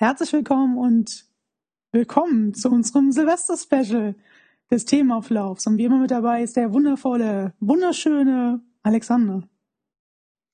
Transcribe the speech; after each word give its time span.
Herzlich 0.00 0.32
willkommen 0.32 0.78
und 0.78 1.26
willkommen 1.92 2.54
zu 2.54 2.70
unserem 2.70 3.12
Silvester-Special 3.12 4.14
des 4.70 4.86
Themenauflaufs. 4.86 5.66
Und 5.66 5.76
wie 5.76 5.84
immer 5.84 5.98
mit 5.98 6.10
dabei 6.10 6.42
ist 6.42 6.56
der 6.56 6.72
wundervolle, 6.72 7.52
wunderschöne 7.60 8.62
Alexander. 8.82 9.46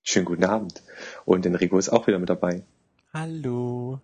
Schönen 0.02 0.24
guten 0.24 0.42
Abend. 0.46 0.82
Und 1.24 1.46
Enrico 1.46 1.78
ist 1.78 1.90
auch 1.90 2.08
wieder 2.08 2.18
mit 2.18 2.28
dabei. 2.28 2.64
Hallo. 3.14 4.00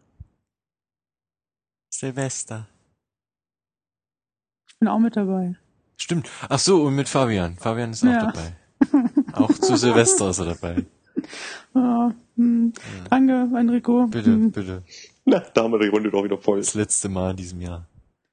Silvester. 1.91 2.69
Ich 4.69 4.79
bin 4.79 4.87
auch 4.87 5.01
mit 5.01 5.17
dabei. 5.17 5.57
Stimmt. 5.97 6.31
Ach 6.49 6.61
so, 6.61 6.85
und 6.85 6.95
mit 6.95 7.09
Fabian. 7.09 7.57
Fabian 7.57 7.91
ist 7.91 8.05
auch 8.05 8.11
Ja. 8.11 8.27
dabei. 8.31 8.57
Auch 9.33 9.51
zu 9.53 9.75
Silvester 9.77 10.31
ist 10.31 10.39
er 10.39 10.55
dabei. 10.55 10.87
Ja, 11.75 12.15
hm, 12.37 12.73
Danke, 13.11 13.49
Enrico. 13.59 14.07
Bitte, 14.07 14.31
Hm, 14.33 14.51
bitte. 14.53 14.83
Na, 15.25 15.41
da 15.41 15.63
haben 15.65 15.73
wir 15.73 15.79
die 15.81 15.89
Runde 15.89 16.11
doch 16.11 16.25
wieder 16.25 16.39
voll. 16.39 16.59
Das 16.59 16.75
letzte 16.75 17.09
Mal 17.09 17.31
in 17.33 17.37
diesem 17.37 17.61
Jahr. 17.61 17.87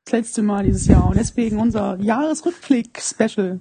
Das 0.05 0.13
letzte 0.13 0.41
Mal 0.41 0.63
dieses 0.65 0.87
Jahr. 0.87 1.07
Und 1.07 1.17
deswegen 1.17 1.59
unser 1.59 1.97
Jahresrückblick-Special. 1.99 3.59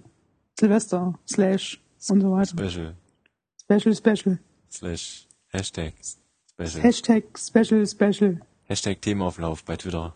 Silvester, 0.59 1.19
Slash 1.28 1.80
und 2.09 2.20
so 2.20 2.30
weiter. 2.33 2.48
Special. 2.69 2.95
Special, 3.62 3.95
Special. 3.95 4.38
Slash. 4.70 5.27
Hashtag. 5.51 5.95
Special. 6.50 6.83
Hashtag 6.83 7.39
Special, 7.39 7.86
Special. 7.86 8.41
Hashtag 8.64 9.00
Themenauflauf 9.03 9.64
bei 9.64 9.77
Twitter. 9.77 10.14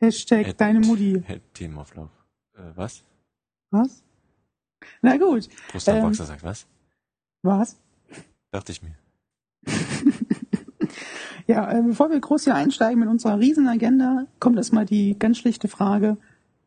Hashtag 0.00 0.48
At- 0.48 0.60
deine 0.60 0.80
Mutti. 0.80 1.22
Themenauflauf. 1.54 2.10
Äh, 2.56 2.60
was? 2.74 3.02
Was? 3.70 4.02
Na 5.00 5.16
gut. 5.16 5.48
Gustav 5.72 5.96
Ähm. 5.96 6.02
Boxer 6.02 6.24
sagt 6.26 6.42
was? 6.42 6.66
Was? 7.42 7.76
Dachte 8.52 8.70
ich 8.70 8.82
mir. 8.82 8.94
Ja, 11.48 11.70
äh, 11.70 11.82
bevor 11.82 12.08
wir 12.08 12.20
groß 12.20 12.44
hier 12.44 12.54
einsteigen 12.54 13.00
mit 13.00 13.08
unserer 13.08 13.38
Riesenagenda, 13.38 14.26
kommt 14.38 14.56
erstmal 14.56 14.86
die 14.86 15.18
ganz 15.18 15.38
schlichte 15.38 15.66
Frage. 15.66 16.16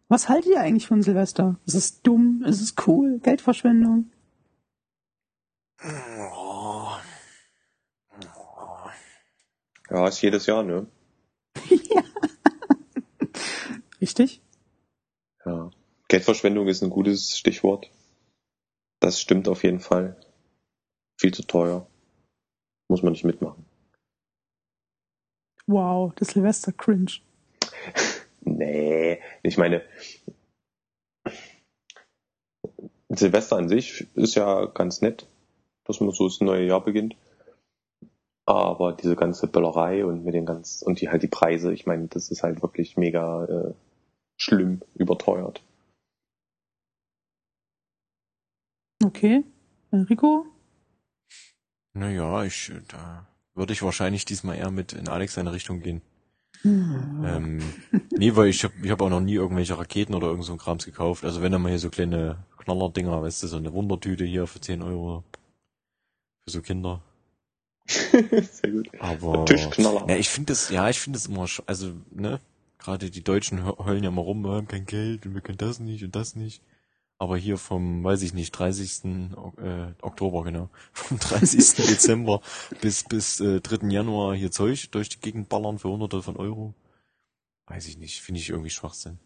Was 0.09 0.27
haltet 0.29 0.51
ihr 0.51 0.59
eigentlich 0.59 0.87
von 0.87 1.01
Silvester? 1.01 1.55
Ist 1.65 1.75
es 1.75 2.01
dumm? 2.01 2.43
Ist 2.45 2.61
es 2.61 2.75
cool? 2.85 3.19
Geldverschwendung? 3.19 4.11
Ja, 9.89 10.07
ist 10.07 10.21
jedes 10.21 10.45
Jahr, 10.45 10.63
ne? 10.63 10.87
Richtig? 14.01 14.41
Ja. 15.45 15.71
Geldverschwendung 16.07 16.67
ist 16.67 16.83
ein 16.83 16.89
gutes 16.89 17.37
Stichwort. 17.37 17.89
Das 18.99 19.19
stimmt 19.19 19.47
auf 19.47 19.63
jeden 19.63 19.79
Fall. 19.79 20.17
Viel 21.19 21.33
zu 21.33 21.43
teuer. 21.43 21.87
Muss 22.89 23.03
man 23.03 23.13
nicht 23.13 23.23
mitmachen. 23.23 23.65
Wow, 25.67 26.13
das 26.15 26.29
Silvester 26.29 26.71
cringe. 26.71 27.19
Nee, 28.41 29.19
ich 29.41 29.57
meine, 29.57 29.81
Silvester 33.09 33.55
an 33.57 33.69
sich 33.69 34.07
ist 34.15 34.35
ja 34.35 34.65
ganz 34.65 35.01
nett, 35.01 35.27
dass 35.85 35.99
man 35.99 36.11
so 36.11 36.27
das 36.27 36.41
neue 36.41 36.67
Jahr 36.67 36.83
beginnt. 36.83 37.15
Aber 38.47 38.93
diese 38.93 39.15
ganze 39.15 39.47
Böllerei 39.47 40.05
und 40.05 40.23
mit 40.23 40.35
den 40.35 40.45
ganz 40.45 40.83
und 40.83 41.01
die 41.01 41.09
halt 41.09 41.23
die 41.23 41.27
Preise, 41.27 41.73
ich 41.73 41.87
meine, 41.87 42.07
das 42.07 42.29
ist 42.29 42.43
halt 42.43 42.61
wirklich 42.61 42.95
mega 42.95 43.45
äh, 43.45 43.73
schlimm 44.37 44.81
überteuert. 44.93 45.63
Okay. 49.03 49.43
Enrico? 49.91 50.45
Naja, 51.95 52.43
ich, 52.43 52.69
äh, 52.69 52.81
da 52.89 53.25
würde 53.55 53.73
ich 53.73 53.81
wahrscheinlich 53.81 54.25
diesmal 54.25 54.57
eher 54.57 54.69
mit 54.69 54.93
in 54.93 55.07
Alex 55.07 55.33
seine 55.33 55.53
Richtung 55.53 55.81
gehen. 55.81 56.01
Hm. 56.61 57.23
Ähm, 57.25 57.59
nee, 58.11 58.35
weil 58.35 58.47
ich 58.49 58.63
habe 58.63 58.73
ich 58.83 58.91
hab 58.91 59.01
auch 59.01 59.09
noch 59.09 59.21
nie 59.21 59.33
irgendwelche 59.35 59.77
Raketen 59.77 60.13
oder 60.13 60.27
irgend 60.27 60.45
so 60.45 60.51
ein 60.53 60.57
Krams 60.59 60.85
gekauft. 60.85 61.23
Also 61.23 61.41
wenn 61.41 61.51
dann 61.51 61.61
mal 61.61 61.69
hier 61.69 61.79
so 61.79 61.89
kleine 61.89 62.37
Knallerdinger, 62.57 63.21
weißt 63.21 63.43
du, 63.43 63.47
so 63.47 63.57
eine 63.57 63.73
Wundertüte 63.73 64.25
hier 64.25 64.45
für 64.45 64.59
10 64.61 64.81
Euro. 64.81 65.23
Für 66.43 66.51
so 66.51 66.61
Kinder. 66.61 67.01
Sehr 67.87 68.71
gut. 68.71 68.89
Aber. 68.99 69.45
Tischknaller. 69.45 70.05
Ja, 70.09 70.17
ich 70.17 70.29
finde 70.29 70.51
das, 70.53 70.69
ja, 70.69 70.89
ich 70.89 70.99
finde 70.99 71.17
das 71.17 71.27
immer, 71.27 71.47
also, 71.65 71.93
ne, 72.11 72.39
gerade 72.79 73.09
die 73.09 73.23
Deutschen 73.23 73.63
heu- 73.65 73.77
heulen 73.77 74.03
ja 74.03 74.09
immer 74.09 74.21
rum, 74.21 74.43
wir 74.43 74.51
haben 74.53 74.67
kein 74.67 74.85
Geld 74.85 75.25
und 75.25 75.33
wir 75.33 75.41
können 75.41 75.57
das 75.59 75.79
nicht 75.79 76.03
und 76.03 76.15
das 76.15 76.35
nicht. 76.35 76.61
Aber 77.17 77.37
hier 77.37 77.57
vom, 77.57 78.03
weiß 78.03 78.21
ich 78.23 78.33
nicht, 78.33 78.51
30. 78.51 79.35
Ok- 79.37 79.57
äh, 79.59 79.93
Oktober, 80.01 80.43
genau, 80.43 80.69
vom 80.93 81.17
30. 81.17 81.75
Dezember 81.87 82.41
bis, 82.81 83.03
bis 83.03 83.39
äh, 83.39 83.61
3. 83.61 83.87
Januar 83.87 84.35
hier 84.35 84.51
Zeug 84.51 84.91
durch 84.91 85.09
die 85.09 85.19
Gegend 85.19 85.47
ballern 85.49 85.79
für 85.79 85.89
hunderte 85.89 86.21
von 86.21 86.35
Euro. 86.35 86.73
Weiß 87.67 87.87
ich 87.87 87.97
nicht, 87.97 88.21
finde 88.21 88.41
ich 88.41 88.49
irgendwie 88.49 88.69
Schwachsinn. 88.69 89.19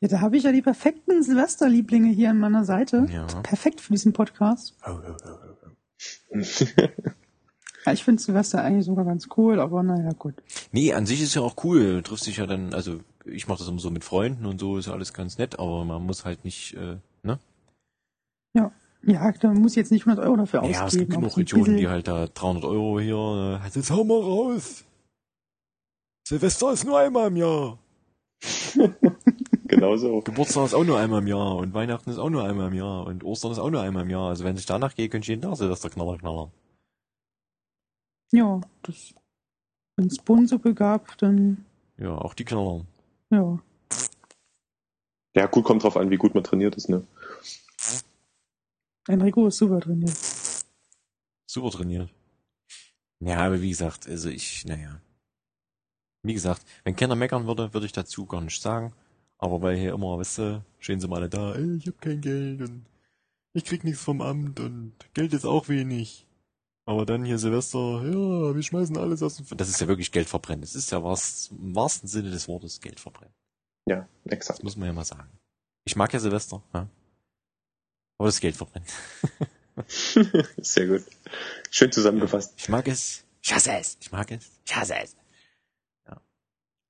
Ja, 0.00 0.08
da 0.08 0.20
habe 0.20 0.36
ich 0.36 0.42
ja 0.42 0.52
die 0.52 0.62
perfekten 0.62 1.22
Silvesterlieblinge 1.22 2.10
hier 2.12 2.30
an 2.30 2.38
meiner 2.38 2.64
Seite. 2.64 3.06
Ja. 3.10 3.26
Perfekt 3.42 3.80
für 3.80 3.92
diesen 3.92 4.12
Podcast. 4.12 4.76
Oh, 4.86 4.90
oh, 4.90 5.16
oh. 5.24 6.38
Ja, 7.86 7.92
ich 7.92 8.02
finde 8.02 8.20
Silvester 8.22 8.62
eigentlich 8.62 8.86
sogar 8.86 9.04
ganz 9.04 9.28
cool, 9.36 9.60
aber 9.60 9.82
naja, 9.82 10.10
gut. 10.18 10.34
Nee, 10.72 10.92
an 10.94 11.06
sich 11.06 11.22
ist 11.22 11.34
ja 11.34 11.42
auch 11.42 11.62
cool. 11.64 11.94
Du 11.96 12.00
triffst 12.02 12.26
dich 12.26 12.38
ja 12.38 12.46
dann, 12.46 12.72
also 12.74 13.00
ich 13.24 13.48
mache 13.48 13.58
das 13.58 13.68
immer 13.68 13.78
so 13.78 13.90
mit 13.90 14.04
Freunden 14.04 14.46
und 14.46 14.58
so, 14.58 14.76
ist 14.78 14.86
ja 14.86 14.92
alles 14.92 15.12
ganz 15.12 15.38
nett, 15.38 15.58
aber 15.58 15.84
man 15.84 16.04
muss 16.04 16.24
halt 16.24 16.44
nicht, 16.44 16.74
äh, 16.74 16.98
ne? 17.22 17.38
Ja, 18.56 18.72
ja 19.02 19.32
da 19.32 19.52
muss 19.52 19.72
ich 19.72 19.76
jetzt 19.76 19.92
nicht 19.92 20.06
100 20.06 20.24
Euro 20.24 20.36
dafür 20.36 20.64
Ja, 20.64 20.84
ausgeben. 20.84 20.86
es 20.86 20.96
gibt 20.96 21.10
genug 21.12 21.38
Idioten, 21.38 21.76
die 21.76 21.88
halt 21.88 22.08
da 22.08 22.26
300 22.26 22.64
Euro 22.64 23.00
hier, 23.00 23.60
äh, 23.62 23.68
jetzt 23.74 23.90
hau 23.90 24.04
mal 24.04 24.20
raus. 24.20 24.84
Silvester 26.26 26.72
ist 26.72 26.84
nur 26.84 26.98
einmal 26.98 27.28
im 27.28 27.36
Jahr. 27.36 27.78
genau 29.68 29.96
so. 29.96 30.20
Geburtstag 30.20 30.66
ist 30.66 30.74
auch 30.74 30.84
nur 30.84 30.98
einmal 30.98 31.20
im 31.20 31.26
Jahr 31.28 31.56
und 31.56 31.74
Weihnachten 31.74 32.10
ist 32.10 32.18
auch 32.18 32.30
nur 32.30 32.44
einmal 32.44 32.68
im 32.68 32.74
Jahr 32.74 33.06
und 33.06 33.24
Ostern 33.24 33.52
ist 33.52 33.58
auch 33.58 33.70
nur 33.70 33.82
einmal 33.82 34.04
im 34.04 34.10
Jahr. 34.10 34.28
Also 34.28 34.44
wenn 34.44 34.56
ich 34.56 34.66
danach 34.66 34.94
gehe, 34.94 35.08
könnte 35.08 35.24
ich 35.24 35.28
jeden 35.28 35.42
Tag 35.42 35.56
Silvester 35.56 35.90
knaller 35.90 36.18
knallern. 36.18 36.50
Ja, 38.32 38.60
das, 38.82 39.14
wenn 39.96 40.06
es 40.06 40.18
Bohnensuppe 40.18 40.74
gab, 40.74 41.16
dann, 41.18 41.64
Ja, 41.98 42.16
auch 42.16 42.34
die 42.34 42.44
knallern. 42.44 42.86
Ja. 43.34 43.62
Ja, 45.36 45.46
gut, 45.46 45.64
kommt 45.64 45.82
drauf 45.82 45.96
an, 45.96 46.10
wie 46.10 46.16
gut 46.16 46.34
man 46.34 46.44
trainiert 46.44 46.76
ist, 46.76 46.88
ne? 46.88 47.06
Enrico 49.08 49.48
ist 49.48 49.58
super 49.58 49.80
jetzt. 50.00 50.66
Super 51.46 51.70
trainiert. 51.70 52.10
Ja, 53.20 53.38
aber 53.38 53.60
wie 53.60 53.70
gesagt, 53.70 54.08
also 54.08 54.28
ich, 54.28 54.64
naja. 54.64 55.00
Wie 56.22 56.34
gesagt, 56.34 56.64
wenn 56.84 56.96
keiner 56.96 57.16
meckern 57.16 57.46
würde, 57.46 57.74
würde 57.74 57.86
ich 57.86 57.92
dazu 57.92 58.26
gar 58.26 58.40
nichts 58.40 58.62
sagen. 58.62 58.94
Aber 59.38 59.60
weil 59.60 59.76
hier 59.76 59.92
immer, 59.92 60.18
weißt 60.18 60.38
du, 60.38 60.64
stehen 60.78 61.00
sie 61.00 61.08
mal 61.08 61.16
alle 61.16 61.28
da, 61.28 61.54
ey, 61.54 61.76
ich 61.76 61.86
hab 61.86 62.00
kein 62.00 62.20
Geld 62.20 62.62
und 62.62 62.86
ich 63.52 63.64
krieg 63.64 63.84
nichts 63.84 64.02
vom 64.02 64.20
Amt 64.20 64.58
und 64.60 64.92
Geld 65.12 65.32
ist 65.32 65.44
auch 65.44 65.68
wenig. 65.68 66.26
Aber 66.86 67.06
dann 67.06 67.24
hier 67.24 67.38
Silvester, 67.38 68.02
ja, 68.04 68.54
wir 68.54 68.62
schmeißen 68.62 68.96
alles 68.98 69.22
aus 69.22 69.36
dem... 69.36 69.44
F 69.46 69.54
das 69.56 69.68
ist 69.70 69.80
ja 69.80 69.88
wirklich 69.88 70.12
Geld 70.12 70.28
verbrennen. 70.28 70.60
Das 70.60 70.74
ist 70.74 70.90
ja 70.92 71.02
was, 71.02 71.48
im 71.50 71.74
wahrsten 71.74 72.08
Sinne 72.08 72.30
des 72.30 72.46
Wortes 72.46 72.80
Geld 72.80 73.00
verbrennen. 73.00 73.32
Ja, 73.86 74.06
Das 74.24 74.32
exakt. 74.34 74.62
muss 74.62 74.76
man 74.76 74.86
ja 74.88 74.92
mal 74.92 75.04
sagen. 75.04 75.28
Ich 75.86 75.96
mag 75.96 76.12
ja 76.12 76.20
Silvester, 76.20 76.62
ja. 76.74 76.88
Aber 78.18 78.28
das 78.28 78.40
Geld 78.40 78.56
verbrennen. 78.56 78.86
Sehr 80.58 80.86
gut. 80.86 81.04
Schön 81.70 81.90
zusammengefasst. 81.90 82.54
Ich 82.56 82.68
mag 82.68 82.86
es. 82.86 83.24
Ich 83.42 83.52
hasse 83.52 83.72
es. 83.72 83.96
Ich 84.00 84.12
mag 84.12 84.30
es. 84.30 84.50
Ich 84.64 84.76
hasse 84.76 84.94
es. 85.02 85.16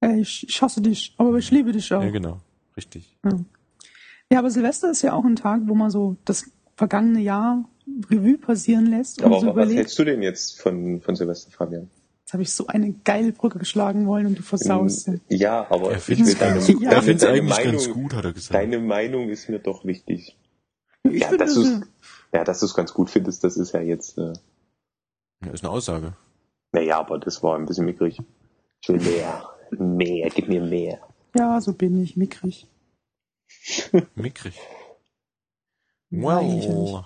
Ey, 0.01 0.21
ich, 0.21 0.47
ich 0.47 0.61
hasse 0.61 0.83
dich, 0.83 1.15
aber 1.17 1.39
ich 1.39 1.51
liebe 1.51 1.73
dich 1.73 1.91
auch. 1.95 2.03
Ja, 2.03 2.11
genau. 2.11 2.41
Richtig. 2.77 3.17
Ja, 4.31 4.39
aber 4.39 4.51
Silvester 4.51 4.91
ist 4.91 5.01
ja 5.01 5.15
auch 5.15 5.25
ein 5.25 5.37
Tag, 5.37 5.63
wo 5.65 5.75
man 5.75 5.91
so 5.91 6.17
das 6.27 6.51
vergangene 6.77 7.21
Jahr 7.21 7.69
Revue 8.11 8.39
passieren 8.39 8.87
lässt 8.87 9.21
und 9.21 9.27
Aber 9.27 9.41
so 9.41 9.47
was 9.49 9.53
überlegt. 9.55 9.79
hältst 9.79 9.99
du 9.99 10.05
denn 10.05 10.23
jetzt 10.23 10.61
von, 10.61 11.01
von 11.01 11.15
Silvester, 11.17 11.51
Fabian? 11.51 11.91
Jetzt 12.21 12.33
habe 12.33 12.43
ich 12.43 12.53
so 12.53 12.67
eine 12.69 12.93
geile 13.05 13.33
Brücke 13.33 13.59
geschlagen 13.59 14.07
wollen 14.07 14.27
und 14.27 14.39
du 14.39 14.43
versaust 14.43 15.05
sie. 15.05 15.21
Ja, 15.29 15.67
aber 15.71 15.91
Er 15.93 15.99
ich 15.99 16.03
find's 16.05 16.29
will 16.29 16.35
deine, 16.37 16.61
Ja. 16.81 16.91
er 16.93 16.99
eigentlich 16.99 17.25
ganz 17.25 17.87
Meinung, 17.87 17.93
gut, 17.93 18.15
hat 18.15 18.25
er 18.25 18.33
gesagt. 18.33 18.55
deine 18.55 18.79
Meinung 18.79 19.29
ist 19.29 19.49
mir 19.51 19.59
doch 19.59 19.85
wichtig. 19.85 20.39
Ich 21.03 21.21
Ja, 21.21 21.37
dass 21.37 21.55
das, 21.55 21.81
ja, 22.33 22.45
dass 22.45 22.61
du 22.61 22.67
es 22.67 22.75
ganz 22.75 22.95
gut 22.95 23.11
findest, 23.11 23.45
das 23.45 23.59
ist 23.59 23.73
ja 23.73 23.81
jetzt, 23.83 24.17
äh, 24.17 24.33
Ja, 25.45 25.51
ist 25.53 25.63
eine 25.63 25.71
Aussage. 25.73 26.15
naja, 26.73 26.99
aber 26.99 27.19
das 27.19 27.43
war 27.43 27.57
ein 27.59 27.67
bisschen 27.67 27.85
mickrig. 27.85 28.19
Ich 28.83 28.89
will 28.89 29.01
mehr. 29.01 29.51
Mehr, 29.71 30.31
gib 30.31 30.49
mir 30.49 30.63
mehr. 30.63 31.01
ja, 31.37 31.61
so 31.61 31.75
bin 31.75 32.01
ich, 32.03 32.17
mickrig. 32.17 32.67
Mickrig. 34.15 34.59
Nein, 36.04 36.04
ich 36.04 36.04
ja 36.04 36.04
nicht. 36.04 36.04
Well. 36.23 37.05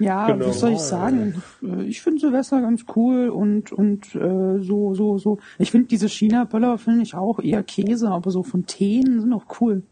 Ja, 0.00 0.26
Genau. 0.26 0.46
was 0.48 0.60
soll 0.60 0.72
ich 0.72 0.80
sagen? 0.80 1.42
Äh, 1.62 1.84
Ich 1.84 2.02
finde 2.02 2.20
Silvester 2.20 2.60
ganz 2.60 2.84
cool 2.96 3.28
und 3.28 3.72
und 3.72 4.14
äh, 4.14 4.60
so 4.60 4.94
so 4.94 5.18
so. 5.18 5.38
Ich 5.58 5.70
finde 5.70 5.86
diese 5.88 6.08
China-Böller 6.08 6.78
finde 6.78 7.02
ich 7.02 7.14
auch 7.14 7.38
eher 7.38 7.62
Käse, 7.62 8.08
aber 8.08 8.30
so 8.30 8.42
Fontänen 8.42 9.20
sind 9.20 9.32
auch 9.32 9.60
cool. 9.60 9.82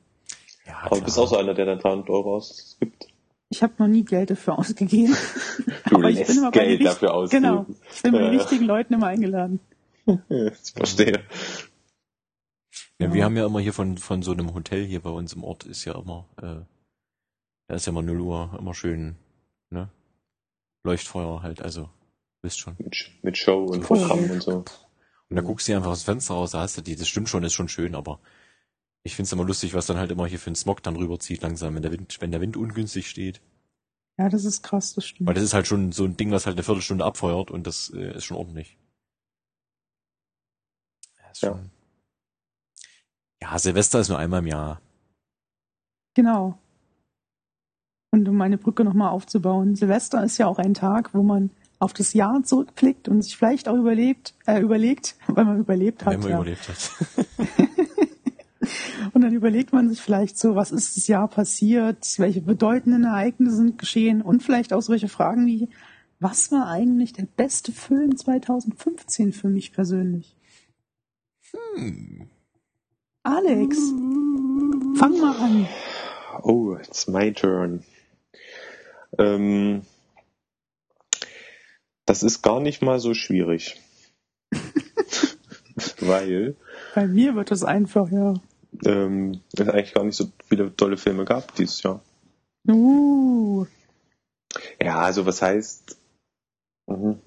Ja, 0.67 0.75
Aber 0.85 0.97
du 0.99 1.05
bist 1.05 1.19
auch 1.19 1.29
so 1.29 1.37
einer, 1.37 1.55
der 1.55 1.67
dann 1.67 1.79
300 1.79 2.11
Euro 2.11 2.37
ausgibt. 2.37 3.09
Ich 3.51 3.63
habe 3.63 3.75
noch 3.79 3.87
nie 3.89 4.05
Geld 4.05 4.31
dafür 4.31 4.59
ausgegeben. 4.59 5.15
Du 5.89 5.97
Aber 5.97 6.09
ich 6.11 6.25
bin 6.27 6.37
immer 6.39 6.51
bei 6.51 6.65
Geld 6.67 6.85
dafür 6.85 7.15
ausgeben. 7.15 7.43
Genau, 7.43 7.67
ich 7.95 8.03
bin 8.03 8.13
bei 8.13 8.19
den 8.19 8.31
richtigen 8.31 8.65
Leuten 8.65 8.95
immer 8.95 9.07
eingeladen. 9.09 9.61
ich 10.07 10.73
verstehe. 10.75 11.21
Ja, 12.99 13.07
Ja. 13.09 13.13
wir 13.15 13.25
haben 13.25 13.37
ja 13.37 13.47
immer 13.47 13.61
hier 13.61 13.73
von, 13.73 13.99
von 13.99 14.23
so 14.23 14.33
einem 14.33 14.55
Hotel 14.55 14.85
hier 14.85 15.01
bei 15.01 15.11
uns 15.11 15.33
im 15.35 15.45
Ort 15.45 15.65
ist 15.65 15.85
ja 15.85 15.95
immer, 15.99 16.27
äh, 16.41 16.61
da 17.73 17.77
ist 17.77 17.87
ja 17.87 17.91
immer 17.91 18.03
0 18.03 18.21
Uhr, 18.21 18.55
immer 18.59 18.75
schön, 18.75 19.17
ne? 19.71 19.89
Leuchtfeuer 20.85 21.43
halt, 21.43 21.63
also, 21.63 21.89
wisst 22.43 22.59
schon. 22.59 22.77
Mit, 22.79 23.11
mit 23.23 23.39
Show 23.39 23.65
und. 23.65 23.81
Programm 23.83 24.31
und 24.31 24.43
so. 24.43 24.59
Und 24.59 25.37
da 25.37 25.41
guckst 25.41 25.67
du 25.67 25.73
dir 25.73 25.77
einfach 25.79 25.93
aus 25.93 26.03
dem 26.03 26.13
Fenster 26.17 26.35
raus, 26.35 26.51
da 26.51 26.61
hast 26.61 26.77
du 26.77 26.83
die, 26.83 26.97
das 26.97 27.09
stimmt 27.09 27.31
schon, 27.31 27.45
ist 27.45 27.55
schon 27.55 27.71
schön, 27.71 27.95
aber 27.95 28.21
ich 29.05 29.17
find's 29.17 29.33
immer 29.33 29.47
lustig, 29.47 29.73
was 29.73 29.87
dann 29.87 29.97
halt 29.97 30.11
immer 30.11 30.27
hier 30.27 30.39
für 30.39 30.51
ein 30.51 30.55
Smog 30.55 30.83
dann 30.83 30.97
rüberzieht 30.97 31.41
langsam, 31.41 31.75
wenn 31.75 31.81
der 31.81 31.93
Wind, 31.93 32.21
wenn 32.21 32.31
der 32.31 32.43
Wind 32.43 32.59
ungünstig 32.59 33.09
steht. 33.09 33.41
Ja, 34.19 34.29
das 34.29 34.45
ist 34.45 34.61
krass, 34.63 34.93
das 34.93 35.05
Weil 35.05 35.09
stimmt. 35.09 35.37
das 35.39 35.43
ist 35.43 35.55
halt 35.55 35.67
schon 35.67 35.93
so 35.93 36.05
ein 36.05 36.19
Ding, 36.19 36.31
was 36.31 36.45
halt 36.45 36.57
eine 36.57 36.63
Viertelstunde 36.65 37.07
abfeuert 37.07 37.51
und 37.51 37.67
das 37.67 37.89
äh, 37.95 38.15
ist 38.15 38.25
schon 38.27 38.37
ordentlich. 38.37 38.77
Ja, 41.23 41.31
ist 41.31 41.41
Ja. 41.43 41.49
schon- 41.53 41.71
ja, 43.41 43.59
Silvester 43.59 43.99
ist 44.01 44.11
nur 44.11 44.19
einmal 44.19 44.41
im 44.41 44.47
Jahr. 44.49 44.83
Genau. 46.13 46.59
Und 48.15 48.29
um 48.29 48.37
meine 48.37 48.59
Brücke 48.59 48.85
nochmal 48.85 49.09
aufzubauen, 49.09 49.75
Silvester 49.75 50.23
ist 50.23 50.37
ja 50.37 50.47
auch 50.47 50.59
ein 50.59 50.75
Tag, 50.75 51.15
wo 51.15 51.23
man 51.23 51.49
auf 51.79 51.95
das 51.95 52.13
Jahr 52.13 52.45
zurückblickt 52.45 53.09
und 53.09 53.23
sich 53.23 53.37
vielleicht 53.39 53.69
auch 53.69 53.75
überlebt, 53.75 54.35
äh, 54.47 54.61
überlegt, 54.61 55.17
weil 55.29 55.47
man 55.47 55.59
überlebt 55.59 56.05
hat. 56.05 56.13
wenn 56.13 56.21
man 56.21 56.31
ja. 56.31 56.37
überlebt 56.37 56.69
hat. 56.69 56.91
Und 59.13 59.23
dann 59.23 59.35
überlegt 59.35 59.73
man 59.73 59.91
sich 59.91 60.01
vielleicht 60.01 60.39
so, 60.39 60.55
was 60.55 60.71
ist 60.71 60.97
das 60.97 61.07
Jahr 61.09 61.29
passiert, 61.29 62.19
welche 62.19 62.41
bedeutenden 62.41 63.05
Ereignisse 63.05 63.57
sind 63.57 63.77
geschehen 63.77 64.23
und 64.23 64.43
vielleicht 64.43 64.73
auch 64.73 64.81
solche 64.81 65.09
Fragen 65.09 65.47
wie, 65.47 65.69
was 66.21 66.51
war 66.53 66.69
eigentlich 66.69 67.13
der 67.13 67.27
beste 67.27 67.73
Film 67.73 68.17
2015 68.17 69.33
für 69.33 69.49
mich 69.49 69.73
persönlich? 69.73 70.37
Hm. 71.75 72.29
Alex, 73.25 73.77
fang 74.95 75.21
mal 75.21 75.37
an. 75.37 75.69
Oh, 76.43 76.77
it's 76.77 77.09
my 77.09 77.33
turn. 77.33 77.83
Ähm, 79.19 79.83
das 82.07 82.23
ist 82.23 82.43
gar 82.43 82.61
nicht 82.61 82.83
mal 82.83 82.99
so 82.99 83.15
schwierig. 83.15 83.81
Weil 86.01 86.57
Bei 86.95 87.07
mir 87.07 87.35
wird 87.35 87.51
es 87.51 87.65
einfach, 87.65 88.11
ja. 88.11 88.35
ähm, 88.85 89.41
es 89.53 89.69
eigentlich 89.69 89.95
gar 89.95 90.05
nicht 90.05 90.17
so 90.17 90.31
viele 90.49 90.75
tolle 90.77 90.97
Filme 90.97 91.25
gab 91.25 91.55
dieses 91.55 91.83
Jahr. 91.83 92.03
Uh, 92.69 93.67
Ja, 94.81 95.01
also 95.01 95.27
was 95.27 95.43
heißt. 95.43 95.97
Mhm. 96.87 97.21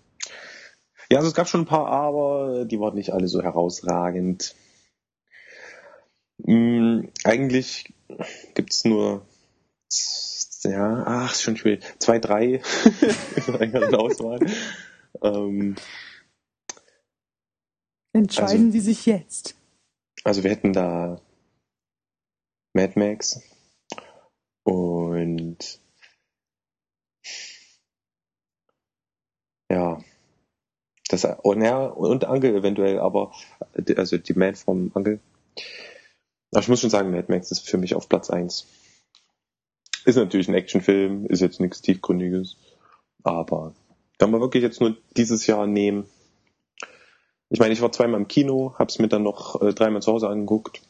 Ja, 1.09 1.17
also 1.19 1.29
es 1.29 1.35
gab 1.35 1.47
schon 1.47 1.61
ein 1.61 1.67
paar, 1.67 1.87
aber 1.87 2.65
die 2.65 2.79
waren 2.79 2.95
nicht 2.95 3.11
alle 3.13 3.27
so 3.27 3.41
herausragend. 3.41 4.55
Mm, 6.37 7.05
eigentlich 7.23 7.93
gibt's 8.55 8.85
nur 8.85 9.25
ja, 10.65 11.03
ach, 11.05 11.31
ist 11.33 11.41
schon 11.43 11.57
schwierig. 11.57 11.83
Zwei, 11.99 12.19
drei 12.19 12.61
in 13.47 13.55
einer 13.75 13.99
Auswahl. 13.99 14.39
Ähm, 15.21 15.75
entscheiden 18.13 18.67
Also- 18.67 18.71
Sie 18.71 18.79
sich 18.81 19.05
jetzt. 19.05 19.55
also 20.23 20.43
wir 20.43 20.51
hätten 20.51 20.73
da 20.73 21.21
Mad 22.73 22.99
Max 22.99 23.41
und 24.63 25.79
ja, 29.71 30.01
das 31.09 31.25
und, 31.43 31.61
ja, 31.61 31.85
und 31.85 32.25
Angle 32.25 32.55
eventuell, 32.55 32.99
aber 32.99 33.31
also 33.95 34.17
die 34.17 34.33
Man 34.33 34.55
vom. 34.55 34.91
Aber 34.95 35.19
ich 36.59 36.67
muss 36.67 36.79
schon 36.81 36.89
sagen, 36.89 37.11
Mad 37.11 37.31
Max 37.31 37.51
ist 37.51 37.67
für 37.67 37.77
mich 37.77 37.95
auf 37.95 38.09
Platz 38.09 38.29
eins. 38.29 38.67
Ist 40.05 40.15
natürlich 40.17 40.47
ein 40.47 40.53
Actionfilm, 40.53 41.25
ist 41.25 41.41
jetzt 41.41 41.59
nichts 41.59 41.81
Tiefgründiges, 41.81 42.57
aber 43.23 43.73
kann 44.19 44.31
man 44.31 44.39
wirklich 44.39 44.63
jetzt 44.63 44.79
nur 44.79 44.95
dieses 45.17 45.47
Jahr 45.47 45.65
nehmen. 45.65 46.05
Ich 47.49 47.59
meine, 47.59 47.73
ich 47.73 47.81
war 47.81 47.91
zweimal 47.91 48.19
im 48.19 48.27
Kino, 48.27 48.75
hab's 48.77 48.99
mir 48.99 49.07
dann 49.07 49.23
noch 49.23 49.61
äh, 49.61 49.73
dreimal 49.73 50.01
zu 50.01 50.11
Hause 50.11 50.29
angeguckt, 50.29 50.81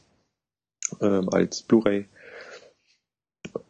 ähm, 1.01 1.29
als 1.29 1.63
Blu-ray. 1.63 2.07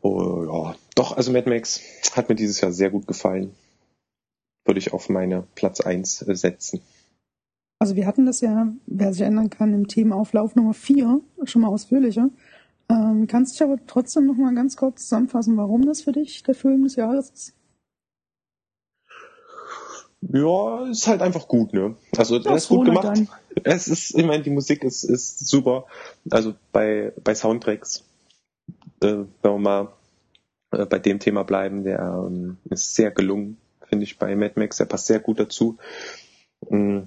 Oh, 0.01 0.45
ja, 0.45 0.75
doch, 0.95 1.15
also 1.15 1.31
Mad 1.31 1.49
Max 1.49 1.81
hat 2.15 2.29
mir 2.29 2.35
dieses 2.35 2.61
Jahr 2.61 2.71
sehr 2.71 2.89
gut 2.89 3.07
gefallen. 3.07 3.53
Würde 4.65 4.79
ich 4.79 4.93
auf 4.93 5.09
meine 5.09 5.47
Platz 5.53 5.79
eins 5.79 6.21
äh, 6.27 6.35
setzen. 6.35 6.81
Also 7.79 7.95
wir 7.95 8.07
hatten 8.07 8.25
das 8.25 8.41
ja, 8.41 8.73
wer 8.87 9.13
sich 9.13 9.21
erinnern 9.21 9.49
kann, 9.49 9.73
im 9.73 9.87
Themenauflauf 9.87 10.55
Nummer 10.55 10.73
4 10.73 11.21
schon 11.43 11.61
mal 11.61 11.67
ausführlicher. 11.67 12.29
Ähm, 12.89 13.27
kannst 13.27 13.55
dich 13.55 13.63
aber 13.63 13.77
trotzdem 13.87 14.25
noch 14.27 14.35
mal 14.35 14.53
ganz 14.53 14.77
kurz 14.77 15.03
zusammenfassen, 15.03 15.57
warum 15.57 15.85
das 15.85 16.01
für 16.01 16.11
dich 16.11 16.43
der 16.43 16.55
Film 16.55 16.83
des 16.83 16.95
Jahres 16.95 17.29
ist? 17.29 17.53
Ja, 20.21 20.87
ist 20.87 21.07
halt 21.07 21.21
einfach 21.21 21.47
gut, 21.47 21.73
ne? 21.73 21.95
Also 22.17 22.39
der 22.39 22.55
ist 22.55 22.69
gut 22.69 22.85
gemacht. 22.85 23.05
dann. 23.05 23.29
Es 23.63 23.87
ist, 23.87 24.15
ich 24.15 24.25
meine, 24.25 24.43
die 24.43 24.49
Musik 24.49 24.83
ist, 24.83 25.03
ist 25.03 25.47
super. 25.47 25.85
Also 26.29 26.55
bei, 26.71 27.13
bei 27.23 27.35
Soundtracks, 27.35 28.03
äh, 29.01 29.07
wenn 29.17 29.27
wir 29.43 29.57
mal 29.57 29.93
äh, 30.71 30.85
bei 30.85 30.99
dem 30.99 31.19
Thema 31.19 31.43
bleiben, 31.43 31.83
der 31.83 31.99
ähm, 31.99 32.57
ist 32.69 32.95
sehr 32.95 33.11
gelungen, 33.11 33.57
finde 33.87 34.03
ich, 34.03 34.17
bei 34.17 34.35
Mad 34.35 34.53
Max. 34.55 34.77
Der 34.77 34.85
passt 34.85 35.07
sehr 35.07 35.19
gut 35.19 35.39
dazu. 35.39 35.77
Mm. 36.69 37.01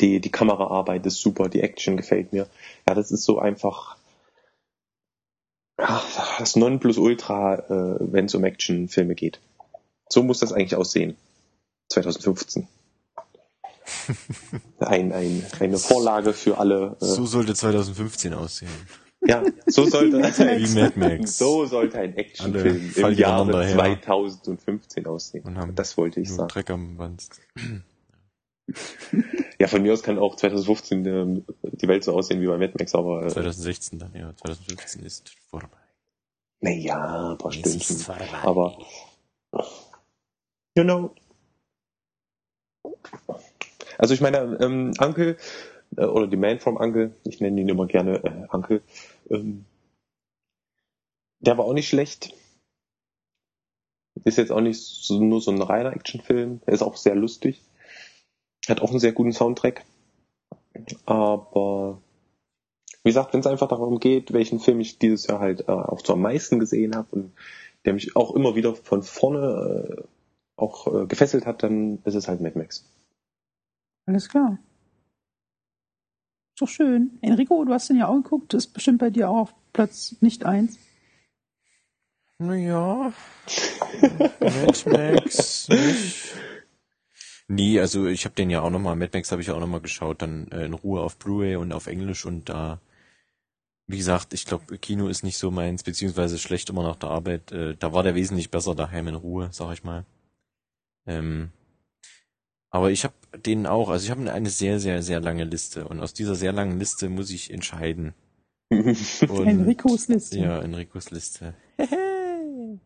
Die, 0.00 0.20
die 0.20 0.30
Kameraarbeit 0.30 1.06
ist 1.06 1.20
super, 1.20 1.48
die 1.48 1.60
Action 1.60 1.96
gefällt 1.96 2.32
mir. 2.32 2.48
Ja, 2.88 2.94
das 2.94 3.12
ist 3.12 3.24
so 3.24 3.38
einfach 3.38 3.96
das 6.38 6.56
Nonplusultra, 6.56 7.54
äh, 7.56 7.96
wenn 8.00 8.26
es 8.26 8.34
um 8.34 8.44
Actionfilme 8.44 9.14
geht. 9.14 9.40
So 10.08 10.22
muss 10.22 10.40
das 10.40 10.52
eigentlich 10.52 10.76
aussehen. 10.76 11.16
2015. 11.90 12.68
Ein, 14.78 15.12
ein, 15.12 15.44
eine 15.60 15.78
Vorlage 15.78 16.32
für 16.32 16.58
alle. 16.58 16.96
Äh, 17.00 17.04
So 17.04 17.26
sollte 17.26 17.54
2015 17.54 18.32
aussehen. 18.32 18.70
ja, 19.26 19.42
so 19.66 19.84
sollte 19.86 20.16
Wie 20.22 20.80
Mad 20.80 20.98
Max. 20.98 21.38
so 21.38 21.66
sollte 21.66 21.98
ein 21.98 22.16
Actionfilm 22.16 22.92
im 22.96 23.12
Jahre 23.14 23.44
übereinander 23.48 23.64
her. 23.64 24.02
2015 24.02 25.06
aussehen. 25.06 25.44
Und 25.44 25.58
haben 25.58 25.74
Das 25.74 25.96
wollte 25.96 26.20
ich 26.20 26.30
sagen. 26.32 26.48
Dreck 26.48 26.70
am 26.70 26.98
Wand. 26.98 27.28
Ja, 29.58 29.68
von 29.68 29.82
mir 29.82 29.92
aus 29.92 30.02
kann 30.02 30.18
auch 30.18 30.36
2015 30.36 31.04
ähm, 31.06 31.44
die 31.62 31.86
Welt 31.86 32.02
so 32.02 32.14
aussehen 32.14 32.40
wie 32.40 32.46
bei 32.46 32.56
Mad 32.56 32.72
Max, 32.78 32.94
aber 32.94 33.24
äh, 33.26 33.28
2016 33.28 33.98
dann, 33.98 34.12
ja. 34.14 34.34
2015 34.36 35.04
ist 35.04 35.32
vorbei. 35.50 35.68
Naja, 36.60 37.32
ein 37.32 37.38
paar 37.38 37.52
Stündchen. 37.52 38.04
Aber 38.42 38.78
you 40.76 40.84
know. 40.84 41.14
Also 43.98 44.14
ich 44.14 44.20
meine, 44.20 44.58
ähm, 44.60 44.92
Uncle 44.98 45.36
äh, 45.96 46.04
oder 46.04 46.26
die 46.26 46.36
Man 46.36 46.58
from 46.58 46.76
Uncle, 46.76 47.14
ich 47.24 47.40
nenne 47.40 47.60
ihn 47.60 47.68
immer 47.68 47.86
gerne 47.86 48.24
äh, 48.24 48.46
Uncle, 48.50 48.82
ähm, 49.30 49.64
der 51.40 51.58
war 51.58 51.64
auch 51.64 51.74
nicht 51.74 51.88
schlecht. 51.88 52.34
Ist 54.24 54.38
jetzt 54.38 54.52
auch 54.52 54.60
nicht 54.60 54.80
so, 54.80 55.20
nur 55.20 55.40
so 55.40 55.50
ein 55.50 55.60
reiner 55.60 55.92
Actionfilm. 55.92 56.60
Er 56.66 56.72
ist 56.72 56.82
auch 56.82 56.96
sehr 56.96 57.14
lustig. 57.14 57.62
Hat 58.66 58.80
auch 58.80 58.90
einen 58.90 59.00
sehr 59.00 59.12
guten 59.12 59.32
Soundtrack. 59.32 59.84
Aber 61.04 62.00
wie 63.04 63.10
gesagt, 63.10 63.34
wenn 63.34 63.40
es 63.40 63.46
einfach 63.46 63.68
darum 63.68 64.00
geht, 64.00 64.32
welchen 64.32 64.60
Film 64.60 64.80
ich 64.80 64.98
dieses 64.98 65.26
Jahr 65.26 65.38
halt 65.38 65.68
äh, 65.68 65.72
auch 65.72 66.00
so 66.04 66.14
am 66.14 66.22
meisten 66.22 66.58
gesehen 66.58 66.96
habe 66.96 67.08
und 67.12 67.32
der 67.84 67.92
mich 67.92 68.16
auch 68.16 68.34
immer 68.34 68.56
wieder 68.56 68.74
von 68.74 69.02
vorne 69.02 69.98
äh, 69.98 70.02
auch 70.56 70.86
äh, 70.86 71.06
gefesselt 71.06 71.44
hat, 71.44 71.62
dann 71.62 71.98
ist 72.04 72.14
es 72.14 72.28
halt 72.28 72.40
Mad 72.40 72.58
Max. 72.58 72.84
Alles 74.06 74.28
klar. 74.28 74.58
Ist 76.54 76.62
doch 76.62 76.68
schön. 76.68 77.18
Enrico, 77.20 77.64
du 77.64 77.72
hast 77.72 77.90
den 77.90 77.98
ja 77.98 78.08
auch 78.08 78.14
geguckt, 78.14 78.54
ist 78.54 78.68
bestimmt 78.68 78.98
bei 78.98 79.10
dir 79.10 79.28
auch 79.28 79.36
auf 79.36 79.54
Platz 79.72 80.16
nicht 80.20 80.46
eins. 80.46 80.78
Naja. 82.38 83.12
Mad 84.40 84.90
Max 84.90 85.68
nicht. 85.68 86.34
Nee, 87.48 87.78
also 87.78 88.06
ich 88.06 88.24
habe 88.24 88.34
den 88.34 88.48
ja 88.48 88.62
auch 88.62 88.70
nochmal, 88.70 88.96
Mad 88.96 89.10
Max 89.12 89.30
habe 89.30 89.42
ich 89.42 89.48
ja 89.48 89.54
auch 89.54 89.60
nochmal 89.60 89.82
geschaut, 89.82 90.22
dann 90.22 90.48
äh, 90.48 90.64
in 90.64 90.72
Ruhe 90.72 91.02
auf 91.02 91.18
Blu-ray 91.18 91.56
und 91.56 91.72
auf 91.72 91.86
Englisch 91.86 92.24
und 92.24 92.48
da, 92.48 92.80
wie 93.86 93.98
gesagt, 93.98 94.32
ich 94.32 94.46
glaube, 94.46 94.78
Kino 94.78 95.08
ist 95.08 95.22
nicht 95.22 95.36
so 95.38 95.50
meins, 95.50 95.82
beziehungsweise 95.82 96.38
schlecht 96.38 96.70
immer 96.70 96.82
nach 96.82 96.96
der 96.96 97.10
Arbeit. 97.10 97.52
Äh, 97.52 97.76
da 97.76 97.92
war 97.92 98.02
der 98.02 98.14
wesentlich 98.14 98.50
besser 98.50 98.74
daheim 98.74 99.08
in 99.08 99.14
Ruhe, 99.14 99.48
sag 99.52 99.72
ich 99.74 99.84
mal. 99.84 100.04
Ähm, 101.06 101.50
aber 102.70 102.90
ich 102.90 103.04
habe 103.04 103.14
den 103.38 103.66
auch, 103.66 103.88
also 103.90 104.04
ich 104.04 104.10
habe 104.10 104.32
eine 104.32 104.50
sehr, 104.50 104.80
sehr, 104.80 105.02
sehr 105.02 105.20
lange 105.20 105.44
Liste 105.44 105.86
und 105.86 106.00
aus 106.00 106.14
dieser 106.14 106.34
sehr 106.34 106.52
langen 106.52 106.78
Liste 106.78 107.08
muss 107.08 107.30
ich 107.30 107.52
entscheiden. 107.52 108.14
Und- 108.70 109.46
Enricos 109.46 110.08
Liste. 110.08 110.38
ja, 110.38 110.60
Enricos 110.60 111.10
Liste. 111.10 111.54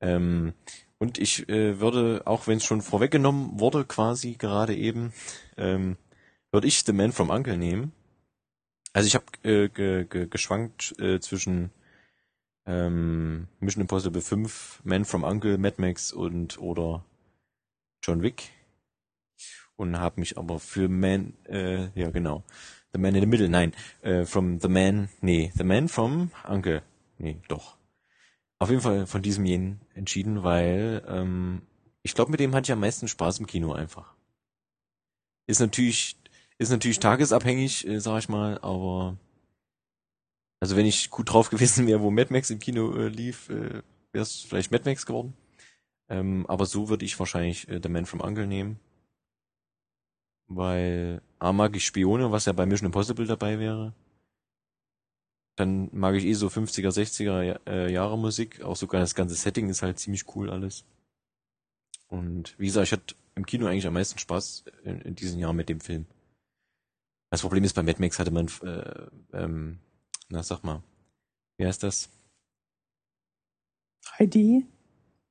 ähm, 0.00 0.52
und 0.98 1.18
ich 1.18 1.48
äh, 1.48 1.80
würde, 1.80 2.22
auch 2.26 2.46
wenn 2.46 2.58
es 2.58 2.64
schon 2.64 2.82
vorweggenommen 2.82 3.58
wurde, 3.58 3.84
quasi 3.84 4.34
gerade 4.34 4.76
eben, 4.76 5.12
ähm, 5.56 5.96
würde 6.52 6.68
ich 6.68 6.84
The 6.84 6.92
Man 6.92 7.12
from 7.12 7.30
Uncle 7.30 7.56
nehmen. 7.56 7.92
Also 8.96 9.08
ich 9.08 9.14
habe 9.14 9.26
äh, 9.42 9.68
ge, 9.68 10.06
ge, 10.06 10.26
geschwankt 10.26 10.98
äh, 10.98 11.20
zwischen 11.20 11.70
ähm, 12.64 13.46
Mission 13.60 13.82
Impossible 13.82 14.22
5, 14.22 14.80
Man 14.84 15.04
from 15.04 15.22
Uncle, 15.22 15.58
Mad 15.58 15.74
Max 15.76 16.14
und 16.14 16.58
oder 16.58 17.04
John 18.02 18.22
Wick 18.22 18.52
und 19.76 19.98
habe 19.98 20.20
mich 20.20 20.38
aber 20.38 20.58
für 20.58 20.88
Man, 20.88 21.34
äh, 21.44 21.90
ja 21.94 22.08
genau, 22.08 22.42
The 22.94 22.98
Man 22.98 23.14
in 23.14 23.20
the 23.20 23.26
Middle, 23.26 23.50
nein, 23.50 23.74
äh, 24.00 24.24
from 24.24 24.60
The 24.60 24.68
Man, 24.68 25.10
nee, 25.20 25.52
The 25.54 25.64
Man 25.64 25.88
from 25.88 26.30
Uncle, 26.48 26.82
nee, 27.18 27.36
doch. 27.48 27.76
Auf 28.58 28.70
jeden 28.70 28.80
Fall 28.80 29.06
von 29.06 29.20
diesem 29.20 29.44
jenen 29.44 29.82
entschieden, 29.92 30.42
weil 30.42 31.04
ähm, 31.06 31.60
ich 32.02 32.14
glaube, 32.14 32.30
mit 32.30 32.40
dem 32.40 32.54
hatte 32.54 32.68
ich 32.68 32.72
am 32.72 32.80
meisten 32.80 33.08
Spaß 33.08 33.40
im 33.40 33.46
Kino 33.46 33.74
einfach. 33.74 34.14
Ist 35.46 35.60
natürlich, 35.60 36.16
ist 36.58 36.70
natürlich 36.70 36.98
tagesabhängig, 36.98 37.86
äh, 37.86 38.00
sag 38.00 38.18
ich 38.20 38.28
mal, 38.28 38.58
aber 38.58 39.16
also 40.60 40.76
wenn 40.76 40.86
ich 40.86 41.10
gut 41.10 41.32
drauf 41.32 41.50
gewesen 41.50 41.86
wäre, 41.86 42.00
wo 42.00 42.10
Mad 42.10 42.32
Max 42.32 42.50
im 42.50 42.58
Kino 42.58 42.94
äh, 42.96 43.08
lief, 43.08 43.48
äh, 43.50 43.82
wäre 44.12 44.22
es 44.22 44.40
vielleicht 44.40 44.70
Mad 44.70 44.88
Max 44.88 45.06
geworden. 45.06 45.34
Ähm, 46.08 46.46
aber 46.48 46.66
so 46.66 46.88
würde 46.88 47.04
ich 47.04 47.18
wahrscheinlich 47.18 47.68
äh, 47.68 47.80
The 47.82 47.88
Man 47.88 48.06
from 48.06 48.20
Uncle 48.20 48.46
nehmen. 48.46 48.78
Weil 50.48 51.22
A 51.40 51.52
mag 51.52 51.74
ich 51.74 51.84
Spione, 51.84 52.30
was 52.30 52.44
ja 52.44 52.52
bei 52.52 52.66
Mission 52.66 52.86
Impossible 52.86 53.26
dabei 53.26 53.58
wäre. 53.58 53.92
Dann 55.56 55.88
mag 55.92 56.14
ich 56.14 56.24
eh 56.24 56.34
so 56.34 56.48
50er, 56.48 56.90
60er 56.90 57.60
äh, 57.66 57.92
Jahre 57.92 58.16
Musik. 58.18 58.62
Auch 58.62 58.76
sogar 58.76 59.00
das 59.00 59.14
ganze 59.14 59.34
Setting 59.34 59.68
ist 59.68 59.82
halt 59.82 59.98
ziemlich 59.98 60.36
cool 60.36 60.50
alles. 60.50 60.84
Und 62.08 62.56
wie 62.58 62.66
gesagt, 62.66 62.86
ich 62.86 62.92
hatte 62.92 63.14
im 63.34 63.46
Kino 63.46 63.66
eigentlich 63.66 63.86
am 63.86 63.94
meisten 63.94 64.18
Spaß 64.18 64.64
in, 64.84 65.00
in 65.00 65.14
diesem 65.16 65.40
Jahr 65.40 65.52
mit 65.52 65.68
dem 65.68 65.80
Film. 65.80 66.06
Das 67.30 67.40
Problem 67.40 67.64
ist, 67.64 67.74
bei 67.74 67.82
Mad 67.82 68.00
Max 68.00 68.18
hatte 68.18 68.30
man, 68.30 68.48
äh, 68.62 69.06
ähm, 69.32 69.78
na 70.28 70.42
sag 70.42 70.62
mal, 70.62 70.82
wie 71.58 71.66
heißt 71.66 71.82
das? 71.82 72.08
3D? 74.04 74.64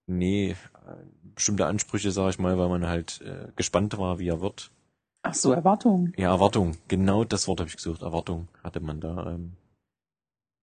Nee, 0.08 0.52
äh, 0.52 0.56
bestimmte 1.36 1.66
Ansprüche, 1.66 2.12
sag 2.12 2.30
ich 2.30 2.40
mal, 2.40 2.58
weil 2.58 2.70
man 2.70 2.86
halt 2.86 3.22
äh, 3.22 3.52
gespannt 3.56 3.98
war, 3.98 4.20
wie 4.20 4.28
er 4.28 4.42
wird. 4.42 4.72
Ach 5.24 5.34
so, 5.34 5.52
Erwartungen. 5.52 6.14
Ja, 6.18 6.30
Erwartung. 6.30 6.78
Genau 6.88 7.24
das 7.24 7.48
Wort 7.48 7.60
habe 7.60 7.70
ich 7.70 7.78
gesucht. 7.78 8.04
Erwartung 8.04 8.48
hatte 8.64 8.80
man 8.80 9.00
da. 9.00 9.34
Ähm, 9.34 9.54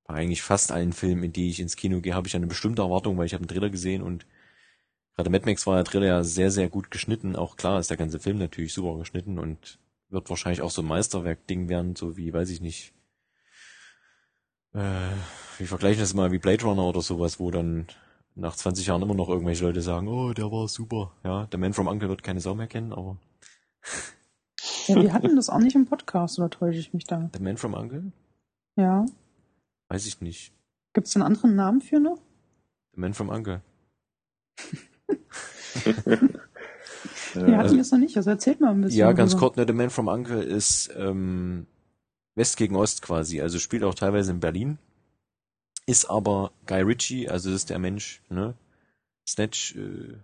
bei 0.05 0.15
eigentlich 0.15 0.43
fast 0.43 0.71
allen 0.71 0.93
Filmen, 0.93 1.25
in 1.25 1.33
die 1.33 1.49
ich 1.49 1.59
ins 1.59 1.77
Kino 1.77 2.01
gehe, 2.01 2.15
habe 2.15 2.29
ich 2.29 2.37
eine 2.37 2.47
bestimmte 2.47 2.83
Erwartung, 2.83 3.19
weil 3.19 3.27
ich 3.27 3.35
habe 3.35 3.43
einen 3.43 3.49
Trailer 3.49 3.71
gesehen 3.71 4.03
und 4.03 4.27
gerade 5.17 5.31
Mad 5.31 5.45
Max 5.47 5.67
war 5.67 5.77
der 5.77 5.85
Trailer 5.85 6.07
ja 6.07 6.25
sehr, 6.25 6.51
sehr 6.51 6.69
gut 6.69 6.91
geschnitten. 6.91 7.35
Auch 7.35 7.57
klar 7.57 7.81
ist 7.81 7.91
der 7.91 7.97
ganze 7.97 8.21
Film 8.21 8.39
natürlich 8.39 8.73
super 8.73 8.99
geschnitten 8.99 9.39
und 9.39 9.81
wird 10.13 10.31
wahrscheinlich 10.31 10.63
auch 10.63 10.71
so 10.71 10.83
ein 10.83 10.89
Meisterwerk-Ding 10.89 11.69
werden, 11.69 11.97
so 11.97 12.17
wie, 12.17 12.33
weiß 12.33 12.51
ich 12.51 12.61
nicht, 12.61 12.93
äh, 14.75 15.11
wir 15.59 15.67
vergleichen 15.67 16.01
das 16.01 16.15
mal 16.15 16.33
wie 16.33 16.39
Blade 16.39 16.65
Runner 16.65 16.85
oder 16.85 17.03
sowas, 17.03 17.41
wo 17.41 17.51
dann 17.51 17.87
nach 18.35 18.57
20 18.57 18.87
Jahren 18.87 19.03
immer 19.03 19.15
noch 19.15 19.29
irgendwelche 19.29 19.65
Leute 19.65 19.83
sagen, 19.83 20.09
oh, 20.09 20.33
der 20.33 20.51
war 20.51 20.69
super. 20.69 21.13
Ja, 21.25 21.47
der 21.47 21.59
Man 21.59 21.75
from 21.75 21.87
Uncle 21.89 22.09
wird 22.09 22.23
keine 22.23 22.41
Sau 22.41 22.55
mehr 22.55 22.67
kennen, 22.67 22.93
aber 22.93 23.19
Ja, 24.87 24.97
wir 25.01 25.13
hatten 25.13 25.37
das 25.37 25.49
auch 25.49 25.59
nicht 25.59 25.77
im 25.77 25.87
Podcast, 25.87 26.39
oder 26.39 26.51
täusche 26.51 26.79
ich 26.79 26.93
mich 26.93 27.05
da? 27.05 27.31
The 27.35 27.43
Man 27.43 27.57
from 27.57 27.75
Uncle? 27.75 28.13
Ja. 28.77 29.07
Weiß 29.89 30.07
ich 30.07 30.21
nicht. 30.21 30.53
Gibt 30.93 31.07
es 31.07 31.15
einen 31.15 31.25
anderen 31.25 31.55
Namen 31.55 31.81
für 31.81 32.01
noch? 32.01 32.19
The 32.95 33.01
Man 33.01 33.15
from 33.15 33.29
Uncle. 33.29 33.63
Wir 37.35 37.45
hatten 37.57 37.59
also- 37.59 37.77
das 37.77 37.91
noch 37.91 37.99
nicht, 37.99 38.17
also 38.17 38.31
erzählt 38.31 38.61
mal 38.61 38.71
ein 38.71 38.81
bisschen. 38.81 38.99
Ja, 38.99 39.13
ganz 39.13 39.37
kurz, 39.37 39.57
ne, 39.57 39.65
The 39.67 39.73
Man 39.73 39.91
from 39.91 40.09
Uncle 40.09 40.43
ist 40.43 40.91
ähm, 40.97 41.67
West 42.35 42.57
gegen 42.57 42.77
Ost 42.77 43.03
quasi, 43.03 43.41
also 43.41 43.59
spielt 43.59 43.85
auch 43.85 43.95
teilweise 43.95 44.31
in 44.33 44.41
Berlin, 44.41 44.79
ist 45.87 46.09
aber 46.11 46.53
Guy 46.67 46.83
Ritchie, 46.83 47.29
also 47.29 47.51
das 47.51 47.57
ist 47.63 47.71
der 47.71 47.79
Mensch, 47.79 48.23
ne? 48.29 48.55
Snatch, 49.29 49.75
äh, 49.77 50.17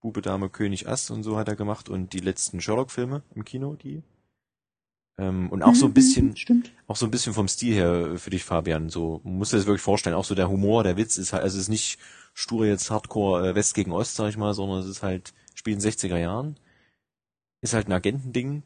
Bube, 0.00 0.22
Dame, 0.22 0.48
König, 0.48 0.88
Ass 0.88 1.10
und 1.10 1.22
so 1.22 1.36
hat 1.36 1.48
er 1.48 1.56
gemacht 1.56 1.88
und 1.88 2.12
die 2.12 2.20
letzten 2.20 2.60
Sherlock-Filme 2.60 3.22
im 3.34 3.44
Kino, 3.44 3.74
die. 3.74 4.02
Ähm, 5.18 5.50
und 5.50 5.62
auch 5.64 5.74
so 5.74 5.86
ein 5.86 5.90
Mhm, 5.90 5.94
bisschen, 5.94 6.36
Stimmt. 6.36 6.70
auch 6.86 6.94
so 6.96 7.04
ein 7.04 7.10
bisschen 7.10 7.34
vom 7.34 7.48
Stil 7.48 7.74
her 7.74 8.16
für 8.18 8.30
dich, 8.30 8.44
Fabian. 8.44 8.88
So, 8.88 9.20
man 9.24 9.34
muss 9.38 9.50
dir 9.50 9.56
das 9.56 9.66
wirklich 9.66 9.82
vorstellen. 9.82 10.14
Auch 10.14 10.24
so 10.24 10.36
der 10.36 10.48
Humor, 10.48 10.84
der 10.84 10.96
Witz 10.96 11.18
ist 11.18 11.32
halt, 11.32 11.42
also 11.42 11.56
es 11.56 11.62
ist 11.64 11.68
nicht 11.68 11.98
stur 12.34 12.64
jetzt 12.66 12.90
Hardcore 12.90 13.48
äh, 13.50 13.54
West 13.56 13.74
gegen 13.74 13.90
Ost, 13.90 14.14
sag 14.14 14.28
ich 14.28 14.36
mal, 14.36 14.54
sondern 14.54 14.78
es 14.78 14.86
ist 14.86 15.02
halt, 15.02 15.34
spielt 15.58 15.82
in 15.82 15.90
60er 15.90 16.16
Jahren. 16.18 16.56
Ist 17.60 17.74
halt 17.74 17.88
ein 17.88 17.92
Agentending. 17.92 18.62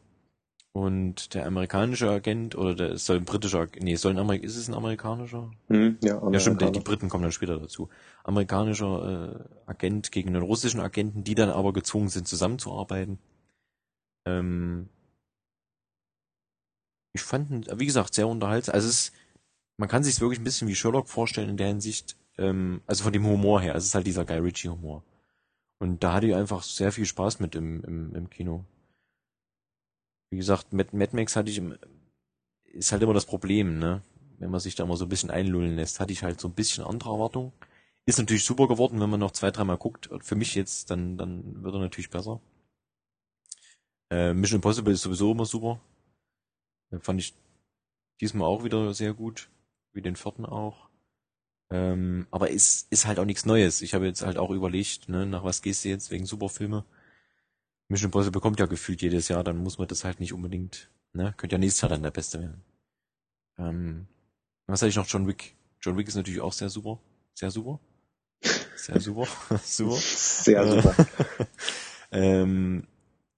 Und 0.75 1.35
der 1.35 1.47
amerikanische 1.47 2.09
Agent, 2.11 2.55
oder 2.55 2.75
der 2.75 2.93
es 2.93 3.05
soll 3.05 3.17
ein 3.19 3.27
britischer, 3.27 3.67
nee, 3.79 3.93
es 3.93 4.01
soll 4.01 4.13
ein 4.13 4.19
Amerik 4.19 4.43
ist 4.43 4.57
es 4.57 4.69
ein 4.69 4.75
amerikanischer? 4.75 5.51
Hm, 5.69 5.99
ja, 6.03 6.15
Ja, 6.31 6.41
stimmt, 6.41 6.63
die, 6.63 6.65
die 6.65 6.69
Amerikaner. 6.69 6.85
Briten 6.85 7.09
kommen 7.11 7.25
dann 7.25 7.33
später 7.33 7.59
dazu. 7.59 7.91
Amerikanischer 8.25 9.45
äh, 9.67 9.71
Agent 9.71 10.13
gegen 10.13 10.31
einen 10.31 10.43
russischen 10.43 10.81
Agenten, 10.81 11.25
die 11.25 11.35
dann 11.35 11.51
aber 11.51 11.75
gezwungen 11.75 12.09
sind, 12.09 12.27
zusammenzuarbeiten. 12.27 13.19
Ähm, 14.27 14.89
ich 17.13 17.23
fand, 17.23 17.51
ihn, 17.51 17.67
wie 17.77 17.87
gesagt, 17.87 18.15
sehr 18.15 18.29
unterhaltsam. 18.29 18.75
Also 18.75 18.89
es 18.89 19.09
ist, 19.09 19.13
man 19.77 19.91
kann 19.91 20.05
sich 20.05 20.21
wirklich 20.23 20.41
ein 20.41 20.45
bisschen 20.45 20.69
wie 20.69 20.75
Sherlock 20.75 21.09
vorstellen 21.09 21.51
in 21.51 21.59
der 21.59 21.69
Hinsicht, 21.69 22.17
ähm, 22.39 22.81
also 22.87 23.05
von 23.05 23.13
dem 23.13 23.27
Humor 23.27 23.61
her. 23.61 23.75
Es 23.75 23.85
ist 23.85 23.95
halt 23.95 24.07
dieser 24.07 24.25
Guy 24.25 24.39
Ritchie 24.39 24.71
Humor. 24.71 25.03
Und 25.83 26.05
da 26.05 26.13
hatte 26.13 26.29
ich 26.29 26.35
einfach 26.37 26.63
sehr 26.63 26.93
viel 26.93 27.07
Spaß 27.07 27.41
mit 27.41 27.57
im, 27.57 27.83
im, 27.83 28.15
im 28.15 28.31
Kino. 28.31 28.65
Wie 30.31 30.37
gesagt, 30.37 30.73
mit 30.73 30.93
Mad 30.93 31.17
Max 31.17 31.35
hatte 31.35 31.51
ich 31.51 31.59
im, 31.59 31.77
ist 32.67 32.93
halt 32.93 33.03
immer 33.03 33.15
das 33.15 33.27
Problem, 33.27 33.81
ne? 33.81 34.01
Wenn 34.39 34.53
man 34.53 34.61
sich 34.61 34.77
da 34.77 34.87
mal 34.87 34.97
so 34.97 35.07
ein 35.07 35.09
bisschen 35.09 35.33
einlullen 35.33 35.75
lässt, 35.75 35.99
hatte 35.99 36.13
ich 36.13 36.23
halt 36.23 36.41
so 36.41 36.47
ein 36.47 36.55
bisschen 36.55 36.85
andere 36.85 37.11
Erwartungen. 37.11 37.53
Ist 38.07 38.21
natürlich 38.21 38.45
super 38.45 38.69
geworden, 38.69 39.01
wenn 39.01 39.11
man 39.11 39.19
noch 39.19 39.33
zwei, 39.33 39.51
dreimal 39.51 39.77
guckt. 39.77 40.09
Für 40.21 40.37
mich 40.37 40.55
jetzt, 40.55 40.89
dann, 40.89 41.19
dann 41.19 41.65
wird 41.65 41.75
er 41.75 41.81
natürlich 41.81 42.11
besser. 42.11 42.41
Äh, 44.13 44.35
Mission 44.35 44.59
Impossible 44.59 44.93
ist 44.93 45.03
sowieso 45.03 45.33
immer 45.33 45.47
super. 45.47 45.81
Äh, 46.93 47.01
Fand 47.01 47.19
ich 47.19 47.35
diesmal 48.21 48.47
auch 48.47 48.63
wieder 48.63 48.95
sehr 48.95 49.15
gut. 49.15 49.51
Wie 49.93 50.03
den 50.03 50.15
vierten 50.15 50.47
auch. 50.47 50.92
Ähm, 51.73 52.27
aber 52.31 52.51
ist, 52.51 52.87
ist 52.93 53.07
halt 53.07 53.19
auch 53.19 53.25
nichts 53.25 53.47
Neues. 53.47 53.81
Ich 53.81 53.95
habe 53.95 54.05
jetzt 54.05 54.21
halt 54.21 54.37
auch 54.37 54.51
überlegt, 54.51 55.09
ne, 55.09 55.25
nach 55.25 55.43
was 55.43 55.63
gehst 55.63 55.85
du 55.85 55.89
jetzt 55.89 56.11
wegen 56.11 56.27
Superfilme? 56.27 56.85
Mission 57.89 58.09
Impossible 58.09 58.33
bekommt 58.33 58.61
ja 58.61 58.67
gefühlt 58.67 59.01
jedes 59.01 59.29
Jahr, 59.29 59.43
dann 59.43 59.57
muss 59.57 59.79
man 59.79 59.89
das 59.89 60.05
halt 60.05 60.21
nicht 60.21 60.35
unbedingt, 60.35 60.91
ne, 61.15 61.33
könnte 61.39 61.55
ja 61.55 61.59
nächstes 61.59 61.81
Jahr 61.81 61.89
dann 61.89 62.03
der 62.03 62.11
Beste 62.11 62.41
werden. 62.41 62.63
Ähm, 63.57 64.07
was 64.67 64.83
hatte 64.83 64.91
ich 64.91 64.97
noch? 64.97 65.07
John 65.07 65.27
Wick. 65.27 65.57
John 65.81 65.97
Wick 65.97 66.09
ist 66.09 66.15
natürlich 66.15 66.43
auch 66.43 66.53
sehr 66.53 66.69
super. 66.69 67.01
Sehr 67.35 67.51
super. 67.51 67.81
Sehr 68.77 69.01
super. 69.01 69.27
super. 69.65 69.97
Sehr 69.97 70.67
super. 70.67 71.07
ähm, 72.13 72.87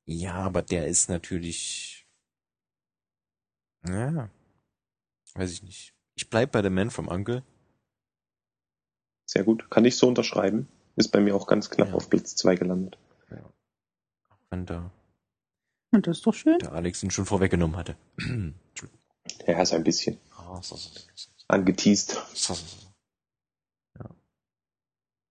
ja, 0.06 0.34
aber 0.34 0.62
der 0.62 0.88
ist 0.88 1.08
natürlich. 1.08 2.06
Ja. 3.86 4.28
Weiß 5.34 5.52
ich 5.52 5.62
nicht. 5.62 5.94
Ich 6.16 6.28
bleib 6.28 6.52
bei 6.52 6.62
The 6.62 6.70
Man 6.70 6.90
from 6.90 7.08
Uncle. 7.08 7.44
Sehr 9.34 9.44
gut. 9.44 9.68
Kann 9.70 9.84
ich 9.84 9.96
so 9.96 10.06
unterschreiben. 10.08 10.68
Ist 10.96 11.08
bei 11.08 11.20
mir 11.20 11.34
auch 11.34 11.46
ganz 11.48 11.70
knapp 11.70 11.88
Ja. 11.88 11.94
auf 11.94 12.08
Platz 12.08 12.36
2 12.36 12.54
gelandet. 12.54 12.96
Wenn 14.50 14.66
der, 14.66 14.90
Und 15.90 16.06
das 16.06 16.18
ist 16.18 16.26
doch 16.26 16.34
schön. 16.34 16.58
der 16.60 16.72
Alex 16.72 17.02
ihn 17.02 17.10
schon 17.10 17.26
vorweggenommen 17.26 17.76
hatte. 17.76 17.96
Ja, 19.46 19.64
so 19.64 19.74
ein 19.76 19.84
bisschen. 19.84 20.18
So, 20.60 20.76
so, 20.76 20.76
so, 20.76 21.30
Angeteased. 21.48 22.22
Ja. 23.98 24.04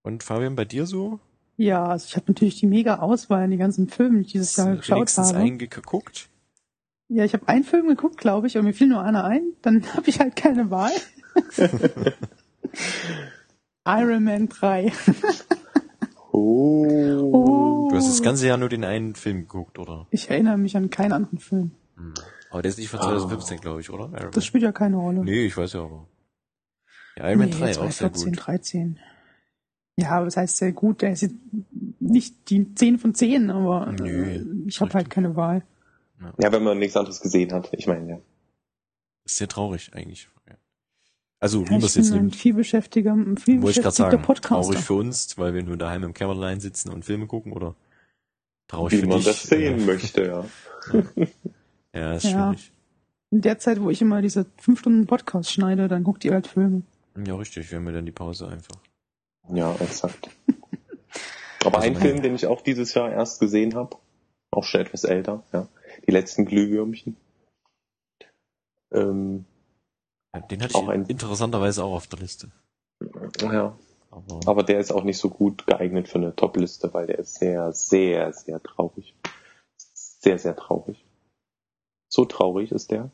Und 0.01 0.23
Fabian, 0.23 0.55
bei 0.55 0.65
dir 0.65 0.87
so? 0.87 1.19
Ja, 1.57 1.85
also 1.85 2.07
ich 2.07 2.15
habe 2.15 2.25
natürlich 2.31 2.59
die 2.59 2.65
mega 2.65 2.97
Auswahl 2.99 3.45
in 3.45 3.51
die 3.51 3.57
ganzen 3.57 3.87
Filme, 3.87 4.17
die 4.19 4.25
ich 4.25 4.31
dieses 4.31 4.55
Jahr 4.55 4.75
geschaut 4.77 5.15
habe. 5.15 5.37
eingeguckt? 5.37 6.27
Ja, 7.07 7.23
ich 7.23 7.33
habe 7.33 7.47
einen 7.47 7.63
Film 7.63 7.87
geguckt, 7.87 8.17
glaube 8.17 8.47
ich, 8.47 8.57
und 8.57 8.65
mir 8.65 8.73
fiel 8.73 8.87
nur 8.87 9.01
einer 9.03 9.23
ein. 9.25 9.53
Dann 9.61 9.85
habe 9.95 10.09
ich 10.09 10.19
halt 10.19 10.35
keine 10.35 10.71
Wahl. 10.71 10.91
Iron 13.85 14.23
Man 14.23 14.47
3. 14.49 14.91
Oh. 16.31 16.87
Oh. 17.31 17.89
Du 17.89 17.95
hast 17.95 18.07
das 18.07 18.23
ganze 18.23 18.47
Jahr 18.47 18.57
nur 18.57 18.69
den 18.69 18.83
einen 18.83 19.13
Film 19.13 19.41
geguckt, 19.41 19.77
oder? 19.77 20.07
Ich 20.09 20.29
erinnere 20.29 20.57
mich 20.57 20.75
an 20.75 20.89
keinen 20.89 21.11
anderen 21.11 21.37
Film. 21.37 21.71
Hm. 21.95 22.13
Aber 22.49 22.61
der 22.61 22.69
ist 22.69 22.79
nicht 22.79 22.89
von 22.89 22.99
2015, 22.99 23.59
glaube 23.59 23.81
ich, 23.81 23.89
oder? 23.89 24.09
Iron. 24.19 24.31
Das 24.31 24.45
spielt 24.45 24.63
ja 24.63 24.71
keine 24.71 24.97
Rolle. 24.97 25.23
Nee, 25.23 25.45
ich 25.45 25.55
weiß 25.55 25.73
ja 25.73 25.83
aber. 25.83 26.07
Ja, 27.17 27.29
Iron 27.29 27.39
Man 27.39 27.51
3 27.51 27.57
auch 27.77 27.91
sehr 27.91 28.11
2014, 28.11 28.31
gut. 28.31 28.47
13. 28.47 28.99
Ja, 29.97 30.09
aber 30.11 30.25
das 30.25 30.37
heißt 30.37 30.57
sehr 30.57 30.71
gut. 30.71 31.01
Der 31.01 31.11
ist 31.11 31.21
jetzt 31.21 31.35
nicht 31.99 32.49
die 32.49 32.73
10 32.73 32.97
von 32.97 33.13
10, 33.13 33.51
aber 33.51 33.91
Nö, 33.91 34.23
äh, 34.23 34.45
ich 34.67 34.81
habe 34.81 34.93
halt 34.93 35.09
keine 35.09 35.35
Wahl. 35.35 35.63
Ja, 36.39 36.51
wenn 36.51 36.63
man 36.63 36.79
nichts 36.79 36.97
anderes 36.97 37.19
gesehen 37.19 37.51
hat. 37.51 37.69
Ich 37.73 37.85
meine, 37.85 38.09
ja. 38.09 38.19
Ist 39.25 39.37
sehr 39.37 39.47
traurig 39.47 39.91
eigentlich. 39.93 40.29
Ja. 41.43 41.45
Also, 41.45 41.61
wie 41.61 41.65
Ja, 41.65 41.71
man 41.71 41.79
ich 41.79 41.85
es 41.85 41.95
jetzt 41.95 42.11
ein 42.11 42.17
nimmt. 42.19 42.35
vielbeschäftiger, 42.35 43.13
ein 43.13 43.37
viel 43.37 43.55
ich 43.55 43.61
gerade 43.61 43.67
beschäftigter 43.67 44.11
sagen, 44.11 44.23
Podcaster. 44.23 44.55
traurig 44.63 44.79
für 44.79 44.93
uns, 44.93 45.37
weil 45.37 45.53
wir 45.53 45.63
nur 45.63 45.77
daheim 45.77 46.03
im 46.03 46.13
Kämmerlein 46.13 46.59
sitzen 46.59 46.89
und 46.89 47.03
Filme 47.05 47.27
gucken, 47.27 47.51
oder 47.53 47.75
traurig 48.67 48.93
Wie 48.93 48.97
für 49.01 49.07
man 49.07 49.17
dich? 49.17 49.25
das 49.25 49.43
sehen 49.43 49.79
äh, 49.81 49.85
möchte, 49.85 50.25
ja. 50.25 50.45
Ja, 51.93 52.13
ist 52.15 52.23
Ja. 52.23 52.53
schwierig. 52.53 52.71
In 53.31 53.41
der 53.41 53.57
Zeit, 53.59 53.81
wo 53.81 53.89
ich 53.89 54.01
immer 54.01 54.21
diese 54.21 54.45
fünf 54.57 54.79
Stunden 54.79 55.05
Podcast 55.07 55.51
schneide, 55.51 55.87
dann 55.87 56.03
guckt 56.03 56.23
ihr 56.23 56.33
halt 56.33 56.47
Filme. 56.47 56.83
Ja, 57.25 57.35
richtig. 57.35 57.69
Wir 57.71 57.77
haben 57.79 57.85
ja 57.87 57.91
dann 57.93 58.05
die 58.05 58.11
Pause 58.11 58.47
einfach. 58.47 58.77
Ja, 59.49 59.75
exakt. 59.75 60.29
Aber 61.65 61.77
Also 61.79 61.87
ein 61.89 61.95
Film, 61.95 62.21
den 62.21 62.35
ich 62.35 62.45
auch 62.47 62.61
dieses 62.61 62.93
Jahr 62.93 63.11
erst 63.11 63.39
gesehen 63.39 63.75
habe, 63.75 63.97
auch 64.51 64.63
schon 64.63 64.81
etwas 64.81 65.03
älter, 65.03 65.43
ja. 65.51 65.67
Die 66.07 66.11
letzten 66.11 66.45
Glühwürmchen. 66.45 67.15
Ähm, 68.91 69.45
Ja, 69.45 69.52
Den 70.49 70.63
hatte 70.63 70.75
Auch 70.75 70.83
ich 70.83 70.89
ein- 70.89 71.05
interessanterweise 71.05 71.83
auch 71.83 71.93
auf 71.93 72.07
der 72.07 72.19
Liste. 72.19 72.51
ja. 73.41 73.77
Aber, 74.09 74.39
Aber 74.45 74.63
der 74.63 74.79
ist 74.79 74.91
auch 74.91 75.03
nicht 75.03 75.17
so 75.17 75.29
gut 75.29 75.65
geeignet 75.65 76.07
für 76.07 76.19
eine 76.19 76.35
Top-Liste, 76.35 76.93
weil 76.93 77.07
der 77.07 77.17
ist 77.19 77.35
sehr, 77.35 77.73
sehr, 77.73 78.31
sehr 78.33 78.61
traurig. 78.61 79.15
Sehr, 79.75 80.37
sehr 80.37 80.55
traurig. 80.55 81.03
So 82.09 82.25
traurig 82.25 82.71
ist 82.71 82.91
der, 82.91 83.09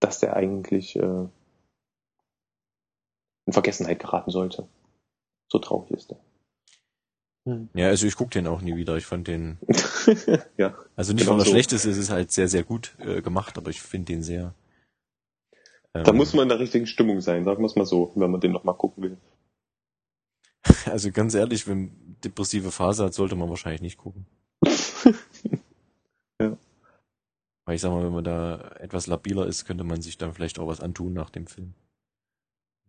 dass 0.00 0.18
der 0.18 0.34
eigentlich 0.34 0.96
äh, 0.96 1.26
in 3.46 3.52
Vergessenheit 3.52 4.00
geraten 4.00 4.30
sollte. 4.32 4.68
So 5.50 5.58
traurig 5.60 5.92
ist 5.92 6.10
der. 6.10 6.18
ja, 7.74 7.86
also 7.88 8.06
ich 8.06 8.16
guck 8.16 8.30
den 8.32 8.46
auch 8.48 8.60
nie 8.60 8.74
wieder. 8.76 8.96
Ich 8.96 9.06
fand 9.06 9.28
den, 9.28 9.58
ja. 10.56 10.74
also 10.96 11.12
nicht 11.12 11.22
Genau 11.24 11.32
weil 11.34 11.40
er 11.42 11.44
so. 11.44 11.50
schlecht 11.52 11.72
ist, 11.72 11.84
es 11.84 11.96
ist 11.98 12.10
halt 12.10 12.32
sehr, 12.32 12.48
sehr 12.48 12.64
gut 12.64 12.96
äh, 12.98 13.22
gemacht, 13.22 13.56
aber 13.56 13.70
ich 13.70 13.80
finde 13.80 14.12
den 14.12 14.22
sehr. 14.24 14.54
Ähm, 15.94 16.04
Da 16.04 16.12
muss 16.12 16.34
man 16.34 16.44
in 16.44 16.48
der 16.50 16.60
richtigen 16.60 16.86
Stimmung 16.86 17.20
sein, 17.20 17.44
sagen 17.44 17.62
wir 17.62 17.66
es 17.66 17.76
mal 17.76 17.86
so, 17.86 18.12
wenn 18.14 18.30
man 18.30 18.40
den 18.40 18.52
nochmal 18.52 18.76
gucken 18.76 19.02
will. 19.04 19.18
Also 20.86 21.10
ganz 21.12 21.34
ehrlich, 21.34 21.66
wenn 21.66 22.16
depressive 22.24 22.70
Phase 22.70 23.04
hat, 23.04 23.14
sollte 23.14 23.36
man 23.36 23.48
wahrscheinlich 23.48 23.82
nicht 23.82 23.98
gucken. 23.98 24.26
Ja. 26.40 26.56
Weil 27.64 27.74
ich 27.74 27.80
sag 27.80 27.90
mal, 27.90 28.04
wenn 28.04 28.12
man 28.12 28.22
da 28.22 28.60
etwas 28.78 29.08
labiler 29.08 29.46
ist, 29.46 29.64
könnte 29.64 29.84
man 29.84 30.00
sich 30.02 30.18
dann 30.18 30.32
vielleicht 30.32 30.58
auch 30.58 30.68
was 30.68 30.80
antun 30.80 31.12
nach 31.12 31.30
dem 31.30 31.46
Film. 31.46 31.74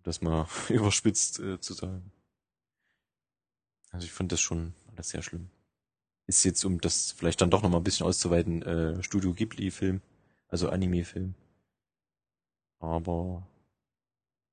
Das 0.03 0.21
mal 0.21 0.47
überspitzt 0.69 1.39
äh, 1.39 1.59
zu 1.59 1.73
sagen. 1.73 2.11
Also 3.91 4.05
ich 4.05 4.11
fand 4.11 4.31
das 4.31 4.39
schon 4.39 4.73
alles 4.87 5.09
sehr 5.09 5.21
schlimm. 5.21 5.49
Ist 6.27 6.43
jetzt, 6.43 6.63
um 6.63 6.79
das 6.79 7.11
vielleicht 7.11 7.41
dann 7.41 7.49
doch 7.49 7.63
noch 7.63 7.71
mal 7.71 7.77
ein 7.77 7.83
bisschen 7.83 8.05
auszuweiten, 8.05 8.61
äh, 8.61 9.01
Studio 9.01 9.33
Ghibli-Film, 9.33 10.01
also 10.47 10.69
Anime-Film. 10.69 11.33
Aber 12.79 13.47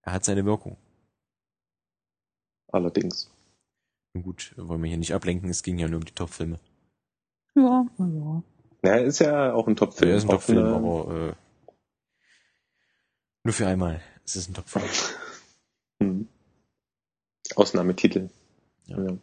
er 0.02 0.12
hat 0.12 0.25
seine 0.25 0.45
Wirkung. 0.45 0.76
Allerdings. 2.68 3.30
Und 4.14 4.23
gut, 4.23 4.54
wollen 4.56 4.83
wir 4.83 4.88
hier 4.88 4.99
nicht 4.99 5.14
ablenken, 5.14 5.49
es 5.49 5.62
ging 5.62 5.78
ja 5.78 5.88
nur 5.88 5.99
um 6.00 6.04
die 6.04 6.12
Top-Filme. 6.14 6.59
Ja, 7.54 7.87
ja. 7.99 8.42
Ja, 8.83 8.97
ist 8.97 9.18
ja 9.21 9.52
auch 9.52 9.66
ein 9.66 9.76
Top-Film. 9.76 10.11
Ja, 10.11 10.16
ist 10.16 10.25
ein 10.25 10.28
Top-Film, 10.30 10.64
eine- 10.64 10.75
aber 10.76 11.28
äh, 11.30 11.35
nur 13.45 13.52
für 13.54 13.66
einmal. 13.66 14.00
Es 14.25 14.37
ist 14.37 14.49
ein 14.50 14.54
Top-Film. 14.54 14.85
Hm. 16.02 16.28
Ausnahmetitel. 17.54 18.28
Ja. 18.85 19.02
Ja. 19.02 19.16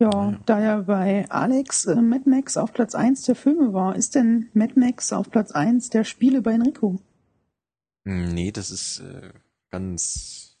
Ja, 0.00 0.30
Ja. 0.30 0.40
da 0.46 0.60
ja 0.60 0.80
bei 0.80 1.28
Alex 1.28 1.84
äh, 1.84 1.96
Mad 2.00 2.26
Max 2.28 2.56
auf 2.56 2.72
Platz 2.72 2.94
1 2.94 3.24
der 3.24 3.34
Filme 3.34 3.74
war, 3.74 3.96
ist 3.96 4.14
denn 4.14 4.48
Mad 4.54 4.80
Max 4.80 5.12
auf 5.12 5.30
Platz 5.30 5.50
1 5.52 5.90
der 5.90 6.04
Spiele 6.04 6.40
bei 6.40 6.52
Enrico? 6.52 6.98
Hm, 8.06 8.32
Nee, 8.34 8.52
das 8.52 8.70
ist 8.70 9.00
äh, 9.00 9.32
ganz. 9.70 10.58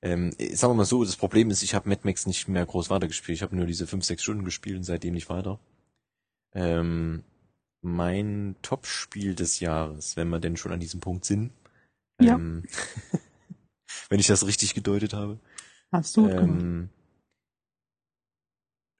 Ähm, 0.00 0.32
äh, 0.38 0.54
sagen 0.54 0.72
wir 0.72 0.76
mal 0.76 0.84
so, 0.84 1.04
das 1.04 1.16
Problem 1.16 1.50
ist, 1.50 1.62
ich 1.62 1.74
habe 1.74 1.88
Mad 1.88 2.02
Max 2.04 2.26
nicht 2.26 2.48
mehr 2.48 2.64
groß 2.64 2.90
weitergespielt. 2.90 3.36
Ich 3.36 3.42
habe 3.42 3.56
nur 3.56 3.66
diese 3.66 3.86
fünf, 3.86 4.04
sechs 4.04 4.22
Stunden 4.22 4.44
gespielt 4.44 4.76
und 4.76 4.84
seitdem 4.84 5.14
nicht 5.14 5.28
weiter. 5.28 5.58
Ähm, 6.54 7.24
mein 7.80 8.56
Top-Spiel 8.62 9.34
des 9.34 9.60
Jahres, 9.60 10.16
wenn 10.16 10.28
wir 10.28 10.40
denn 10.40 10.56
schon 10.56 10.72
an 10.72 10.80
diesem 10.80 11.00
Punkt 11.00 11.24
sind. 11.24 11.52
Ja. 12.20 12.34
Ähm, 12.34 12.64
wenn 14.08 14.20
ich 14.20 14.26
das 14.26 14.46
richtig 14.46 14.74
gedeutet 14.74 15.14
habe. 15.14 15.38
Hast 15.90 16.16
du. 16.16 16.28
Ähm, 16.28 16.90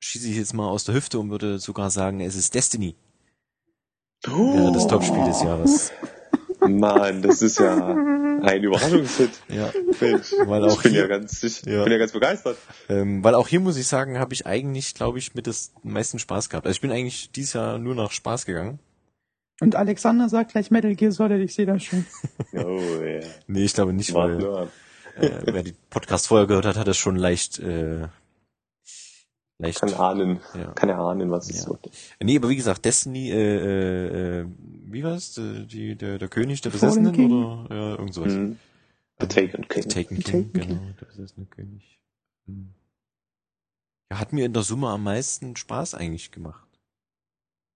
schieße 0.00 0.28
ich 0.28 0.36
jetzt 0.36 0.54
mal 0.54 0.68
aus 0.68 0.84
der 0.84 0.94
Hüfte 0.94 1.18
und 1.18 1.30
würde 1.30 1.58
sogar 1.58 1.90
sagen, 1.90 2.20
es 2.20 2.34
ist 2.34 2.54
Destiny. 2.54 2.96
Wäre 4.24 4.72
das 4.72 4.86
Top-Spiel 4.86 5.24
des 5.24 5.42
Jahres. 5.42 5.92
Mann, 6.68 7.22
das 7.22 7.42
ist 7.42 7.58
ja 7.58 7.74
ein 8.42 8.62
Überraschungshit. 8.62 9.30
Ja. 9.48 9.70
Mensch, 10.00 10.32
Weil 10.44 10.64
ich 10.66 10.72
auch 10.72 10.82
bin 10.82 10.92
hier- 10.92 11.00
ja 11.02 11.06
ganz, 11.06 11.42
ich 11.42 11.62
Ja. 11.64 11.82
bin 11.84 11.92
ja 11.92 11.98
ganz 11.98 12.12
begeistert. 12.12 12.56
Ähm, 12.88 13.22
weil 13.24 13.34
auch 13.34 13.48
hier 13.48 13.60
muss 13.60 13.76
ich 13.76 13.86
sagen, 13.86 14.18
habe 14.18 14.34
ich 14.34 14.46
eigentlich, 14.46 14.94
glaube 14.94 15.18
ich, 15.18 15.34
mit 15.34 15.46
das 15.46 15.72
meisten 15.82 16.18
Spaß 16.18 16.48
gehabt. 16.50 16.66
Also 16.66 16.76
ich 16.76 16.80
bin 16.80 16.90
eigentlich 16.92 17.30
dieses 17.32 17.54
Jahr 17.54 17.78
nur 17.78 17.94
nach 17.94 18.10
Spaß 18.12 18.44
gegangen. 18.46 18.78
Und 19.60 19.74
Alexander 19.74 20.28
sagt 20.28 20.52
gleich 20.52 20.70
Metal 20.70 20.94
Gear 20.94 21.10
Solid, 21.12 21.40
ich 21.42 21.54
sehe 21.54 21.66
das 21.66 21.82
schon. 21.82 22.04
Oh, 22.52 22.80
ja. 23.04 23.20
Nee, 23.48 23.64
ich 23.64 23.74
glaube 23.74 23.92
nicht, 23.92 24.14
weil 24.14 24.40
äh, 25.16 25.30
wer 25.46 25.62
die 25.64 25.74
Podcast 25.90 26.28
vorher 26.28 26.46
gehört 26.46 26.64
hat, 26.66 26.76
hat 26.76 26.86
es 26.88 26.96
schon 26.96 27.16
leicht, 27.16 27.58
äh, 27.58 28.06
leicht. 29.58 29.80
Kann 29.80 29.94
ahnen, 29.94 30.40
Ja. 30.54 30.72
kann 30.72 30.88
er 30.88 30.98
ahnen, 30.98 31.30
was 31.30 31.50
es 31.50 31.62
Ja. 31.64 31.68
wird. 31.70 31.90
Nee, 32.22 32.36
aber 32.36 32.48
wie 32.48 32.56
gesagt, 32.56 32.84
Destiny, 32.84 33.30
äh, 33.30 33.34
äh, 33.34 34.40
äh, 34.40 34.46
wie 34.86 35.02
war's? 35.04 35.36
Äh, 35.38 35.66
Die, 35.66 35.96
der, 35.96 36.18
der 36.18 36.28
König 36.28 36.60
der 36.60 36.70
Besessenen 36.70 37.12
King. 37.12 37.32
oder 37.32 37.74
ja, 37.74 37.90
irgend 37.96 38.14
sowas. 38.14 38.32
Mhm. 38.32 38.58
The 39.20 39.26
Taken 39.26 39.66
King. 39.68 39.82
The 39.82 39.88
Taken 39.88 40.16
The 40.16 40.22
King, 40.22 40.52
genau, 40.52 40.80
der 41.00 41.06
besessene 41.06 41.46
König. 41.46 41.98
Hm. 42.46 42.72
Ja, 44.10 44.20
hat 44.20 44.32
mir 44.32 44.46
in 44.46 44.52
der 44.52 44.62
Summe 44.62 44.88
am 44.88 45.02
meisten 45.02 45.56
Spaß 45.56 45.94
eigentlich 45.94 46.30
gemacht. 46.30 46.66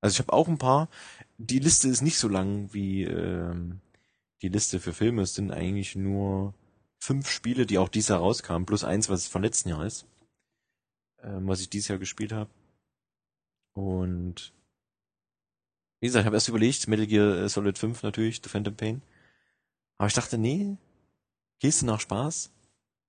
Also 0.01 0.15
ich 0.15 0.19
habe 0.21 0.33
auch 0.33 0.49
ein 0.49 0.59
paar. 0.59 0.89
Die 1.39 1.59
Liste 1.59 1.89
ist 1.89 2.01
nicht 2.01 2.17
so 2.19 2.29
lang 2.29 2.73
wie 2.73 3.03
ähm, 3.05 3.81
die 4.41 4.49
Liste 4.49 4.79
für 4.81 4.93
Filme. 4.93 5.23
Es 5.23 5.35
sind 5.35 5.51
eigentlich 5.51 5.95
nur 5.97 6.55
fünf 7.01 7.29
Spiele, 7.29 7.67
die 7.67 7.79
auch 7.79 7.89
dieses 7.89 8.09
Jahr 8.09 8.21
rauskamen, 8.21 8.65
plus 8.65 8.85
eins, 8.85 9.09
was 9.09 9.27
von 9.27 9.43
letzten 9.43 9.69
Jahr 9.71 9.85
ist, 9.85 10.07
ähm, 11.23 11.47
was 11.49 11.61
ich 11.61 11.71
dieses 11.71 11.89
Jahr 11.89 11.99
gespielt 11.99 12.33
habe. 12.33 12.51
Und 13.75 14.53
wie 16.01 16.07
gesagt, 16.07 16.23
ich 16.23 16.27
habe 16.27 16.37
erst 16.37 16.49
überlegt, 16.49 16.89
Metal 16.89 17.07
Gear 17.07 17.49
Solid 17.49 17.79
5 17.79 18.03
natürlich, 18.03 18.41
The 18.43 18.49
Phantom 18.49 18.75
Pain. 18.77 19.03
Aber 19.99 20.09
ich 20.09 20.15
dachte, 20.15 20.37
nee, 20.37 20.77
Gehst 21.63 21.81
du 21.81 21.87
nach 21.87 22.01
Spaß? 22.01 22.51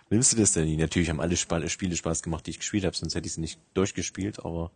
Nimmst 0.09 0.33
du 0.33 0.37
das 0.39 0.55
denn 0.55 0.65
nie? 0.65 0.79
Natürlich 0.79 1.11
haben 1.11 1.21
alle 1.21 1.35
Sp 1.37 1.69
Spiele 1.69 1.95
Spaß 1.95 2.23
gemacht, 2.23 2.47
die 2.47 2.53
ich 2.53 2.59
gespielt 2.59 2.87
habe, 2.87 2.97
sonst 2.97 3.15
hätte 3.15 3.27
ich 3.27 3.35
sie 3.35 3.43
nicht 3.43 3.61
durchgespielt, 3.75 4.39
aber 4.47 4.73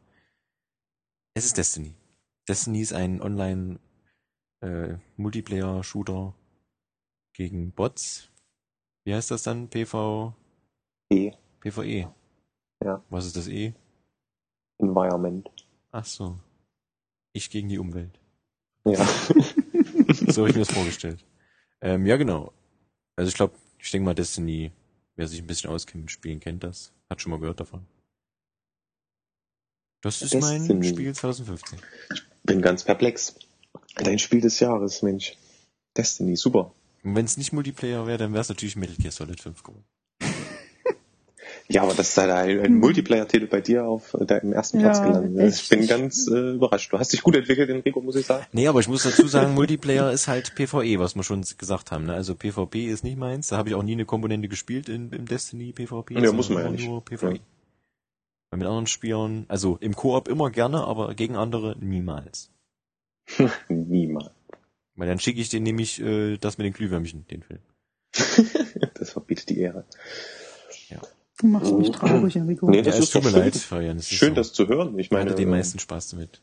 es 1.33 1.47
ist 1.47 1.57
Destiny. 1.57 1.95
Destiny 2.47 2.83
ist 2.83 2.93
ein 2.93 3.23
Online 3.23 3.81
äh, 4.61 4.99
Multiplayer-Shooter 5.17 6.35
gegen 7.33 7.73
Bots. 7.73 8.29
Wie 9.05 9.15
heißt 9.15 9.31
das 9.31 9.43
dann? 9.43 9.71
PV 9.71 10.35
E. 11.11 11.33
PvE. 11.61 12.13
Ja. 12.85 13.03
Was 13.11 13.27
ist 13.27 13.37
das 13.37 13.49
E? 13.49 13.75
Environment. 14.79 15.49
Ach 15.93 16.05
so. 16.05 16.37
Ich 17.33 17.51
gegen 17.51 17.69
die 17.69 17.79
Umwelt. 17.79 18.19
Ja. 18.85 19.07
So 20.29 20.43
habe 20.43 20.51
ich 20.51 20.57
mir 20.57 20.65
das 20.65 20.73
vorgestellt. 20.73 21.25
Ähm, 21.81 22.07
ja, 22.07 22.17
genau. 22.17 22.53
Also 23.17 23.29
ich 23.29 23.35
glaube, 23.35 23.55
ich 23.79 23.91
denke 23.91 24.05
mal, 24.05 24.15
Destiny, 24.15 24.71
wer 25.17 25.27
sich 25.27 25.41
ein 25.41 25.47
bisschen 25.47 25.71
auskennt 25.71 26.05
mit 26.05 26.11
Spielen, 26.11 26.41
kennt 26.41 26.63
das. 26.63 26.93
Hat 27.11 27.21
schon 27.21 27.31
mal 27.31 27.41
gehört 27.41 27.61
davon. 27.61 27.87
Das 30.03 30.23
ist 30.23 30.35
mein 30.35 30.61
Destiny. 30.61 30.89
Spiel 30.89 31.15
2015. 31.15 31.79
Bin 32.45 32.63
ganz 32.63 32.85
perplex. 32.85 33.37
Dein 33.97 34.19
Spiel 34.19 34.41
des 34.41 34.61
Jahres, 34.61 35.03
Mensch. 35.03 35.37
Destiny, 35.97 36.37
super. 36.37 36.73
Und 37.03 37.15
wenn 37.15 37.25
es 37.25 37.37
nicht 37.37 37.53
Multiplayer 37.53 38.07
wäre, 38.07 38.19
dann 38.19 38.33
wäre 38.33 38.43
es 38.43 38.49
natürlich 38.49 38.77
Metal 38.77 38.97
Gear 38.97 39.13
Solid 39.13 39.41
5 39.41 39.63
geworden. 39.63 39.85
Ja, 41.69 41.83
aber 41.83 41.95
das 41.95 42.11
ist 42.11 42.17
halt 42.19 42.31
ein, 42.31 42.61
ein 42.61 42.75
Multiplayer-Titel 42.75 43.47
bei 43.49 43.61
dir 43.61 43.87
auf 43.87 44.15
äh, 44.15 44.25
deinem 44.25 44.53
ersten 44.53 44.79
Platz 44.79 44.99
Ja, 44.99 45.07
gelandet. 45.07 45.39
echt. 45.49 45.63
Ich 45.63 45.69
bin 45.69 45.87
ganz 45.87 46.29
äh, 46.29 46.53
überrascht. 46.55 46.93
Du 46.93 46.99
hast 46.99 47.13
dich 47.13 47.23
gut 47.23 47.35
entwickelt, 47.35 47.69
Enrico, 47.71 48.01
muss 48.01 48.15
ich 48.15 48.27
sagen. 48.27 48.47
Nee, 48.53 48.69
aber 48.69 48.79
ich 48.81 48.89
muss 48.89 49.03
dazu 49.03 49.27
sagen, 49.27 49.55
Multiplayer 49.55 50.13
ist 50.13 50.29
halt 50.29 50.55
PvE, 50.55 50.99
was 51.01 51.17
wir 51.17 51.25
schon 51.25 51.45
gesagt 51.59 51.91
haben. 51.91 52.07
Ne? 52.07 52.15
Also 52.15 52.35
PvP 52.37 52.87
ist 52.87 53.03
nicht 53.03 53.17
meins. 53.19 53.49
Da 53.49 53.57
habe 53.57 53.69
ich 53.69 53.75
auch 53.75 53.83
nie 53.83 53.93
eine 53.93 54.05
Komponente 54.05 54.47
gespielt 54.49 54.89
in, 54.89 55.11
im 55.11 55.27
Destiny 55.27 55.73
PvP. 55.73 56.15
Ja, 56.21 56.33
muss 56.33 56.51
man 56.51 56.63
ja 56.63 56.71
nicht. 56.71 56.87
Nur 56.87 57.05
PvE. 57.05 57.33
Ja. 57.35 57.41
Weil 58.51 58.59
mit 58.59 58.69
anderen 58.69 58.87
Spielern, 58.87 59.45
also 59.49 59.77
im 59.81 59.97
Koop 59.97 60.29
immer 60.29 60.51
gerne, 60.51 60.85
aber 60.85 61.15
gegen 61.15 61.35
andere 61.35 61.77
niemals. 61.81 62.51
Niemals. 63.69 64.31
Weil 64.95 65.09
dann 65.09 65.19
schicke 65.19 65.41
ich 65.41 65.49
den 65.49 65.65
nämlich 65.65 66.01
äh, 66.01 66.37
das 66.37 66.59
mit 66.59 66.65
den 66.65 66.73
Glühwürmchen, 66.73 67.27
den 67.27 67.43
Film. 67.43 67.61
Das 68.95 69.11
verbietet 69.13 69.51
die 69.51 69.59
Ehre. 69.61 69.85
Du 71.39 71.47
machst 71.49 71.73
mich 71.73 71.91
traurig, 71.91 72.37
Enrico. 72.37 72.69
Nee, 72.71 72.79
Ja, 72.79 72.83
das 72.83 72.95
es 72.95 73.05
ist 73.05 73.13
tut 73.13 73.25
doch 73.25 73.31
schön. 73.31 73.41
leid, 73.41 73.57
Fabian. 73.57 73.99
ist 73.99 74.09
Schön, 74.11 74.31
so. 74.31 74.35
das 74.37 74.53
zu 74.53 74.69
hören. 74.69 74.99
Ich 74.99 75.11
meine, 75.11 75.31
hatte 75.31 75.35
den 75.37 75.49
äh, 75.49 75.51
meisten 75.53 75.79
Spaß 75.79 76.09
damit. 76.11 76.41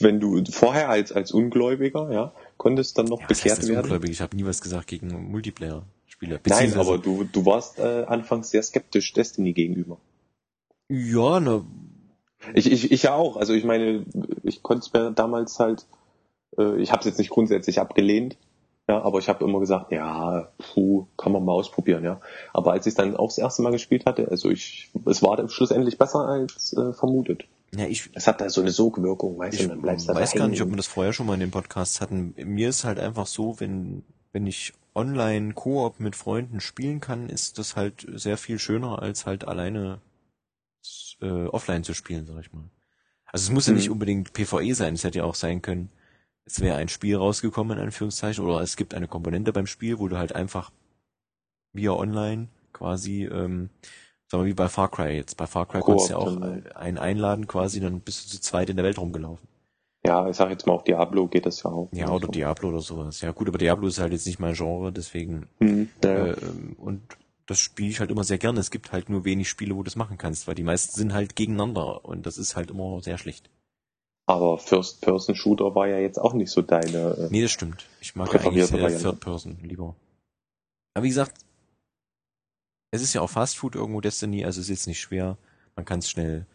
wenn 0.00 0.20
du 0.20 0.44
vorher 0.50 0.90
als, 0.90 1.12
als 1.12 1.32
Ungläubiger, 1.32 2.12
ja, 2.12 2.32
konntest 2.58 2.98
dann 2.98 3.06
noch 3.06 3.20
Ja, 3.22 3.28
heißt 3.28 3.42
bekehrt 3.42 3.58
das 3.58 3.68
werden. 3.68 3.80
ungläubig? 3.80 4.10
Ich 4.10 4.20
habe 4.20 4.36
nie 4.36 4.44
was 4.44 4.60
gesagt 4.60 4.86
gegen 4.88 5.30
Multiplayer-Spiele. 5.30 6.40
Nein, 6.46 6.74
aber 6.74 6.98
du, 6.98 7.24
du 7.24 7.46
warst 7.46 7.78
äh, 7.78 8.04
anfangs 8.06 8.50
sehr 8.50 8.62
skeptisch 8.62 9.12
Destiny 9.14 9.54
gegenüber. 9.54 9.98
Ja, 10.88 11.40
ne, 11.40 11.64
Ich, 12.54 12.70
ich, 12.70 12.92
ich 12.92 13.02
ja 13.04 13.14
auch. 13.14 13.36
Also 13.38 13.54
ich 13.54 13.64
meine, 13.64 14.04
ich 14.42 14.62
konnte 14.62 14.86
es 14.86 14.92
mir 14.92 15.10
damals 15.10 15.58
halt, 15.58 15.86
äh, 16.58 16.76
ich 16.80 16.92
habe 16.92 17.00
es 17.00 17.06
jetzt 17.06 17.18
nicht 17.18 17.30
grundsätzlich 17.30 17.80
abgelehnt, 17.80 18.36
ja, 18.88 19.02
aber 19.02 19.18
ich 19.18 19.28
habe 19.28 19.44
immer 19.44 19.58
gesagt, 19.60 19.90
ja, 19.92 20.48
puh, 20.58 21.06
kann 21.16 21.32
man 21.32 21.44
mal 21.44 21.52
ausprobieren, 21.52 22.04
ja. 22.04 22.20
Aber 22.52 22.72
als 22.72 22.86
ich 22.86 22.94
dann 22.94 23.16
auch 23.16 23.28
das 23.28 23.38
erste 23.38 23.62
Mal 23.62 23.72
gespielt 23.72 24.06
hatte, 24.06 24.28
also 24.30 24.48
ich, 24.50 24.90
es 25.06 25.22
war 25.22 25.48
schlussendlich 25.48 25.98
besser 25.98 26.26
als 26.26 26.72
äh, 26.72 26.92
vermutet. 26.92 27.44
Ja, 27.74 27.86
ich, 27.86 28.10
Es 28.14 28.26
hat 28.26 28.40
da 28.40 28.48
so 28.48 28.60
eine 28.60 28.70
Sogwirkung, 28.70 29.38
weißt 29.38 29.54
ich 29.54 29.62
du, 29.62 29.68
dann 29.68 29.82
bleibst 29.82 30.08
du 30.08 30.12
da 30.12 30.20
weiß 30.20 30.32
gar 30.34 30.48
nicht, 30.48 30.62
ob 30.62 30.70
wir 30.70 30.76
das 30.76 30.86
vorher 30.86 31.12
schon 31.12 31.26
mal 31.26 31.34
in 31.34 31.40
den 31.40 31.50
Podcasts 31.50 32.00
hatten. 32.00 32.34
Mir 32.36 32.68
ist 32.68 32.84
halt 32.84 32.98
einfach 32.98 33.26
so, 33.26 33.58
wenn, 33.60 34.04
wenn 34.32 34.46
ich 34.46 34.72
online 34.94 35.52
Koop 35.54 35.98
mit 36.00 36.16
Freunden 36.16 36.60
spielen 36.60 37.00
kann, 37.00 37.28
ist 37.28 37.58
das 37.58 37.76
halt 37.76 38.06
sehr 38.14 38.36
viel 38.38 38.58
schöner, 38.58 39.02
als 39.02 39.26
halt 39.26 39.46
alleine 39.46 40.00
äh, 41.20 41.46
offline 41.46 41.84
zu 41.84 41.94
spielen, 41.94 42.26
sag 42.26 42.40
ich 42.40 42.52
mal. 42.52 42.64
Also 43.26 43.44
es 43.44 43.50
muss 43.50 43.66
ja 43.66 43.72
Mhm. 43.72 43.76
nicht 43.78 43.90
unbedingt 43.90 44.32
PvE 44.32 44.74
sein, 44.74 44.94
es 44.94 45.04
hätte 45.04 45.18
ja 45.18 45.24
auch 45.24 45.34
sein 45.34 45.60
können, 45.60 45.90
es 46.46 46.60
wäre 46.60 46.76
ein 46.76 46.88
Spiel 46.88 47.16
rausgekommen, 47.16 47.76
in 47.76 47.84
Anführungszeichen, 47.84 48.44
oder 48.44 48.60
es 48.60 48.76
gibt 48.76 48.94
eine 48.94 49.08
Komponente 49.08 49.52
beim 49.52 49.66
Spiel, 49.66 49.98
wo 49.98 50.08
du 50.08 50.16
halt 50.16 50.34
einfach 50.34 50.70
via 51.72 51.90
online 51.90 52.48
quasi, 52.72 53.24
ähm, 53.24 53.70
sagen 54.30 54.44
wir 54.44 54.50
wie 54.50 54.54
bei 54.54 54.68
Far 54.68 54.90
Cry 54.90 55.16
jetzt. 55.16 55.36
Bei 55.36 55.46
Far 55.46 55.66
Cry 55.66 55.80
Koop 55.80 55.98
konntest 55.98 56.10
du 56.10 56.14
ja 56.14 56.18
auch 56.18 56.40
äh, 56.40 56.72
einen 56.74 56.98
einladen 56.98 57.46
quasi, 57.46 57.80
dann 57.80 58.00
bist 58.00 58.24
du 58.24 58.30
zu 58.30 58.40
zweit 58.40 58.70
in 58.70 58.76
der 58.76 58.84
Welt 58.84 58.98
rumgelaufen. 58.98 59.46
Ja, 60.06 60.28
ich 60.28 60.36
sag 60.36 60.50
jetzt 60.50 60.68
mal, 60.68 60.74
auf 60.74 60.84
Diablo 60.84 61.26
geht 61.26 61.46
das 61.46 61.64
ja 61.64 61.70
auch. 61.70 61.88
Ja, 61.92 62.10
oder 62.10 62.28
Diablo 62.28 62.68
oder 62.68 62.80
sowas. 62.80 63.20
Ja 63.22 63.32
gut, 63.32 63.48
aber 63.48 63.58
Diablo 63.58 63.88
ist 63.88 63.98
halt 63.98 64.12
jetzt 64.12 64.26
nicht 64.26 64.38
mein 64.38 64.54
Genre, 64.54 64.92
deswegen 64.92 65.48
Hm, 65.58 65.88
ja. 66.04 66.10
äh, 66.10 66.30
ähm, 66.30 66.76
und 66.78 67.02
das 67.46 67.58
spiele 67.58 67.90
ich 67.90 67.98
halt 67.98 68.10
immer 68.12 68.22
sehr 68.22 68.38
gerne. 68.38 68.60
Es 68.60 68.70
gibt 68.70 68.92
halt 68.92 69.08
nur 69.08 69.24
wenig 69.24 69.48
Spiele, 69.48 69.74
wo 69.74 69.78
du 69.78 69.84
das 69.84 69.96
machen 69.96 70.16
kannst, 70.16 70.46
weil 70.46 70.54
die 70.54 70.62
meisten 70.62 70.94
sind 70.94 71.12
halt 71.12 71.34
gegeneinander 71.34 72.04
und 72.04 72.24
das 72.24 72.38
ist 72.38 72.54
halt 72.54 72.70
immer 72.70 73.00
sehr 73.02 73.18
schlecht. 73.18 73.50
Aber 74.26 74.58
First-Person-Shooter 74.58 75.74
war 75.74 75.86
ja 75.86 75.98
jetzt 75.98 76.18
auch 76.18 76.32
nicht 76.32 76.50
so 76.50 76.60
deine. 76.62 77.16
Äh, 77.16 77.28
Nee, 77.30 77.42
das 77.42 77.52
stimmt. 77.52 77.86
Ich 78.00 78.16
mag 78.16 78.28
eigentlich 78.28 78.42
Präferierte 78.42 78.72
sehr 78.72 78.82
Variante. 78.82 79.04
Third 79.04 79.20
Person 79.20 79.58
lieber. 79.62 79.94
Aber 80.94 81.04
wie 81.04 81.08
gesagt, 81.08 81.44
es 82.90 83.02
ist 83.02 83.12
ja 83.14 83.20
auch 83.20 83.30
Fast 83.30 83.56
Food 83.56 83.76
irgendwo 83.76 84.00
Destiny, 84.00 84.44
also 84.44 84.60
es 84.60 84.66
ist 84.66 84.78
jetzt 84.78 84.86
nicht 84.88 85.00
schwer. 85.00 85.36
Man 85.76 85.84
kann 85.84 86.00
es 86.00 86.10
schnell 86.10 86.46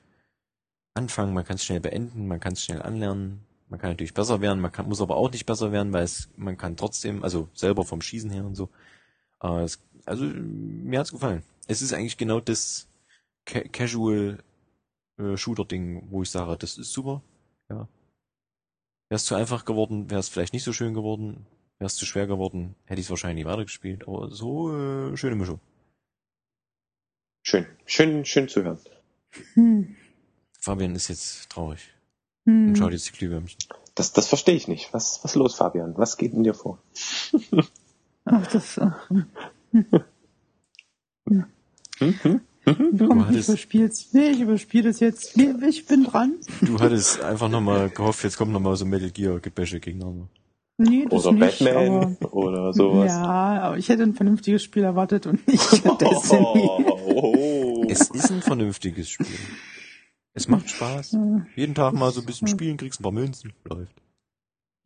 anfangen, 0.95 1.33
man 1.33 1.45
kann 1.45 1.55
es 1.55 1.63
schnell 1.63 1.79
beenden, 1.79 2.27
man 2.27 2.39
kann 2.39 2.53
es 2.53 2.63
schnell 2.63 2.81
anlernen. 2.81 3.45
Man 3.69 3.79
kann 3.79 3.91
natürlich 3.91 4.13
besser 4.13 4.41
werden, 4.41 4.59
man 4.59 4.71
kann, 4.73 4.89
muss 4.89 4.99
aber 4.99 5.15
auch 5.15 5.31
nicht 5.31 5.45
besser 5.45 5.71
werden, 5.71 5.93
weil 5.93 6.03
es, 6.03 6.27
man 6.35 6.57
kann 6.57 6.75
trotzdem, 6.75 7.23
also 7.23 7.47
selber 7.53 7.85
vom 7.85 8.01
Schießen 8.01 8.29
her 8.29 8.43
und 8.43 8.55
so. 8.55 8.67
Äh, 9.41 9.61
es, 9.63 9.79
also 10.05 10.25
mir 10.25 10.99
hat's 10.99 11.11
gefallen. 11.13 11.43
Es 11.67 11.81
ist 11.81 11.93
eigentlich 11.93 12.17
genau 12.17 12.41
das 12.41 12.89
Ca 13.45 13.61
Casual 13.61 14.39
äh, 15.17 15.37
Shooter 15.37 15.63
Ding, 15.63 16.05
wo 16.09 16.21
ich 16.23 16.29
sage, 16.29 16.57
das 16.57 16.77
ist 16.77 16.91
super. 16.91 17.21
Ja. 17.71 17.87
Wäre 19.09 19.17
es 19.17 19.25
zu 19.25 19.35
einfach 19.35 19.65
geworden, 19.65 20.09
wäre 20.09 20.19
es 20.19 20.29
vielleicht 20.29 20.53
nicht 20.53 20.63
so 20.63 20.73
schön 20.73 20.93
geworden. 20.93 21.45
Wäre 21.79 21.87
es 21.87 21.95
zu 21.95 22.05
schwer 22.05 22.27
geworden, 22.27 22.75
hätte 22.85 22.99
ich 23.01 23.07
es 23.07 23.09
wahrscheinlich 23.09 23.43
nie 23.45 23.49
weitergespielt. 23.49 24.07
Aber 24.07 24.29
so 24.31 24.71
äh, 24.75 25.17
schöne 25.17 25.35
Mischung. 25.35 25.59
schön, 27.43 27.65
schön, 27.85 28.23
schön 28.25 28.47
zu 28.47 28.63
hören. 28.63 28.79
Hm. 29.55 29.95
Fabian 30.59 30.95
ist 30.95 31.07
jetzt 31.07 31.49
traurig 31.49 31.81
Hm. 32.45 32.69
und 32.69 32.77
schaut 32.77 32.91
jetzt 32.91 33.07
die 33.07 33.17
Glühwürmchen. 33.17 33.57
Das, 33.95 34.13
das 34.13 34.27
verstehe 34.27 34.55
ich 34.55 34.67
nicht. 34.67 34.93
Was, 34.93 35.23
was 35.23 35.35
los, 35.35 35.55
Fabian? 35.55 35.97
Was 35.97 36.17
geht 36.17 36.33
in 36.33 36.43
dir 36.43 36.53
vor? 36.53 36.77
Ach, 38.25 38.47
das. 38.47 38.79
Ach, 38.79 39.09
Hm, 41.99 42.15
hm? 42.23 42.41
Mhm. 42.65 42.75
komm, 42.75 42.97
Du 42.97 43.15
ich 43.21 43.25
hattest- 43.27 43.49
überspiel's. 43.49 44.13
Nee, 44.13 44.29
ich 44.29 44.41
überspiele 44.41 44.89
das 44.89 44.99
jetzt. 44.99 45.35
Nee, 45.37 45.53
ich 45.67 45.85
bin 45.87 46.03
dran. 46.03 46.35
Du 46.61 46.79
hattest 46.79 47.21
einfach 47.23 47.49
nochmal 47.49 47.89
gehofft, 47.89 48.23
jetzt 48.23 48.37
kommt 48.37 48.51
nochmal 48.51 48.75
so 48.75 48.85
Metal 48.85 49.09
Gear 49.09 49.39
Gebäsche 49.39 49.79
gegeneinander. 49.79 50.27
Nee, 50.77 51.05
das 51.09 51.25
Oder 51.25 51.33
nicht, 51.37 51.59
Batman 51.59 52.17
aber, 52.19 52.33
oder 52.33 52.73
sowas. 52.73 53.11
Ja, 53.11 53.61
aber 53.61 53.77
ich 53.77 53.87
hätte 53.89 54.03
ein 54.03 54.13
vernünftiges 54.15 54.63
Spiel 54.63 54.83
erwartet 54.83 55.27
und 55.27 55.45
nicht 55.47 55.61
Destiny. 56.01 56.69
Oh, 57.05 57.85
Es 57.87 58.09
ist 58.09 58.31
ein 58.31 58.41
vernünftiges 58.41 59.09
Spiel. 59.09 59.27
Es 60.33 60.47
macht 60.47 60.69
Spaß. 60.69 61.17
Jeden 61.55 61.75
Tag 61.75 61.93
mal 61.93 62.09
so 62.11 62.21
ein 62.21 62.25
bisschen 62.25 62.47
spielen, 62.47 62.77
kriegst 62.77 62.99
ein 62.99 63.03
paar 63.03 63.11
Münzen, 63.11 63.53
läuft. 63.69 64.01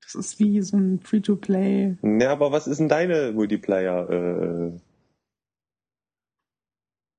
Das 0.03 0.15
ist 0.15 0.39
wie 0.39 0.61
so 0.61 0.75
ein 0.77 0.99
Free-to-Play. 1.01 1.97
Ja, 2.19 2.31
aber 2.31 2.51
was 2.51 2.67
ist 2.67 2.79
denn 2.79 2.89
deine 2.89 3.31
Multiplayer 3.31 4.09
äh, 4.09 4.71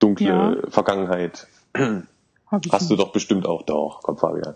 dunkle 0.06 0.26
Ja. 0.26 0.70
Vergangenheit? 0.70 1.46
Hast 2.70 2.90
du 2.90 2.96
doch 2.96 3.12
bestimmt 3.12 3.46
auch 3.46 3.62
doch, 3.62 4.00
komm 4.02 4.16
Fabian. 4.16 4.54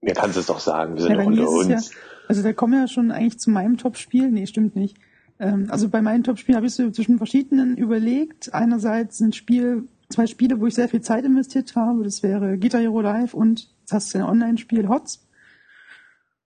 Mir 0.00 0.14
kannst 0.14 0.36
du 0.36 0.40
es 0.40 0.46
doch 0.46 0.60
sagen, 0.60 0.94
wir 0.94 1.02
sind 1.02 1.12
Ja, 1.12 1.18
doch 1.18 1.26
unter 1.26 1.42
ist 1.42 1.48
uns. 1.48 1.90
Also 2.28 2.42
da 2.42 2.52
kommen 2.52 2.72
wir 2.74 2.80
ja 2.80 2.88
schon 2.88 3.10
eigentlich 3.10 3.38
zu 3.38 3.50
meinem 3.50 3.76
Top-Spiel. 3.76 4.30
Nee, 4.30 4.46
stimmt 4.46 4.74
nicht. 4.76 4.96
Ähm, 5.38 5.66
also 5.70 5.88
bei 5.88 6.00
meinem 6.02 6.24
Top-Spiel 6.24 6.56
habe 6.56 6.66
ich 6.66 6.74
so 6.74 6.90
zwischen 6.90 7.18
verschiedenen 7.18 7.76
überlegt. 7.76 8.52
Einerseits 8.54 9.20
ein 9.20 9.32
Spiel, 9.32 9.84
zwei 10.08 10.26
Spiele, 10.26 10.60
wo 10.60 10.66
ich 10.66 10.74
sehr 10.74 10.88
viel 10.88 11.00
Zeit 11.02 11.24
investiert 11.24 11.76
habe. 11.76 12.02
Das 12.04 12.22
wäre 12.22 12.58
Guitar 12.58 12.80
Hero 12.80 13.00
Live 13.00 13.34
und 13.34 13.68
das 13.84 13.92
hast 13.92 14.14
du 14.14 14.18
ein 14.18 14.24
Online-Spiel 14.24 14.88
HOTS. 14.88 15.22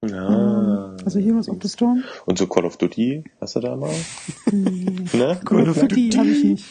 Ja. 0.07 0.29
Ähm, 0.95 0.97
also 1.05 1.19
Heroes 1.21 1.49
of 1.49 1.59
the 1.63 1.69
Storm. 1.69 2.05
Und 2.27 2.39
so 2.39 2.47
Call 2.47 2.65
of 2.65 2.77
Duty, 2.79 3.25
hast 3.41 3.57
du 3.57 3.61
da 3.61 3.77
mal? 3.77 3.91
Hm, 4.49 5.07
Ne? 5.13 5.39
Call 5.45 5.69
of 5.69 5.79
Duty 5.79 6.11
habe 6.13 6.29
ich 6.29 6.45
nicht. 6.45 6.65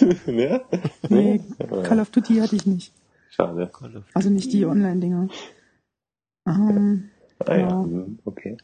ne? 0.26 0.62
Nee. 1.08 1.40
Call 1.84 2.00
of 2.00 2.10
Duty 2.10 2.36
hatte 2.36 2.56
ich 2.56 2.66
nicht. 2.66 2.92
Schade. 3.30 3.70
Also 4.14 4.30
nicht 4.30 4.52
die 4.52 4.64
Online-Dinger. 4.66 5.28
Ähm, 6.46 7.10
Ah 7.46 7.54
ja, 7.56 7.68
Ja. 7.68 7.82
hm, 7.82 8.18
okay. 8.24 8.56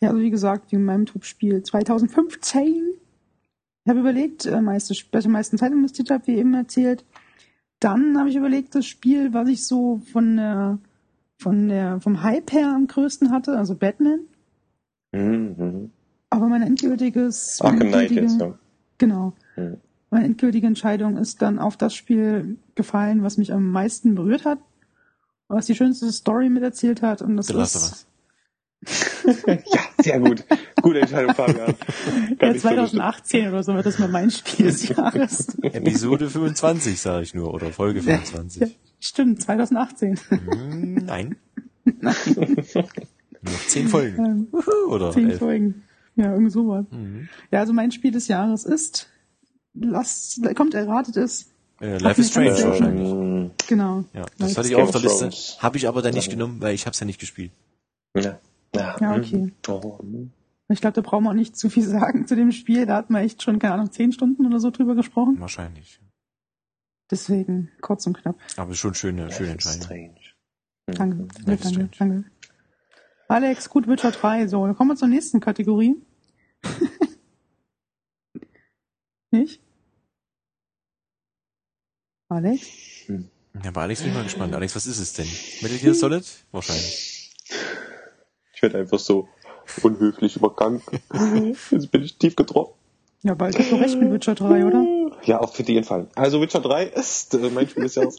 Ja, 0.00 0.10
also 0.10 0.20
wie 0.20 0.30
gesagt, 0.30 0.70
wie 0.72 0.76
in 0.76 0.84
meinem 0.84 1.06
Top-Spiel 1.06 1.62
2015. 1.62 2.94
Ich 3.84 3.88
habe 3.90 4.00
überlegt, 4.00 4.46
äh, 4.46 4.60
meiste, 4.60 4.94
welche 5.12 5.28
meisten 5.28 5.58
Zeit 5.58 5.72
investiert 5.72 6.10
habe, 6.10 6.26
wie 6.28 6.36
eben 6.38 6.54
erzählt. 6.54 7.04
Dann 7.80 8.16
habe 8.18 8.28
ich 8.28 8.36
überlegt, 8.36 8.74
das 8.76 8.86
Spiel, 8.86 9.32
was 9.34 9.48
ich 9.48 9.66
so 9.66 9.98
von 10.12 10.36
der, 10.36 10.78
von 11.40 11.68
der, 11.68 12.00
vom 12.00 12.22
Hype 12.22 12.52
her 12.52 12.68
am 12.72 12.86
größten 12.86 13.30
hatte, 13.32 13.56
also 13.58 13.74
Batman. 13.74 14.20
Mhm, 15.12 15.54
mhm. 15.58 15.90
Aber 16.30 16.46
mein 16.48 16.62
endgültiges, 16.62 17.60
Arkham 17.60 17.78
meine 17.78 17.90
Knight 17.90 18.10
endgültige- 18.10 18.20
jetzt, 18.32 18.40
ja. 18.40 18.58
Genau. 18.98 19.32
Mhm. 19.56 19.78
Meine 20.12 20.26
endgültige 20.26 20.66
Entscheidung 20.66 21.16
ist 21.16 21.40
dann 21.40 21.58
auf 21.58 21.78
das 21.78 21.94
Spiel 21.94 22.58
gefallen, 22.74 23.22
was 23.22 23.38
mich 23.38 23.50
am 23.50 23.70
meisten 23.70 24.14
berührt 24.14 24.44
hat. 24.44 24.58
Was 25.48 25.64
die 25.64 25.74
schönste 25.74 26.12
Story 26.12 26.50
miterzählt 26.50 27.00
hat. 27.00 27.22
Und 27.22 27.38
das 27.38 27.46
The 27.46 27.54
ist 27.54 28.06
ja, 29.46 29.58
sehr 30.02 30.20
gut. 30.20 30.44
Gute 30.82 31.00
Entscheidung, 31.00 31.34
Fabian. 31.34 31.74
Kann 32.38 32.38
ja, 32.40 32.50
ich 32.50 32.60
so 32.60 32.68
2018 32.68 33.48
oder 33.48 33.62
so 33.62 33.74
wird 33.74 33.86
das 33.86 33.98
mal 33.98 34.08
mein 34.08 34.30
Spiel 34.30 34.66
des 34.66 34.86
Jahres. 34.96 35.56
Episode 35.62 36.28
25, 36.28 37.00
sage 37.00 37.22
ich 37.22 37.32
nur, 37.32 37.54
oder 37.54 37.70
Folge 37.70 38.00
Ja, 38.00 38.18
25. 38.18 38.78
stimmt, 39.00 39.40
2018. 39.40 40.20
Hm, 40.28 40.94
Nein. 41.06 41.36
Noch 41.84 43.66
zehn 43.66 43.88
Folgen. 43.88 44.24
Ähm, 44.24 44.48
Oder 44.88 45.10
Zehn 45.12 45.30
elf. 45.30 45.38
Folgen. 45.38 45.84
Ja, 46.16 46.32
irgend 46.34 46.52
sowas. 46.52 46.84
Mhm. 46.90 47.28
Ja, 47.50 47.60
also 47.60 47.72
mein 47.72 47.92
Spiel 47.92 48.10
des 48.10 48.28
Jahres 48.28 48.64
ist, 48.64 49.08
lasst, 49.74 50.40
kommt 50.54 50.74
erratet 50.74 51.16
es, 51.16 51.48
Äh, 51.80 51.98
Life 51.98 52.20
is 52.20 52.28
Strange 52.30 52.50
wahrscheinlich. 52.62 53.10
Ähm, 53.10 53.44
Ja, 53.46 53.66
genau. 53.68 54.04
das 54.12 54.22
Life 54.38 54.56
hatte 54.58 54.68
ich 54.68 54.76
auch 54.76 54.82
auf 54.82 54.90
der 54.92 55.00
Liste. 55.00 55.30
Habe 55.62 55.76
ich 55.78 55.88
aber 55.88 56.00
dann 56.02 56.14
nicht 56.14 56.26
Ja. 56.28 56.32
genommen, 56.34 56.60
weil 56.60 56.74
ich 56.74 56.86
habe 56.86 56.92
es 56.94 57.00
ja 57.00 57.06
nicht 57.06 57.18
gespielt. 57.20 57.50
ja. 58.16 58.38
Ja, 58.74 58.96
Ja, 59.00 59.14
hm. 59.16 59.20
okay. 59.20 59.52
Oh. 59.68 59.98
Ich 60.68 60.80
glaube, 60.80 60.94
da 60.94 61.00
brauchen 61.02 61.24
wir 61.24 61.30
auch 61.30 61.34
nicht 61.34 61.56
zu 61.56 61.68
viel 61.68 61.82
sagen 61.86 62.26
zu 62.26 62.36
dem 62.36 62.52
Spiel. 62.52 62.86
Da 62.86 62.96
hat 62.96 63.10
man 63.10 63.22
echt 63.22 63.42
schon, 63.42 63.58
keine 63.58 63.74
Ahnung, 63.74 63.90
zehn 63.92 64.12
Stunden 64.12 64.46
oder 64.46 64.60
so 64.60 64.70
drüber 64.70 64.94
gesprochen. 64.94 65.38
Wahrscheinlich. 65.40 66.00
Deswegen 67.10 67.70
kurz 67.82 68.06
und 68.06 68.16
knapp. 68.18 68.36
Aber 68.56 68.74
schon 68.74 68.94
schöne, 68.94 69.30
schöne 69.30 69.50
Life 69.50 69.58
is 69.68 69.74
Entscheidung. 69.76 69.82
strange. 69.82 70.20
Danke, 70.86 71.28
danke, 71.44 71.90
danke. 71.98 72.24
Alex, 73.28 73.68
gut, 73.68 73.86
Witcher 73.88 74.12
3. 74.12 74.46
So, 74.46 74.64
dann 74.66 74.74
kommen 74.76 74.90
wir 74.90 74.96
zur 74.96 75.08
nächsten 75.08 75.40
Kategorie. 75.40 75.96
Nicht? 79.32 79.60
Alex? 82.28 82.66
Ja, 83.08 83.68
aber 83.68 83.82
Alex 83.82 84.00
bin 84.00 84.10
ich 84.10 84.14
mal 84.14 84.22
gespannt. 84.24 84.54
Alex, 84.54 84.74
was 84.76 84.86
ist 84.86 84.98
es 84.98 85.12
denn? 85.14 85.28
Metal 85.62 85.78
Gear 85.78 85.94
Solid? 85.94 86.24
Wahrscheinlich. 86.52 87.30
Ich 88.54 88.62
werde 88.62 88.78
einfach 88.78 88.98
so 88.98 89.28
unhöflich 89.82 90.36
übergangen. 90.36 90.82
Jetzt 91.70 91.90
bin 91.90 92.02
ich 92.02 92.16
tief 92.16 92.36
getroffen. 92.36 92.74
Ja, 93.22 93.34
bald 93.34 93.58
hast 93.58 93.70
du 93.70 93.76
recht 93.76 93.98
mit 93.98 94.10
Witcher 94.12 94.34
3, 94.34 94.66
oder? 94.66 94.84
Ja, 95.24 95.38
auf 95.38 95.56
jeden 95.58 95.84
Fall. 95.84 96.08
Also 96.14 96.40
Witcher 96.40 96.60
3 96.60 96.84
ist 96.86 97.34
äh, 97.34 97.50
mein 97.50 97.68
Spiel 97.68 97.84
des 97.84 97.94
Jahres. 97.94 98.18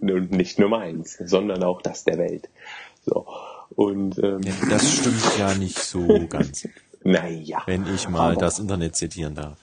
Und 0.00 0.30
nicht 0.32 0.58
nur 0.58 0.68
meins, 0.68 1.16
sondern 1.24 1.62
auch 1.64 1.80
das 1.80 2.04
der 2.04 2.18
Welt. 2.18 2.48
So. 3.06 3.26
Und 3.70 4.18
ähm, 4.18 4.42
Ja, 4.42 4.52
das 4.68 4.98
stimmt 4.98 5.38
ja 5.38 5.54
nicht 5.54 5.78
so 5.78 6.26
ganz. 6.28 6.68
naja. 7.04 7.62
Wenn 7.66 7.86
ich 7.94 8.08
mal 8.08 8.32
Aber- 8.32 8.40
das 8.40 8.58
Internet 8.58 8.96
zitieren 8.96 9.34
darf. 9.34 9.58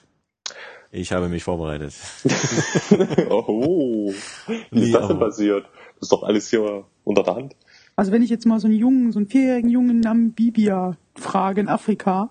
Ich 0.94 1.10
habe 1.12 1.28
mich 1.28 1.42
vorbereitet. 1.42 1.94
oh, 3.30 4.12
wie 4.46 4.64
Nee, 4.70 4.84
ist 4.86 4.94
das 4.94 5.08
denn 5.08 5.18
passiert? 5.18 5.64
Das 5.94 6.02
ist 6.02 6.12
doch 6.12 6.22
alles 6.22 6.50
hier 6.50 6.84
unter 7.04 7.22
der 7.22 7.34
Hand. 7.34 7.56
Also 7.96 8.12
wenn 8.12 8.22
ich 8.22 8.28
jetzt 8.30 8.44
mal 8.46 8.60
so 8.60 8.66
einen 8.66 8.76
Jungen, 8.76 9.10
so 9.10 9.18
einen 9.18 9.26
vierjährigen 9.28 9.70
Jungen 9.70 9.90
in 9.90 10.00
Namibia 10.00 10.96
frage 11.14 11.62
in 11.62 11.68
Afrika, 11.68 12.28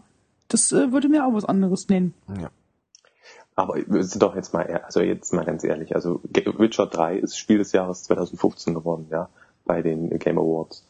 das 0.48 0.72
äh, 0.72 0.92
würde 0.92 1.10
mir 1.10 1.26
auch 1.26 1.34
was 1.34 1.46
anderes 1.46 1.88
nennen. 1.90 2.14
Ja. 2.40 2.52
Aber 3.56 3.76
wir 3.76 4.04
sind 4.04 4.22
doch 4.22 4.36
jetzt 4.36 4.54
mal, 4.54 4.64
ehr- 4.64 4.86
also 4.86 5.02
jetzt 5.02 5.34
mal 5.34 5.44
ganz 5.46 5.64
ehrlich, 5.64 5.96
also 5.96 6.22
Witcher 6.24 6.86
3 6.88 7.18
ist 7.18 7.38
Spiel 7.38 7.58
des 7.58 7.72
Jahres 7.72 8.04
2015 8.04 8.74
geworden, 8.74 9.08
ja, 9.12 9.30
bei 9.66 9.82
den 9.82 10.10
Game 10.20 10.38
Awards. 10.38 10.86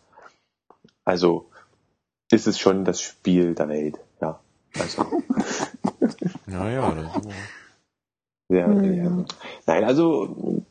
Also 1.06 1.50
ist 2.32 2.48
es 2.48 2.60
schon 2.60 2.86
das 2.86 3.02
Spiel 3.02 3.56
der 3.56 3.70
Welt, 3.70 3.98
ja. 4.22 4.40
Also, 4.78 5.06
Ja, 6.48 6.70
ja, 6.70 6.92
das 6.92 7.24
ja, 8.52 8.72
Ja, 8.72 8.82
ja. 8.84 9.04
ja. 9.04 9.26
Nein, 9.66 9.84
also, 9.84 10.64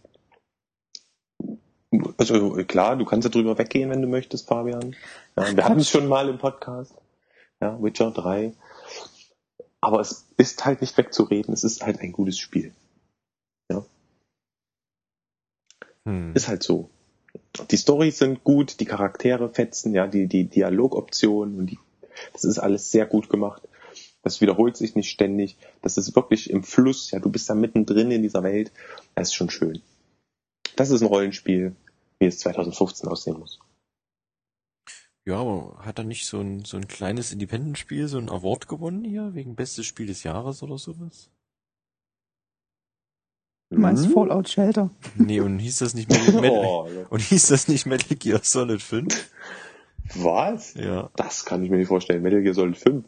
also 2.18 2.50
klar, 2.64 2.96
du 2.96 3.04
kannst 3.04 3.24
ja 3.24 3.30
drüber 3.30 3.58
weggehen, 3.58 3.90
wenn 3.90 4.02
du 4.02 4.08
möchtest, 4.08 4.48
Fabian. 4.48 4.94
Ja, 5.36 5.56
wir 5.56 5.64
hatten 5.64 5.80
es 5.80 5.90
schon 5.90 6.08
mal 6.08 6.28
im 6.28 6.38
Podcast. 6.38 6.94
Ja, 7.60 7.82
Witcher 7.82 8.10
3. 8.10 8.52
Aber 9.80 10.00
es 10.00 10.26
ist 10.36 10.64
halt 10.64 10.80
nicht 10.80 10.96
wegzureden, 10.96 11.54
es 11.54 11.64
ist 11.64 11.82
halt 11.82 12.00
ein 12.00 12.12
gutes 12.12 12.38
Spiel. 12.38 12.72
hm. 16.04 16.32
Ist 16.34 16.48
halt 16.48 16.62
so. 16.62 16.90
Die 17.70 17.76
Storys 17.76 18.18
sind 18.18 18.44
gut, 18.44 18.80
die 18.80 18.84
Charaktere 18.84 19.48
fetzen, 19.48 19.94
ja, 19.94 20.06
die, 20.06 20.26
die 20.26 20.44
Dialogoptionen 20.44 21.58
und 21.58 21.66
die, 21.66 21.78
das 22.32 22.44
ist 22.44 22.58
alles 22.58 22.90
sehr 22.90 23.06
gut 23.06 23.28
gemacht. 23.28 23.62
Das 24.22 24.40
wiederholt 24.40 24.76
sich 24.76 24.94
nicht 24.96 25.11
ständig. 25.11 25.56
Das 25.83 25.96
ist 25.96 26.14
wirklich 26.14 26.50
im 26.50 26.62
Fluss, 26.62 27.11
ja, 27.11 27.18
du 27.20 27.30
bist 27.30 27.48
da 27.48 27.54
mittendrin 27.54 28.11
in 28.11 28.22
dieser 28.22 28.42
Welt. 28.42 28.70
Das 29.14 29.28
ist 29.28 29.35
schon 29.35 29.50
schön. 29.50 29.80
Das 30.76 30.90
ist 30.90 31.00
ein 31.00 31.06
Rollenspiel, 31.09 31.74
wie 32.18 32.26
es 32.26 32.38
2015 32.40 33.09
aussehen 33.09 33.38
muss. 33.38 33.59
Ja, 35.26 35.37
aber 35.37 35.78
hat 35.85 35.98
er 35.98 36.04
nicht 36.04 36.26
so 36.26 36.40
ein, 36.40 36.64
so 36.64 36.76
ein 36.76 36.88
kleines 36.88 37.33
Independent-Spiel, 37.33 38.09
so 38.09 38.18
ein 38.18 38.30
Award 38.30 38.68
gewonnen 38.68 39.04
hier, 39.04 39.35
wegen 39.35 39.54
bestes 39.54 39.87
Spiel 39.87 40.06
des 40.06 40.22
Jahres 40.22 40.62
oder 40.62 40.78
sowas? 40.78 41.30
Du 43.70 43.78
meinst 43.78 44.06
Hm? 44.06 44.12
Fallout 44.12 44.48
Shelter. 44.48 44.90
Nee, 45.16 45.40
und 45.40 45.59
hieß 45.61 45.78
das 45.78 45.94
nicht 45.94 46.09
Metal, 46.11 46.33
Metal, 46.40 46.64
Oh, 46.64 46.88
und 47.11 47.20
hieß 47.20 47.48
das 47.48 47.68
nicht 47.68 47.87
Metal 47.87 48.16
Gear 48.16 48.40
Solid 48.42 48.83
5? 48.83 49.30
was? 50.16 50.74
Ja. 50.74 51.11
Das 51.16 51.44
kann 51.44 51.62
ich 51.62 51.70
mir 51.70 51.76
nicht 51.76 51.87
vorstellen. 51.88 52.22
Metal 52.22 52.42
Gear 52.42 52.54
Solid 52.54 52.76
5. 52.76 53.04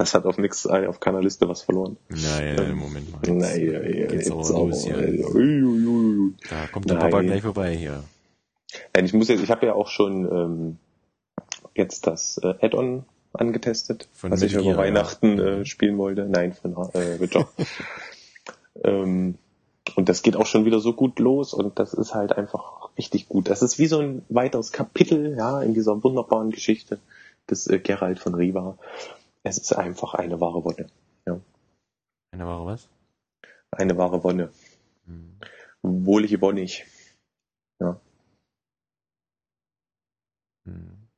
Das 0.00 0.14
hat 0.14 0.24
auf 0.24 0.38
nix, 0.38 0.64
äh, 0.64 0.86
auf 0.86 0.98
keiner 0.98 1.20
Liste 1.20 1.46
was 1.46 1.60
verloren. 1.60 1.98
Naja, 2.08 2.72
Moment 2.72 3.12
mal. 3.12 3.20
Jetzt, 3.22 3.36
Nein, 3.36 3.66
ja, 3.66 3.82
ja, 3.82 4.06
geht's 4.06 4.28
jetzt 4.28 4.30
aber 4.30 4.60
los 4.60 4.84
hier. 4.86 4.96
Da 6.48 6.66
kommt 6.72 6.88
der. 6.88 6.94
Papa 6.94 7.20
gleich 7.20 7.42
vorbei 7.42 7.76
hier. 7.76 8.02
Nein, 8.94 9.04
ich 9.04 9.12
muss 9.12 9.28
jetzt, 9.28 9.42
ich 9.42 9.50
habe 9.50 9.66
ja 9.66 9.74
auch 9.74 9.88
schon 9.88 10.24
ähm, 10.24 10.78
jetzt 11.74 12.06
das 12.06 12.40
äh, 12.42 12.54
Add-on 12.62 13.04
angetestet, 13.34 14.08
Von 14.14 14.30
was 14.30 14.40
ich 14.40 14.54
über 14.54 14.74
Weihnachten 14.78 15.38
äh, 15.38 15.64
spielen 15.66 15.98
wollte. 15.98 16.24
Nein, 16.24 16.54
von 16.54 16.72
äh, 16.94 17.20
Witcher. 17.20 17.46
ähm, 18.82 19.34
und 19.96 20.08
das 20.08 20.22
geht 20.22 20.34
auch 20.34 20.46
schon 20.46 20.64
wieder 20.64 20.80
so 20.80 20.94
gut 20.94 21.18
los 21.18 21.52
und 21.52 21.78
das 21.78 21.92
ist 21.92 22.14
halt 22.14 22.32
einfach 22.32 22.88
richtig 22.96 23.28
gut. 23.28 23.50
Das 23.50 23.60
ist 23.60 23.78
wie 23.78 23.86
so 23.86 23.98
ein 23.98 24.22
weiteres 24.30 24.72
Kapitel, 24.72 25.36
ja, 25.36 25.60
in 25.60 25.74
dieser 25.74 26.02
wunderbaren 26.02 26.52
Geschichte 26.52 26.98
des 27.50 27.66
äh, 27.66 27.80
Geralt 27.80 28.18
von 28.18 28.34
Riva. 28.34 28.78
Es 29.42 29.58
ist 29.58 29.72
einfach 29.72 30.14
eine 30.14 30.40
wahre 30.40 30.64
Wonne. 30.64 30.90
Eine 32.32 32.46
Ware 32.46 32.66
was? 32.66 32.88
Eine 33.72 33.96
wahre 33.96 34.22
Wonne. 34.22 34.52
Hm. 35.06 35.38
Wohlige 35.82 36.40
Wonnig. 36.40 36.84
Hm. 40.64 41.08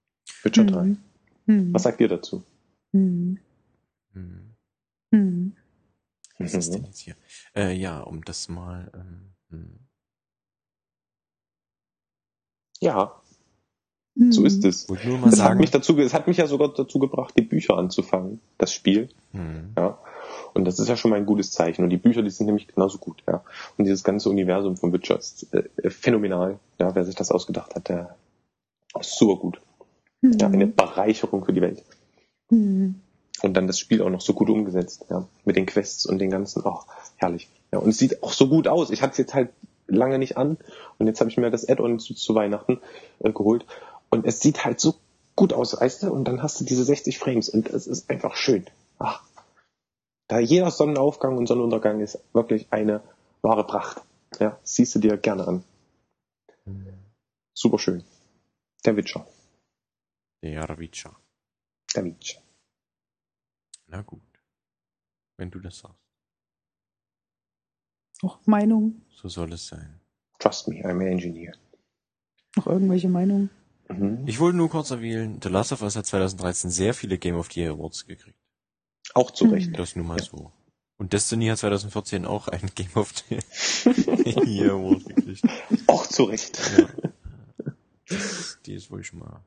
Witcher 0.43 0.65
3. 0.65 0.83
Hm. 0.83 1.03
Hm. 1.47 1.75
Was 1.75 1.83
sagt 1.83 2.01
ihr 2.01 2.09
dazu? 2.09 2.45
Hm. 2.93 3.39
Hm. 4.13 4.55
Hm. 5.13 5.57
Was 6.39 6.55
ist 6.55 6.75
denn 6.75 6.85
jetzt 6.85 7.01
hier? 7.01 7.17
Äh, 7.55 7.73
ja, 7.73 8.01
um 8.01 8.25
das 8.25 8.49
mal. 8.49 8.91
Ähm, 8.95 9.35
hm. 9.51 9.89
Ja. 12.81 13.22
So 14.15 14.45
ist 14.45 14.65
es. 14.65 14.89
Mal 14.89 14.99
Es 14.99 15.25
hat 15.25 15.35
sagen. 15.35 15.61
mich 15.61 15.71
dazu, 15.71 15.99
es 15.99 16.13
hat 16.13 16.27
mich 16.27 16.37
ja 16.37 16.47
sogar 16.47 16.73
dazu 16.75 16.99
gebracht, 16.99 17.35
die 17.37 17.43
Bücher 17.43 17.77
anzufangen, 17.79 18.41
das 18.59 18.73
Spiel, 18.73 19.09
Hm. 19.33 19.73
ja. 19.77 19.99
Und 20.55 20.67
das 20.67 20.79
ist 20.79 20.89
ja 20.89 20.97
schon 20.97 21.11
mal 21.11 21.17
ein 21.17 21.25
gutes 21.27 21.51
Zeichen. 21.51 21.83
Und 21.83 21.91
die 21.91 21.97
Bücher, 21.97 22.23
die 22.23 22.29
sind 22.31 22.47
nämlich 22.47 22.69
genauso 22.69 22.99
gut, 22.99 23.23
ja. 23.27 23.43
Und 23.79 23.85
dieses 23.87 24.05
ganze 24.05 24.29
Universum 24.29 24.77
von 24.77 24.93
Witcher 24.93 25.19
ist 25.19 25.53
äh, 25.55 25.91
phänomenal, 25.91 26.59
ja. 26.79 26.95
Wer 26.95 27.05
sich 27.05 27.15
das 27.15 27.31
ausgedacht 27.31 27.75
hat, 27.75 27.89
der 27.89 28.17
ist 29.01 29.17
super 29.19 29.41
gut. 29.41 29.61
Hm. 30.23 30.33
Ja, 30.39 30.47
eine 30.49 30.67
Bereicherung 30.67 31.45
für 31.45 31.53
die 31.55 31.63
Welt. 31.63 31.83
Hm. 32.51 32.97
Und 33.43 33.55
dann 33.55 33.67
das 33.67 33.79
Spiel 33.79 34.03
auch 34.03 34.11
noch 34.11 34.21
so 34.21 34.35
gut 34.35 34.51
umgesetzt, 34.51 35.07
ja. 35.09 35.27
Mit 35.47 35.57
den 35.57 35.65
Quests 35.67 36.05
und 36.05 36.19
den 36.19 36.31
ganzen, 36.31 36.63
oh, 36.67 36.81
herrlich. 37.17 37.49
Ja, 37.73 37.79
und 37.79 37.89
es 37.89 37.99
sieht 37.99 38.23
auch 38.23 38.33
so 38.33 38.49
gut 38.49 38.69
aus. 38.69 38.91
Ich 38.91 39.01
hatte 39.01 39.13
es 39.13 39.19
jetzt 39.19 39.35
halt 39.35 39.49
lange 39.87 40.19
nicht 40.19 40.37
an 40.37 40.59
und 40.99 41.07
jetzt 41.07 41.21
habe 41.21 41.31
ich 41.31 41.37
mir 41.39 41.51
das 41.51 41.69
Add-on 41.69 41.99
zu, 41.99 42.15
zu 42.15 42.35
Weihnachten 42.35 42.79
äh, 43.21 43.33
geholt 43.33 43.65
und 44.13 44.27
es 44.27 44.41
sieht 44.41 44.65
halt 44.65 44.79
so 44.79 44.95
gut 45.35 45.55
aus, 45.55 45.81
weißt 45.81 46.03
du? 46.03 46.13
Und 46.13 46.25
dann 46.25 46.43
hast 46.43 46.61
du 46.61 46.65
diese 46.65 46.85
60 46.85 47.19
Frames 47.19 47.49
und 47.49 47.69
es 47.69 47.87
ist 47.87 48.11
einfach 48.11 48.37
schön. 48.37 48.67
Ach, 48.99 49.25
da 50.29 50.39
jeder 50.39 50.71
Sonnenaufgang 50.71 51.37
und 51.39 51.47
Sonnenuntergang 51.47 52.01
ist 52.01 52.19
wirklich 52.35 52.71
eine 52.71 53.03
wahre 53.41 53.67
Pracht. 53.67 54.03
Ja, 54.39 54.59
siehst 54.63 54.95
du 54.95 54.99
dir 54.99 55.17
gerne 55.17 55.49
an. 55.49 55.65
Super 57.55 57.79
schön. 57.79 58.05
Der 58.85 58.97
Witcher. 58.97 59.27
Der 60.43 60.79
Witcher. 60.79 61.17
Der 61.97 62.05
Witcher. 62.05 62.41
Na 63.87 64.03
gut. 64.03 64.21
Wenn 65.39 65.51
du 65.51 65.59
das 65.59 65.79
sagst. 65.79 65.97
Noch 68.23 68.47
Meinung? 68.47 69.03
So 69.11 69.29
soll 69.29 69.53
es 69.55 69.67
sein. 69.67 70.01
Trust 70.39 70.69
me, 70.69 70.85
I'm 70.85 71.01
an 71.01 71.07
engineer. 71.07 71.55
Noch 72.57 72.67
irgendwelche 72.67 73.09
Meinungen? 73.09 73.51
Mhm. 73.89 74.25
Ich 74.27 74.41
wollte 74.41 74.57
nur 74.57 74.71
kurz 74.71 74.91
erwähnen, 74.91 75.41
The 75.43 75.49
Last 75.49 75.73
of 75.73 75.83
Us 75.83 75.97
hat 75.97 76.07
2013 76.07 76.71
sehr 76.71 76.95
viele 76.95 77.19
Game 77.19 77.37
of 77.37 77.51
the 77.53 77.61
Year 77.61 77.73
Awards 77.73 78.07
gekriegt. 78.07 78.39
Auch 79.15 79.31
zu 79.31 79.47
Recht. 79.47 79.79
Das 79.79 79.97
nur 79.97 80.05
mal 80.05 80.21
so. 80.21 80.53
Und 80.99 81.13
Destiny 81.13 81.47
hat 81.47 81.59
2014 81.59 82.27
auch 82.27 82.49
ein 82.49 82.71
Game 82.75 82.95
of 82.95 83.13
the 83.29 83.39
Year 84.47 84.73
Award 84.73 85.05
gekriegt. 85.05 85.43
Auch 85.87 86.07
zu 86.07 86.25
Recht. 86.25 86.59
Ja. 86.79 86.89
Die 88.67 88.75
ist 88.75 88.91
wohl 88.91 89.03
schon 89.03 89.19
mal. 89.19 89.43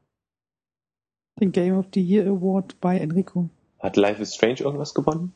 Den 1.39 1.51
Game 1.51 1.77
of 1.77 1.87
the 1.93 2.01
Year 2.01 2.27
Award 2.27 2.79
bei 2.81 2.97
Enrico. 2.97 3.49
Hat 3.79 3.97
Life 3.97 4.21
is 4.21 4.35
Strange 4.35 4.61
irgendwas 4.61 4.93
gewonnen? 4.93 5.33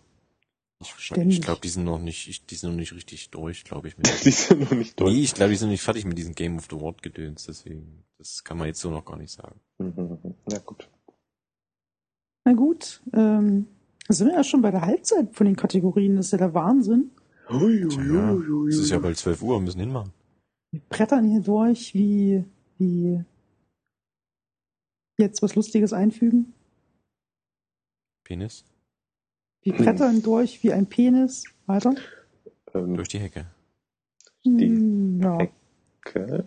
Ich, 0.82 0.92
Ständig. 0.98 1.40
ich 1.40 1.42
glaube, 1.44 1.60
die 1.62 1.68
sind 1.68 1.84
noch 1.84 2.00
nicht, 2.00 2.30
ich, 2.30 2.46
die 2.46 2.56
sind 2.56 2.70
noch 2.70 2.78
nicht 2.78 2.94
richtig 2.94 3.30
durch, 3.32 3.66
glaube 3.66 3.90
ich. 3.90 3.98
Mit 3.98 4.08
Die 4.26 4.32
sind 4.32 4.62
noch 4.62 4.72
nicht 4.72 4.98
durch. 5.00 5.14
nee, 5.14 5.22
ich 5.24 5.34
glaube, 5.34 5.52
die 5.52 5.58
sind 5.58 5.70
nicht 5.70 5.82
fertig 5.84 6.06
mit 6.06 6.18
diesem 6.18 6.34
Game 6.36 6.58
of 6.58 6.68
the 6.70 6.78
Award 6.78 7.02
gedöns, 7.02 7.46
deswegen, 7.46 8.06
das 8.18 8.44
kann 8.46 8.58
man 8.58 8.68
jetzt 8.68 8.80
so 8.80 8.90
noch 8.90 9.04
gar 9.04 9.18
nicht 9.18 9.32
sagen. 9.32 9.60
Mhm. 9.80 10.36
Ja, 10.50 10.60
gut. 10.60 10.90
Na 12.46 12.54
gut, 12.54 13.02
ähm, 13.14 13.68
sind 14.08 14.28
wir 14.28 14.36
ja 14.36 14.44
schon 14.44 14.62
bei 14.62 14.72
der 14.72 14.82
Halbzeit 14.82 15.36
von 15.36 15.46
den 15.46 15.58
Kategorien. 15.58 16.16
Das 16.16 16.28
ist 16.28 16.32
ja 16.32 16.38
der 16.38 16.54
Wahnsinn. 16.54 17.12
Tja, 17.50 18.38
es 18.70 18.78
ist 18.78 18.90
ja 18.90 19.00
bald 19.00 19.18
12 19.18 19.42
Uhr, 19.42 19.58
wir 19.58 19.62
müssen 19.62 19.80
hinmachen. 19.80 20.14
Wir 20.72 20.82
brettern 20.88 21.28
hier 21.30 21.42
durch 21.42 21.94
wie, 21.94 22.46
wie 22.78 23.24
jetzt 25.18 25.42
was 25.42 25.56
Lustiges 25.56 25.92
einfügen. 25.92 26.54
Penis? 28.24 28.64
Wir 29.62 29.78
Hm. 29.78 29.86
brettern 29.86 30.22
durch 30.22 30.64
wie 30.64 30.72
ein 30.74 30.88
Penis. 30.88 31.44
Weiter. 31.66 31.94
Ähm, 32.74 32.96
Durch 32.96 33.08
die 33.10 33.20
Hecke. 33.20 33.46
Die 34.46 34.68
Hm, 34.70 35.22
ja, 35.22 35.38
Heck. 35.38 35.52
okay. 36.06 36.44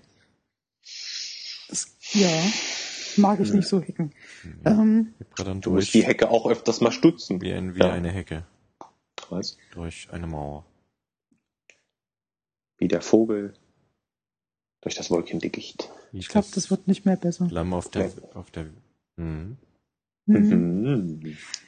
das, 1.69 1.97
ja, 2.13 2.29
mag 3.17 3.39
ich 3.41 3.53
nicht 3.53 3.69
so 3.69 3.81
hecken. 3.81 4.13
Mhm. 4.43 4.61
Ähm, 4.65 5.15
Du 5.37 5.45
musst 5.53 5.67
durch 5.67 5.93
die 5.93 6.05
Hecke 6.05 6.31
auch 6.31 6.47
öfters 6.49 6.81
mal 6.81 6.91
stutzen. 6.93 7.41
wie, 7.43 7.53
ein, 7.53 7.75
wie 7.75 7.81
Ja. 7.81 7.93
eine 7.93 8.11
Hecke. 8.11 8.45
Was? 9.31 9.57
Durch 9.73 10.09
eine 10.11 10.27
Mauer. 10.27 10.65
Wie 12.79 12.89
der 12.89 13.01
Vogel 13.03 13.55
durch 14.81 14.95
das 14.97 15.11
Wolkendickicht. 15.11 15.89
Ich 16.13 16.29
glaube, 16.29 16.49
das 16.55 16.71
wird 16.71 16.89
nicht 16.89 17.05
mehr 17.07 17.17
besser. 17.17 17.47
Lamm 17.51 17.73
auf 17.75 17.89
der, 17.91 18.11
auf 18.35 18.51
der, 18.51 18.67
mhm. 19.17 19.57
Mhm. 20.27 20.83
Mhm. 20.83 21.21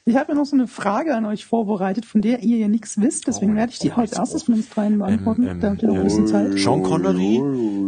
Ich 0.05 0.17
habe 0.17 0.33
ja 0.33 0.35
noch 0.39 0.45
so 0.47 0.55
eine 0.55 0.67
Frage 0.69 1.15
an 1.17 1.25
euch 1.25 1.45
vorbereitet, 1.45 2.05
von 2.07 2.21
der 2.21 2.43
ihr 2.43 2.59
ja 2.59 2.69
nichts 2.69 3.01
wisst. 3.01 3.27
Deswegen 3.27 3.53
Oh, 3.53 3.57
werde 3.57 3.73
ich 3.73 3.79
die 3.81 3.91
oh, 3.91 3.95
als 3.97 4.13
erstes 4.13 4.45
von 4.45 4.55
uns 4.55 4.69
dreien 4.69 4.99
beantworten. 4.99 5.43
ähm, 5.47 5.61
ein 5.65 5.79
ja. 5.81 6.03
bisschen 6.03 6.27
Zeit. 6.27 6.59
Sean 6.59 6.83
Connery? 6.83 7.41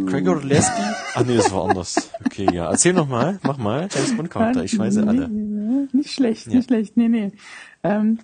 Gregor 0.05 0.43
Leslie? 0.43 0.83
Ach 1.15 1.25
nee, 1.25 1.37
das 1.37 1.51
war 1.53 1.69
anders. 1.69 2.11
Okay, 2.25 2.47
ja. 2.51 2.69
Erzähl 2.69 2.93
noch 2.93 3.07
mal, 3.07 3.39
mach 3.43 3.57
mal. 3.57 3.87
James 3.93 4.15
Bond 4.17 4.29
Charakter, 4.29 4.63
ich 4.63 4.77
weiß 4.77 4.97
alle. 4.97 5.29
Nee, 5.29 5.87
nicht 5.93 6.11
schlecht, 6.11 6.47
Ja. 6.47 6.55
nicht 6.55 6.65
schlecht. 6.67 6.97
Nee, 6.97 7.07
nee. 7.09 7.31
Ähm, 7.83 8.19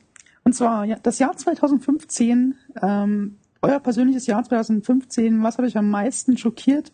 Und 0.45 0.53
zwar 0.53 0.83
ja, 0.83 0.97
das 1.01 1.19
Jahr 1.19 1.37
2015, 1.37 2.55
ähm, 2.81 3.37
euer 3.61 3.79
persönliches 3.79 4.27
Jahr 4.27 4.43
2015, 4.43 5.41
was 5.43 5.57
hat 5.57 5.63
euch 5.65 5.77
am 5.77 5.89
meisten 5.89 6.37
schockiert, 6.37 6.91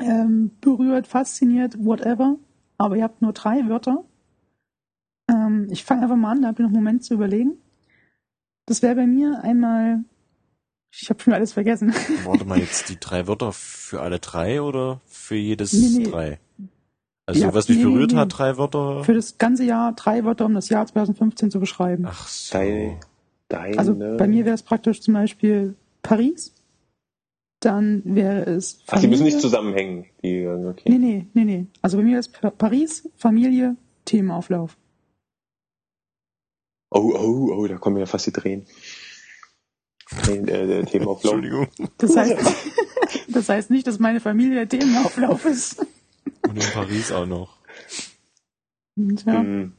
ähm, 0.00 0.52
berührt, 0.60 1.08
fasziniert, 1.08 1.76
whatever? 1.84 2.36
Aber 2.78 2.96
ihr 2.96 3.02
habt 3.02 3.20
nur 3.22 3.32
drei 3.32 3.68
Wörter. 3.68 4.04
Ähm, 5.64 5.68
ich 5.70 5.84
fange 5.84 6.02
einfach 6.02 6.16
mal 6.16 6.32
an, 6.32 6.42
da 6.42 6.48
habt 6.48 6.58
ihr 6.58 6.62
noch 6.64 6.70
einen 6.70 6.76
Moment 6.82 7.04
zu 7.04 7.14
überlegen. 7.14 7.52
Das 8.66 8.82
wäre 8.82 8.94
bei 8.94 9.06
mir 9.06 9.40
einmal, 9.42 10.04
ich 10.92 11.10
habe 11.10 11.20
schon 11.20 11.32
alles 11.32 11.52
vergessen. 11.52 11.92
Warte 12.24 12.44
mal, 12.44 12.58
jetzt 12.58 12.88
die 12.88 12.98
drei 13.00 13.26
Wörter 13.26 13.52
für 13.52 14.00
alle 14.02 14.18
drei 14.18 14.62
oder 14.62 15.00
für 15.06 15.36
jedes 15.36 15.72
Nee, 15.72 15.98
nee. 16.04 16.10
drei? 16.10 16.38
Also 17.26 17.40
Ja, 17.42 17.54
was 17.54 17.68
mich 17.68 17.78
nee, 17.78 17.84
berührt 17.84 18.12
nee. 18.12 18.18
hat, 18.18 18.36
drei 18.38 18.56
Wörter. 18.58 19.04
Für 19.04 19.14
das 19.14 19.38
ganze 19.38 19.64
Jahr 19.64 19.92
drei 19.94 20.24
Wörter, 20.24 20.46
um 20.46 20.54
das 20.54 20.68
Jahr 20.68 20.86
2015 20.86 21.50
zu 21.50 21.60
beschreiben. 21.60 22.04
Ach 22.06 22.26
so. 22.28 22.58
Deine, 22.58 23.00
deine, 23.48 23.78
Also 23.78 23.94
bei 23.94 24.26
mir 24.26 24.44
wäre 24.44 24.54
es 24.54 24.62
praktisch 24.62 25.00
zum 25.00 25.14
Beispiel 25.14 25.74
Paris. 26.02 26.54
Dann 27.62 28.02
wäre 28.06 28.44
es 28.50 28.82
Ach, 28.88 29.00
die 29.00 29.06
müssen 29.06 29.24
nicht 29.24 29.34
Familie. 29.34 29.40
zusammenhängen. 29.50 30.06
Die, 30.24 30.46
okay. 30.46 30.88
Nee, 30.88 30.98
nee, 30.98 31.26
nee, 31.34 31.44
nee. 31.44 31.66
Also 31.82 31.98
bei 31.98 32.04
mir 32.04 32.18
ist 32.18 32.32
Pa- 32.40 32.50
Paris, 32.50 33.08
Familie, 33.16 33.76
Themenauflauf. 34.06 34.78
Oh, 36.90 37.12
oh, 37.14 37.54
oh, 37.54 37.66
da 37.66 37.76
kommen 37.76 37.98
ja 37.98 38.06
fast 38.06 38.26
die 38.26 38.32
Tränen. 38.32 38.66
Tränen, 40.08 40.48
äh, 40.48 40.66
der 40.66 40.86
Themenauflauf. 40.86 41.34
Entschuldigung. 41.34 41.68
Das 41.98 42.16
heißt, 42.16 42.36
das 43.28 43.48
heißt 43.48 43.70
nicht, 43.70 43.86
dass 43.86 43.98
meine 43.98 44.20
Familie 44.20 44.66
der 44.66 44.68
Themenauflauf 44.68 45.44
ist. 45.44 45.86
Und 46.42 46.56
in 46.56 46.72
Paris 46.72 47.12
auch 47.12 47.26
noch. 47.26 47.56
Ja. 48.96 49.40
Hm. 49.40 49.72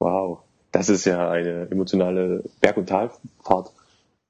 Wow. 0.00 0.40
Das 0.72 0.88
ist 0.88 1.04
ja 1.06 1.30
eine 1.30 1.70
emotionale 1.70 2.44
Berg- 2.60 2.76
und 2.76 2.88
Talfahrt 2.88 3.72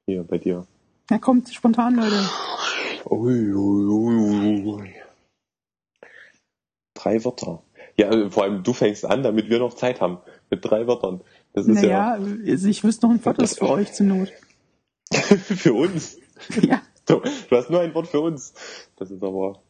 hier 0.06 0.22
bei 0.22 0.38
dir. 0.38 0.66
Er 1.10 1.18
kommt 1.18 1.52
spontan, 1.52 1.96
Leute. 1.96 2.28
Ui, 3.06 3.52
ui, 3.52 3.86
ui, 3.86 4.64
ui. 4.64 4.94
Drei 6.94 7.24
Wörter. 7.24 7.62
Ja, 7.96 8.30
vor 8.30 8.44
allem 8.44 8.62
du 8.62 8.72
fängst 8.72 9.04
an, 9.04 9.22
damit 9.22 9.48
wir 9.48 9.58
noch 9.58 9.74
Zeit 9.74 10.00
haben. 10.00 10.18
Mit 10.50 10.64
drei 10.64 10.86
Wörtern. 10.86 11.20
Das 11.52 11.66
ist 11.66 11.74
Naja, 11.74 12.12
also 12.12 12.68
ich 12.68 12.84
wüsste 12.84 13.06
noch 13.06 13.14
ein 13.14 13.20
Fotos 13.20 13.58
für 13.58 13.68
euch 13.68 13.92
zur 13.92 14.06
Not. 14.06 14.32
ja 15.12 15.20
für 15.36 15.74
uns. 15.74 16.16
Ja. 16.62 16.80
Du, 17.06 17.20
du 17.20 17.56
hast 17.56 17.68
nur 17.68 17.80
ein 17.80 17.92
Wort 17.94 18.06
für 18.06 18.20
uns. 18.20 18.54
Das 18.94 19.10
ist 19.10 19.22
aber. 19.24 19.60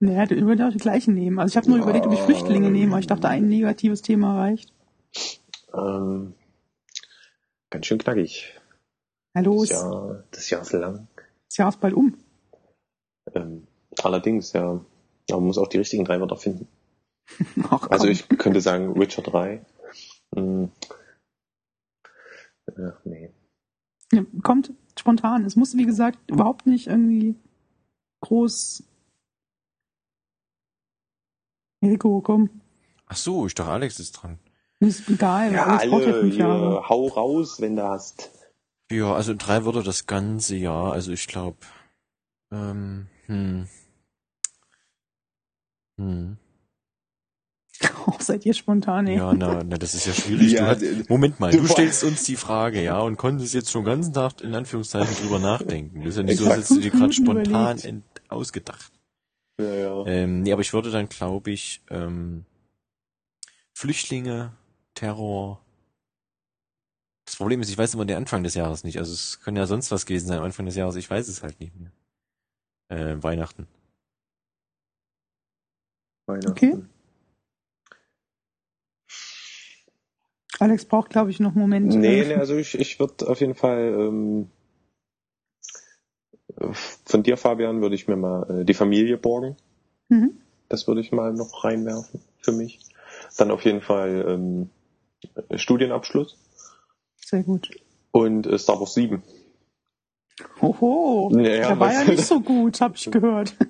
Naja, 0.00 0.24
du 0.24 0.36
würdest 0.46 0.66
auch 0.66 0.72
die 0.72 0.78
gleichen 0.78 1.12
nehmen. 1.14 1.38
Also 1.38 1.52
ich 1.52 1.56
habe 1.58 1.68
nur 1.68 1.82
überlegt, 1.82 2.06
ob 2.06 2.14
ich 2.14 2.20
Flüchtlinge 2.20 2.70
nehme, 2.70 2.92
aber 2.92 3.00
ich 3.00 3.06
dachte, 3.06 3.28
ein 3.28 3.46
negatives 3.46 4.00
Thema 4.00 4.38
reicht. 4.40 4.72
Ähm, 5.74 6.32
ganz 7.68 7.84
schön 7.86 7.98
knackig. 7.98 8.54
Na 9.34 9.42
los, 9.42 9.68
Das 9.68 9.82
Jahr, 9.82 10.24
das 10.30 10.50
Jahr 10.50 10.62
ist 10.62 10.72
lang. 10.72 11.08
das 11.48 11.56
Jahr 11.58 11.68
ist 11.68 11.80
bald 11.80 11.92
um. 11.94 12.16
Ähm, 13.34 13.66
allerdings, 14.02 14.52
ja. 14.54 14.80
Aber 15.30 15.40
man 15.40 15.44
muss 15.48 15.58
auch 15.58 15.68
die 15.68 15.78
richtigen 15.78 16.04
drei 16.06 16.20
Wörter 16.20 16.36
finden. 16.36 16.68
Ach. 17.70 17.90
Also 17.90 18.06
ich 18.06 18.28
könnte 18.28 18.60
sagen 18.62 18.98
Witcher 18.98 19.22
3. 19.22 19.60
Ach, 22.66 23.04
nee. 23.04 23.30
Ja, 24.12 24.24
kommt 24.42 24.72
spontan. 24.98 25.44
Es 25.44 25.56
muss, 25.56 25.76
wie 25.76 25.86
gesagt, 25.86 26.18
überhaupt 26.30 26.66
nicht 26.66 26.86
irgendwie 26.86 27.36
groß. 28.20 28.84
Rico, 31.82 32.20
komm. 32.20 32.48
Ach 33.06 33.16
so, 33.16 33.46
ich 33.46 33.54
dachte, 33.54 33.70
Alex 33.72 34.00
ist 34.00 34.12
dran. 34.12 34.38
Ist 34.80 35.08
egal, 35.08 35.52
Ja, 35.52 35.68
ja 35.68 35.76
alle, 35.78 36.20
fünf 36.20 36.34
hier, 36.34 36.46
Jahre. 36.46 36.88
hau 36.88 37.06
raus, 37.08 37.60
wenn 37.60 37.76
du 37.76 37.84
hast. 37.84 38.30
Ja, 38.90 39.14
also 39.14 39.34
drei 39.34 39.64
Wörter 39.64 39.82
das 39.82 40.06
ganze 40.06 40.56
Jahr. 40.56 40.92
Also 40.92 41.12
ich 41.12 41.26
glaube, 41.26 41.58
ähm, 42.50 43.08
hm. 43.26 43.68
Hm. 45.98 46.36
Oh, 48.06 48.12
seid 48.20 48.44
ihr 48.46 48.52
spontan, 48.54 49.06
ey. 49.06 49.16
Ja, 49.16 49.32
na, 49.34 49.64
na, 49.64 49.76
das 49.78 49.94
ist 49.94 50.06
ja 50.06 50.12
schwierig. 50.12 50.52
Ja, 50.52 50.60
du 50.60 50.66
hast, 50.70 50.80
d- 50.82 51.04
Moment 51.08 51.40
mal, 51.40 51.50
du- 51.52 51.60
du 51.62 51.66
stellst 51.68 52.04
uns 52.04 52.24
die 52.24 52.36
Frage, 52.36 52.82
ja, 52.82 53.00
und 53.00 53.16
konntest 53.16 53.54
jetzt 53.54 53.70
schon 53.70 53.82
den 53.82 53.86
ganzen 53.92 54.12
Tag 54.12 54.40
in 54.42 54.54
Anführungszeichen 54.54 55.14
drüber 55.16 55.38
nachdenken. 55.38 56.00
Das 56.00 56.10
ist 56.10 56.16
ja 56.18 56.22
nicht 56.22 56.38
so, 56.38 56.44
als 56.46 56.56
hättest 56.56 56.70
du 56.72 56.80
dir 56.80 56.90
gerade 56.90 57.12
spontan 57.12 57.78
ent 57.78 58.04
ausgedacht. 58.28 58.92
Ja, 59.60 59.72
ja. 59.74 60.06
Ähm, 60.06 60.42
nee, 60.42 60.52
aber 60.52 60.62
ich 60.62 60.72
würde 60.72 60.90
dann, 60.90 61.08
glaube 61.08 61.50
ich, 61.50 61.82
ähm, 61.90 62.44
Flüchtlinge, 63.72 64.52
Terror. 64.94 65.60
Das 67.26 67.36
Problem 67.36 67.60
ist, 67.62 67.70
ich 67.70 67.78
weiß 67.78 67.94
immer 67.94 68.04
den 68.04 68.16
Anfang 68.18 68.42
des 68.42 68.54
Jahres 68.54 68.84
nicht. 68.84 68.98
Also 68.98 69.12
es 69.12 69.40
kann 69.40 69.56
ja 69.56 69.66
sonst 69.66 69.90
was 69.90 70.04
gewesen 70.06 70.26
sein 70.28 70.38
am 70.38 70.44
Anfang 70.44 70.66
des 70.66 70.76
Jahres. 70.76 70.96
Ich 70.96 71.08
weiß 71.08 71.26
es 71.28 71.42
halt 71.42 71.58
nicht 71.60 71.72
mehr. 71.76 71.90
Äh, 72.90 73.22
Weihnachten. 73.22 73.66
Weihnachten. 76.26 76.50
Okay. 76.50 76.76
Alex 80.60 80.84
braucht, 80.84 81.10
glaube 81.10 81.30
ich, 81.30 81.40
noch 81.40 81.52
einen 81.52 81.60
Moment. 81.60 81.94
Nee, 81.94 82.22
Äh, 82.22 82.26
nee, 82.26 82.34
also 82.34 82.56
ich, 82.56 82.78
ich 82.78 82.98
würde 82.98 83.28
auf 83.28 83.40
jeden 83.40 83.54
Fall 83.54 83.94
ähm, 83.98 84.50
von 87.04 87.22
dir, 87.22 87.36
Fabian, 87.36 87.80
würde 87.82 87.94
ich 87.94 88.06
mir 88.08 88.16
mal 88.16 88.60
äh, 88.60 88.64
die 88.64 88.74
Familie 88.74 89.16
borgen. 89.18 89.56
Mhm. 90.08 90.38
Das 90.68 90.86
würde 90.86 91.00
ich 91.00 91.12
mal 91.12 91.32
noch 91.32 91.64
reinwerfen 91.64 92.20
für 92.40 92.52
mich. 92.52 92.80
Dann 93.36 93.50
auf 93.50 93.64
jeden 93.64 93.80
Fall 93.80 94.24
ähm, 94.28 94.70
Studienabschluss 95.58 96.36
Sehr 97.24 97.42
gut. 97.42 97.70
und 98.12 98.46
äh, 98.46 98.58
Star 98.58 98.78
Wars 98.80 98.94
7. 98.94 99.22
Hoho, 100.60 101.30
Ja, 101.32 101.40
ja, 101.42 101.68
der 101.68 101.80
war 101.80 101.92
ja 101.92 102.04
nicht 102.04 102.24
so 102.24 102.40
gut, 102.40 102.80
habe 102.80 102.96
ich 102.96 103.10
gehört. 103.10 103.56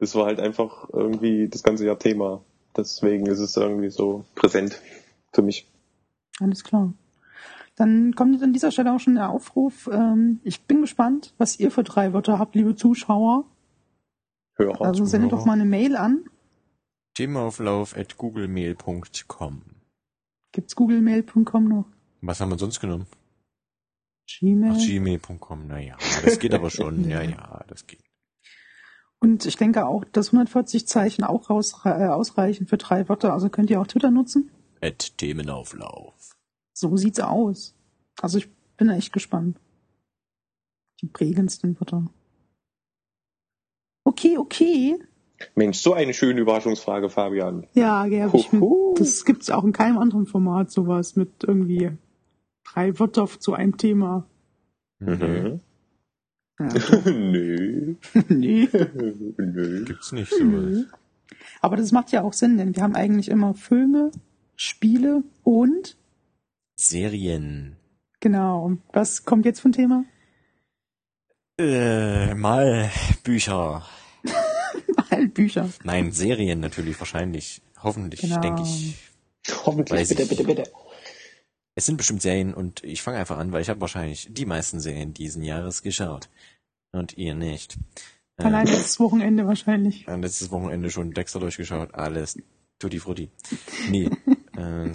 Das 0.00 0.14
war 0.16 0.26
halt 0.26 0.38
einfach 0.38 0.90
irgendwie 0.92 1.48
das 1.48 1.62
ganze 1.62 1.86
Jahr 1.86 1.98
Thema. 1.98 2.44
Deswegen 2.76 3.24
ist 3.26 3.38
es 3.38 3.56
irgendwie 3.56 3.88
so 3.88 4.26
präsent 4.34 4.82
für 5.32 5.40
mich. 5.40 5.66
Alles 6.40 6.64
klar. 6.64 6.92
Dann 7.76 8.14
kommt 8.14 8.40
an 8.42 8.52
dieser 8.52 8.70
Stelle 8.70 8.92
auch 8.92 9.00
schon 9.00 9.16
der 9.16 9.30
Aufruf. 9.30 9.88
Ähm, 9.92 10.40
ich 10.44 10.62
bin 10.62 10.80
gespannt, 10.80 11.34
was 11.38 11.58
ihr 11.58 11.70
für 11.70 11.82
drei 11.82 12.12
Wörter 12.12 12.38
habt, 12.38 12.54
liebe 12.54 12.76
Zuschauer. 12.76 13.44
Hörer. 14.56 14.82
Also 14.82 15.04
sendet 15.04 15.32
doch 15.32 15.44
mal 15.44 15.54
eine 15.54 15.64
Mail 15.64 15.96
an. 15.96 16.24
Themaauflauf 17.14 17.96
at 17.96 18.16
googlemail.com. 18.16 19.62
Gibt's 20.52 20.76
googlemail.com 20.76 21.68
noch? 21.68 21.86
Was 22.20 22.40
haben 22.40 22.50
wir 22.50 22.58
sonst 22.58 22.80
genommen? 22.80 23.06
Gmail. 24.26 24.72
Ach, 24.72 24.78
gmail.com. 24.78 25.66
Naja, 25.66 25.96
das 26.24 26.38
geht 26.38 26.54
aber 26.54 26.70
schon. 26.70 27.04
Ja, 27.08 27.22
ja, 27.22 27.64
das 27.66 27.86
geht. 27.86 28.00
Und 29.18 29.46
ich 29.46 29.56
denke 29.56 29.86
auch, 29.86 30.04
dass 30.04 30.28
140 30.28 30.86
Zeichen 30.86 31.24
auch 31.24 31.50
raus, 31.50 31.80
äh, 31.84 31.88
ausreichen 31.88 32.66
für 32.66 32.76
drei 32.76 33.08
Wörter. 33.08 33.32
Also 33.32 33.48
könnt 33.48 33.70
ihr 33.70 33.80
auch 33.80 33.86
Twitter 33.86 34.10
nutzen. 34.10 34.50
At 34.84 35.16
Themenauflauf. 35.16 36.36
So 36.74 36.94
sieht's 36.98 37.18
aus. 37.18 37.74
Also 38.20 38.36
ich 38.36 38.50
bin 38.76 38.90
echt 38.90 39.14
gespannt. 39.14 39.58
Die 41.00 41.06
prägendsten 41.06 41.80
Wörter. 41.80 42.10
Okay, 44.04 44.36
okay. 44.36 44.98
Mensch, 45.54 45.78
so 45.78 45.94
eine 45.94 46.12
schöne 46.12 46.42
Überraschungsfrage, 46.42 47.08
Fabian. 47.08 47.66
Ja, 47.72 48.04
ja 48.04 48.30
ich 48.34 48.50
das 48.96 49.24
gibt's 49.24 49.48
auch 49.48 49.64
in 49.64 49.72
keinem 49.72 49.96
anderen 49.96 50.26
Format 50.26 50.70
sowas 50.70 51.16
mit 51.16 51.30
irgendwie 51.42 51.92
drei 52.64 52.98
Wörter 52.98 53.26
zu 53.26 53.54
einem 53.54 53.78
Thema. 53.78 54.26
Mhm. 54.98 55.60
Ja, 56.60 56.68
Nö. 57.10 57.94
nee. 58.28 58.68
Nö. 59.38 59.84
Gibt's 59.86 60.12
nicht 60.12 60.30
sowas. 60.30 60.84
Aber 61.62 61.76
das 61.76 61.90
macht 61.90 62.12
ja 62.12 62.20
auch 62.22 62.34
Sinn, 62.34 62.58
denn 62.58 62.76
wir 62.76 62.82
haben 62.82 62.94
eigentlich 62.94 63.30
immer 63.30 63.54
Filme, 63.54 64.10
Spiele 64.56 65.22
und 65.42 65.96
Serien. 66.76 67.76
genau. 68.20 68.76
Was 68.92 69.24
kommt 69.24 69.44
jetzt 69.44 69.60
für 69.60 69.68
ein 69.68 69.72
Thema? 69.72 70.04
Äh, 71.58 72.34
mal 72.34 72.90
Bücher. 73.22 73.86
Halt 75.10 75.34
Bücher. 75.34 75.68
Nein, 75.84 76.10
Serien 76.12 76.60
natürlich, 76.60 76.98
wahrscheinlich. 76.98 77.62
Hoffentlich, 77.82 78.20
Genau. 78.20 78.40
denke 78.40 78.62
ich. 78.62 78.96
Hoffentlich. 79.64 80.08
Bitte, 80.08 80.22
ich. 80.22 80.28
bitte, 80.28 80.44
bitte. 80.44 80.64
Es 81.76 81.86
sind 81.86 81.96
bestimmt 81.96 82.22
Serien 82.22 82.54
und 82.54 82.82
ich 82.84 83.02
fange 83.02 83.18
einfach 83.18 83.36
an, 83.38 83.52
weil 83.52 83.60
ich 83.62 83.68
habe 83.68 83.80
wahrscheinlich 83.80 84.28
die 84.30 84.46
meisten 84.46 84.80
Serien 84.80 85.12
diesen 85.14 85.42
Jahres 85.42 85.82
geschaut. 85.82 86.28
Und 86.92 87.18
ihr 87.18 87.34
nicht. 87.34 87.76
Äh, 88.36 88.44
Allein 88.44 88.66
letztes 88.66 88.98
Wochenende 89.00 89.46
wahrscheinlich. 89.46 90.06
letztes 90.06 90.50
Wochenende 90.50 90.90
schon 90.90 91.12
Dexter 91.12 91.40
durchgeschaut, 91.40 91.94
alles 91.94 92.38
tutti 92.78 92.98
frutti. 92.98 93.30
Nee. 93.90 94.10
äh, 94.56 94.90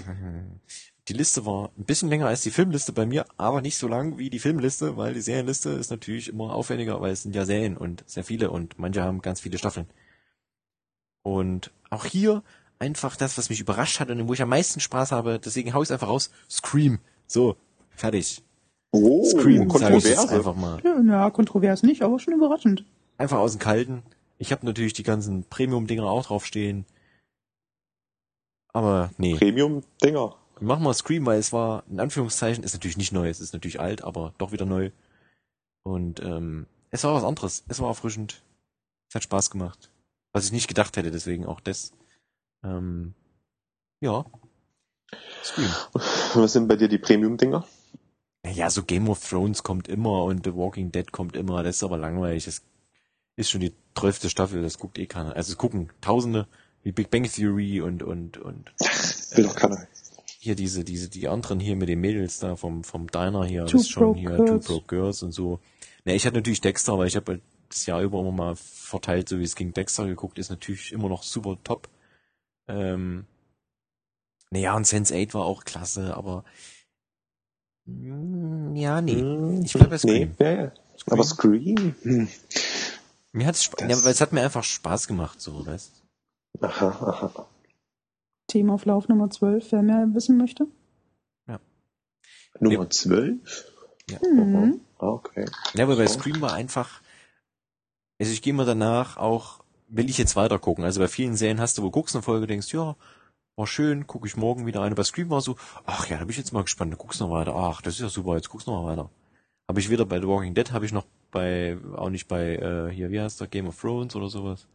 die 1.07 1.14
Liste 1.14 1.45
war 1.45 1.72
ein 1.78 1.86
bisschen 1.86 2.10
länger 2.10 2.28
als 2.28 2.41
die 2.41 2.51
Filmliste 2.51 2.93
bei 2.93 3.05
mir, 3.05 3.26
aber 3.38 3.62
nicht 3.62 3.78
so 3.78 3.88
lang 3.88 4.18
wie 4.18 4.30
die 4.30 4.39
Filmliste, 4.39 4.95
weil 4.97 5.14
die 5.14 5.22
Serienliste 5.22 5.72
ist 5.72 5.89
natürlich 5.89 6.30
immer 6.30 6.53
aufwendiger, 6.53 7.01
weil 7.01 7.14
es 7.14 7.24
sind 7.24 7.36
ja 7.36 7.45
Serien 7.45 7.78
und 7.78 8.03
sehr 8.05 8.24
viele 8.24 8.51
und 8.51 8.78
manche 8.78 9.01
haben 9.03 9.22
ganz 9.22 9.41
viele 9.41 9.57
Staffeln. 9.57 9.88
Und 11.24 11.72
auch 11.89 12.05
hier 12.05 12.43
einfach 12.78 13.16
das, 13.16 13.38
was 13.38 13.49
mich 13.49 13.60
überrascht 13.60 13.99
hat 13.99 14.10
und 14.10 14.28
wo 14.28 14.34
ich 14.34 14.41
am 14.41 14.49
meisten 14.49 14.80
Spaß 14.80 15.12
habe, 15.12 15.39
deswegen 15.43 15.74
hau 15.74 15.82
ich 15.82 15.91
einfach 15.91 16.07
raus, 16.07 16.32
Scream 16.49 16.99
So, 17.28 17.57
fertig. 17.89 18.43
Oh, 18.91 19.24
Scream, 19.26 19.68
Kontroverse. 19.68 20.30
einfach 20.30 20.55
mal. 20.55 20.80
Ja, 20.84 20.95
na, 21.03 21.30
kontrovers 21.30 21.84
nicht, 21.84 22.01
aber 22.01 22.20
schon 22.20 22.34
überraschend. 22.34 22.86
Einfach 23.18 23.38
aus 23.38 23.51
dem 23.51 23.60
Kalten. 23.60 24.03
Ich 24.38 24.51
habe 24.51 24.66
natürlich 24.66 24.93
die 24.93 25.03
ganzen 25.03 25.43
Premium-Dinger 25.43 26.05
auch 26.05 26.26
draufstehen. 26.26 26.86
Aber 28.74 29.12
nee, 29.18 29.36
Premium-Dinger. 29.36 30.36
machen 30.60 30.84
wir 30.84 30.94
Scream, 30.94 31.26
weil 31.26 31.40
es 31.40 31.52
war, 31.52 31.84
in 31.90 32.00
Anführungszeichen, 32.00 32.64
ist 32.64 32.74
natürlich 32.74 32.98
nicht 32.98 33.12
neu, 33.12 33.30
es 33.30 33.40
ist 33.40 33.54
natürlich 33.54 33.80
alt, 33.80 34.04
aber 34.04 34.34
doch 34.38 34.52
wieder 34.52 34.66
neu. 34.66 34.92
Und 35.84 36.22
ähm, 36.22 36.68
es 36.92 37.04
war 37.04 37.14
was 37.14 37.24
anderes. 37.24 37.64
Es 37.68 37.80
war 37.80 37.90
erfrischend. 37.90 38.44
Es 39.10 39.16
hat 39.16 39.24
Spaß 39.24 39.50
gemacht. 39.50 39.90
Was 40.32 40.46
ich 40.46 40.52
nicht 40.52 40.68
gedacht 40.68 40.98
hätte, 40.98 41.12
deswegen 41.12 41.46
auch 41.46 41.60
das. 41.60 41.94
Ähm, 42.64 43.14
ja. 44.02 44.26
Scream. 45.44 45.70
Was 46.36 46.54
sind 46.54 46.68
bei 46.68 46.76
dir 46.76 46.88
die 46.88 47.00
Premium-Dinger? 47.00 47.66
Ja, 48.46 48.70
so 48.70 48.84
Game 48.84 49.10
of 49.10 49.28
Thrones 49.28 49.64
kommt 49.64 49.88
immer 49.88 50.24
und 50.24 50.46
The 50.46 50.56
Walking 50.56 50.92
Dead 50.92 51.12
kommt 51.12 51.36
immer. 51.36 51.64
Das 51.64 51.78
ist 51.78 51.84
aber 51.84 51.98
langweilig. 51.98 52.46
Das 52.46 52.62
ist 53.36 53.50
schon 53.50 53.62
die 53.62 53.74
zwölfte 53.98 54.30
Staffel, 54.30 54.62
das 54.62 54.78
guckt 54.78 54.98
eh 54.98 55.08
keiner. 55.08 55.36
Also 55.36 55.52
es 55.52 55.58
gucken 55.58 55.90
Tausende, 56.02 56.48
wie 56.84 56.92
Big 56.92 57.10
Bang 57.10 57.24
Theory 57.24 57.82
und 57.82 58.04
und 58.04 58.38
und 58.38 58.72
Will 59.36 59.44
doch 59.46 59.56
keiner. 59.56 59.88
hier 60.40 60.56
diese 60.56 60.84
diese 60.84 61.10
die 61.10 61.28
anderen 61.28 61.60
hier 61.60 61.76
mit 61.76 61.90
den 61.90 62.00
Mädels 62.02 62.40
da 62.40 62.56
vom 62.56 62.84
vom 62.84 63.08
Diner 63.08 63.46
hier, 63.46 63.66
Two 63.66 63.74
das 63.78 63.82
ist 63.82 63.90
schon 63.92 64.16
hier 64.16 64.30
Girls. 64.32 64.66
Two 64.66 64.74
Broke 64.74 64.88
Girls 64.96 65.24
und 65.24 65.32
so. 65.32 65.60
Ne, 66.06 66.16
ich 66.16 66.26
hatte 66.26 66.38
natürlich 66.38 66.62
Dexter, 66.62 66.98
weil 66.98 67.08
ich 67.08 67.16
habe 67.16 67.34
halt 67.34 67.42
das 67.70 67.86
Jahr 67.86 68.02
über 68.02 68.20
immer 68.20 68.32
mal 68.32 68.56
verteilt, 68.56 69.30
so 69.30 69.38
wie 69.40 69.44
es 69.44 69.56
ging 69.56 69.74
Dexter 69.74 70.08
geguckt, 70.08 70.40
ist 70.40 70.50
natürlich 70.50 70.92
immer 70.92 71.08
noch 71.10 71.22
super 71.24 71.58
top. 71.64 71.88
Ähm, 72.68 73.26
naja, 74.52 74.76
und 74.76 74.88
Sense 74.88 75.14
8 75.16 75.34
war 75.36 75.46
auch 75.46 75.64
klasse, 75.66 76.16
aber 76.18 76.44
mm, 77.86 78.76
ja, 78.76 79.02
nee. 79.02 79.16
Hm, 79.20 79.62
Ich 79.64 79.74
bleib 79.74 79.90
bei 79.92 79.98
Scream. 79.98 80.36
Nee, 80.40 80.46
ja, 80.46 80.52
ja. 80.64 80.72
Aber 81.08 81.24
Scream? 81.24 81.96
Hm. 82.02 82.28
Mir 83.32 83.46
hat's 83.46 83.62
Sp 83.70 83.78
Das- 83.78 83.90
ja, 84.00 84.04
weil 84.06 84.12
es 84.14 84.22
hat 84.22 84.34
mir 84.34 84.42
einfach 84.42 84.64
Spaß 84.64 85.08
gemacht, 85.08 85.40
so, 85.42 85.66
weißt 85.66 85.99
Aha, 86.62 86.88
aha. 86.88 87.45
Themaauflauf 88.47 89.07
Nummer 89.07 89.30
12, 89.30 89.72
wer 89.72 89.82
mehr 89.82 90.07
wissen 90.14 90.38
möchte. 90.38 90.68
Nummer 92.60 92.89
12? 92.89 93.72
Mhm. 94.22 94.82
Ah, 94.97 95.07
okay. 95.07 95.45
Ja, 95.76 95.84
aber 95.84 95.95
bei 95.95 96.07
So. 96.07 96.20
Scream 96.20 96.41
war 96.41 96.53
einfach, 96.53 97.01
also 98.20 98.32
ich 98.32 98.41
gehe 98.41 98.53
mal 98.53 98.66
danach 98.66 99.18
auch, 99.18 99.64
will 99.88 100.10
ich 100.10 100.18
jetzt 100.18 100.36
weiter 100.36 100.60
gucken. 100.60 100.84
Also 100.84 100.99
bei 100.99 101.07
vielen 101.07 101.36
Serien 101.36 101.60
hast 101.60 101.78
du, 101.78 101.84
wo 101.84 101.88
du 101.88 101.91
guckst 101.91 102.16
eine 102.16 102.24
Folge, 102.24 102.47
denkst, 102.47 102.74
ja, 102.74 102.95
war 103.55 103.68
schön, 103.68 104.07
gucke 104.07 104.28
ich 104.28 104.36
morgen 104.36 104.66
wieder 104.66 104.82
eine. 104.82 104.95
Bei 104.95 105.03
Scream 105.03 105.30
war 105.30 105.41
so, 105.41 105.57
ach 105.86 106.07
ja, 106.10 106.18
da 106.18 106.24
bin 106.24 106.32
ich 106.32 106.38
jetzt 106.38 106.53
mal 106.53 106.64
gespannt, 106.64 106.97
guckst 106.97 107.20
du 107.20 107.26
noch 107.26 107.32
weiter. 107.32 107.55
Ach, 107.55 107.82
das 107.82 107.95
ist 107.95 108.01
ja 108.01 108.10
super, 108.10 108.36
jetzt 108.36 108.49
guckst 108.49 108.68
du 108.68 108.72
noch 108.72 108.84
mal 108.84 108.91
weiter. 108.91 109.10
Habe 109.68 109.80
ich 109.80 109.89
weder 109.89 110.05
bei 110.05 110.20
The 110.20 110.28
Walking 110.28 110.55
Dead, 110.55 110.72
habe 110.72 110.86
ich 110.86 110.91
noch 110.91 111.05
bei, 111.32 111.78
auch 111.95 112.10
nicht 112.10 112.28
bei, 112.28 112.55
äh, 112.55 112.89
hier, 112.91 113.12
wie 113.12 113.22
heißt 113.22 113.39
der, 113.39 113.47
Game 113.47 113.68
of 113.68 113.80
Thrones 113.80 114.16
oder 114.16 114.30
sowas. 114.30 114.68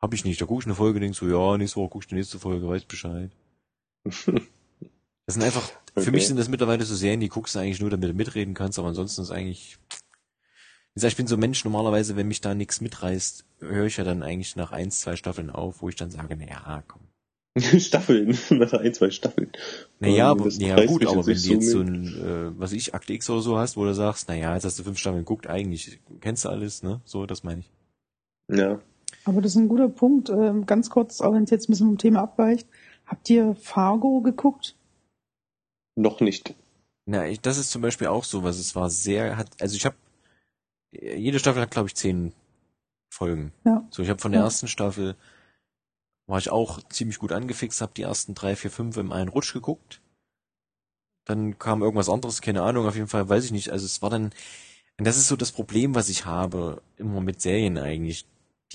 Habe 0.00 0.14
ich 0.14 0.24
nicht. 0.24 0.40
Da 0.40 0.46
guck 0.46 0.60
ich 0.60 0.66
eine 0.66 0.74
Folge, 0.74 1.00
denkst 1.00 1.18
so, 1.18 1.28
ja, 1.28 1.56
nächste 1.58 1.76
Woche 1.80 1.90
guck 1.90 2.02
ich 2.02 2.08
die 2.08 2.14
nächste 2.14 2.38
Folge, 2.38 2.68
weiß 2.68 2.84
Bescheid. 2.84 3.30
Das 5.26 5.34
sind 5.34 5.42
einfach, 5.42 5.68
für 5.96 6.00
Okay. 6.00 6.10
mich 6.12 6.26
sind 6.28 6.36
das 6.36 6.48
mittlerweile 6.48 6.84
so 6.84 6.94
Serien, 6.94 7.20
die 7.20 7.28
guckst 7.28 7.54
du 7.54 7.58
eigentlich 7.58 7.80
nur, 7.80 7.90
damit 7.90 8.08
du 8.10 8.14
mitreden 8.14 8.54
kannst, 8.54 8.78
aber 8.78 8.88
ansonsten 8.88 9.22
ist 9.22 9.32
eigentlich, 9.32 9.76
wie 9.90 10.94
gesagt, 10.94 11.12
ich 11.12 11.16
bin 11.16 11.26
so 11.26 11.36
ein 11.36 11.40
Mensch, 11.40 11.64
normalerweise, 11.64 12.16
wenn 12.16 12.28
mich 12.28 12.40
da 12.40 12.54
nichts 12.54 12.80
mitreißt, 12.80 13.44
höre 13.60 13.86
ich 13.86 13.96
ja 13.96 14.04
dann 14.04 14.22
eigentlich 14.22 14.54
nach 14.56 14.72
eins, 14.72 15.00
zwei 15.00 15.16
Staffeln 15.16 15.50
auf, 15.50 15.82
wo 15.82 15.88
ich 15.88 15.96
dann 15.96 16.10
sage, 16.10 16.36
naja, 16.36 16.84
komm. 16.86 17.02
Staffeln, 17.80 18.38
nach 18.50 18.72
ein, 18.74 18.94
zwei 18.94 19.10
Staffeln. 19.10 19.50
Naja, 19.98 20.30
Ähm, 20.30 20.30
aber, 20.30 20.48
ja 20.52 20.80
gut, 20.80 21.06
aber 21.06 21.26
wenn 21.26 21.42
du 21.42 21.48
jetzt 21.48 21.70
so 21.70 21.80
ein, 21.80 22.14
äh, 22.16 22.58
was 22.58 22.72
ich, 22.72 22.94
Akte 22.94 23.12
X 23.14 23.28
oder 23.30 23.40
so 23.40 23.58
hast, 23.58 23.76
wo 23.76 23.84
du 23.84 23.94
sagst, 23.94 24.28
naja, 24.28 24.54
jetzt 24.54 24.64
hast 24.64 24.78
du 24.78 24.84
fünf 24.84 24.98
Staffeln 24.98 25.22
geguckt, 25.24 25.46
eigentlich 25.48 25.98
kennst 26.20 26.44
du 26.44 26.50
alles, 26.50 26.82
ne? 26.82 27.00
So, 27.04 27.26
das 27.26 27.42
meine 27.44 27.60
ich. 27.60 27.70
Ja. 28.48 28.80
Aber 29.26 29.42
das 29.42 29.52
ist 29.52 29.58
ein 29.58 29.68
guter 29.68 29.88
Punkt. 29.88 30.28
Ähm, 30.30 30.66
ganz 30.66 30.88
kurz, 30.88 31.20
auch 31.20 31.32
wenn 31.34 31.42
es 31.42 31.50
jetzt 31.50 31.68
ein 31.68 31.72
bisschen 31.72 31.88
vom 31.88 31.98
Thema 31.98 32.22
abweicht. 32.22 32.68
Habt 33.06 33.28
ihr 33.28 33.54
Fargo 33.56 34.20
geguckt? 34.20 34.76
Noch 35.96 36.20
nicht. 36.20 36.54
Na, 37.06 37.26
ich, 37.26 37.40
das 37.40 37.58
ist 37.58 37.70
zum 37.70 37.82
Beispiel 37.82 38.06
auch 38.06 38.24
so, 38.24 38.44
was 38.44 38.58
es 38.58 38.74
war 38.76 38.88
sehr, 38.88 39.36
hat, 39.36 39.50
also 39.60 39.76
ich 39.76 39.84
habe, 39.84 39.96
jede 40.92 41.38
Staffel 41.38 41.62
hat, 41.62 41.70
glaube 41.70 41.88
ich, 41.88 41.94
zehn 41.94 42.32
Folgen. 43.12 43.52
Ja. 43.64 43.86
So, 43.90 44.02
ich 44.02 44.10
habe 44.10 44.20
von 44.20 44.32
der 44.32 44.40
Ja. 44.42 44.46
ersten 44.46 44.68
Staffel, 44.68 45.16
war 46.26 46.38
ich 46.38 46.50
auch 46.50 46.80
ziemlich 46.88 47.18
gut 47.18 47.32
angefixt, 47.32 47.80
habe 47.80 47.92
die 47.96 48.02
ersten 48.02 48.34
drei, 48.34 48.56
vier, 48.56 48.70
fünf 48.70 48.96
im 48.96 49.12
einen 49.12 49.28
Rutsch 49.28 49.52
geguckt. 49.52 50.00
Dann 51.24 51.58
kam 51.58 51.82
irgendwas 51.82 52.08
anderes, 52.08 52.40
keine 52.40 52.62
Ahnung, 52.62 52.86
auf 52.86 52.94
jeden 52.96 53.08
Fall, 53.08 53.28
weiß 53.28 53.44
ich 53.44 53.52
nicht. 53.52 53.70
Also 53.70 53.86
es 53.86 54.02
war 54.02 54.10
dann, 54.10 54.32
und 54.98 55.04
das 55.06 55.16
ist 55.16 55.28
so 55.28 55.36
das 55.36 55.52
Problem, 55.52 55.94
was 55.94 56.08
ich 56.08 56.26
habe, 56.26 56.82
immer 56.96 57.20
mit 57.20 57.40
Serien 57.40 57.78
eigentlich. 57.78 58.26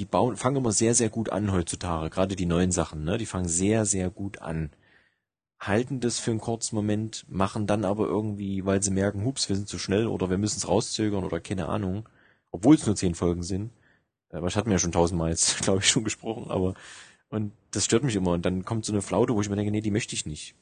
Die 0.02 0.06
bauen, 0.06 0.36
fangen 0.36 0.56
immer 0.58 0.72
sehr, 0.72 0.96
sehr 0.96 1.10
gut 1.12 1.30
an 1.30 1.52
heutzutage, 1.52 2.10
gerade 2.10 2.36
die 2.36 2.48
neuen 2.48 2.72
Sachen, 2.72 3.04
ne? 3.04 3.20
Die 3.20 3.28
fangen 3.28 3.48
sehr, 3.48 3.86
sehr 3.86 4.10
gut 4.10 4.40
an. 4.42 4.72
Halten 5.60 6.00
das 6.00 6.18
für 6.18 6.32
einen 6.32 6.40
kurzen 6.40 6.76
Moment, 6.76 7.24
machen 7.30 7.68
dann 7.68 7.86
aber 7.86 8.08
irgendwie, 8.08 8.66
weil 8.66 8.82
sie 8.82 8.90
merken, 8.90 9.24
hups, 9.26 9.48
wir 9.48 9.56
sind 9.56 9.68
zu 9.68 9.78
schnell 9.78 10.08
oder 10.08 10.32
wir 10.32 10.40
müssen 10.40 10.58
es 10.58 10.68
rauszögern 10.68 11.24
oder 11.24 11.40
keine 11.40 11.70
Ahnung, 11.70 12.10
obwohl 12.50 12.74
es 12.78 12.88
nur 12.88 12.96
zehn 12.96 13.14
Folgen 13.14 13.44
sind. 13.44 13.70
Aber 14.32 14.48
ich 14.48 14.56
hatte 14.56 14.70
mir 14.70 14.74
ja 14.76 14.80
schon 14.80 14.92
tausendmal 14.92 15.30
jetzt, 15.30 15.60
glaube 15.62 15.82
ich, 15.82 15.88
schon 15.90 16.04
gesprochen, 16.04 16.50
aber 16.50 16.74
und 17.30 17.52
das 17.70 17.86
stört 17.86 18.04
mich 18.04 18.16
immer. 18.16 18.32
Und 18.32 18.44
dann 18.44 18.66
kommt 18.66 18.86
so 18.86 18.94
eine 18.94 19.04
Flaute, 19.04 19.36
wo 19.36 19.42
ich 19.42 19.50
mir 19.50 19.56
denke, 19.56 19.72
nee, 19.72 19.82
die 19.82 19.92
möchte 19.92 20.16
ich 20.16 20.26
nicht. 20.26 20.56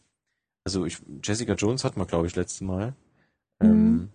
Also 0.66 0.84
ich, 0.86 0.98
Jessica 1.24 1.54
Jones 1.54 1.86
hat 1.86 1.96
man, 1.96 2.08
glaube 2.08 2.28
ich, 2.28 2.36
letztes 2.36 2.60
Mal. 2.60 2.94
Ähm, 3.62 3.94
Mhm. 3.94 4.10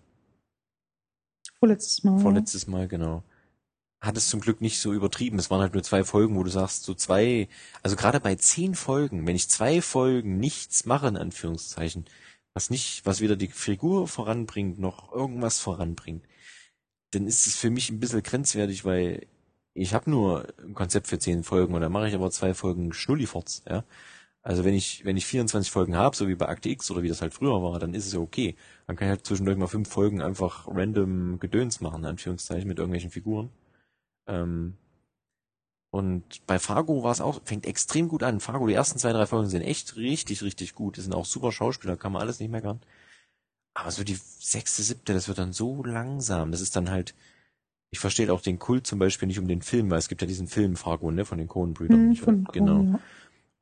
Vorletztes 1.60 2.04
Mal. 2.04 2.18
vorletztes 2.18 2.66
Mal, 2.66 2.88
genau. 2.88 3.22
Hat 4.04 4.16
es 4.18 4.28
zum 4.28 4.40
Glück 4.40 4.60
nicht 4.60 4.80
so 4.80 4.92
übertrieben. 4.92 5.38
Es 5.38 5.50
waren 5.50 5.60
halt 5.60 5.72
nur 5.72 5.82
zwei 5.82 6.04
Folgen, 6.04 6.36
wo 6.36 6.42
du 6.42 6.50
sagst, 6.50 6.84
so 6.84 6.94
zwei, 6.94 7.48
also 7.82 7.96
gerade 7.96 8.20
bei 8.20 8.34
zehn 8.34 8.74
Folgen, 8.74 9.26
wenn 9.26 9.36
ich 9.36 9.48
zwei 9.48 9.80
Folgen 9.80 10.38
nichts 10.38 10.84
mache, 10.84 11.08
in 11.08 11.16
Anführungszeichen, 11.16 12.04
was 12.52 12.70
nicht, 12.70 13.06
was 13.06 13.20
weder 13.20 13.36
die 13.36 13.48
Figur 13.48 14.06
voranbringt, 14.08 14.78
noch 14.78 15.12
irgendwas 15.12 15.58
voranbringt, 15.60 16.26
dann 17.12 17.26
ist 17.26 17.46
es 17.46 17.56
für 17.56 17.70
mich 17.70 17.90
ein 17.90 18.00
bisschen 18.00 18.22
grenzwertig, 18.22 18.84
weil 18.84 19.26
ich 19.74 19.94
habe 19.94 20.10
nur 20.10 20.48
ein 20.62 20.74
Konzept 20.74 21.08
für 21.08 21.18
zehn 21.18 21.42
Folgen 21.44 21.74
und 21.74 21.80
dann 21.80 21.92
mache 21.92 22.08
ich 22.08 22.14
aber 22.14 22.30
zwei 22.30 22.54
Folgen 22.54 22.92
Schnulliforts, 22.92 23.64
ja. 23.68 23.84
Also 24.42 24.64
wenn 24.64 24.74
ich, 24.74 25.04
wenn 25.06 25.16
ich 25.16 25.26
24 25.26 25.70
Folgen 25.70 25.96
habe, 25.96 26.14
so 26.14 26.28
wie 26.28 26.34
bei 26.34 26.48
Akte 26.48 26.68
X 26.68 26.90
oder 26.90 27.02
wie 27.02 27.08
das 27.08 27.22
halt 27.22 27.32
früher 27.32 27.62
war, 27.62 27.78
dann 27.78 27.94
ist 27.94 28.06
es 28.06 28.12
ja 28.12 28.20
okay. 28.20 28.56
Dann 28.86 28.94
kann 28.96 29.08
ich 29.08 29.10
halt 29.12 29.26
zwischendurch 29.26 29.56
mal 29.56 29.68
fünf 29.68 29.88
Folgen 29.88 30.20
einfach 30.20 30.68
random 30.68 31.38
Gedöns 31.40 31.80
machen, 31.80 32.00
in 32.02 32.10
Anführungszeichen, 32.10 32.68
mit 32.68 32.78
irgendwelchen 32.78 33.10
Figuren. 33.10 33.48
Ähm, 34.26 34.76
und 35.90 36.44
bei 36.46 36.58
Fargo 36.58 37.04
war 37.04 37.12
es 37.12 37.20
auch, 37.20 37.40
fängt 37.44 37.66
extrem 37.66 38.08
gut 38.08 38.24
an. 38.24 38.40
Fargo, 38.40 38.66
die 38.66 38.74
ersten 38.74 38.98
zwei, 38.98 39.12
drei 39.12 39.26
Folgen 39.26 39.48
sind 39.48 39.62
echt 39.62 39.96
richtig, 39.96 40.42
richtig 40.42 40.74
gut. 40.74 40.96
Die 40.96 41.00
sind 41.00 41.14
auch 41.14 41.24
super 41.24 41.52
Schauspieler, 41.52 41.96
kann 41.96 42.10
man 42.10 42.22
alles 42.22 42.40
nicht 42.40 42.50
meckern. 42.50 42.80
Aber 43.74 43.90
so 43.90 44.02
die 44.02 44.18
sechste, 44.38 44.82
siebte, 44.82 45.14
das 45.14 45.28
wird 45.28 45.38
dann 45.38 45.52
so 45.52 45.84
langsam. 45.84 46.50
Das 46.50 46.60
ist 46.60 46.74
dann 46.74 46.90
halt, 46.90 47.14
ich 47.92 48.00
verstehe 48.00 48.32
auch 48.32 48.40
den 48.40 48.58
Kult 48.58 48.88
zum 48.88 48.98
Beispiel 48.98 49.28
nicht 49.28 49.38
um 49.38 49.46
den 49.46 49.62
Film, 49.62 49.88
weil 49.90 49.98
es 49.98 50.08
gibt 50.08 50.20
ja 50.20 50.26
diesen 50.26 50.48
Film 50.48 50.74
Fargo, 50.74 51.12
ne, 51.12 51.24
von 51.24 51.38
den 51.38 51.46
Coen-Brüdern. 51.46 52.08
Hm, 52.08 52.16
von 52.16 52.44
genau. 52.52 52.78
Coen, 52.78 52.92
ja. 52.94 53.00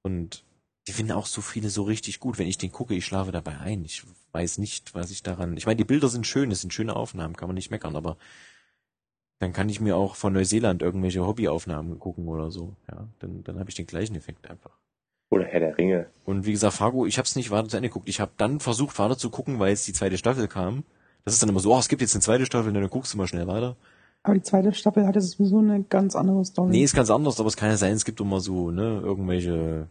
Und 0.03 0.45
die 0.87 0.93
finden 0.93 1.13
auch 1.13 1.27
so 1.27 1.43
viele 1.43 1.69
so 1.69 1.83
richtig 1.83 2.19
gut. 2.19 2.39
Wenn 2.39 2.49
ich 2.49 2.57
den 2.57 2.73
gucke, 2.73 2.95
ich 2.95 3.05
schlafe 3.05 3.33
dabei 3.33 3.59
ein. 3.59 3.85
Ich 3.85 4.05
weiß 4.33 4.57
nicht, 4.57 4.95
was 4.95 5.11
ich 5.11 5.23
daran. 5.23 5.57
Ich 5.57 5.67
meine, 5.67 5.77
die 5.77 5.85
Bilder 5.85 6.09
sind 6.09 6.27
schön, 6.27 6.51
es 6.51 6.63
sind 6.63 6.73
schöne 6.73 6.97
Aufnahmen, 6.97 7.37
kann 7.37 7.49
man 7.49 7.55
nicht 7.55 7.71
meckern, 7.71 7.95
aber 7.95 8.17
dann 9.43 9.53
kann 9.53 9.69
ich 9.69 9.81
mir 9.81 9.97
auch 9.97 10.15
von 10.15 10.33
Neuseeland 10.33 10.83
irgendwelche 10.83 11.27
Hobbyaufnahmen 11.27 11.99
gucken 11.99 12.29
oder 12.29 12.53
so. 12.53 12.77
Ja, 12.89 13.09
dann, 13.19 13.43
dann 13.43 13.59
habe 13.59 13.69
ich 13.69 13.75
den 13.75 13.87
gleichen 13.87 14.15
Effekt 14.15 14.49
einfach. 14.49 14.71
Oder 15.31 15.47
Herr 15.47 15.59
der 15.59 15.77
Ringe. 15.77 16.07
Und 16.25 16.47
wie 16.47 16.53
gesagt, 16.53 16.75
Fargo, 16.75 17.07
ich 17.07 17.19
habe 17.19 17.27
es 17.27 17.35
nicht 17.35 17.51
weiter 17.51 17.69
zu 17.69 17.77
Ende 17.77 17.89
geguckt. 17.89 18.09
Ich 18.09 18.21
habe 18.21 18.31
dann 18.37 18.61
versucht 18.61 18.97
weiter 19.01 19.19
zu 19.19 19.31
gucken, 19.31 19.59
weil 19.59 19.71
jetzt 19.71 19.89
die 19.89 19.93
zweite 19.93 20.17
Staffel 20.17 20.47
kam. 20.47 20.85
Das 21.25 21.35
ist 21.35 21.43
dann 21.43 21.49
immer 21.49 21.59
so, 21.59 21.75
oh, 21.75 21.79
es 21.79 21.89
gibt 21.89 22.03
jetzt 22.03 22.15
eine 22.15 22.23
zweite 22.23 22.47
Staffel, 22.47 22.73
dann 22.73 22.89
guckst 22.89 23.15
du 23.15 23.19
mal 23.19 23.27
schnell 23.27 23.49
weiter. 23.49 23.77
Aber 24.23 24.35
die 24.35 24.43
zweite 24.43 24.73
Staffel 24.75 25.09
hatte 25.09 25.21
sowieso 25.21 25.59
eine 25.59 25.83
ganz 25.83 26.15
andere 26.15 26.45
Story. 26.45 26.71
Nee, 26.71 26.85
ist 26.85 26.95
ganz 26.95 27.11
anders, 27.11 27.41
aber 27.41 27.49
es 27.49 27.57
kann 27.57 27.71
ja 27.71 27.77
sein, 27.77 27.95
es 27.95 28.05
gibt 28.05 28.21
immer 28.21 28.39
so, 28.39 28.71
ne, 28.71 29.01
irgendwelche 29.03 29.89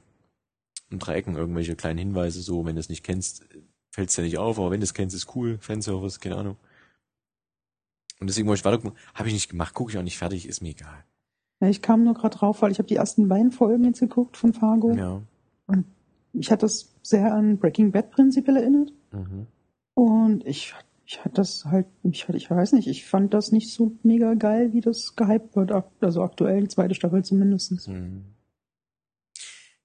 in 0.90 1.00
Dreiecken, 1.00 1.36
irgendwelche 1.36 1.76
kleinen 1.76 2.00
Hinweise, 2.00 2.42
so, 2.42 2.66
wenn 2.66 2.76
du 2.76 2.80
es 2.80 2.88
nicht 2.88 3.04
kennst, 3.04 3.46
fällt 3.92 4.10
es 4.10 4.16
ja 4.16 4.24
nicht 4.24 4.38
auf, 4.38 4.60
aber 4.60 4.72
wenn 4.72 4.80
du 4.80 4.86
es 4.86 4.94
kennst, 4.94 5.14
ist 5.14 5.36
cool, 5.36 5.58
Fanservice, 5.60 6.20
keine 6.22 6.38
Ahnung. 6.38 6.56
Und 8.22 8.28
deswegen 8.28 8.48
wollte 8.48 8.60
ich 8.60 8.66
weiter 8.66 8.78
gucken. 8.78 8.98
Habe 9.16 9.28
ich 9.28 9.34
nicht 9.34 9.50
gemacht, 9.50 9.74
gucke 9.74 9.92
ich 9.92 9.98
auch 9.98 10.04
nicht 10.04 10.18
fertig, 10.18 10.48
ist 10.48 10.62
mir 10.62 10.70
egal. 10.70 11.04
Ja, 11.60 11.68
ich 11.68 11.82
kam 11.82 12.04
nur 12.04 12.14
gerade 12.14 12.38
drauf, 12.38 12.62
weil 12.62 12.72
ich 12.72 12.78
habe 12.78 12.88
die 12.88 12.96
ersten 12.96 13.28
beiden 13.28 13.52
Folgen 13.52 13.84
jetzt 13.84 14.00
geguckt 14.00 14.38
von 14.38 14.54
Fargo. 14.54 14.94
Ja. 14.94 15.22
Ich 16.34 16.52
hatte 16.52 16.62
das 16.62 16.94
sehr 17.02 17.34
an 17.34 17.58
Breaking 17.58 17.92
Bad 17.92 18.12
prinzipiell 18.12 18.58
erinnert. 18.58 18.94
Mhm. 19.12 19.48
Und 19.96 20.46
ich, 20.46 20.74
ich 21.06 21.20
hatte 21.20 21.36
das 21.36 21.66
halt, 21.66 21.88
ich, 22.04 22.30
ich 22.30 22.50
weiß 22.50 22.74
nicht, 22.74 22.88
ich 22.88 23.06
fand 23.06 23.34
das 23.34 23.52
nicht 23.52 23.74
so 23.74 23.94
mega 24.04 24.36
geil, 24.36 24.72
wie 24.74 24.82
das 24.82 25.16
gehypt 25.16 25.56
wird. 25.56 25.72
Also 26.00 26.22
aktuell, 26.22 26.62
die 26.62 26.68
zweite 26.68 26.96
Staffel 26.96 27.24
zumindest. 27.26 27.88
Mhm. 27.88 28.26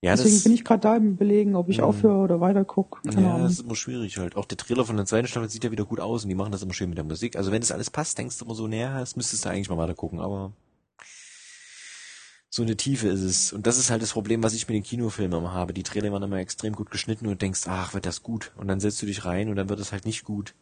Ja, 0.06 0.14
Deswegen 0.14 0.36
das, 0.36 0.44
bin 0.44 0.52
ich 0.54 0.64
gerade 0.64 0.80
da 0.82 0.96
im 0.96 1.08
Überlegen, 1.14 1.56
ob 1.56 1.68
ich 1.68 1.78
Mhm. 1.78 1.84
aufhöre 1.84 2.18
oder 2.18 2.40
weiter 2.40 2.64
gucke. 2.64 3.00
Ja, 3.10 3.16
Ahnung. 3.18 3.42
das 3.42 3.54
ist 3.54 3.60
immer 3.62 3.74
schwierig 3.74 4.18
halt. 4.18 4.36
Auch 4.36 4.44
der 4.44 4.56
Trailer 4.56 4.84
von 4.84 4.96
der 4.96 5.04
zweiten 5.04 5.26
Staffel 5.26 5.48
sieht 5.48 5.64
ja 5.64 5.72
wieder 5.72 5.84
gut 5.84 5.98
aus 5.98 6.22
und 6.22 6.28
die 6.28 6.36
machen 6.36 6.52
das 6.52 6.62
immer 6.62 6.74
schön 6.74 6.88
mit 6.90 6.96
der 6.96 7.04
Musik. 7.04 7.34
Also 7.34 7.50
wenn 7.50 7.60
das 7.60 7.72
alles 7.72 7.90
passt, 7.90 8.16
denkst 8.16 8.38
du 8.38 8.44
immer 8.44 8.54
so, 8.54 8.68
naja, 8.68 9.00
das 9.00 9.16
müsstest 9.16 9.44
du 9.44 9.48
eigentlich 9.48 9.68
mal 9.68 9.78
weiter 9.78 9.94
gucken, 9.96 10.20
aber 10.20 10.52
so 12.50 12.62
eine 12.62 12.76
Tiefe 12.76 13.08
ist 13.08 13.22
es. 13.22 13.52
Und 13.52 13.66
das 13.66 13.78
ist 13.78 13.90
halt 13.90 14.00
das 14.00 14.12
Problem, 14.12 14.44
was 14.44 14.54
ich 14.54 14.68
mit 14.68 14.76
den 14.76 14.84
Kinofilmen 14.84 15.38
immer 15.40 15.52
habe. 15.52 15.72
Die 15.72 15.82
Trailer 15.82 16.12
werden 16.12 16.22
immer 16.22 16.38
extrem 16.38 16.74
gut 16.74 16.92
geschnitten 16.92 17.26
und 17.26 17.42
denkst, 17.42 17.62
ach, 17.66 17.92
wird 17.92 18.06
das 18.06 18.22
gut. 18.22 18.52
Und 18.56 18.68
dann 18.68 18.78
setzt 18.78 19.02
du 19.02 19.06
dich 19.06 19.24
rein 19.24 19.48
und 19.48 19.56
dann 19.56 19.68
wird 19.68 19.80
es 19.80 19.90
halt 19.90 20.06
nicht 20.06 20.22
gut. 20.22 20.54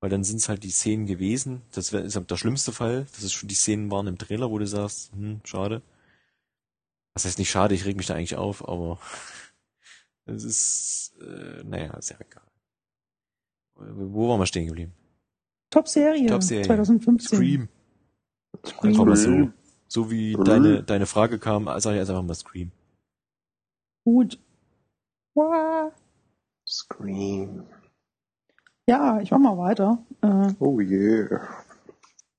Weil 0.00 0.08
dann 0.08 0.24
sind 0.24 0.38
es 0.38 0.48
halt 0.48 0.64
die 0.64 0.70
Szenen 0.70 1.04
gewesen. 1.04 1.60
Das 1.74 1.92
ist 1.92 2.30
der 2.30 2.36
schlimmste 2.38 2.72
Fall, 2.72 3.06
dass 3.14 3.22
es 3.24 3.32
schon 3.34 3.48
die 3.50 3.54
Szenen 3.54 3.90
waren 3.90 4.06
im 4.06 4.16
Trailer, 4.16 4.50
wo 4.50 4.58
du 4.58 4.66
sagst, 4.66 5.12
hm, 5.12 5.40
schade. 5.44 5.82
Das 7.16 7.24
heißt 7.24 7.38
nicht 7.38 7.48
schade, 7.48 7.74
ich 7.74 7.86
reg 7.86 7.96
mich 7.96 8.04
da 8.08 8.14
eigentlich 8.14 8.36
auf, 8.36 8.68
aber 8.68 8.98
es 10.26 10.44
ist, 10.44 11.14
äh, 11.22 11.64
naja, 11.64 11.94
ist 11.94 12.10
ja 12.10 12.16
egal. 12.20 12.42
Wo 13.74 14.28
waren 14.28 14.38
wir 14.38 14.44
stehen 14.44 14.66
geblieben? 14.66 14.92
Top-Serie 15.70 16.26
Top-Serie. 16.26 16.66
2015. 16.66 17.26
Scream. 17.38 17.68
Scream. 18.66 18.90
Einfach 18.90 19.04
mal 19.06 19.16
so. 19.16 19.50
So 19.88 20.10
wie 20.10 20.32
Scream. 20.34 20.44
deine, 20.44 20.82
deine 20.82 21.06
Frage 21.06 21.38
kam, 21.38 21.64
sag 21.80 21.92
ich 21.92 21.98
jetzt 22.00 22.10
einfach 22.10 22.22
mal 22.22 22.34
Scream. 22.34 22.70
Gut. 24.04 24.38
Wow. 25.34 25.92
Scream. 26.68 27.64
Ja, 28.86 29.22
ich 29.22 29.30
mach 29.30 29.38
mal 29.38 29.56
weiter. 29.56 30.04
Äh, 30.20 30.52
Oh 30.58 30.80
yeah. 30.80 31.48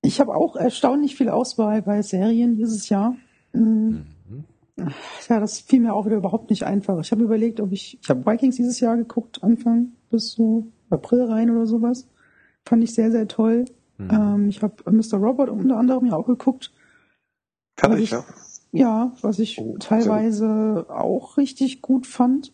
ich 0.04 0.20
habe 0.20 0.36
auch 0.36 0.56
erstaunlich 0.56 1.16
viel 1.16 1.30
Auswahl 1.30 1.82
bei 1.82 2.04
Serien 2.04 2.56
dieses 2.58 2.90
Jahr. 2.90 3.16
Mhm. 3.54 4.06
Ja, 4.78 5.40
das 5.40 5.60
fiel 5.60 5.80
mir 5.82 5.94
auch 5.94 6.06
wieder 6.06 6.18
überhaupt 6.18 6.50
nicht 6.50 6.64
einfach. 6.64 7.00
Ich 7.00 7.12
habe 7.12 7.24
überlegt, 7.24 7.60
ob 7.60 7.72
ich, 7.72 7.98
ich 8.02 8.10
habe 8.10 8.26
Vikings 8.26 8.56
dieses 8.58 8.80
Jahr 8.80 8.96
geguckt, 8.96 9.44
Anfang 9.44 9.94
bis 10.12 10.32
so 10.34 10.68
April 10.90 11.24
rein 11.24 11.50
oder 11.50 11.66
sowas. 11.66 12.08
Fand 12.68 12.84
ich 12.84 12.94
sehr, 12.94 13.12
sehr 13.12 13.28
toll. 13.28 13.66
Mhm. 13.98 14.10
Ähm, 14.12 14.50
ich 14.50 14.62
habe 14.62 14.76
Mr. 14.92 15.18
Robot 15.18 15.50
unter 15.50 15.78
anderem 15.78 16.06
ja 16.06 16.16
auch 16.16 16.28
geguckt. 16.28 16.72
Kann 17.76 17.94
ich, 17.94 18.04
ich- 18.04 18.12
ja. 18.12 18.24
Ja, 18.72 19.14
was 19.22 19.40
ich 19.40 19.58
Oh, 19.60 19.78
teilweise 19.80 20.86
auch 20.90 21.38
richtig 21.38 21.82
gut 21.82 22.06
fand. 22.06 22.54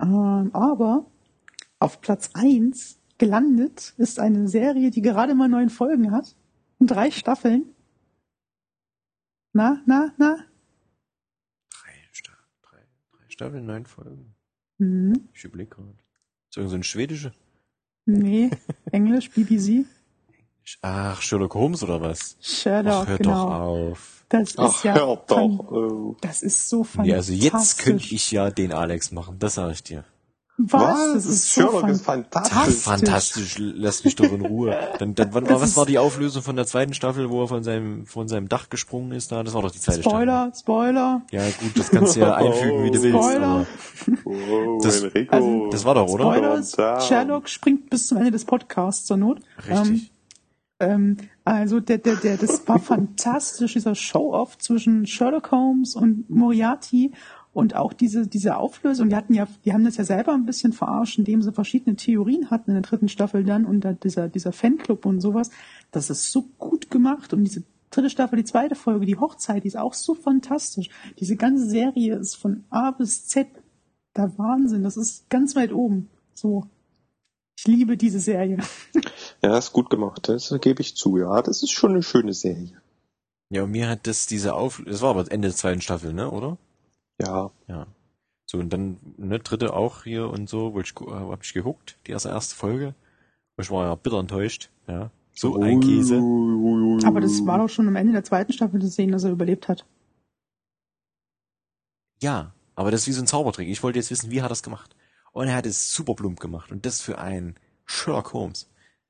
Ähm, 0.00 0.50
aber 0.52 1.06
auf 1.80 2.00
Platz 2.00 2.30
eins 2.34 3.00
gelandet 3.18 3.94
ist 3.96 4.20
eine 4.20 4.46
Serie, 4.48 4.90
die 4.90 5.02
gerade 5.02 5.34
mal 5.34 5.48
neun 5.48 5.70
Folgen 5.70 6.12
hat 6.12 6.36
und 6.78 6.90
drei 6.90 7.10
Staffeln. 7.10 7.64
Na, 9.54 9.82
na, 9.86 10.12
na? 10.18 10.36
Drei, 13.36 13.48
Sta 13.48 13.48
drei, 13.48 13.50
drei 13.50 13.60
Staffeln, 13.60 13.66
neun 13.66 13.86
Folgen. 13.86 14.34
Hm, 14.78 15.28
Ich 15.34 15.44
überlege 15.44 15.70
gerade. 15.70 15.94
Ist 16.50 16.56
irgend 16.56 16.70
so 16.70 16.76
ein 16.76 16.82
schwedische? 16.82 17.32
nee, 18.04 18.50
Englisch, 18.92 19.30
BBC. 19.30 19.84
Ach, 20.80 21.20
Sherlock 21.20 21.54
Holmes 21.54 21.82
oder 21.82 22.00
was? 22.00 22.36
Sherlock, 22.40 22.92
Ach, 22.94 23.08
hör 23.08 23.18
genau. 23.18 23.44
doch 23.48 23.54
auf. 23.60 24.24
Das 24.28 24.50
ist 24.50 24.58
Ach, 24.58 24.84
ja 24.84 24.94
hör 24.94 25.16
fan- 25.26 25.58
doch. 25.58 25.70
Oh. 25.72 26.16
Das 26.20 26.42
ist 26.42 26.68
so 26.68 26.84
fantastisch. 26.84 27.10
Ja, 27.10 27.16
also 27.16 27.32
jetzt 27.32 27.78
könnte 27.78 28.14
ich 28.14 28.30
ja 28.30 28.50
den 28.50 28.72
Alex 28.72 29.10
machen, 29.12 29.38
das 29.38 29.54
sage 29.54 29.72
ich 29.72 29.82
dir. 29.82 30.04
Was? 30.58 31.14
Das 31.14 31.26
ist 31.26 31.54
so 31.54 31.62
Sherlock 31.62 31.88
ist 31.88 32.04
fantastisch. 32.04 32.74
fantastisch. 32.76 33.56
Lass 33.58 34.04
mich 34.04 34.14
doch 34.16 34.30
in 34.30 34.42
Ruhe. 34.44 34.76
Dann, 34.98 35.14
dann 35.14 35.32
wann, 35.32 35.44
Das 35.44 35.60
was 35.62 35.76
war 35.76 35.86
die 35.86 35.98
Auflösung 35.98 36.42
von 36.42 36.56
der 36.56 36.66
zweiten 36.66 36.92
Staffel, 36.94 37.30
wo 37.30 37.42
er 37.42 37.48
von 37.48 37.64
seinem, 37.64 38.04
von 38.06 38.28
seinem 38.28 38.48
Dach 38.48 38.68
gesprungen 38.68 39.12
ist 39.12 39.32
da? 39.32 39.42
Das 39.42 39.54
war 39.54 39.62
doch 39.62 39.70
die 39.70 39.80
zweite 39.80 40.00
Staffel. 40.02 40.18
Spoiler, 40.18 40.52
Spoiler. 40.54 41.22
Ja 41.30 41.42
gut, 41.60 41.76
das 41.78 41.90
kannst 41.90 42.16
du 42.16 42.20
ja 42.20 42.34
einfügen, 42.36 42.84
wie 42.84 42.90
du 42.90 43.02
willst. 43.02 43.18
Spoiler. 43.18 43.46
Aber 43.46 43.66
Oh, 44.24 44.78
Das- 44.82 45.02
Enrico. 45.02 45.34
also, 45.34 45.68
das 45.70 45.84
war 45.84 45.94
doch, 45.94 46.08
oder? 46.08 46.24
Spoilers, 46.32 46.70
Down. 46.72 47.00
Sherlock 47.00 47.48
springt 47.48 47.88
bis 47.90 48.06
zum 48.08 48.18
Ende 48.18 48.30
des 48.30 48.44
Podcasts 48.44 49.06
zur 49.06 49.16
Not. 49.16 49.40
Richtig. 49.68 50.12
Ähm, 50.80 51.16
also 51.44 51.80
der, 51.80 51.98
der, 51.98 52.16
der, 52.16 52.36
das 52.36 52.66
war 52.68 52.78
fantastisch, 52.80 53.72
dieser 53.72 53.94
Show-Off 53.94 54.58
zwischen 54.58 55.06
Sherlock 55.06 55.50
Holmes 55.50 55.94
und 55.96 56.28
Moriarty 56.28 57.12
und 57.52 57.76
auch 57.76 57.92
diese, 57.92 58.26
diese 58.26 58.56
Auflösung. 58.56 59.10
Die 59.10 59.16
hatten 59.16 59.34
ja, 59.34 59.46
die 59.64 59.72
haben 59.72 59.84
das 59.84 59.96
ja 59.96 60.04
selber 60.04 60.32
ein 60.32 60.46
bisschen 60.46 60.72
verarscht, 60.72 61.18
indem 61.18 61.42
sie 61.42 61.52
verschiedene 61.52 61.96
Theorien 61.96 62.50
hatten 62.50 62.70
in 62.70 62.74
der 62.74 62.82
dritten 62.82 63.08
Staffel 63.08 63.44
dann 63.44 63.66
und 63.66 63.80
da 63.80 63.92
dieser, 63.92 64.28
dieser 64.28 64.52
Fanclub 64.52 65.04
und 65.04 65.20
sowas. 65.20 65.50
Das 65.90 66.10
ist 66.10 66.32
so 66.32 66.42
gut 66.58 66.90
gemacht 66.90 67.32
und 67.32 67.44
diese 67.44 67.62
dritte 67.90 68.10
Staffel, 68.10 68.36
die 68.36 68.44
zweite 68.44 68.74
Folge, 68.74 69.04
die 69.04 69.18
Hochzeit, 69.18 69.64
die 69.64 69.68
ist 69.68 69.76
auch 69.76 69.94
so 69.94 70.14
fantastisch. 70.14 70.88
Diese 71.18 71.36
ganze 71.36 71.68
Serie 71.68 72.16
ist 72.16 72.36
von 72.36 72.64
A 72.70 72.90
bis 72.90 73.26
Z 73.26 73.48
der 74.16 74.36
Wahnsinn. 74.38 74.82
Das 74.82 74.96
ist 74.96 75.28
ganz 75.28 75.54
weit 75.54 75.72
oben. 75.72 76.08
So. 76.34 76.66
Ich 77.58 77.66
liebe 77.66 77.96
diese 77.96 78.20
Serie. 78.20 78.58
Ja, 79.44 79.58
ist 79.58 79.72
gut 79.72 79.90
gemacht. 79.90 80.28
Das 80.28 80.54
gebe 80.60 80.82
ich 80.82 80.94
zu. 80.94 81.18
Ja, 81.18 81.42
das 81.42 81.64
ist 81.64 81.72
schon 81.72 81.90
eine 81.90 82.04
schöne 82.04 82.32
Serie. 82.32 82.80
Ja, 83.50 83.64
und 83.64 83.72
mir 83.72 83.88
hat 83.88 84.06
das 84.06 84.28
diese 84.28 84.54
Auf, 84.54 84.84
das 84.86 85.02
war 85.02 85.10
aber 85.10 85.32
Ende 85.32 85.48
der 85.48 85.56
zweiten 85.56 85.80
Staffel, 85.80 86.12
ne, 86.12 86.30
oder? 86.30 86.58
Ja. 87.20 87.50
Ja. 87.68 87.86
So, 88.46 88.58
und 88.58 88.70
dann, 88.70 88.98
ne, 89.16 89.38
dritte 89.38 89.72
auch 89.72 90.04
hier 90.04 90.28
und 90.28 90.48
so, 90.48 90.74
wo 90.74 90.80
ich, 90.80 90.92
äh, 91.00 91.10
hab 91.10 91.42
ich 91.42 91.54
geguckt, 91.54 91.96
die 92.06 92.12
erste, 92.12 92.28
erste 92.28 92.54
Folge. 92.54 92.94
Und 93.56 93.64
ich 93.64 93.70
war 93.70 93.86
ja 93.86 93.94
bitter 93.94 94.18
enttäuscht, 94.18 94.70
ja. 94.86 95.10
So 95.34 95.58
ein 95.58 95.80
Käse. 95.80 96.18
Aber 97.06 97.22
das 97.22 97.44
war 97.46 97.58
doch 97.58 97.68
schon 97.68 97.88
am 97.88 97.96
Ende 97.96 98.12
der 98.12 98.24
zweiten 98.24 98.52
Staffel 98.52 98.80
zu 98.80 98.88
sehen, 98.88 99.12
dass 99.12 99.24
er 99.24 99.30
überlebt 99.30 99.68
hat. 99.68 99.86
Ja, 102.20 102.52
aber 102.74 102.90
das 102.90 103.02
ist 103.02 103.06
wie 103.08 103.12
so 103.12 103.22
ein 103.22 103.26
Zaubertrick. 103.26 103.68
Ich 103.68 103.82
wollte 103.82 103.98
jetzt 103.98 104.10
wissen, 104.10 104.30
wie 104.30 104.42
hat 104.42 104.50
er 104.50 104.52
es 104.52 104.62
gemacht? 104.62 104.94
Und 105.32 105.48
er 105.48 105.56
hat 105.56 105.66
es 105.66 105.94
super 105.94 106.14
plump 106.14 106.38
gemacht. 106.38 106.70
Und 106.70 106.84
das 106.84 107.00
für 107.00 107.18
einen 107.18 107.56
Sherlock 107.86 108.34
Holmes. 108.34 108.68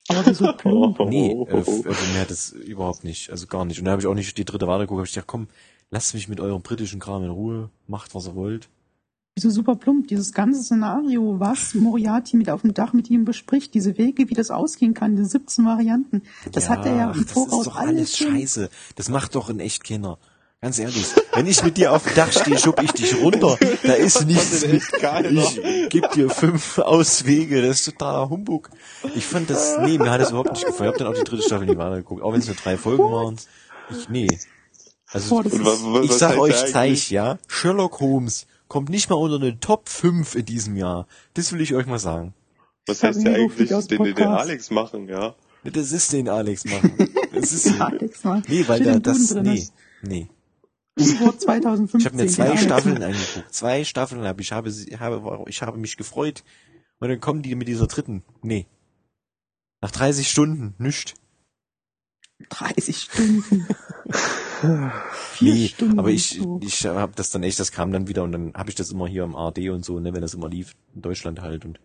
Aber 0.08 0.24
wieso 0.26 0.52
plump? 0.52 1.00
Nee, 1.00 1.32
äh, 1.32 1.52
also 1.52 1.82
mir 2.12 2.20
hat 2.20 2.30
es 2.30 2.52
überhaupt 2.52 3.04
nicht, 3.04 3.30
also 3.30 3.46
gar 3.46 3.64
nicht. 3.64 3.78
Und 3.78 3.84
da 3.84 3.92
habe 3.92 4.00
ich 4.00 4.06
auch 4.06 4.14
nicht 4.14 4.38
die 4.38 4.44
dritte 4.44 4.66
Warte 4.66 4.84
geguckt, 4.84 4.98
habe 4.98 5.06
ich 5.06 5.14
gedacht, 5.14 5.26
komm, 5.26 5.48
lasst 5.92 6.14
mich 6.14 6.26
mit 6.26 6.40
eurem 6.40 6.62
britischen 6.62 6.98
Kram 6.98 7.22
in 7.22 7.30
Ruhe, 7.30 7.70
macht 7.86 8.16
was 8.16 8.26
ihr 8.26 8.34
wollt. 8.34 8.68
Wieso 9.36 9.48
super 9.48 9.76
plump? 9.76 10.08
Dieses 10.08 10.32
ganze 10.32 10.62
Szenario, 10.62 11.38
was 11.38 11.74
Moriarty 11.74 12.36
mit 12.36 12.50
auf 12.50 12.62
dem 12.62 12.74
Dach 12.74 12.92
mit 12.92 13.08
ihm 13.08 13.24
bespricht, 13.24 13.72
diese 13.72 13.96
Wege, 13.96 14.28
wie 14.28 14.34
das 14.34 14.50
ausgehen 14.50 14.92
kann, 14.92 15.16
diese 15.16 15.28
17 15.28 15.64
Varianten, 15.64 16.22
das 16.50 16.68
hat 16.68 16.84
er 16.84 16.96
ja 16.96 17.10
im 17.12 17.22
das 17.22 17.32
Voraus 17.32 17.60
ist 17.60 17.66
doch 17.66 17.76
alles 17.76 18.16
scheiße. 18.18 18.68
Das 18.96 19.08
macht 19.08 19.34
doch 19.34 19.48
in 19.48 19.60
echt 19.60 19.84
keiner. 19.84 20.18
Ganz 20.60 20.78
ehrlich, 20.78 21.06
wenn 21.34 21.46
ich 21.46 21.64
mit 21.64 21.76
dir 21.76 21.92
auf 21.92 22.04
dem 22.04 22.14
Dach 22.14 22.30
stehe, 22.30 22.56
schub 22.56 22.80
ich 22.82 22.92
dich 22.92 23.20
runter. 23.20 23.58
Da 23.82 23.94
ist 23.94 24.26
nichts 24.26 24.64
mit. 24.64 24.82
Ich 24.82 25.88
geb 25.88 26.10
dir 26.12 26.30
fünf 26.30 26.78
Auswege. 26.78 27.62
Das 27.62 27.80
ist 27.80 27.86
totaler 27.86 28.30
Humbug. 28.30 28.70
Ich 29.16 29.26
fand 29.26 29.50
das, 29.50 29.78
nee, 29.80 29.98
mir 29.98 30.10
hat 30.10 30.20
das 30.20 30.30
überhaupt 30.30 30.52
nicht 30.52 30.64
gefallen. 30.64 30.90
Ich 30.90 31.00
hab 31.00 31.06
dann 31.06 31.08
auch 31.08 31.18
die 31.18 31.28
dritte 31.28 31.42
Staffel 31.42 31.66
nie 31.66 31.76
weitergeguckt. 31.76 32.22
Auch 32.22 32.32
wenn 32.32 32.38
es 32.38 32.46
nur 32.46 32.54
drei 32.54 32.76
Folgen 32.76 33.10
waren. 33.10 33.36
Ich, 33.90 34.08
nee. 34.08 34.28
Also, 35.12 35.28
Boah, 35.28 35.44
Und 35.44 35.64
was, 35.64 35.78
ist, 35.78 35.84
was, 35.84 36.04
ich 36.04 36.12
sag 36.12 36.38
euch, 36.38 36.66
zeig, 36.66 37.10
ja, 37.10 37.38
Sherlock 37.46 38.00
Holmes 38.00 38.46
kommt 38.68 38.88
nicht 38.88 39.10
mal 39.10 39.16
unter 39.16 39.38
den 39.38 39.60
Top 39.60 39.88
5 39.88 40.34
in 40.34 40.46
diesem 40.46 40.76
Jahr. 40.76 41.06
Das 41.34 41.52
will 41.52 41.60
ich 41.60 41.74
euch 41.74 41.86
mal 41.86 41.98
sagen. 41.98 42.32
Was 42.86 43.02
heißt 43.02 43.22
ja 43.22 43.32
eigentlich, 43.32 43.68
den, 43.68 43.86
den 43.86 43.98
Podcast. 43.98 44.40
Alex 44.40 44.70
machen, 44.70 45.08
ja? 45.08 45.34
Das 45.64 45.92
ist 45.92 46.12
den 46.12 46.28
Alex 46.28 46.64
machen. 46.64 47.10
Das 47.32 47.52
ist, 47.52 47.66
ja, 47.78 47.86
Alex 47.86 48.24
mal. 48.24 48.42
nee, 48.48 48.64
weil 48.66 48.82
der, 48.82 48.98
das, 48.98 49.28
drin, 49.28 49.42
nee, 49.42 49.60
das 49.60 49.72
nee. 50.02 50.28
U-Boot 50.98 51.40
2015. 51.40 52.00
Ich 52.00 52.06
habe 52.06 52.16
mir 52.16 52.22
den 52.24 52.30
zwei 52.30 52.56
Staffeln 52.56 53.02
angeguckt. 53.02 53.54
Zwei 53.54 53.84
Staffeln 53.84 54.24
habe 54.24 54.40
ich 54.40 54.52
habe, 54.52 54.72
habe 54.98 55.44
ich 55.46 55.62
habe 55.62 55.78
mich 55.78 55.96
gefreut 55.96 56.42
und 56.98 57.08
dann 57.08 57.20
kommen 57.20 57.42
die 57.42 57.54
mit 57.54 57.68
dieser 57.68 57.86
dritten. 57.86 58.24
Nee. 58.42 58.66
Nach 59.80 59.90
30 59.90 60.28
Stunden 60.28 60.74
nicht. 60.78 61.14
30 62.48 62.96
Stunden. 62.96 63.66
Vier 65.32 65.54
Nee, 65.54 65.68
Stunden. 65.68 65.98
aber 65.98 66.10
ich 66.10 66.38
so. 66.40 66.60
ich 66.62 66.86
habe 66.86 67.12
das 67.16 67.30
dann 67.30 67.42
echt, 67.42 67.58
das 67.60 67.72
kam 67.72 67.92
dann 67.92 68.06
wieder 68.08 68.22
und 68.22 68.32
dann 68.32 68.52
habe 68.54 68.70
ich 68.70 68.76
das 68.76 68.90
immer 68.90 69.06
hier 69.06 69.24
im 69.24 69.34
ARD 69.36 69.70
und 69.70 69.84
so, 69.84 69.98
ne, 70.00 70.12
wenn 70.14 70.22
das 70.22 70.34
immer 70.34 70.48
lief 70.48 70.74
in 70.94 71.02
Deutschland 71.02 71.40
halt 71.40 71.64
und 71.64 71.80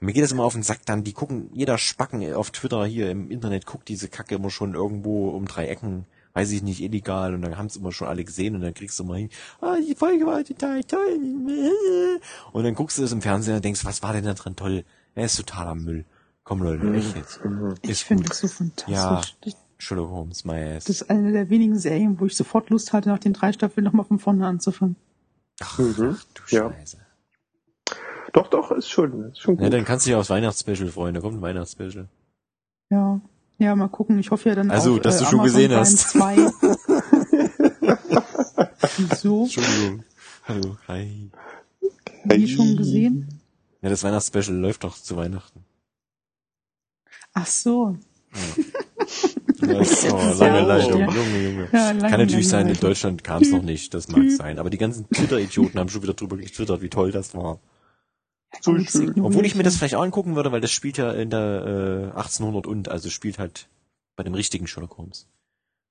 und 0.00 0.06
mir 0.06 0.12
geht 0.12 0.22
das 0.22 0.30
immer 0.30 0.44
auf 0.44 0.52
den 0.52 0.62
Sack 0.62 0.86
dann, 0.86 1.02
die 1.02 1.12
gucken, 1.12 1.50
jeder 1.52 1.76
Spacken 1.76 2.32
auf 2.32 2.52
Twitter 2.52 2.86
hier 2.86 3.10
im 3.10 3.32
Internet 3.32 3.66
guckt 3.66 3.88
diese 3.88 4.06
Kacke 4.08 4.36
immer 4.36 4.48
schon 4.48 4.74
irgendwo 4.74 5.30
um 5.30 5.48
drei 5.48 5.66
Ecken, 5.66 6.06
weiß 6.34 6.52
ich 6.52 6.62
nicht, 6.62 6.80
illegal 6.80 7.34
und 7.34 7.42
dann 7.42 7.58
haben 7.58 7.66
es 7.66 7.74
immer 7.74 7.90
schon 7.90 8.06
alle 8.06 8.22
gesehen 8.24 8.54
und 8.54 8.60
dann 8.60 8.74
kriegst 8.74 8.96
du 9.00 9.02
mal 9.04 9.18
hin, 9.18 9.30
ah, 9.60 9.74
die 9.84 9.96
Folge 9.96 10.24
war 10.24 10.44
total 10.44 10.84
toll. 10.84 11.18
Und 12.52 12.62
dann 12.64 12.74
guckst 12.76 12.96
du 12.98 13.02
das 13.02 13.10
im 13.12 13.22
Fernsehen 13.22 13.56
und 13.56 13.64
denkst, 13.64 13.84
was 13.84 14.02
war 14.02 14.12
denn 14.12 14.24
da 14.24 14.34
dran 14.34 14.54
toll? 14.56 14.84
Er 15.16 15.24
ist 15.24 15.36
totaler 15.36 15.74
Müll. 15.74 16.04
Komm 16.44 16.62
Leute, 16.62 16.94
echt 16.94 17.16
jetzt. 17.16 17.40
ich 17.82 18.04
finde 18.04 18.24
das 18.28 18.38
so 18.40 18.46
fantastisch. 18.48 19.36
Ja. 19.44 19.52
Sherlock 19.78 20.10
Holmes, 20.10 20.44
my 20.44 20.60
ass. 20.76 20.84
Das 20.84 21.02
ist 21.02 21.10
eine 21.10 21.32
der 21.32 21.50
wenigen 21.50 21.78
Serien, 21.78 22.18
wo 22.18 22.26
ich 22.26 22.36
sofort 22.36 22.68
Lust 22.70 22.92
hatte, 22.92 23.08
nach 23.08 23.18
den 23.20 23.32
drei 23.32 23.52
Staffeln 23.52 23.84
nochmal 23.84 24.04
von 24.06 24.18
vorne 24.18 24.46
anzufangen. 24.46 24.96
Ach, 25.60 25.78
Mhm. 25.78 26.16
du 26.34 26.42
Ja. 26.56 26.70
Scheiße. 26.72 26.98
Doch, 28.32 28.48
doch, 28.48 28.70
ist 28.72 28.88
schon, 28.90 29.30
ist 29.30 29.40
schon 29.40 29.56
gut. 29.56 29.64
Ja, 29.64 29.70
dann 29.70 29.84
kannst 29.84 30.04
du 30.06 30.10
dich 30.10 30.16
aufs 30.16 30.30
Weihnachtsspecial 30.30 30.88
freuen, 30.90 31.14
da 31.14 31.20
kommt 31.20 31.36
ein 31.38 31.42
Weihnachtsspecial. 31.42 32.08
Ja. 32.90 33.20
Ja, 33.60 33.74
mal 33.74 33.88
gucken. 33.88 34.18
Ich 34.20 34.30
hoffe 34.30 34.48
ja 34.50 34.54
dann 34.54 34.70
Also, 34.70 34.94
auf, 34.94 35.00
dass 35.00 35.16
äh, 35.16 35.18
du 35.20 35.24
schon 35.30 35.40
Amazon 35.40 35.68
gesehen 35.68 35.70
Prime 35.70 35.80
hast. 35.80 36.10
2. 36.10 36.36
Wieso? 38.98 39.42
Entschuldigung. 39.44 40.04
Hallo, 40.46 40.76
hi. 40.86 41.30
Nie 42.24 42.48
schon 42.48 42.76
gesehen? 42.76 43.40
Ja, 43.82 43.88
das 43.90 44.02
Weihnachtsspecial 44.04 44.56
läuft 44.56 44.84
doch 44.84 44.96
zu 44.96 45.16
Weihnachten. 45.16 45.64
Ach 47.32 47.46
so. 47.46 47.96
Ja, 48.32 48.64
so, 49.66 49.78
ist 49.78 50.38
lange 50.38 50.60
Leitung. 50.60 51.00
Junge, 51.00 51.42
Junge. 51.42 51.68
Ja, 51.72 51.86
lange, 51.88 52.00
Kann 52.00 52.10
natürlich 52.20 52.32
lange 52.50 52.64
sein, 52.64 52.68
in. 52.68 52.80
Deutschland 52.80 53.24
kam 53.24 53.42
es 53.42 53.50
noch 53.50 53.62
nicht, 53.62 53.92
das 53.94 54.08
mag 54.08 54.30
sein. 54.30 54.58
Aber 54.58 54.70
die 54.70 54.78
ganzen 54.78 55.08
Twitter-Idioten 55.10 55.78
haben 55.78 55.88
schon 55.88 56.02
wieder 56.02 56.14
drüber 56.14 56.36
getwittert, 56.36 56.80
wie 56.80 56.88
toll 56.88 57.10
das 57.10 57.34
war. 57.34 57.58
So 58.60 58.72
Obwohl 58.72 59.44
ich 59.44 59.54
mir 59.54 59.62
das 59.62 59.76
vielleicht 59.76 59.94
auch 59.94 60.02
angucken 60.02 60.36
würde, 60.36 60.52
weil 60.52 60.60
das 60.60 60.72
spielt 60.72 60.96
ja 60.96 61.12
in 61.12 61.30
der 61.30 62.12
äh, 62.14 62.18
1800 62.18 62.66
und, 62.66 62.88
also 62.88 63.10
spielt 63.10 63.38
halt 63.38 63.68
bei 64.16 64.24
dem 64.24 64.34
richtigen 64.34 64.66
Sherlock 64.66 64.96
Holmes. 64.96 65.28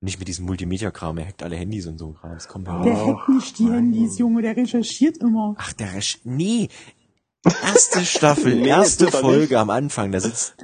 Nicht 0.00 0.18
mit 0.18 0.28
diesem 0.28 0.46
Multimedia-Kram, 0.46 1.18
er 1.18 1.26
hackt 1.26 1.42
alle 1.42 1.56
Handys 1.56 1.86
und 1.86 1.98
so 1.98 2.08
ein 2.08 2.14
Kram. 2.14 2.34
Das 2.34 2.46
kommt 2.46 2.66
Der 2.68 3.06
hackt 3.06 3.28
nicht 3.28 3.58
die 3.58 3.70
Handys, 3.70 4.18
Junge, 4.18 4.42
der 4.42 4.56
recherchiert 4.56 5.18
immer. 5.18 5.54
Ach, 5.58 5.72
der 5.72 5.94
Resch 5.94 6.18
nee. 6.24 6.68
Erste 7.44 8.04
Staffel, 8.04 8.66
erste 8.66 9.06
er 9.06 9.12
Folge 9.12 9.58
am 9.60 9.70
Anfang, 9.70 10.10
da 10.10 10.20
sitzt 10.20 10.54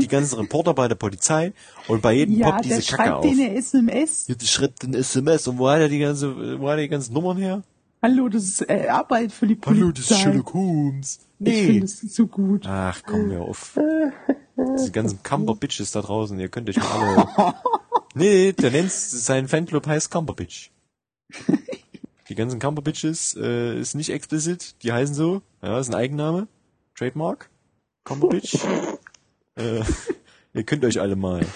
die 0.00 0.08
ganzen 0.08 0.36
Reporter 0.40 0.74
bei 0.74 0.88
der 0.88 0.96
Polizei 0.96 1.52
und 1.86 2.02
bei 2.02 2.12
jedem 2.14 2.36
Ja, 2.38 2.50
poppt 2.50 2.64
diese 2.64 2.74
Kacke 2.82 2.84
schreibt 2.84 3.10
auf. 3.12 3.22
dir 3.24 3.30
eine 3.32 3.54
SMS. 3.54 4.26
Jetzt 4.26 4.48
schreibt 4.48 4.82
ein 4.82 4.94
SMS 4.94 5.46
und 5.46 5.58
wo 5.58 5.68
hat 5.68 5.78
er 5.80 5.88
die 5.88 6.00
ganze, 6.00 6.58
wo 6.60 6.68
hat 6.68 6.76
er 6.78 6.82
die 6.82 6.88
ganzen 6.88 7.14
Nummern 7.14 7.36
her? 7.36 7.62
Hallo, 8.02 8.28
das 8.28 8.42
ist 8.44 8.68
äh, 8.68 8.88
Arbeit 8.88 9.32
für 9.32 9.46
die 9.46 9.54
Polizei. 9.54 9.80
Hallo, 9.82 9.92
das 9.92 10.10
ist 10.10 10.18
Sherlock 10.18 10.52
Holmes. 10.54 11.20
Ich 11.38 11.46
Nee. 11.46 11.66
finde 11.66 11.84
es 11.84 12.00
so 12.00 12.26
gut. 12.26 12.66
Ach, 12.66 13.00
komm 13.06 13.28
mir 13.28 13.40
auf. 13.40 13.78
Diese 14.76 14.90
ganzen 14.90 15.22
Camper-Bitches 15.22 15.92
da 15.92 16.02
draußen, 16.02 16.38
ihr 16.38 16.48
könnt 16.48 16.68
euch 16.68 16.76
mal 16.76 17.28
alle... 17.36 17.54
Nee, 18.16 18.52
der 18.52 18.70
nennt 18.70 18.92
sein 18.92 19.48
Fanclub 19.48 19.86
heißt 19.86 20.10
Camper-Bitch. 20.10 20.70
Die 22.28 22.34
ganzen 22.34 22.58
Camper-Bitches 22.58 23.36
äh, 23.36 23.78
ist 23.78 23.94
nicht 23.94 24.10
explicit, 24.10 24.82
die 24.82 24.92
heißen 24.92 25.14
so. 25.14 25.42
Ja, 25.62 25.78
ist 25.78 25.88
ein 25.88 25.94
Eigenname. 25.94 26.48
Trademark. 26.94 27.50
Camper-Bitch. 28.04 28.64
äh, 29.56 29.82
ihr 30.54 30.64
könnt 30.64 30.84
euch 30.84 31.00
alle 31.00 31.16
mal. 31.16 31.46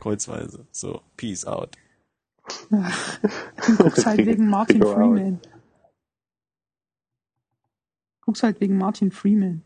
Kreuzweise. 0.00 0.66
So, 0.72 1.02
peace 1.16 1.44
out. 1.44 1.76
Du 3.66 3.76
guckst 3.76 4.06
halt 4.06 4.24
wegen 4.24 4.48
Martin. 4.48 4.82
Freeman. 4.82 5.40
Guckst 8.22 8.42
halt 8.42 8.58
wegen 8.60 8.78
Martin 8.78 9.10
Freeman. 9.10 9.62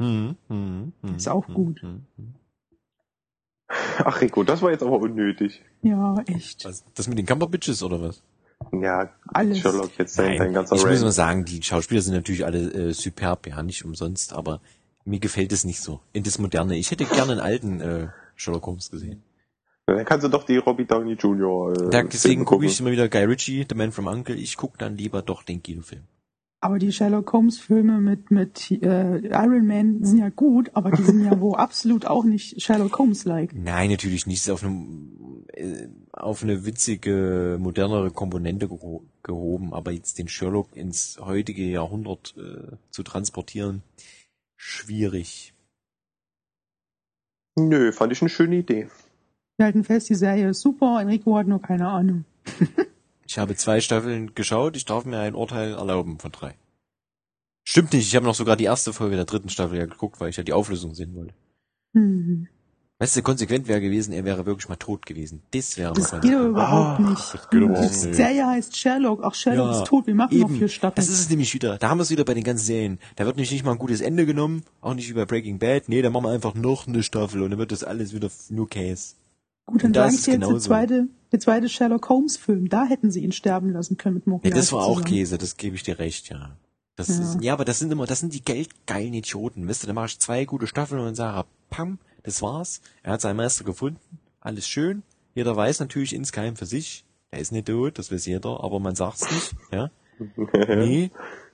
Hm, 0.00 0.36
hm, 0.48 0.92
hm, 1.02 1.16
Ist 1.16 1.28
auch 1.28 1.48
hm, 1.48 1.54
gut. 1.54 1.82
hm, 1.82 2.06
hm. 2.16 2.34
Ach 3.98 4.20
Rico, 4.20 4.44
das 4.44 4.62
war 4.62 4.70
jetzt 4.70 4.82
aber 4.82 5.00
unnötig. 5.00 5.62
Ja, 5.82 6.20
echt. 6.26 6.64
Was, 6.64 6.84
das 6.94 7.08
mit 7.08 7.18
den 7.18 7.26
Camper-Bitches 7.26 7.82
oder 7.82 8.00
was? 8.00 8.22
Ja, 8.72 9.10
Alles. 9.32 9.58
Sherlock 9.58 9.90
jetzt 9.98 10.14
sein, 10.14 10.38
sein 10.38 10.52
ganzer 10.52 10.76
ich 10.76 10.82
muss 10.82 10.90
Rant. 10.90 11.02
mal 11.02 11.12
sagen, 11.12 11.44
die 11.44 11.62
Schauspieler 11.62 12.00
sind 12.00 12.14
natürlich 12.14 12.44
alle 12.44 12.58
äh, 12.72 12.92
superb, 12.92 13.46
ja, 13.46 13.62
nicht 13.62 13.84
umsonst, 13.84 14.32
aber 14.32 14.60
mir 15.04 15.20
gefällt 15.20 15.52
es 15.52 15.64
nicht 15.64 15.80
so. 15.80 16.00
In 16.12 16.24
das 16.24 16.38
Moderne. 16.38 16.76
Ich 16.76 16.90
hätte 16.90 17.04
gerne 17.04 17.32
einen 17.32 17.40
alten 17.40 17.80
äh, 17.80 18.08
Sherlock 18.34 18.66
Holmes 18.66 18.90
gesehen. 18.90 19.22
Dann 19.86 20.04
kannst 20.04 20.24
du 20.24 20.28
doch 20.28 20.42
die 20.44 20.56
Robbie 20.56 20.84
Downey 20.84 21.12
Jr. 21.12 21.72
Äh, 21.72 21.90
Da, 21.90 22.02
deswegen 22.02 22.44
gucke 22.44 22.66
ich 22.66 22.80
immer 22.80 22.90
wieder 22.90 23.08
Guy 23.08 23.24
Ritchie, 23.24 23.66
The 23.68 23.76
Man 23.76 23.92
from 23.92 24.08
Uncle. 24.08 24.34
Ich 24.34 24.56
gucke 24.56 24.76
dann 24.78 24.96
lieber 24.96 25.22
doch 25.22 25.42
den 25.44 25.62
Kinofilm. 25.62 26.02
Aber 26.60 26.78
die 26.78 26.90
Sherlock 26.90 27.32
Holmes 27.32 27.58
Filme 27.58 28.00
mit, 28.00 28.30
mit 28.30 28.70
äh, 28.70 29.18
Iron 29.18 29.66
Man 29.66 30.02
sind 30.02 30.18
ja 30.18 30.30
gut, 30.30 30.70
aber 30.74 30.90
die 30.90 31.02
sind 31.02 31.24
ja 31.24 31.38
wohl 31.40 31.56
absolut 31.56 32.06
auch 32.06 32.24
nicht 32.24 32.62
Sherlock 32.62 32.98
Holmes-like. 32.98 33.54
Nein, 33.54 33.90
natürlich 33.90 34.26
nicht. 34.26 34.38
Ist 34.38 34.50
auf 34.50 34.64
eine, 34.64 34.86
äh, 35.52 35.88
auf 36.12 36.42
eine 36.42 36.64
witzige, 36.64 37.58
modernere 37.60 38.10
Komponente 38.10 38.68
geho 38.68 39.04
gehoben, 39.22 39.74
aber 39.74 39.90
jetzt 39.90 40.18
den 40.18 40.28
Sherlock 40.28 40.76
ins 40.76 41.18
heutige 41.20 41.64
Jahrhundert 41.64 42.34
äh, 42.38 42.76
zu 42.90 43.02
transportieren, 43.02 43.82
schwierig. 44.56 45.52
Nö, 47.56 47.90
fand 47.90 48.12
ich 48.12 48.22
eine 48.22 48.28
schöne 48.28 48.56
Idee. 48.56 48.88
Wir 49.56 49.66
halten 49.66 49.84
fest, 49.84 50.08
die 50.08 50.14
Serie 50.14 50.50
ist 50.50 50.60
super, 50.60 51.00
Enrico 51.00 51.36
hat 51.36 51.48
nur 51.48 51.60
keine 51.60 51.88
Ahnung. 51.88 52.24
Ich 53.26 53.38
habe 53.38 53.54
zwei 53.56 53.80
Staffeln 53.80 54.34
geschaut, 54.34 54.76
ich 54.76 54.84
darf 54.84 55.04
mir 55.04 55.18
ein 55.18 55.34
Urteil 55.34 55.72
erlauben 55.74 56.18
von 56.18 56.32
drei. 56.32 56.54
Stimmt 57.64 57.92
nicht, 57.92 58.06
ich 58.06 58.14
habe 58.14 58.24
noch 58.26 58.34
sogar 58.36 58.56
die 58.56 58.64
erste 58.64 58.92
Folge 58.92 59.16
der 59.16 59.24
dritten 59.24 59.48
Staffel 59.48 59.78
ja 59.78 59.86
geguckt, 59.86 60.20
weil 60.20 60.30
ich 60.30 60.36
ja 60.36 60.44
die 60.44 60.52
Auflösung 60.52 60.94
sehen 60.94 61.14
wollte. 61.16 61.34
Hm. 61.94 62.46
Weißt 62.98 63.14
du, 63.16 63.22
konsequent 63.22 63.68
wäre 63.68 63.82
gewesen, 63.82 64.12
er 64.14 64.24
wäre 64.24 64.46
wirklich 64.46 64.70
mal 64.70 64.76
tot 64.76 65.04
gewesen. 65.04 65.42
Das 65.50 65.76
wäre 65.76 65.92
Das 65.92 66.12
mal 66.12 66.20
geht 66.22 66.32
aber 66.34 66.46
überhaupt 66.46 67.00
Ah, 67.00 67.02
nicht. 67.10 67.34
das 67.34 67.50
geht 67.50 67.60
die 67.60 67.64
überhaupt 67.66 67.82
nicht. 67.82 68.14
Serie 68.14 68.46
heißt 68.46 68.74
Sherlock. 68.74 69.20
Ach, 69.22 69.34
Sherlock 69.34 69.66
Ja, 69.72 69.78
ist 69.82 69.86
tot. 69.86 70.06
Wir 70.06 70.14
machen 70.14 70.38
noch 70.38 70.48
Eben, 70.48 70.56
vier 70.58 70.68
Staffeln. 70.68 70.94
das 70.96 71.08
ist 71.10 71.20
es 71.20 71.28
nämlich 71.28 71.52
wieder. 71.52 71.76
Da 71.76 71.90
haben 71.90 71.98
wir 71.98 72.04
es 72.04 72.10
wieder 72.10 72.24
bei 72.24 72.32
den 72.32 72.44
ganzen 72.44 72.64
Serien. 72.64 72.98
Da 73.16 73.26
wird 73.26 73.36
nämlich 73.36 73.50
nicht 73.50 73.64
mal 73.66 73.72
ein 73.72 73.78
gutes 73.78 74.00
Ende 74.00 74.24
genommen, 74.24 74.62
auch 74.80 74.94
nicht 74.94 75.10
wie 75.10 75.12
bei 75.12 75.26
Breaking 75.26 75.58
Bad. 75.58 75.90
Nee, 75.90 76.00
da 76.00 76.08
machen 76.08 76.24
wir 76.24 76.30
einfach 76.30 76.54
noch 76.54 76.86
eine 76.86 77.02
Staffel 77.02 77.42
und 77.42 77.50
dann 77.50 77.58
wird 77.58 77.70
das 77.72 77.84
alles 77.84 78.14
wieder 78.14 78.30
nur 78.48 78.66
Case. 78.70 79.14
Gut, 79.66 79.82
dann 79.82 79.88
und 79.88 79.96
da 79.96 80.02
sage 80.02 80.14
ist 80.14 80.20
ich 80.20 80.24
dir 80.26 80.32
es 80.34 80.40
jetzt 80.40 80.52
der 80.52 80.60
zweite, 80.60 81.08
der 81.32 81.40
zweite 81.40 81.68
Sherlock 81.68 82.08
Holmes 82.08 82.36
Film. 82.36 82.68
Da 82.68 82.84
hätten 82.86 83.10
sie 83.10 83.24
ihn 83.24 83.32
sterben 83.32 83.70
lassen 83.70 83.96
können 83.96 84.14
mit 84.14 84.26
Ja, 84.26 84.30
Moriarty 84.30 84.56
das 84.56 84.72
war 84.72 84.84
auch 84.84 84.98
zusammen. 84.98 85.04
Käse, 85.04 85.38
das 85.38 85.56
gebe 85.56 85.76
ich 85.76 85.82
dir 85.82 85.98
recht, 85.98 86.28
ja. 86.28 86.56
Das 86.94 87.08
Ja. 87.08 87.20
Ist, 87.20 87.42
ja, 87.42 87.52
aber 87.52 87.64
das 87.64 87.78
sind 87.78 87.92
immer, 87.92 88.06
das 88.06 88.20
sind 88.20 88.32
die 88.32 88.42
geldgeilen 88.42 89.12
Idioten. 89.12 89.68
Weißt 89.68 89.82
du, 89.82 89.86
da 89.86 89.92
mache 89.92 90.06
ich 90.06 90.18
zwei 90.18 90.44
gute 90.44 90.66
Staffeln 90.66 91.00
und 91.00 91.06
dann 91.06 91.14
sage, 91.14 91.46
pam, 91.68 91.98
das 92.22 92.40
war's. 92.42 92.80
Er 93.02 93.12
hat 93.12 93.20
seinen 93.20 93.36
Meister 93.36 93.64
gefunden. 93.64 94.00
Alles 94.40 94.66
schön. 94.66 95.02
Jeder 95.34 95.54
weiß 95.54 95.80
natürlich 95.80 96.14
insgeheim 96.14 96.56
für 96.56 96.64
sich, 96.64 97.04
er 97.30 97.40
ist 97.40 97.52
nicht 97.52 97.66
tot, 97.66 97.98
das 97.98 98.10
weiß 98.10 98.24
jeder, 98.24 98.64
aber 98.64 98.80
man 98.80 98.94
sagt's 98.94 99.30
nicht, 99.30 99.54
ja. 99.70 99.90
Nee, 100.68 101.10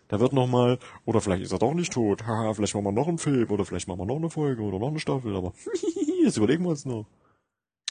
da 0.06 0.20
wird 0.20 0.32
noch 0.32 0.46
mal, 0.46 0.78
oder 1.04 1.20
vielleicht 1.20 1.42
ist 1.42 1.50
er 1.50 1.58
doch 1.58 1.74
nicht 1.74 1.92
tot, 1.92 2.24
haha, 2.24 2.54
vielleicht 2.54 2.74
machen 2.76 2.84
wir 2.84 2.92
noch 2.92 3.08
einen 3.08 3.18
Film, 3.18 3.50
oder 3.50 3.64
vielleicht 3.64 3.88
machen 3.88 3.98
wir 3.98 4.06
noch 4.06 4.16
eine 4.16 4.30
Folge, 4.30 4.62
oder 4.62 4.78
noch 4.78 4.88
eine 4.88 5.00
Staffel, 5.00 5.34
aber 5.34 5.52
das 6.24 6.36
überlegen 6.36 6.62
wir 6.62 6.70
uns 6.70 6.84
noch. 6.84 7.06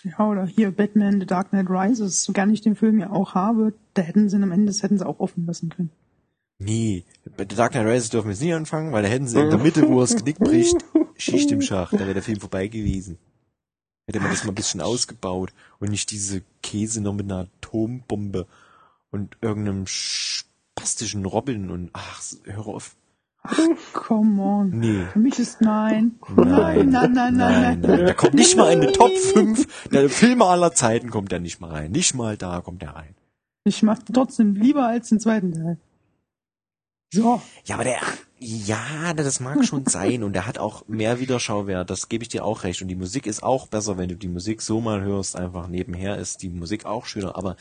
Ja, 0.03 0.27
oder 0.27 0.45
hier 0.45 0.71
Batman 0.71 1.19
The 1.19 1.25
Dark 1.25 1.49
Knight 1.49 1.69
Rises, 1.69 2.23
so 2.23 2.33
gern 2.33 2.53
ich 2.53 2.61
den 2.61 2.75
Film 2.75 2.99
ja 2.99 3.11
auch 3.11 3.35
habe, 3.35 3.73
da 3.93 4.01
hätten 4.01 4.29
sie 4.29 4.37
ihn 4.37 4.43
am 4.43 4.51
Ende, 4.51 4.67
das 4.67 4.83
hätten 4.83 4.97
sie 4.97 5.05
auch 5.05 5.19
offen 5.19 5.45
lassen 5.45 5.69
können. 5.69 5.91
Nee, 6.59 7.05
bei 7.37 7.45
The 7.49 7.55
Dark 7.55 7.71
Knight 7.71 7.87
Rises 7.87 8.09
dürfen 8.09 8.27
wir 8.27 8.33
jetzt 8.33 8.41
nicht 8.41 8.53
anfangen, 8.53 8.91
weil 8.91 9.03
da 9.03 9.09
hätten 9.09 9.27
sie 9.27 9.39
in 9.39 9.49
der 9.49 9.59
Mitte, 9.59 9.87
wo 9.87 9.99
er 9.99 10.07
das 10.07 10.15
Genick 10.15 10.39
bricht, 10.39 10.77
Schicht 11.17 11.51
im 11.51 11.61
Schacht, 11.61 11.93
da 11.93 11.99
wäre 11.99 12.13
der 12.13 12.23
Film 12.23 12.39
vorbei 12.39 12.67
gewesen. 12.67 13.17
Hätte 14.07 14.19
man 14.19 14.31
das 14.31 14.43
mal 14.43 14.51
ein 14.51 14.55
bisschen 14.55 14.81
ausgebaut 14.81 15.53
und 15.79 15.89
nicht 15.89 16.11
diese 16.11 16.41
Käse 16.61 17.01
noch 17.01 17.13
mit 17.13 17.31
einer 17.31 17.47
Atombombe 17.61 18.47
und 19.11 19.37
irgendeinem 19.41 19.85
spastischen 19.87 21.25
Robin 21.25 21.69
und 21.69 21.91
ach, 21.93 22.21
hör 22.45 22.67
auf. 22.67 22.95
Come 23.93 24.41
on. 24.41 24.69
Nee. 24.69 25.05
Für 25.11 25.19
mich 25.19 25.39
ist 25.39 25.61
nein. 25.61 26.19
Nein, 26.35 26.89
nein, 26.89 27.11
nein, 27.11 27.35
nein, 27.35 27.81
nein. 27.81 28.05
Da 28.05 28.13
kommt 28.13 28.35
nicht 28.35 28.55
mal 28.55 28.71
in 28.71 28.81
die 28.81 28.91
Top 28.91 29.11
5 29.11 29.89
der 29.89 30.09
Filme 30.09 30.45
aller 30.45 30.73
Zeiten 30.73 31.09
kommt 31.09 31.31
der 31.31 31.39
nicht 31.39 31.59
mal 31.59 31.71
rein. 31.71 31.91
Nicht 31.91 32.13
mal 32.13 32.37
da 32.37 32.61
kommt 32.61 32.83
er 32.83 32.95
rein. 32.95 33.15
Ich 33.63 33.81
mag 33.83 33.99
trotzdem 34.11 34.55
lieber 34.55 34.87
als 34.87 35.09
den 35.09 35.19
zweiten 35.19 35.53
Teil. 35.53 35.77
So, 37.13 37.41
Ja, 37.65 37.75
aber 37.75 37.83
der, 37.83 37.99
ja, 38.39 39.13
das 39.13 39.39
mag 39.39 39.65
schon 39.65 39.85
sein 39.85 40.23
und 40.23 40.33
der 40.33 40.47
hat 40.47 40.57
auch 40.57 40.87
mehr 40.87 41.19
Wiederschauwert, 41.19 41.89
das 41.89 42.09
gebe 42.09 42.23
ich 42.23 42.29
dir 42.29 42.45
auch 42.45 42.63
recht. 42.63 42.81
Und 42.81 42.87
die 42.87 42.95
Musik 42.95 43.27
ist 43.27 43.43
auch 43.43 43.67
besser, 43.67 43.97
wenn 43.97 44.09
du 44.09 44.15
die 44.15 44.29
Musik 44.29 44.61
so 44.61 44.79
mal 44.81 45.01
hörst, 45.01 45.35
einfach 45.35 45.67
nebenher 45.67 46.17
ist 46.17 46.41
die 46.41 46.49
Musik 46.49 46.85
auch 46.85 47.05
schöner, 47.05 47.35
aber 47.35 47.55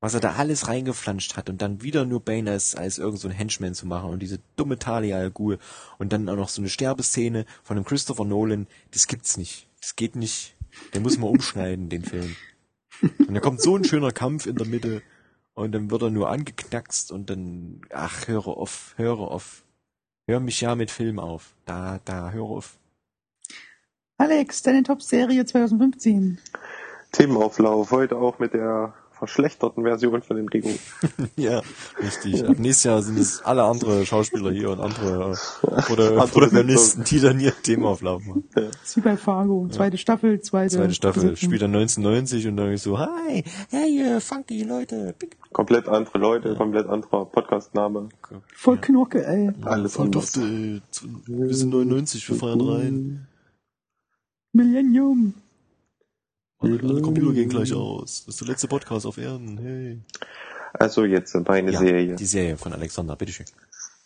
was 0.00 0.14
er 0.14 0.20
da 0.20 0.34
alles 0.34 0.68
reingeflanscht 0.68 1.36
hat 1.36 1.48
und 1.48 1.62
dann 1.62 1.82
wieder 1.82 2.04
nur 2.04 2.20
Bane 2.20 2.50
als, 2.50 2.74
als 2.74 2.98
irgend 2.98 3.18
so 3.18 3.28
ein 3.28 3.34
Henchman 3.34 3.74
zu 3.74 3.86
machen 3.86 4.10
und 4.10 4.20
diese 4.20 4.40
dumme 4.56 4.78
Talia 4.78 5.16
al 5.16 5.30
Ghul 5.30 5.58
und 5.98 6.12
dann 6.12 6.28
auch 6.28 6.36
noch 6.36 6.48
so 6.48 6.60
eine 6.60 6.68
Sterbeszene 6.68 7.46
von 7.62 7.76
einem 7.76 7.86
Christopher 7.86 8.24
Nolan, 8.24 8.66
das 8.92 9.06
gibt's 9.06 9.36
nicht. 9.36 9.68
Das 9.80 9.96
geht 9.96 10.16
nicht. 10.16 10.54
Den 10.94 11.02
muss 11.02 11.18
man 11.18 11.30
umschneiden, 11.30 11.88
den 11.88 12.04
Film. 12.04 12.36
Und 13.00 13.34
da 13.34 13.40
kommt 13.40 13.60
so 13.60 13.76
ein 13.76 13.84
schöner 13.84 14.12
Kampf 14.12 14.46
in 14.46 14.56
der 14.56 14.66
Mitte 14.66 15.02
und 15.54 15.72
dann 15.72 15.90
wird 15.90 16.02
er 16.02 16.10
nur 16.10 16.30
angeknackst 16.30 17.12
und 17.12 17.30
dann, 17.30 17.80
ach, 17.90 18.28
höre 18.28 18.48
auf, 18.48 18.94
höre 18.96 19.20
auf. 19.20 19.64
Hör 20.26 20.40
mich 20.40 20.60
ja 20.60 20.74
mit 20.74 20.90
Film 20.90 21.18
auf. 21.18 21.54
Da, 21.64 22.00
da, 22.04 22.30
höre 22.30 22.50
auf. 22.50 22.78
Alex, 24.18 24.62
deine 24.62 24.82
Top-Serie 24.82 25.44
2015. 25.44 26.38
Themenauflauf, 27.12 27.90
heute 27.90 28.16
auch 28.16 28.38
mit 28.38 28.52
der 28.54 28.94
verschlechterten 29.18 29.82
Version 29.82 30.22
von 30.22 30.36
Enrico. 30.36 30.68
ja, 31.36 31.62
richtig. 32.00 32.44
Ab 32.44 32.58
nächstes 32.58 32.84
Jahr 32.84 33.02
sind 33.02 33.18
es 33.18 33.42
alle 33.42 33.64
andere 33.64 34.04
Schauspieler 34.04 34.50
hier 34.50 34.70
und 34.70 34.80
andere 34.80 35.36
äh, 35.62 35.92
oder 35.92 36.10
Protagonisten, 36.26 37.04
die 37.04 37.20
dann 37.20 37.40
ihr 37.40 37.52
Themaauflauf 37.62 38.24
machen. 38.24 38.44
ist 38.84 38.96
wie 38.96 39.00
bei 39.00 39.16
Fargo. 39.16 39.68
Zweite 39.70 39.96
Staffel, 39.96 40.40
zweite. 40.40 40.76
Zweite 40.76 40.94
Staffel 40.94 41.22
Besetzung. 41.22 41.48
spielt 41.48 41.62
dann 41.62 41.74
1990 41.74 42.46
und 42.48 42.56
dann 42.56 42.72
ist 42.72 42.82
so, 42.82 42.98
hi, 42.98 43.42
hey, 43.70 44.20
funky 44.20 44.62
Leute. 44.62 45.14
Komplett 45.52 45.88
andere 45.88 46.18
Leute, 46.18 46.54
komplett 46.54 46.86
anderer 46.86 47.24
Podcast-Name. 47.24 48.10
Voll 48.54 48.78
Knurke, 48.78 49.26
ey. 49.26 49.50
Alles 49.62 49.94
Voll 49.94 50.06
anders. 50.06 50.32
dufte, 50.32 50.46
ey. 50.46 50.82
Wir 51.26 51.54
sind 51.54 51.70
99, 51.70 52.28
wir 52.28 52.36
feiern 52.36 52.60
rein. 52.60 53.26
Millennium. 54.52 55.34
Alle, 56.58 56.80
alle 56.80 57.02
Computer 57.02 57.32
gehen 57.34 57.48
gleich 57.48 57.72
aus. 57.72 58.24
Das 58.24 58.34
ist 58.34 58.40
der 58.40 58.48
letzte 58.48 58.68
Podcast 58.68 59.06
auf 59.06 59.18
Erden, 59.18 59.58
hey. 59.58 60.00
Also 60.72 61.04
jetzt 61.04 61.34
meine 61.46 61.72
Ja, 61.72 61.78
Serie. 61.78 62.16
Die 62.16 62.24
Serie 62.24 62.56
von 62.56 62.72
Alexander, 62.72 63.16
bitteschön. 63.16 63.46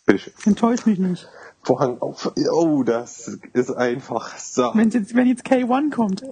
Bitteschön. 0.05 0.33
Enttäuscht 0.45 0.85
mich 0.85 0.99
nicht. 0.99 1.27
Vorhang 1.63 1.99
auf. 1.99 2.31
Oh, 2.51 2.83
das 2.83 3.39
ist 3.53 3.71
einfach 3.71 4.37
so. 4.37 4.71
Wenn 4.73 4.89
jetzt, 4.89 5.15
wenn 5.15 5.27
jetzt 5.27 5.45
K1 5.45 5.91
kommt. 5.91 6.23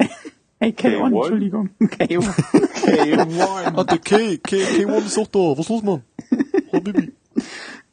Ey, 0.59 0.71
K1, 0.71 0.97
K1? 0.97 1.15
Entschuldigung. 1.15 1.69
K1. 1.79 2.35
K1. 2.83 3.83
der 3.85 3.97
K, 3.99 4.37
K, 4.37 4.55
K1 4.57 5.05
ist 5.05 5.17
doch 5.17 5.27
da. 5.27 5.57
Was 5.57 5.69
los, 5.69 5.83
Mann? 5.83 6.03
Oh, 6.71 6.81
Baby. 6.81 7.13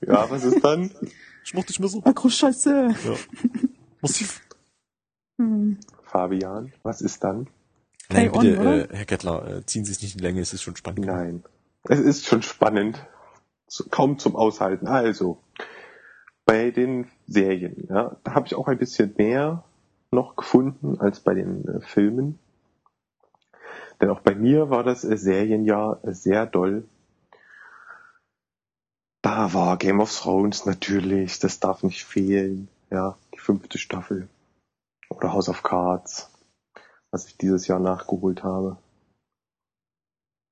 Ja, 0.00 0.28
was 0.28 0.44
ist 0.44 0.64
dann? 0.64 0.90
Ich 1.44 1.54
mach 1.54 1.64
dich 1.64 1.78
Messer. 1.78 2.00
Akro 2.04 2.28
Scheiße. 2.28 2.88
Ja. 3.04 3.14
Massiv. 4.00 4.40
Hm. 5.38 5.78
Fabian, 6.04 6.72
was 6.82 7.00
ist 7.02 7.22
dann? 7.22 7.48
Nein, 8.11 8.32
bitte, 8.32 8.59
oder? 8.59 8.90
äh, 8.90 8.96
Herr 8.96 9.04
Kettler, 9.04 9.48
äh, 9.48 9.66
ziehen 9.66 9.84
Sie 9.84 9.92
es 9.92 10.02
nicht 10.02 10.14
in 10.14 10.18
die 10.18 10.24
Länge, 10.24 10.40
es 10.40 10.52
ist 10.52 10.62
schon 10.62 10.76
spannend. 10.76 11.07
Nein. 11.07 11.44
Es 11.84 12.00
ist 12.00 12.26
schon 12.26 12.42
spannend. 12.42 13.04
Kaum 13.90 14.18
zum 14.18 14.36
Aushalten. 14.36 14.86
Also, 14.86 15.38
bei 16.44 16.70
den 16.70 17.09
Serien, 17.26 17.86
ja, 17.88 18.16
da 18.22 18.34
habe 18.34 18.46
ich 18.46 18.54
auch 18.54 18.68
ein 18.68 18.78
bisschen 18.78 19.14
mehr 19.16 19.64
noch 20.11 20.36
gefunden 20.36 21.00
als 21.00 21.20
bei 21.20 21.34
den 21.34 21.66
äh, 21.66 21.80
Filmen. 21.80 22.38
Denn 24.00 24.11
auch 24.11 24.20
bei 24.20 24.34
mir 24.34 24.70
war 24.70 24.84
das 24.84 25.04
äh, 25.04 25.16
Serienjahr 25.16 26.00
äh, 26.04 26.12
sehr 26.12 26.46
doll. 26.46 26.84
Da 29.22 29.52
war 29.52 29.76
Game 29.76 30.00
of 30.00 30.16
Thrones 30.16 30.66
natürlich, 30.66 31.40
das 31.40 31.59
darf 31.59 31.82
nicht 31.82 32.04
fehlen. 32.04 32.68
Ja, 32.90 33.16
die 33.34 33.40
fünfte 33.40 33.78
Staffel. 33.78 34.28
Oder 35.09 35.32
House 35.32 35.48
of 35.48 35.64
Cards, 35.64 36.30
was 37.16 37.28
ich 37.28 37.38
dieses 37.38 37.66
Jahr 37.66 37.78
nachgeholt 37.80 38.44
habe 38.44 38.76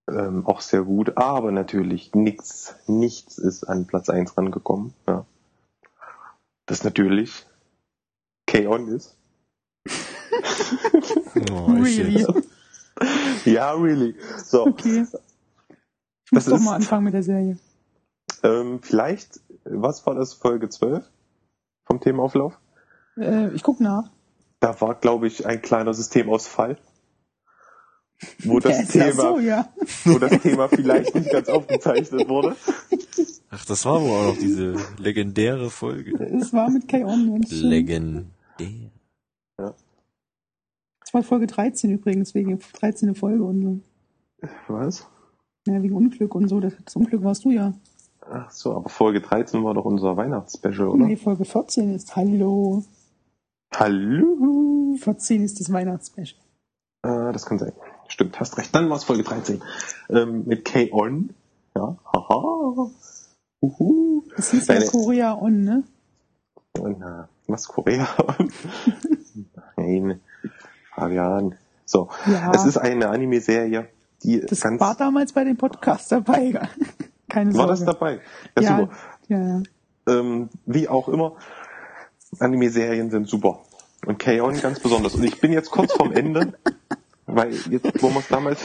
ähm, 0.09 0.47
auch 0.47 0.61
sehr 0.63 0.83
gut, 0.83 1.17
aber 1.19 1.51
natürlich 1.53 2.15
nichts, 2.15 2.75
nichts 2.87 3.37
ist 3.39 3.65
an 3.65 3.87
Platz 3.87 4.09
1 4.11 4.37
rangekommen. 4.37 4.93
Ja. 5.07 5.25
Das 6.67 6.85
natürlich 6.85 7.47
K-On 8.47 8.89
ist. 8.89 9.17
Oh, 11.51 11.65
Really? 11.73 12.27
Ja, 13.45 13.73
really. 13.73 14.15
So, 14.45 14.67
Okay. 14.67 15.07
Ich 15.07 15.11
Das 15.11 16.33
muss 16.33 16.45
doch 16.47 16.57
ist- 16.57 16.65
mal 16.65 16.75
anfangen 16.77 17.05
mit 17.05 17.15
der 17.15 17.23
Serie. 17.23 17.59
ähm, 18.43 18.81
vielleicht, 18.83 19.41
was 19.65 20.07
war 20.07 20.15
das, 20.15 20.33
Folge 20.35 20.69
12 20.69 21.11
vom 21.87 22.01
Themaauflauf? 22.01 22.59
Äh, 23.17 23.49
ich 23.55 23.63
guck 23.63 23.81
nach. 23.81 24.11
Da 24.65 24.81
war, 24.81 24.95
glaube 24.95 25.27
ich, 25.27 25.45
ein 25.45 25.61
kleiner 25.61 25.93
Systemausfall. 25.93 26.79
Wo 28.45 28.61
das, 28.61 28.95
Ja, 28.95 29.05
ja 29.05 29.11
Thema, 29.11 29.23
so, 29.23 29.39
ja. 29.39 29.69
wo 30.07 30.19
das 30.19 30.41
Thema 30.41 30.69
vielleicht 30.71 31.15
nicht 31.15 31.31
ganz 31.31 31.51
aufgezeichnet 31.51 32.27
wurde. 32.31 32.57
Ach, 33.51 33.63
das 33.67 33.85
war 33.85 34.01
wohl 34.01 34.11
auch 34.11 34.27
noch 34.29 34.39
diese 34.39 34.75
legendäre 34.97 35.69
Folge. 35.69 36.13
Es 36.41 36.55
war 36.55 36.71
mit 36.71 36.89
K-On. 36.89 37.29
und 37.29 37.47
so. 37.47 37.67
Legendär. 37.67 38.25
Das 39.59 41.13
war 41.13 41.23
Folge 41.23 41.47
13 41.47 41.91
übrigens, 41.91 42.35
wegen 42.35 42.59
13. 42.59 43.15
Folge 43.15 43.45
und 43.45 43.63
so. 43.63 44.49
Was? 44.69 45.07
Ja, 45.67 45.83
wegen 45.83 45.95
Unglück 45.95 46.35
und 46.35 46.49
so. 46.49 46.61
Das, 46.61 46.73
das 46.83 46.97
Unglück 46.97 47.23
warst 47.23 47.45
du 47.45 47.51
ja. 47.51 47.75
Ach 48.23 48.51
so, 48.51 48.75
aber 48.75 48.89
Folge 48.89 49.21
13 49.21 49.63
war 49.63 49.75
doch 49.75 49.85
unser 49.85 50.17
Weihnachtsspecial, 50.17 50.89
oder? 50.89 51.05
Nee, 51.05 51.17
Folge 51.17 51.45
14 51.45 51.95
ist 51.95 52.17
Hallo. 52.17 52.83
Hallo. 53.79 54.97
14 54.99 55.43
ist 55.45 55.61
das 55.61 55.73
Weihnachtsspecial. 55.73 56.41
Äh, 57.03 57.33
das 57.33 57.45
kann 57.47 57.59
sein. 57.59 57.73
Stimmt, 58.09 58.39
hast 58.39 58.57
recht. 58.59 58.75
Dann 58.75 58.89
war 58.91 58.97
es 58.97 59.05
Folge 59.05 59.23
13. 59.25 59.63
Ähm, 60.11 60.45
mit 60.47 60.65
K-On. 60.65 61.31
Ja, 61.77 61.97
haha. 62.13 62.91
Uhu. 63.63 64.23
Das 64.37 64.51
hieß 64.51 64.67
ja 64.69 64.75
Deine- 64.75 64.87
Korea 64.87 65.35
On, 65.41 65.61
ne? 65.63 65.83
Und, 66.79 66.99
na, 67.01 67.29
was 67.47 67.67
Korea? 67.67 68.07
Nein, 69.77 70.21
Fabian. 70.95 71.57
So, 71.85 72.09
Ja. 72.27 72.53
es 72.55 72.65
ist 72.65 72.77
eine 72.79 73.09
Anime-Serie, 73.09 73.89
die 74.23 74.41
Das 74.41 74.61
ganz... 74.61 74.81
war 74.81 74.95
damals 74.97 75.33
bei 75.33 75.45
dem 75.45 75.57
Podcast 75.57 76.11
dabei. 76.13 76.69
Keine 77.29 77.53
Sorge. 77.53 77.59
war 77.59 77.67
das 77.69 77.85
dabei? 77.85 78.21
Ja, 78.59 78.63
Ja, 78.81 78.89
ja, 79.29 79.39
ja. 79.39 79.63
Ähm, 80.07 80.51
wie 80.67 80.89
auch 80.89 81.09
immer, 81.09 81.33
Anime-Serien 82.39 83.11
sind 83.11 83.29
super. 83.29 83.61
Und 84.07 84.19
K-On 84.19 84.61
ganz 84.61 84.81
besonders. 84.81 85.15
Und 85.15 85.25
ich 85.25 85.41
bin 85.41 85.53
jetzt 85.53 85.71
kurz 85.71 85.93
vorm 85.93 86.13
Ende, 86.13 86.55
weil 87.27 87.55
jetzt, 87.71 88.03
wo 88.03 88.11
wir 88.11 88.21
es 88.21 88.29
damals... 88.29 88.61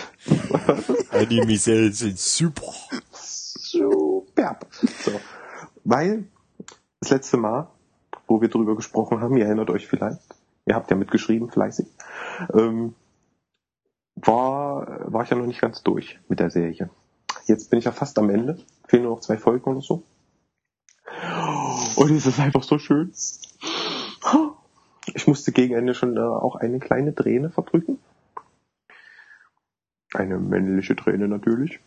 Anime-Serien 1.12 1.94
sind 1.94 2.20
super. 2.20 2.74
Superb. 3.12 4.68
So. 4.72 5.12
Weil 5.84 6.26
das 7.00 7.12
letzte 7.12 7.38
Mal, 7.38 7.70
wo 8.28 8.42
wir 8.42 8.50
drüber 8.50 8.76
gesprochen 8.76 9.22
haben, 9.22 9.38
ihr 9.38 9.46
erinnert 9.46 9.70
euch 9.70 9.88
vielleicht, 9.88 10.20
ihr 10.66 10.76
habt 10.76 10.92
ja 10.92 10.98
mitgeschrieben, 10.98 11.50
fleißig, 11.50 11.88
ähm, 12.54 12.94
war, 14.16 15.12
war 15.12 15.24
ich 15.24 15.30
ja 15.30 15.38
noch 15.38 15.46
nicht 15.46 15.62
ganz 15.62 15.82
durch 15.84 16.20
mit 16.28 16.40
der 16.40 16.50
Serie. 16.50 16.90
Jetzt 17.46 17.70
bin 17.70 17.80
ich 17.80 17.86
ja 17.86 17.92
fast 17.92 18.20
am 18.20 18.30
Ende. 18.30 18.60
Fehlen 18.88 19.04
nur 19.04 19.14
noch 19.16 19.22
zwei 19.22 19.38
Folgen 19.38 19.72
oder 19.72 19.82
so. 19.82 20.04
Und 21.96 22.12
es 22.12 22.26
ist 22.26 22.40
einfach 22.40 22.64
so 22.64 22.78
schön. 22.78 23.12
Ich 25.16 25.28
musste 25.28 25.52
gegen 25.52 25.76
Ende 25.76 25.94
schon 25.94 26.18
äh, 26.18 26.22
auch 26.22 26.56
eine 26.56 26.80
kleine 26.80 27.14
Träne 27.14 27.50
verdrücken. 27.50 28.00
Eine 30.14 30.40
männliche 30.40 30.96
Träne 30.96 31.28
natürlich. 31.28 31.80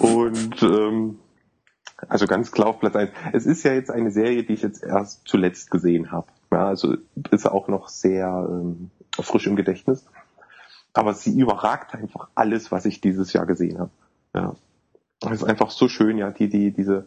Und 0.00 0.62
ähm, 0.62 1.18
also 2.08 2.26
ganz 2.26 2.52
klar 2.52 2.68
auf 2.68 2.80
Platz 2.80 2.96
1. 2.96 3.10
Es 3.32 3.46
ist 3.46 3.62
ja 3.62 3.72
jetzt 3.72 3.90
eine 3.90 4.10
Serie, 4.10 4.44
die 4.44 4.54
ich 4.54 4.62
jetzt 4.62 4.82
erst 4.82 5.26
zuletzt 5.26 5.70
gesehen 5.70 6.12
habe. 6.12 6.26
Ja, 6.52 6.66
also 6.68 6.96
ist 7.30 7.46
auch 7.46 7.68
noch 7.68 7.88
sehr 7.88 8.46
ähm, 8.48 8.90
frisch 9.18 9.46
im 9.46 9.56
Gedächtnis. 9.56 10.06
Aber 10.92 11.12
sie 11.12 11.38
überragt 11.38 11.94
einfach 11.94 12.28
alles, 12.34 12.72
was 12.72 12.86
ich 12.86 13.00
dieses 13.00 13.32
Jahr 13.32 13.46
gesehen 13.46 13.78
habe. 13.78 13.90
Ja. 14.34 14.54
Es 15.22 15.42
ist 15.42 15.44
einfach 15.44 15.70
so 15.70 15.88
schön, 15.88 16.18
ja, 16.18 16.30
die, 16.30 16.48
die, 16.48 16.72
diese, 16.72 17.06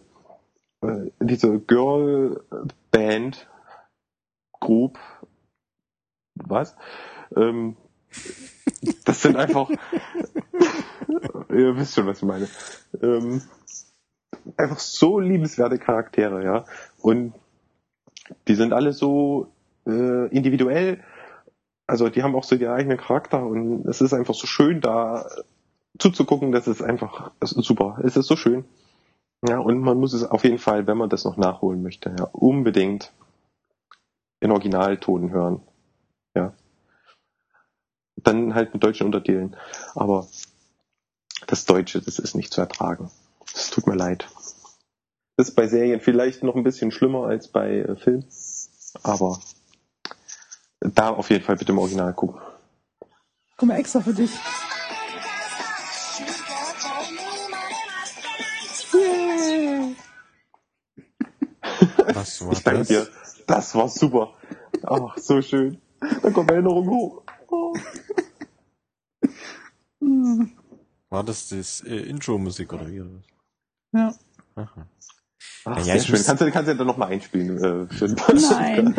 äh, 0.82 1.12
diese 1.20 1.60
Girl 1.60 2.42
Group, 4.60 5.00
was? 6.36 6.76
Ähm, 7.36 7.76
das 9.06 9.22
sind 9.22 9.36
einfach, 9.36 9.70
ihr 11.50 11.76
wisst 11.76 11.96
schon, 11.96 12.08
was 12.08 12.20
ich 12.20 12.24
meine. 12.24 12.48
Ähm, 13.02 13.42
einfach 14.58 14.80
so 14.80 15.20
liebenswerte 15.20 15.78
Charaktere, 15.78 16.44
ja. 16.44 16.66
Und 16.98 17.34
die 18.48 18.56
sind 18.56 18.74
alle 18.74 18.94
so 18.94 19.52
äh, 19.88 20.28
individuell. 20.28 21.04
Also 21.88 22.10
die 22.10 22.24
haben 22.24 22.36
auch 22.36 22.44
so 22.44 22.56
ihren 22.56 22.74
eigenen 22.74 22.98
Charakter 22.98 23.44
und 23.44 23.86
es 23.88 24.02
ist 24.02 24.14
einfach 24.14 24.36
so 24.36 24.46
schön, 24.46 24.82
da 24.82 25.28
zuzugucken. 25.98 26.52
Das 26.52 26.68
ist 26.68 26.82
einfach 26.82 27.32
das 27.40 27.52
ist 27.52 27.66
super. 27.66 28.00
Es 28.04 28.16
ist 28.16 28.28
so 28.28 28.36
schön. 28.36 28.66
Ja, 29.48 29.58
und 29.58 29.80
man 29.80 29.98
muss 29.98 30.14
es 30.14 30.24
auf 30.24 30.44
jeden 30.44 30.60
Fall, 30.60 30.86
wenn 30.86 30.98
man 30.98 31.10
das 31.10 31.24
noch 31.24 31.38
nachholen 31.38 31.82
möchte, 31.82 32.14
ja, 32.18 32.26
unbedingt 32.26 33.14
in 34.40 34.52
Originalton 34.52 35.32
hören. 35.32 35.62
Ja. 36.36 36.54
Dann 38.18 38.56
halt 38.56 38.74
mit 38.74 38.84
deutschen 38.84 39.06
Untertiteln. 39.06 39.56
Aber 39.96 40.28
das 41.48 41.66
Deutsche, 41.66 42.02
das 42.02 42.20
ist 42.20 42.36
nicht 42.36 42.54
zu 42.54 42.62
ertragen. 42.62 43.12
Es 43.54 43.70
tut 43.70 43.88
mir 43.88 43.96
leid. 43.96 44.28
Das 45.38 45.50
ist 45.50 45.56
bei 45.56 45.68
Serien 45.68 46.02
vielleicht 46.02 46.44
noch 46.44 46.56
ein 46.56 46.64
bisschen 46.64 46.92
schlimmer 46.92 47.26
als 47.28 47.48
bei 47.48 47.80
äh, 47.80 47.96
Filmen. 47.96 48.26
Aber 49.04 49.40
da 50.82 51.10
auf 51.10 51.30
jeden 51.30 51.44
Fall 51.44 51.56
bitte 51.56 51.72
im 51.72 51.78
Original 51.80 52.14
gucken. 52.14 52.42
Guck 53.58 53.68
mal, 53.68 53.78
extra 53.78 54.02
für 54.02 54.14
dich. 54.14 54.32
Yay. 58.94 59.96
Was 62.14 62.46
war 62.46 62.54
Ich 62.54 62.64
danke 62.64 62.80
das? 62.80 62.88
dir. 62.88 63.08
Das 63.50 63.74
war 63.76 63.90
super. 63.90 64.36
Ach, 64.84 65.18
so 65.18 65.42
schön. 65.42 65.82
Da 66.22 66.30
kommt 66.30 66.52
Erinnerung 66.52 66.88
hoch. 66.90 67.24
Oh. 67.48 67.74
War 71.10 71.24
das 71.24 71.50
das 71.50 71.82
äh, 71.82 71.96
Intro-Musik 71.96 72.72
oder 72.74 72.88
wie? 72.90 73.04
Ja. 73.94 74.14
Aha. 74.56 74.88
Ach, 75.66 75.78
Ja, 75.78 75.84
sehr 75.84 75.96
ich 75.96 76.04
schön. 76.04 76.16
muss- 76.18 76.26
Kannst 76.28 76.42
du, 76.42 76.52
kannst 76.52 76.70
du 76.70 76.76
dann 76.76 76.88
nochmal 76.88 77.10
einspielen? 77.12 77.58
Äh, 77.58 77.94
für 77.94 78.08
Nein. 78.08 78.94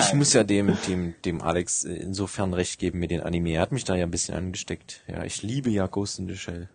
Ich 0.00 0.14
muss 0.14 0.32
ja 0.32 0.42
dem, 0.42 0.76
dem, 0.88 1.14
dem 1.24 1.42
Alex 1.42 1.84
äh, 1.84 1.94
insofern 1.96 2.54
recht 2.54 2.78
geben 2.78 2.98
mit 2.98 3.10
den 3.10 3.20
Anime. 3.20 3.50
Er 3.50 3.60
hat 3.62 3.72
mich 3.72 3.84
da 3.84 3.94
ja 3.94 4.04
ein 4.06 4.10
bisschen 4.10 4.34
angesteckt. 4.34 5.02
Ja, 5.06 5.22
ich 5.24 5.42
liebe 5.42 5.68
ja 5.70 5.86
Ghost 5.86 6.18
in 6.18 6.28
the 6.28 6.36
Shell. 6.36 6.68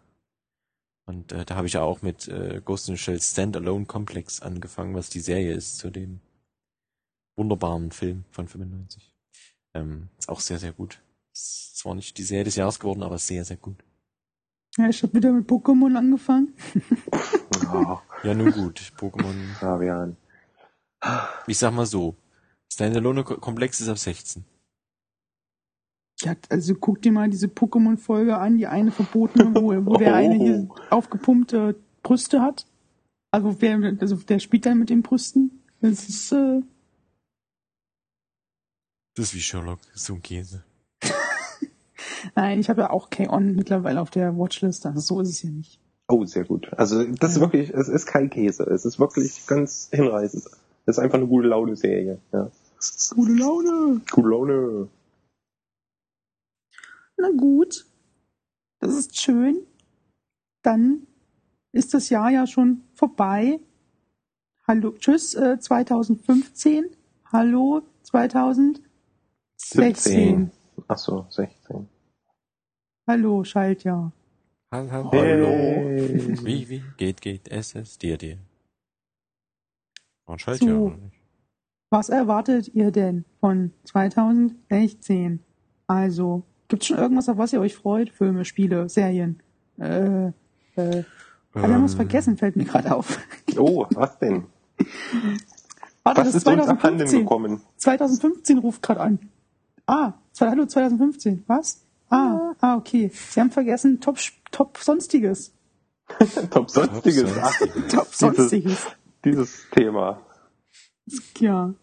Und 1.08 1.32
äh, 1.32 1.46
da 1.46 1.56
habe 1.56 1.66
ich 1.68 1.74
ja 1.74 1.82
auch 1.82 2.02
mit 2.04 2.28
äh, 2.28 2.62
Ghost 2.64 2.88
in 2.90 2.96
the 2.96 3.02
Shell 3.02 3.20
Standalone 3.20 3.86
Complex 3.86 4.42
angefangen, 4.42 4.94
was 4.96 5.10
die 5.10 5.20
Serie 5.20 5.54
ist 5.54 5.78
zu 5.80 5.90
dem 5.90 6.20
wunderbaren 7.36 7.92
Film 7.92 8.24
von 8.32 8.48
95. 8.48 9.14
Ähm, 9.74 10.10
ist 10.18 10.30
auch 10.30 10.40
sehr, 10.40 10.60
sehr 10.60 10.74
gut. 10.74 11.02
Ist 11.34 11.78
zwar 11.78 11.96
nicht 11.96 12.18
die 12.18 12.24
Serie 12.24 12.44
des 12.44 12.56
Jahres 12.56 12.80
geworden, 12.80 13.04
aber 13.04 13.18
sehr, 13.18 13.46
sehr 13.46 13.58
gut. 13.58 13.78
Ja, 14.78 14.88
ich 14.88 15.04
habe 15.04 15.14
wieder 15.14 15.32
mit 15.32 15.50
Pokémon 15.50 15.96
angefangen. 15.96 16.54
Ja, 17.64 18.02
Ja, 18.24 18.34
nun 18.34 18.52
gut. 18.52 18.80
Pokémon. 18.98 19.54
Fabian. 19.60 20.16
Ich 21.48 21.58
sag 21.58 21.74
mal 21.74 21.86
so. 21.86 22.16
Standalone-Komplex 22.72 23.82
ist 23.82 23.90
ab 23.90 23.98
16. 23.98 24.46
Ja, 26.22 26.36
also 26.50 26.76
guck 26.76 27.02
dir 27.02 27.12
mal 27.12 27.30
diese 27.30 27.48
Pokémon-Folge 27.48 28.38
an, 28.38 28.58
die 28.58 28.68
eine 28.68 28.92
verbotene, 28.92 29.54
wo, 29.56 29.74
wo 29.86 29.98
der 29.98 30.16
eine 30.16 30.36
hier 30.36 30.70
aufgepumpte 30.90 31.76
Brüste 32.04 32.42
hat. 32.42 32.66
Also 33.32 33.60
wer, 33.60 33.98
also 34.00 34.16
der 34.18 34.40
spielt 34.40 34.66
dann 34.66 34.80
mit 34.80 34.90
den 34.90 35.02
Brüsten. 35.02 35.64
Das 35.82 36.08
ist, 36.08 36.32
äh, 36.32 36.62
Das 39.22 39.28
ist 39.28 39.36
wie 39.36 39.42
Sherlock. 39.42 39.80
Das 39.94 40.02
ist 40.02 40.06
so 40.08 40.16
ein 40.16 40.24
Käse. 40.24 40.64
nein, 42.36 42.60
ich 42.60 42.72
habe 42.72 42.82
ja 42.82 42.90
auch 42.90 43.12
K-On 43.12 43.54
mittlerweile 43.54 44.02
auf 44.02 44.10
der 44.10 44.36
Watchlist, 44.36 44.84
also 44.88 45.00
so 45.00 45.22
ist 45.22 45.30
es 45.30 45.44
ja 45.44 45.52
nicht. 45.52 45.80
Oh, 46.08 46.26
sehr 46.26 46.44
gut. 46.44 46.74
Also 46.74 47.04
das 47.04 47.34
ist 47.34 47.40
wirklich, 47.40 47.70
es 47.70 47.88
ist 47.88 48.08
kein 48.08 48.32
Käse. 48.32 48.64
Es 48.64 48.84
ist 48.84 49.00
wirklich 49.00 49.46
ganz 49.46 49.90
hinreißend. 49.92 50.44
Es 50.88 50.98
ist 50.98 50.98
einfach 50.98 51.20
eine 51.20 51.28
gute 51.28 51.50
Laune-Serie. 51.50 52.20
Ja. 52.32 52.50
Gute 53.12 53.34
Laune. 53.34 54.02
Gute 54.10 54.28
Laune. 54.28 54.88
Na 57.18 57.30
gut. 57.30 57.86
Das 58.80 58.96
ist 58.96 59.22
schön. 59.22 59.68
Dann 60.64 61.06
ist 61.74 61.94
das 61.94 62.10
Jahr 62.10 62.32
ja 62.32 62.48
schon 62.48 62.82
vorbei. 62.96 63.60
Hallo, 64.68 64.96
tschüss, 64.98 65.36
äh, 65.36 65.60
2015. 65.60 66.86
Hallo, 67.32 67.84
2016. 68.02 68.91
17. 69.66 70.52
Ach 70.88 70.98
so, 70.98 71.26
16. 71.30 71.88
Hallo, 73.08 73.44
Schaltjahr. 73.44 74.12
Hallo. 74.74 75.10
Hey. 75.12 76.38
Wie, 76.46 76.70
wie? 76.70 76.84
Geht, 76.98 77.22
geht. 77.22 77.48
Es, 77.50 77.76
es, 77.76 77.98
dir, 77.98 78.18
dir. 78.18 78.38
Und 80.26 80.40
schalt 80.42 80.60
So. 80.60 80.68
ja 80.68 80.76
auch 80.78 80.96
nicht. 80.98 81.18
Was 81.90 82.10
erwartet 82.10 82.70
ihr 82.74 82.92
denn 82.92 83.26
von 83.42 83.72
2016? 83.84 85.40
Also, 85.88 86.44
gibt's 86.70 86.88
schon 86.88 86.98
irgendwas, 86.98 87.28
auf 87.28 87.38
was 87.38 87.52
ihr 87.52 87.60
euch 87.60 87.76
freut? 87.76 88.10
Filme, 88.10 88.46
Spiele, 88.46 88.88
Serien? 88.88 89.42
Äh, 89.78 90.28
äh, 90.28 90.32
ah, 90.76 91.04
wir 91.54 91.62
haben 91.64 91.74
Ähm, 91.74 91.90
vergessen, 91.90 92.38
fällt 92.38 92.56
mir 92.56 92.64
gerade 92.64 92.96
auf. 92.96 93.20
Oh, 93.58 93.86
was 93.92 94.18
denn? 94.20 94.46
Warte, 96.04 96.22
Was 96.22 96.28
das 96.28 96.36
ist 96.36 96.36
ist 96.36 96.48
uns 96.48 96.68
abhanden 96.68 97.00
2015. 97.08 97.20
gekommen? 97.20 97.62
2015 97.78 98.58
ruft 98.60 98.82
gerade 98.82 99.02
an. 99.02 99.20
Ah, 99.92 100.14
hallo 100.40 100.66
2015. 100.68 101.44
Was? 101.48 101.86
Ah, 102.10 102.56
ah, 102.62 102.78
okay. 102.78 103.10
Sie 103.14 103.42
haben 103.42 103.52
vergessen 103.52 104.00
Top, 104.00 104.18
Top 104.52 104.78
Sonstiges. 104.78 105.54
Top 106.50 106.70
Sonstiges. 106.72 107.34
Top 107.34 107.44
Ach, 107.44 107.60
Top 107.90 108.08
Sonstiges. 108.14 108.88
dieses 109.26 109.70
Thema. 109.72 110.22
Ja. 111.40 111.74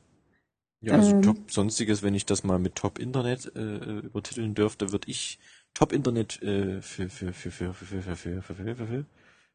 Ja, 0.80 0.94
also 0.94 1.12
Ähm. 1.12 1.22
Top 1.22 1.50
Sonstiges, 1.50 2.02
wenn 2.02 2.14
ich 2.14 2.26
das 2.26 2.44
mal 2.44 2.58
mit 2.58 2.76
Top 2.76 2.98
Internet 2.98 3.54
äh, 3.56 4.00
übertiteln 4.00 4.54
dürfte, 4.54 4.92
würde 4.92 5.10
ich 5.10 5.38
Top 5.74 5.92
Internet 5.92 6.42
äh, 6.42 6.80
für, 6.82 7.10
für, 7.10 7.32
für, 7.34 7.50
für, 7.52 7.74
für, 7.74 7.84
für, 7.84 8.02
für, 8.02 8.16
für, 8.16 8.42
für, 8.42 8.54
für, 8.54 8.76
für, 8.76 8.86
für, 8.86 9.06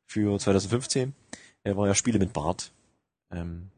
für 0.07 0.39
2015 0.39 1.15
äh, 1.63 1.75
war 1.75 1.87
ja 1.87 1.95
Spiele 1.95 2.19
mit 2.19 2.33
Bart. 2.33 2.71
Ähm, 3.31 3.71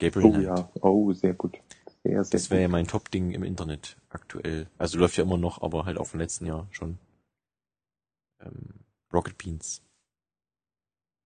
Gabriel 0.00 0.26
Oh 0.26 0.30
Knight. 0.30 0.44
ja. 0.44 0.70
Oh, 0.80 1.12
sehr 1.12 1.34
gut. 1.34 1.58
Sehr, 2.04 2.22
sehr 2.24 2.38
Das 2.38 2.50
wäre 2.50 2.62
ja 2.62 2.68
mein 2.68 2.86
Top-Ding 2.86 3.32
im 3.32 3.42
Internet 3.42 3.96
aktuell. 4.10 4.68
Also 4.78 4.98
läuft 4.98 5.16
ja 5.16 5.24
immer 5.24 5.38
noch, 5.38 5.62
aber 5.62 5.84
halt 5.86 5.98
auch 5.98 6.06
vom 6.06 6.20
letzten 6.20 6.46
Jahr 6.46 6.68
schon. 6.70 6.98
Ähm, 8.40 8.84
Rocket 9.12 9.36
Beans. 9.38 9.82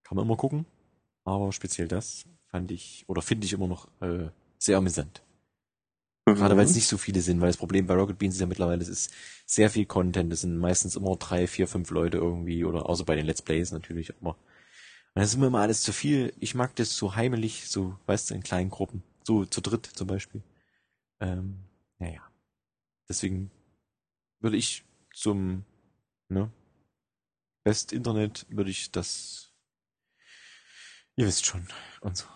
Kann 0.04 0.16
man 0.16 0.24
immer 0.24 0.36
gucken, 0.36 0.66
aber 1.24 1.52
speziell 1.52 1.88
das 1.88 2.24
fand 2.48 2.70
ich, 2.70 3.04
oder 3.08 3.22
finde 3.22 3.46
ich 3.46 3.52
immer 3.52 3.68
noch 3.68 3.88
äh, 4.00 4.30
sehr 4.58 4.78
amüsant. 4.78 5.22
Gerade 6.26 6.56
weil 6.56 6.64
es 6.64 6.70
Mhm. 6.70 6.76
nicht 6.76 6.88
so 6.88 6.98
viele 6.98 7.20
sind, 7.22 7.40
weil 7.40 7.48
das 7.48 7.56
Problem 7.56 7.86
bei 7.86 7.94
Rocket 7.94 8.18
Beans 8.18 8.34
ist 8.34 8.40
ja 8.40 8.46
mittlerweile, 8.46 8.82
es 8.82 8.88
ist 8.88 9.12
sehr 9.46 9.70
viel 9.70 9.86
Content, 9.86 10.32
es 10.32 10.42
sind 10.42 10.58
meistens 10.58 10.94
immer 10.96 11.16
drei, 11.16 11.46
vier, 11.46 11.66
fünf 11.66 11.90
Leute 11.90 12.18
irgendwie, 12.18 12.64
oder 12.64 12.88
außer 12.88 13.04
bei 13.04 13.14
den 13.16 13.26
Let's 13.26 13.42
Plays 13.42 13.72
natürlich, 13.72 14.14
aber 14.20 14.36
das 15.14 15.30
ist 15.30 15.38
mir 15.38 15.48
immer 15.48 15.60
alles 15.60 15.82
zu 15.82 15.92
viel. 15.92 16.32
Ich 16.40 16.54
mag 16.54 16.76
das 16.76 16.96
so 16.96 17.16
heimelig, 17.16 17.68
so, 17.68 17.96
weißt 18.06 18.30
du, 18.30 18.34
in 18.34 18.42
kleinen 18.42 18.70
Gruppen. 18.70 19.02
So 19.24 19.44
zu 19.46 19.60
dritt 19.60 19.86
zum 19.86 20.06
Beispiel. 20.08 20.42
Ähm, 21.20 21.64
naja. 21.98 22.22
Deswegen 23.08 23.50
würde 24.40 24.56
ich 24.56 24.84
zum, 25.12 25.64
ne, 26.28 26.50
Best 27.64 27.92
Internet 27.92 28.46
würde 28.48 28.70
ich 28.70 28.90
das, 28.90 29.52
ihr 31.16 31.26
wisst 31.26 31.44
schon, 31.46 31.66
und 32.00 32.16
so. 32.16 32.26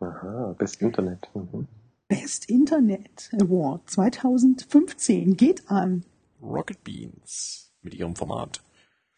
Aha, 0.00 0.54
Best 0.58 0.80
Internet. 0.80 1.28
Mhm. 1.34 1.68
Best 2.08 2.48
Internet 2.48 3.30
Award 3.40 3.88
2015 3.90 5.36
geht 5.36 5.70
an. 5.70 6.04
Rocket 6.40 6.82
Beans 6.82 7.72
mit 7.82 7.94
ihrem 7.94 8.16
Format. 8.16 8.62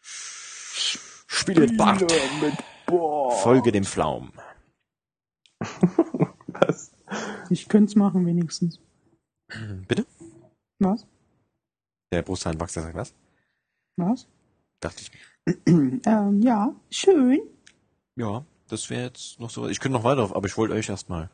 Spiele 0.01 1.61
mit 1.61 1.77
Bart. 1.77 2.03
Folge 3.41 3.71
dem 3.71 3.85
Pflaum. 3.85 4.33
Was? 6.47 6.91
Ich 7.53 7.69
könnte 7.69 7.91
es 7.91 7.95
machen 7.95 8.25
wenigstens. 8.25 8.79
Bitte? 9.87 10.07
Was? 10.79 11.05
Der 12.11 12.23
Brusthahnwachser 12.23 12.81
sagt 12.81 12.95
was? 12.95 13.13
Was? 13.95 14.27
Dachte 14.79 15.03
ich. 15.03 15.11
ähm, 15.67 16.41
ja, 16.41 16.73
schön. 16.89 17.41
Ja, 18.15 18.43
das 18.69 18.89
wäre 18.89 19.03
jetzt 19.03 19.39
noch 19.39 19.51
so. 19.51 19.67
Ich 19.67 19.79
könnte 19.79 19.99
noch 19.99 20.03
weiter, 20.03 20.35
aber 20.35 20.47
ich 20.47 20.57
wollte 20.57 20.73
euch 20.73 20.89
erstmal. 20.89 21.29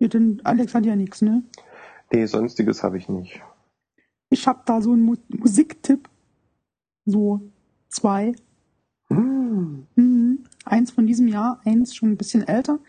Ja, 0.00 0.08
denn 0.08 0.40
Alex 0.42 0.74
hat 0.74 0.86
ja 0.86 0.96
nichts, 0.96 1.22
ne? 1.22 1.44
Nee, 2.12 2.26
sonstiges 2.26 2.82
habe 2.82 2.98
ich 2.98 3.08
nicht. 3.08 3.40
Ich 4.30 4.48
hab 4.48 4.66
da 4.66 4.82
so 4.82 4.92
einen 4.92 5.02
Mu 5.02 5.14
Musiktipp. 5.28 6.10
So 7.04 7.52
zwei. 7.88 8.34
Hm. 9.08 9.86
Mhm. 9.94 10.44
Eins 10.64 10.90
von 10.90 11.06
diesem 11.06 11.28
Jahr, 11.28 11.60
eins 11.64 11.94
schon 11.94 12.10
ein 12.10 12.16
bisschen 12.16 12.42
älter. 12.42 12.80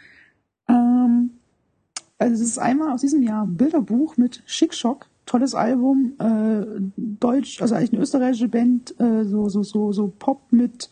Also 2.18 2.36
es 2.36 2.41
ist 2.41 2.59
einmal 2.59 2.91
aus 2.91 3.01
diesem 3.01 3.22
Jahr 3.24 3.45
Bilderbuch 3.45 4.18
mit 4.18 4.41
Schickschock, 4.45 5.07
tolles 5.26 5.53
Album, 5.53 6.13
äh, 6.20 6.66
Deutsch, 6.95 7.61
also 7.61 7.76
eigentlich 7.76 7.93
eine 7.93 8.01
österreichische 8.01 8.47
Band, 8.47 8.99
äh, 8.99 9.26
so 9.26 9.49
so 9.49 9.63
so 9.63 9.91
so 9.91 10.07
Pop 10.07 10.51
mit 10.51 10.89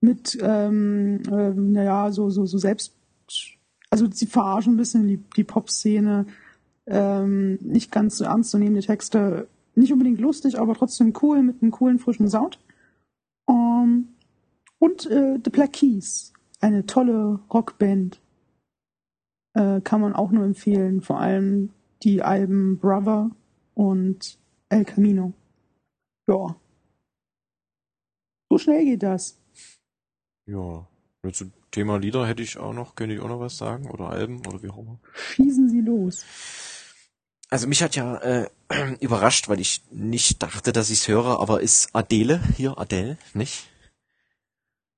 mit 0.00 0.38
ähm, 0.42 1.22
äh, 1.30 1.50
naja 1.50 2.10
so 2.12 2.30
so 2.30 2.44
so 2.44 2.58
selbst, 2.58 2.94
also 3.90 4.06
sie 4.10 4.26
verarschen 4.26 4.74
ein 4.74 4.76
bisschen 4.76 5.08
die 5.08 5.18
die 5.36 5.44
Pop-Szene, 5.44 6.26
ähm, 6.86 7.58
nicht 7.62 7.90
ganz 7.90 8.18
so 8.18 8.24
ernstzunehmende 8.24 8.82
Texte, 8.82 9.48
nicht 9.74 9.92
unbedingt 9.92 10.20
lustig, 10.20 10.58
aber 10.58 10.74
trotzdem 10.74 11.14
cool 11.22 11.42
mit 11.42 11.62
einem 11.62 11.70
coolen 11.70 11.98
frischen 11.98 12.28
Sound. 12.28 12.58
Ähm, 13.48 14.08
und 14.78 15.06
äh, 15.10 15.38
The 15.42 15.50
Black 15.50 15.74
Keys, 15.74 16.32
eine 16.60 16.86
tolle 16.86 17.40
Rockband. 17.52 18.20
Äh, 19.54 19.80
kann 19.80 20.00
man 20.00 20.14
auch 20.14 20.30
nur 20.30 20.44
empfehlen. 20.44 21.00
Vor 21.00 21.20
allem 21.20 21.70
die 22.02 22.22
Alben 22.22 22.78
Brother 22.78 23.30
und 23.74 24.38
El 24.68 24.84
Camino. 24.84 25.32
Ja. 26.28 26.56
So 28.48 28.58
schnell 28.58 28.84
geht 28.84 29.02
das. 29.02 29.38
Ja. 30.46 30.86
Nur 31.22 31.32
Zum 31.32 31.52
Thema 31.70 31.98
Lieder 31.98 32.26
hätte 32.26 32.42
ich 32.42 32.56
auch 32.58 32.72
noch, 32.72 32.94
könnte 32.94 33.14
ich 33.14 33.20
auch 33.20 33.28
noch 33.28 33.40
was 33.40 33.56
sagen? 33.56 33.90
Oder 33.90 34.08
Alben 34.08 34.38
oder 34.46 34.62
wie 34.62 34.70
auch 34.70 34.78
immer. 34.78 34.98
Schießen 35.12 35.68
Sie 35.68 35.80
los. 35.80 36.24
Also 37.50 37.66
mich 37.66 37.82
hat 37.82 37.96
ja 37.96 38.16
äh, 38.18 38.48
überrascht, 39.00 39.48
weil 39.48 39.60
ich 39.60 39.82
nicht 39.90 40.42
dachte, 40.42 40.72
dass 40.72 40.90
ich 40.90 41.00
es 41.00 41.08
höre, 41.08 41.40
aber 41.40 41.60
ist 41.60 41.94
Adele, 41.94 42.40
hier 42.56 42.78
Adele, 42.78 43.18
nicht? 43.34 43.68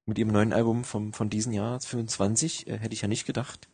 Mit 0.04 0.18
ihrem 0.18 0.32
neuen 0.32 0.52
Album 0.52 0.84
vom, 0.84 1.12
von 1.12 1.30
diesem 1.30 1.52
Jahr, 1.52 1.80
25, 1.80 2.66
äh, 2.66 2.78
hätte 2.78 2.94
ich 2.94 3.02
ja 3.02 3.08
nicht 3.08 3.26
gedacht. 3.26 3.68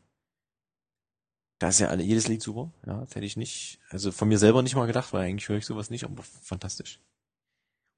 Da 1.59 1.68
ist 1.68 1.80
ja 1.80 1.88
alle, 1.88 2.04
jedes 2.04 2.28
Lied 2.28 2.40
super, 2.40 2.72
ja, 2.86 3.00
das 3.00 3.14
hätte 3.16 3.26
ich 3.26 3.36
nicht, 3.36 3.80
also 3.90 4.12
von 4.12 4.28
mir 4.28 4.38
selber 4.38 4.62
nicht 4.62 4.76
mal 4.76 4.86
gedacht, 4.86 5.12
weil 5.12 5.26
eigentlich 5.26 5.48
höre 5.48 5.56
ich 5.59 5.66
sowas 5.66 5.90
nicht, 5.90 6.04
aber 6.04 6.22
fantastisch. 6.22 7.00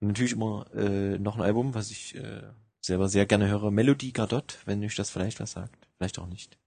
Und 0.00 0.08
natürlich 0.08 0.32
immer 0.32 0.66
äh, 0.74 1.18
noch 1.18 1.36
ein 1.36 1.42
Album, 1.42 1.74
was 1.74 1.90
ich 1.90 2.14
äh, 2.14 2.42
selber 2.80 3.08
sehr 3.08 3.26
gerne 3.26 3.48
höre, 3.48 3.70
Melody 3.70 4.12
Gardot, 4.12 4.58
wenn 4.64 4.82
euch 4.82 4.96
das 4.96 5.10
vielleicht 5.10 5.40
was 5.40 5.52
sagt, 5.52 5.88
vielleicht 5.98 6.18
auch 6.18 6.26
nicht. 6.26 6.58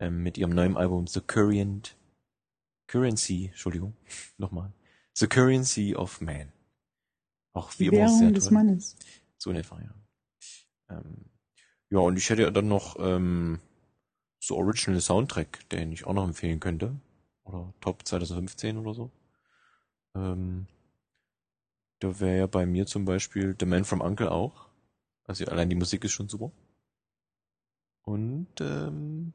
Ähm, 0.00 0.22
mit 0.22 0.36
ihrem 0.36 0.50
neuen 0.50 0.76
Album 0.76 1.06
The 1.06 1.22
Current 1.22 1.96
Currency, 2.88 3.46
Entschuldigung, 3.46 3.96
nochmal. 4.36 4.72
The 5.14 5.26
Currency 5.26 5.96
of 5.96 6.20
Man. 6.20 6.52
Auch 7.54 7.72
wie 7.78 7.88
Die 7.88 7.96
immer 7.96 8.08
sehr 8.08 8.20
Währung 8.20 8.34
des 8.34 8.44
toll. 8.44 8.52
Mannes. 8.52 8.96
So 9.38 9.50
in 9.50 9.56
etwa, 9.56 9.80
ja. 9.80 9.94
Ähm, 10.90 11.24
ja, 11.90 11.98
und 12.00 12.18
ich 12.18 12.28
hätte 12.28 12.42
ja 12.42 12.50
dann 12.50 12.68
noch 12.68 12.96
ähm, 13.00 13.60
so 14.48 14.56
Original 14.56 15.00
Soundtrack, 15.00 15.68
den 15.70 15.92
ich 15.92 16.06
auch 16.06 16.14
noch 16.14 16.24
empfehlen 16.24 16.60
könnte. 16.60 16.96
Oder 17.44 17.72
Top 17.80 18.06
2015 18.06 18.76
oder 18.78 18.94
so. 18.94 19.10
Ähm, 20.14 20.66
Da 22.00 22.20
wäre 22.20 22.38
ja 22.38 22.46
bei 22.46 22.64
mir 22.66 22.86
zum 22.86 23.04
Beispiel 23.04 23.56
The 23.58 23.66
Man 23.66 23.84
from 23.84 24.00
Uncle 24.00 24.30
auch. 24.30 24.68
Also 25.24 25.44
allein 25.46 25.68
die 25.68 25.76
Musik 25.76 26.04
ist 26.04 26.12
schon 26.12 26.28
super. 26.28 26.52
Und 28.02 28.48
ähm, 28.60 29.32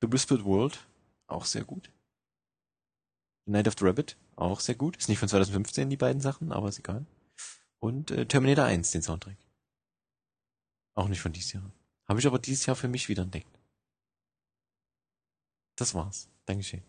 The 0.00 0.10
Whispered 0.10 0.44
World, 0.44 0.86
auch 1.26 1.44
sehr 1.44 1.64
gut. 1.64 1.90
Night 3.44 3.68
of 3.68 3.74
the 3.78 3.84
Rabbit, 3.84 4.16
auch 4.36 4.60
sehr 4.60 4.76
gut. 4.76 4.96
Ist 4.96 5.08
nicht 5.08 5.18
von 5.18 5.28
2015 5.28 5.90
die 5.90 5.96
beiden 5.96 6.22
Sachen, 6.22 6.52
aber 6.52 6.68
ist 6.68 6.78
egal. 6.78 7.04
Und 7.80 8.10
äh, 8.12 8.26
Terminator 8.26 8.64
1, 8.64 8.92
den 8.92 9.02
Soundtrack. 9.02 9.36
Auch 10.94 11.08
nicht 11.08 11.20
von 11.20 11.32
dieses 11.32 11.52
Jahr. 11.52 11.70
Habe 12.06 12.20
ich 12.20 12.26
aber 12.26 12.38
dieses 12.38 12.66
Jahr 12.66 12.76
für 12.76 12.88
mich 12.88 13.08
wieder 13.08 13.24
entdeckt. 13.24 13.61
Das 15.82 15.96
war's. 15.96 16.28
Dankeschön. 16.46 16.80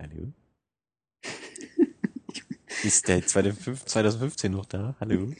Hallo? 0.00 0.32
Ist 2.84 3.08
der 3.08 3.26
2015 3.26 4.52
noch 4.52 4.66
da? 4.66 4.94
Hallo? 5.00 5.32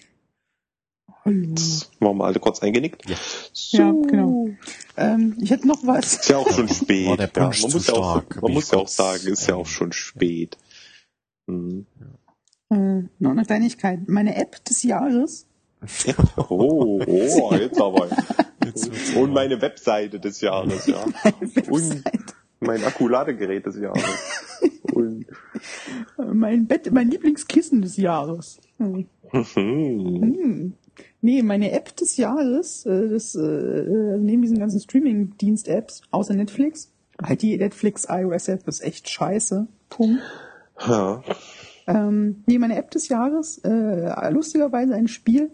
Hallo. 1.25 1.55
Wir 2.01 2.25
alle 2.25 2.41
kurz 2.41 2.59
eingenickt. 2.59 3.09
Ja. 3.09 3.17
So. 3.53 3.77
Ja, 3.77 3.93
genau. 3.93 4.49
Ähm, 4.97 5.39
ich 5.41 5.51
hätte 5.51 5.69
noch 5.69 5.87
was. 5.87 6.15
Ist 6.15 6.29
ja 6.29 6.39
auch 6.39 6.51
schon 6.51 6.69
spät. 6.69 7.07
War 7.07 7.17
der 7.17 7.31
ja. 7.37 7.43
Man 7.45 7.53
zu 7.53 7.69
muss 7.69 7.87
ja 7.87 7.95
auch, 7.95 8.23
stark, 8.23 8.43
man 8.43 8.53
muss 8.53 8.73
ja 8.73 8.79
auch 8.79 8.89
sagen, 8.89 9.29
ist 9.29 9.47
ja 9.47 9.55
auch 9.55 9.69
schon 9.69 9.93
spät. 9.93 10.59
Hm. 11.47 11.87
Äh, 12.71 13.03
noch 13.19 13.31
eine 13.31 13.45
Kleinigkeit. 13.45 14.09
Meine 14.09 14.37
App 14.37 14.65
des 14.65 14.83
Jahres. 14.83 15.47
Oh, 16.37 17.01
oh, 17.07 17.55
jetzt 17.59 17.81
aber. 17.81 18.09
Jetzt 18.65 19.15
Und 19.15 19.33
meine 19.33 19.63
Webseite 19.63 20.19
des 20.19 20.41
Jahres, 20.41 20.87
ja. 20.87 21.05
Und 21.71 22.03
mein 22.59 22.83
Akkuladegerät 22.83 23.65
des 23.65 23.77
Jahres. 23.79 24.03
Und, 24.93 25.25
Äh, 26.19 26.23
Mein 26.33 26.67
Bett, 26.67 26.91
mein 26.93 27.11
Lieblingskissen 27.11 27.83
des 27.83 27.97
Jahres. 27.97 28.59
Hm. 28.79 29.07
hm. 29.31 30.75
Nee, 31.21 31.43
meine 31.43 31.73
App 31.73 31.95
des 31.97 32.17
Jahres, 32.17 32.87
äh, 32.87 33.09
das, 33.09 33.35
äh, 33.35 34.19
neben 34.19 34.43
diesen 34.43 34.59
ganzen 34.59 34.81
Streaming-Dienst-Apps, 34.81 36.03
außer 36.11 36.35
Netflix, 36.35 36.91
halt 37.23 37.43
die 37.43 37.57
Netflix 37.57 38.07
iOS-App 38.09 38.67
ist 38.67 38.83
echt 38.83 39.09
scheiße. 39.09 39.67
Punkt. 39.89 40.23
Ja. 40.87 41.23
Ähm, 41.89 42.45
nee, 42.47 42.59
meine 42.59 42.77
App 42.77 42.91
des 42.91 43.09
Jahres, 43.09 43.59
äh, 43.65 44.31
lustigerweise 44.31 44.95
ein 44.95 45.09
Spiel. 45.09 45.51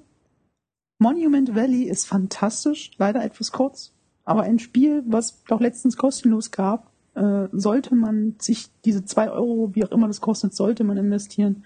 Monument 0.98 1.54
Valley 1.54 1.84
ist 1.84 2.06
fantastisch, 2.06 2.90
leider 2.98 3.24
etwas 3.24 3.52
kurz, 3.52 3.94
aber 4.24 4.42
ein 4.42 4.58
Spiel, 4.58 5.04
was 5.06 5.44
doch 5.44 5.60
letztens 5.60 5.96
kostenlos 5.96 6.50
gab, 6.50 6.90
äh, 7.14 7.46
sollte 7.52 7.94
man 7.94 8.34
sich 8.40 8.68
diese 8.84 9.04
zwei 9.04 9.30
Euro, 9.30 9.76
wie 9.76 9.84
auch 9.84 9.92
immer 9.92 10.08
das 10.08 10.20
kostet, 10.20 10.54
sollte 10.54 10.82
man 10.82 10.96
investieren. 10.96 11.64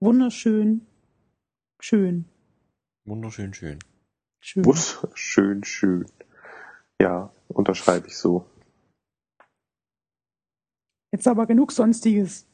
Wunderschön, 0.00 0.86
schön, 1.78 2.24
Wunderschön 3.04 3.54
schön. 3.54 3.78
schön. 4.40 4.64
Wuss, 4.64 5.06
schön, 5.14 5.62
schön. 5.62 6.06
Ja, 7.00 7.32
unterschreibe 7.46 8.08
ich 8.08 8.16
so. 8.16 8.44
Jetzt 11.12 11.28
aber 11.28 11.46
genug 11.46 11.70
Sonstiges. 11.70 12.49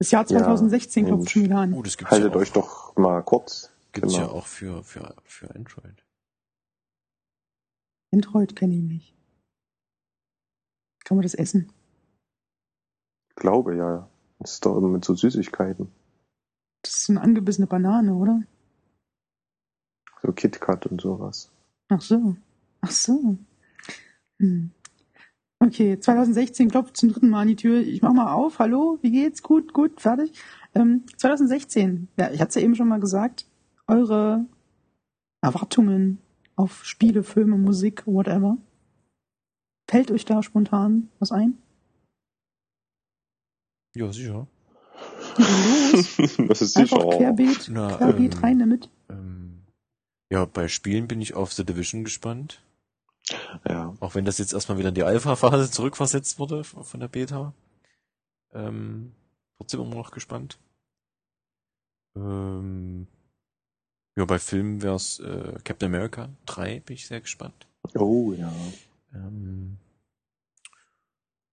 Das 0.00 0.10
Jahr 0.10 0.22
Ja, 0.22 0.38
2016 0.38 1.04
klopft 1.04 1.18
Mensch. 1.20 1.32
schon 1.32 1.42
wieder 1.42 1.58
an. 1.58 1.74
Oh, 1.74 1.82
das 1.82 1.98
gibt's 1.98 2.10
Haltet 2.10 2.32
ja 2.32 2.38
euch 2.40 2.52
doch 2.52 2.96
mal 2.96 3.22
kurz. 3.22 3.70
gibt's 3.92 4.14
ja 4.16 4.22
genau. 4.24 4.38
auch 4.38 4.46
für, 4.46 4.82
für, 4.82 5.14
für 5.24 5.54
Android. 5.54 6.04
Android 8.12 8.56
kenne 8.56 8.74
ich 8.76 8.82
nicht. 8.82 9.14
Kann 11.04 11.18
man 11.18 11.22
das 11.22 11.34
essen? 11.34 11.70
Glaube 13.36 13.76
ja. 13.76 14.08
Das 14.38 14.52
ist 14.54 14.64
doch 14.64 14.76
immer 14.78 14.88
mit 14.88 15.04
so 15.04 15.14
Süßigkeiten. 15.14 15.92
Das 16.82 16.94
ist 16.94 17.04
so 17.04 17.12
eine 17.12 17.20
angebissene 17.20 17.66
Banane, 17.66 18.14
oder? 18.14 18.42
So 20.22 20.32
KitKat 20.32 20.86
und 20.86 21.02
sowas. 21.02 21.52
Ach 21.90 22.00
so. 22.00 22.36
Ach 22.80 22.90
so. 22.90 23.36
Hm. 24.38 24.70
Okay, 25.62 26.00
2016 26.00 26.70
klopft 26.70 26.96
zum 26.96 27.10
dritten 27.10 27.28
Mal 27.28 27.42
an 27.42 27.48
die 27.48 27.56
Tür. 27.56 27.80
Ich 27.80 28.00
mach 28.00 28.14
mal 28.14 28.32
auf. 28.32 28.58
Hallo, 28.58 28.98
wie 29.02 29.10
geht's? 29.10 29.42
Gut, 29.42 29.74
gut, 29.74 30.00
fertig. 30.00 30.32
Ähm, 30.74 31.04
2016. 31.18 32.08
Ja, 32.16 32.30
ich 32.30 32.40
hatte 32.40 32.48
es 32.48 32.54
ja 32.54 32.62
eben 32.62 32.74
schon 32.74 32.88
mal 32.88 32.98
gesagt. 32.98 33.44
Eure 33.86 34.46
Erwartungen 35.42 36.18
auf 36.56 36.84
Spiele, 36.86 37.22
Filme, 37.22 37.58
Musik, 37.58 38.06
whatever. 38.06 38.56
Fällt 39.90 40.10
euch 40.10 40.24
da 40.24 40.42
spontan 40.42 41.10
was 41.18 41.30
ein? 41.30 41.58
Ja, 43.94 44.10
sicher. 44.12 44.46
Los, 45.36 46.16
das 46.48 46.62
ist 46.62 46.74
sicher. 46.74 46.96
einfach 46.96 47.18
querbeet, 47.18 47.68
Na, 47.70 47.96
querbeet 47.96 48.36
ähm, 48.36 48.40
rein 48.40 48.58
damit. 48.60 48.88
Ähm, 49.10 49.62
ja, 50.30 50.46
bei 50.46 50.68
Spielen 50.68 51.06
bin 51.06 51.20
ich 51.20 51.34
auf 51.34 51.52
The 51.52 51.64
Division 51.64 52.04
gespannt. 52.04 52.62
Ja. 53.68 53.94
Auch 54.00 54.14
wenn 54.14 54.24
das 54.24 54.38
jetzt 54.38 54.52
erstmal 54.52 54.78
wieder 54.78 54.90
in 54.90 54.94
die 54.94 55.02
Alpha-Phase 55.02 55.70
zurückversetzt 55.70 56.38
wurde 56.38 56.64
von 56.64 57.00
der 57.00 57.08
Beta. 57.08 57.54
Ähm, 58.52 59.12
trotzdem 59.56 59.80
immer 59.80 59.94
noch 59.94 60.10
gespannt. 60.10 60.58
Ähm, 62.16 63.06
ja, 64.16 64.24
bei 64.24 64.38
Filmen 64.38 64.82
wär's 64.82 65.20
äh, 65.20 65.58
Captain 65.64 65.86
America 65.86 66.28
3, 66.46 66.80
bin 66.80 66.94
ich 66.94 67.06
sehr 67.06 67.20
gespannt. 67.20 67.66
Oh 67.94 68.32
ja. 68.32 68.52
Ähm, 69.14 69.78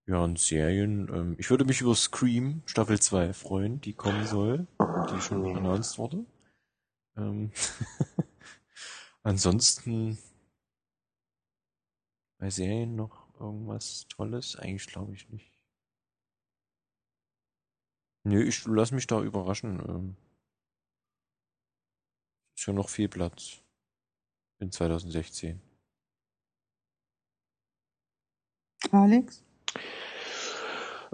ja, 0.07 0.19
und 0.23 0.39
Serien. 0.39 1.09
Ähm, 1.13 1.35
ich 1.37 1.49
würde 1.49 1.65
mich 1.65 1.81
über 1.81 1.93
Scream 1.95 2.61
Staffel 2.65 2.99
2 2.99 3.33
freuen, 3.33 3.81
die 3.81 3.93
kommen 3.93 4.25
soll, 4.25 4.65
die 5.11 5.21
schon 5.21 5.45
announced 5.55 5.97
wurde. 5.97 6.25
Ähm, 7.17 7.51
ansonsten 9.23 10.17
bei 12.37 12.49
Serien 12.49 12.95
noch 12.95 13.27
irgendwas 13.39 14.07
Tolles? 14.09 14.55
Eigentlich 14.55 14.87
glaube 14.87 15.13
ich 15.13 15.29
nicht. 15.29 15.51
Nö, 18.23 18.43
ich 18.43 18.65
lass 18.65 18.91
mich 18.91 19.07
da 19.07 19.21
überraschen. 19.21 19.81
Ähm, 19.87 20.15
ist 22.57 22.67
ja 22.67 22.73
noch 22.73 22.89
viel 22.89 23.07
Platz 23.07 23.61
in 24.59 24.71
2016. 24.71 25.61
Alex? 28.91 29.43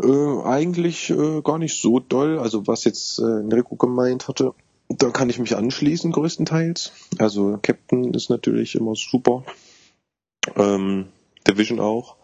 Äh, 0.02 0.42
eigentlich 0.44 1.10
äh, 1.12 1.42
gar 1.42 1.60
nicht 1.60 1.80
so 1.80 2.00
doll. 2.00 2.40
Also 2.40 2.68
was 2.68 2.84
jetzt 2.84 3.20
äh, 3.20 3.40
Enrico 3.40 3.76
gemeint 3.76 4.28
hatte, 4.28 4.54
da 4.90 5.12
kann 5.12 5.30
ich 5.30 5.40
mich 5.40 5.56
anschließen 5.56 6.12
größtenteils. 6.12 6.92
Also 7.20 7.60
Captain 7.62 8.14
ist 8.14 8.30
natürlich 8.30 8.76
immer 8.76 8.96
super. 8.96 9.44
Ähm, 10.56 11.08
Division 11.48 11.80
auch. 11.80 12.18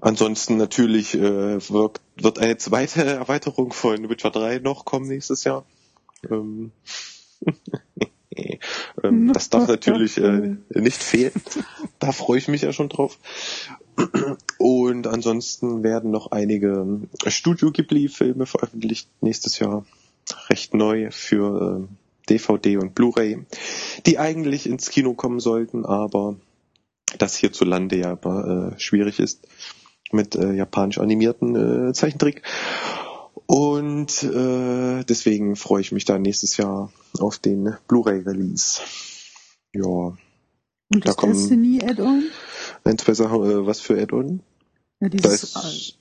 Ansonsten 0.00 0.56
natürlich 0.56 1.14
äh, 1.14 1.70
wird, 1.70 2.00
wird 2.16 2.38
eine 2.38 2.56
zweite 2.56 3.04
Erweiterung 3.04 3.72
von 3.72 4.08
Witcher 4.08 4.30
3 4.30 4.58
noch 4.58 4.84
kommen 4.84 5.08
nächstes 5.08 5.44
Jahr. 5.44 5.64
Ähm, 6.28 6.72
ähm, 9.02 9.32
das 9.32 9.50
darf 9.50 9.68
natürlich 9.68 10.16
äh, 10.18 10.56
nicht 10.70 11.02
fehlen. 11.02 11.32
Da 11.98 12.12
freue 12.12 12.38
ich 12.38 12.48
mich 12.48 12.62
ja 12.62 12.72
schon 12.72 12.88
drauf. 12.88 13.18
Und 14.58 15.06
ansonsten 15.06 15.82
werden 15.82 16.10
noch 16.10 16.30
einige 16.30 17.00
Studio 17.26 17.70
Ghibli-Filme 17.70 18.46
veröffentlicht 18.46 19.10
nächstes 19.20 19.58
Jahr. 19.58 19.84
Recht 20.48 20.74
neu 20.74 21.10
für 21.10 21.86
äh, 21.88 21.99
DVD 22.30 22.76
und 22.78 22.94
Blu-ray, 22.94 23.44
die 24.06 24.18
eigentlich 24.18 24.66
ins 24.66 24.88
Kino 24.90 25.14
kommen 25.14 25.40
sollten, 25.40 25.84
aber 25.84 26.36
das 27.18 27.36
hierzulande 27.36 27.96
ja 27.96 28.12
immer, 28.12 28.72
äh, 28.74 28.78
schwierig 28.80 29.18
ist 29.18 29.46
mit 30.12 30.34
äh, 30.36 30.52
japanisch 30.52 30.98
animierten 30.98 31.88
äh, 31.88 31.92
Zeichentrick. 31.92 32.42
Und 33.46 34.22
äh, 34.22 35.04
deswegen 35.04 35.56
freue 35.56 35.80
ich 35.80 35.90
mich 35.92 36.04
da 36.04 36.18
nächstes 36.18 36.56
Jahr 36.56 36.92
auf 37.18 37.38
den 37.38 37.76
Blu-ray-Release. 37.88 38.80
Ja, 39.74 39.82
Und 39.84 40.16
da 40.90 40.98
das 41.00 41.16
kommen- 41.16 41.32
Destiny 41.32 41.80
Add-on? 41.82 42.24
ein, 42.84 42.98
zwei 42.98 43.14
Sachen, 43.14 43.42
äh, 43.50 43.66
was 43.66 43.80
für 43.80 44.00
Add-on? 44.00 44.40
Ja, 45.00 45.08
Da 45.08 45.16
dieses, 45.16 45.42
ist, 45.42 45.98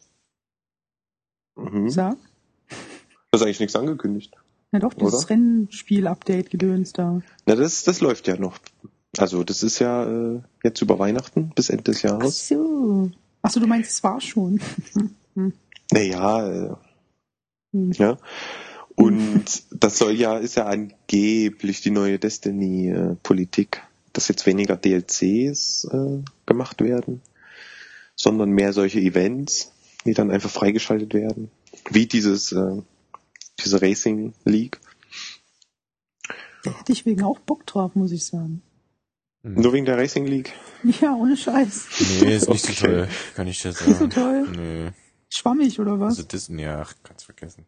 äh, 1.58 1.62
mhm. 1.62 1.90
sag? 1.90 2.18
da 3.32 3.38
ist 3.38 3.42
eigentlich 3.44 3.60
nichts 3.60 3.76
angekündigt. 3.76 4.36
Ja 4.72 4.80
doch, 4.80 4.94
dieses 4.94 5.26
Oder? 5.26 5.30
Rennspiel-Update-Gedöns 5.32 6.94
da. 6.94 7.22
Na, 7.46 7.56
das, 7.56 7.84
das 7.84 8.02
läuft 8.02 8.28
ja 8.28 8.38
noch. 8.38 8.60
Also 9.18 9.44
das 9.44 9.64
ist 9.64 9.80
ja 9.80 10.06
äh, 10.06 10.42
jetzt 10.64 10.82
über 10.82 11.00
Weihnachten 11.00 11.52
bis 11.56 11.70
Ende 11.70 11.84
des 11.86 12.00
Ach 12.06 12.10
Jahres. 12.12 12.48
so. 12.48 13.10
Ach 13.42 13.50
so, 13.50 13.60
du 13.60 13.68
meinst, 13.68 13.92
es 13.92 14.04
war 14.04 14.20
schon. 14.22 14.60
Naja, 15.92 16.48
äh, 16.72 16.76
Hm. 17.74 17.92
ja. 17.94 18.18
Und 18.96 19.64
das 19.72 19.98
soll 19.98 20.14
ja, 20.14 20.38
ist 20.38 20.56
ja 20.56 20.66
angeblich 20.66 21.82
die 21.82 21.92
neue 21.92 22.20
Destiny-Politik, 22.20 23.82
dass 24.14 24.28
jetzt 24.28 24.46
weniger 24.46 24.76
DLCs 24.76 25.86
äh, 25.92 26.24
gemacht 26.46 26.82
werden, 26.82 27.22
sondern 28.16 28.50
mehr 28.50 28.74
solche 28.74 29.00
Events, 29.00 29.72
die 30.06 30.14
dann 30.14 30.32
einfach 30.32 30.50
freigeschaltet 30.50 31.14
werden. 31.14 31.50
Wie 31.90 32.08
dieses, 32.08 32.52
äh, 32.52 32.82
diese 33.64 33.82
Racing 33.82 34.34
League. 34.46 34.80
Da 36.64 36.72
hätte 36.72 36.92
ich 36.92 37.06
wegen 37.06 37.24
auch 37.24 37.40
Bock 37.40 37.66
drauf, 37.66 37.96
muss 37.96 38.12
ich 38.12 38.26
sagen. 38.26 38.62
Nur 39.44 39.72
wegen 39.72 39.86
der 39.86 39.98
Racing 39.98 40.26
League? 40.26 40.52
Ja, 41.02 41.16
ohne 41.16 41.38
Scheiß. 41.38 41.88
Nee, 42.22 42.36
ist 42.36 42.50
nicht 42.50 42.66
so 42.66 42.72
Okay. 42.74 42.82
toll, 42.86 43.10
kann 43.36 43.48
ich 43.48 43.62
dir 43.62 43.70
Nicht 43.70 43.80
so 43.80 43.94
sagen. 43.94 44.10
toll. 44.10 44.48
Nee, 44.58 44.92
Schwammig 45.30 45.80
oder 45.80 46.00
was? 46.00 46.18
also 46.18 46.24
Disney, 46.24 46.64
ja, 46.64 46.86
kannst 47.04 47.26
vergessen. 47.26 47.66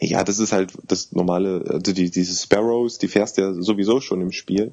Ja, 0.00 0.24
das 0.24 0.38
ist 0.38 0.52
halt 0.52 0.72
das 0.84 1.12
normale, 1.12 1.62
also 1.68 1.92
die, 1.92 2.10
diese 2.10 2.34
Sparrows, 2.40 2.96
die 2.98 3.08
fährst 3.08 3.36
ja 3.36 3.52
sowieso 3.52 4.00
schon 4.00 4.22
im 4.22 4.32
Spiel, 4.32 4.72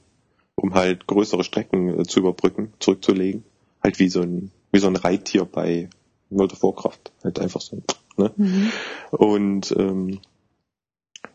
um 0.56 0.74
halt 0.76 1.08
größere 1.08 1.44
Strecken 1.44 2.00
äh, 2.00 2.04
zu 2.06 2.20
überbrücken, 2.20 2.72
zurückzulegen. 2.80 3.44
Halt 3.84 4.00
wie 4.00 4.08
so 4.10 4.22
ein, 4.22 4.52
wie 4.72 4.80
so 4.80 4.88
ein 4.88 4.96
Reittier 4.96 5.44
bei 5.44 5.90
World 6.30 6.54
of 6.54 6.64
Warcraft. 6.64 7.12
Halt 7.24 7.40
einfach 7.40 7.60
so, 7.62 7.82
ne? 8.18 8.34
Mhm. 8.36 8.72
Und 9.12 9.72
ähm, 9.78 10.20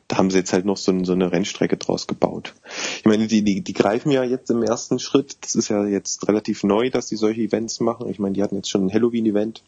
da 0.08 0.18
haben 0.18 0.30
sie 0.30 0.38
jetzt 0.38 0.52
halt 0.52 0.66
noch 0.66 0.76
so, 0.76 0.92
ein, 0.92 1.04
so 1.04 1.12
eine 1.12 1.32
Rennstrecke 1.32 1.78
draus 1.78 2.06
gebaut. 2.06 2.54
Ich 2.98 3.06
meine, 3.06 3.26
die, 3.26 3.42
die, 3.42 3.62
die 3.62 3.72
greifen 3.72 4.10
ja 4.10 4.22
jetzt 4.22 4.50
im 4.50 4.62
ersten 4.62 4.98
Schritt. 4.98 5.38
Das 5.40 5.54
ist 5.54 5.70
ja 5.70 5.86
jetzt 5.86 6.28
relativ 6.28 6.64
neu, 6.64 6.90
dass 6.90 7.06
die 7.06 7.16
solche 7.16 7.40
Events 7.40 7.80
machen. 7.80 8.10
Ich 8.10 8.18
meine, 8.18 8.34
die 8.34 8.42
hatten 8.42 8.56
jetzt 8.56 8.68
schon 8.68 8.86
ein 8.86 8.92
Halloween-Event. 8.92 9.62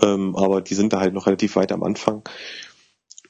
Ähm, 0.00 0.34
aber 0.34 0.62
die 0.62 0.74
sind 0.74 0.92
da 0.92 1.00
halt 1.00 1.12
noch 1.12 1.26
relativ 1.26 1.56
weit 1.56 1.72
am 1.72 1.82
Anfang. 1.82 2.22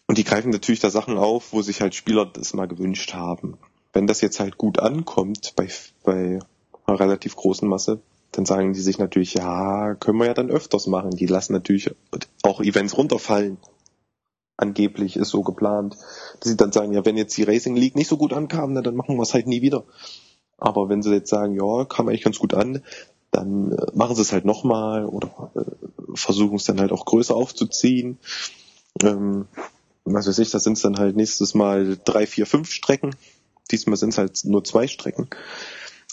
Und 0.06 0.18
die 0.18 0.24
greifen 0.24 0.50
natürlich 0.50 0.80
da 0.80 0.90
Sachen 0.90 1.18
auf, 1.18 1.52
wo 1.52 1.62
sich 1.62 1.80
halt 1.80 1.94
Spieler 1.94 2.24
das 2.24 2.54
mal 2.54 2.68
gewünscht 2.68 3.12
haben. 3.12 3.58
Wenn 3.92 4.06
das 4.06 4.20
jetzt 4.20 4.38
halt 4.38 4.56
gut 4.56 4.78
ankommt 4.78 5.54
bei, 5.56 5.68
bei 6.04 6.38
einer 6.86 7.00
relativ 7.00 7.34
großen 7.36 7.68
Masse, 7.68 8.00
dann 8.32 8.46
sagen 8.46 8.72
die 8.72 8.80
sich 8.80 8.98
natürlich, 8.98 9.34
ja, 9.34 9.94
können 9.94 10.18
wir 10.18 10.26
ja 10.26 10.34
dann 10.34 10.50
öfters 10.50 10.86
machen. 10.86 11.10
Die 11.10 11.26
lassen 11.26 11.52
natürlich 11.52 11.90
auch 12.42 12.60
Events 12.60 12.96
runterfallen. 12.96 13.58
Angeblich 14.56 15.16
ist 15.16 15.30
so 15.30 15.42
geplant. 15.42 15.96
Dass 16.40 16.50
sie 16.50 16.56
dann 16.56 16.72
sagen, 16.72 16.92
ja, 16.92 17.04
wenn 17.04 17.16
jetzt 17.16 17.36
die 17.36 17.44
Racing 17.44 17.76
League 17.76 17.96
nicht 17.96 18.08
so 18.08 18.16
gut 18.16 18.32
ankam, 18.32 18.74
dann 18.82 18.96
machen 18.96 19.16
wir 19.16 19.22
es 19.22 19.34
halt 19.34 19.46
nie 19.46 19.62
wieder. 19.62 19.84
Aber 20.58 20.88
wenn 20.88 21.02
sie 21.02 21.12
jetzt 21.12 21.30
sagen, 21.30 21.54
ja, 21.54 21.84
kam 21.84 22.08
eigentlich 22.08 22.24
ganz 22.24 22.38
gut 22.38 22.54
an, 22.54 22.82
dann 23.30 23.72
äh, 23.72 23.86
machen 23.94 24.16
sie 24.16 24.22
es 24.22 24.32
halt 24.32 24.44
nochmal 24.44 25.04
oder 25.06 25.52
äh, 25.54 25.60
versuchen 26.14 26.56
es 26.56 26.64
dann 26.64 26.80
halt 26.80 26.92
auch 26.92 27.04
größer 27.04 27.34
aufzuziehen. 27.34 28.18
Ähm, 29.02 29.46
was 30.04 30.26
weiß 30.26 30.38
ich, 30.38 30.50
das 30.50 30.64
sind 30.64 30.82
dann 30.84 30.98
halt 30.98 31.16
nächstes 31.16 31.54
Mal 31.54 31.98
drei, 32.04 32.26
vier, 32.26 32.46
fünf 32.46 32.72
Strecken. 32.72 33.14
Diesmal 33.70 33.96
sind 33.96 34.10
es 34.10 34.18
halt 34.18 34.40
nur 34.44 34.64
zwei 34.64 34.88
Strecken, 34.88 35.28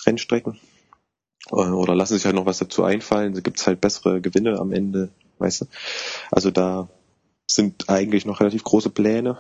Rennstrecken. 0.06 0.60
Äh, 1.52 1.56
Oder 1.56 1.96
lassen 1.96 2.16
sich 2.16 2.26
halt 2.26 2.36
noch 2.36 2.46
was 2.46 2.60
dazu 2.60 2.84
einfallen. 2.84 3.34
Da 3.34 3.42
gibt's 3.42 3.68
halt 3.68 3.82
bessere 3.82 4.22
Gewinne 4.22 4.60
am 4.60 4.72
Ende, 4.72 5.10
weißt 5.40 5.62
du. 5.62 5.66
Also 6.32 6.52
da 6.52 6.90
sind 7.50 7.90
eigentlich 7.90 8.26
noch 8.26 8.40
relativ 8.40 8.64
große 8.64 8.90
Pläne. 8.90 9.40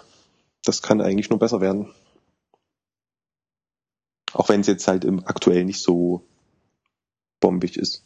Das 0.64 0.82
kann 0.82 1.02
eigentlich 1.02 1.30
nur 1.30 1.40
besser 1.40 1.62
werden. 1.62 1.94
Auch 4.34 4.50
wenn 4.50 4.62
es 4.62 4.68
jetzt 4.68 4.88
halt 4.88 5.06
im 5.06 5.26
aktuell 5.26 5.64
nicht 5.64 5.82
so 5.82 6.28
bombig 7.40 7.78
ist. 7.78 8.04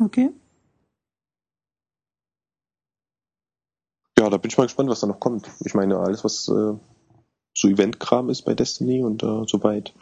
Okay. 0.00 0.30
Ja, 4.18 4.30
da 4.30 4.36
bin 4.36 4.50
ich 4.50 4.58
mal 4.58 4.64
gespannt, 4.64 4.90
was 4.90 5.00
da 5.00 5.06
noch 5.06 5.20
kommt. 5.20 5.48
Ich 5.64 5.74
meine, 5.74 5.98
alles, 5.98 6.24
was 6.24 6.48
äh, 6.48 6.74
so 7.56 7.68
Eventkram 7.68 8.30
ist 8.30 8.42
bei 8.42 8.54
Destiny 8.54 9.02
und 9.02 9.22
äh, 9.22 9.44
soweit 9.46 9.94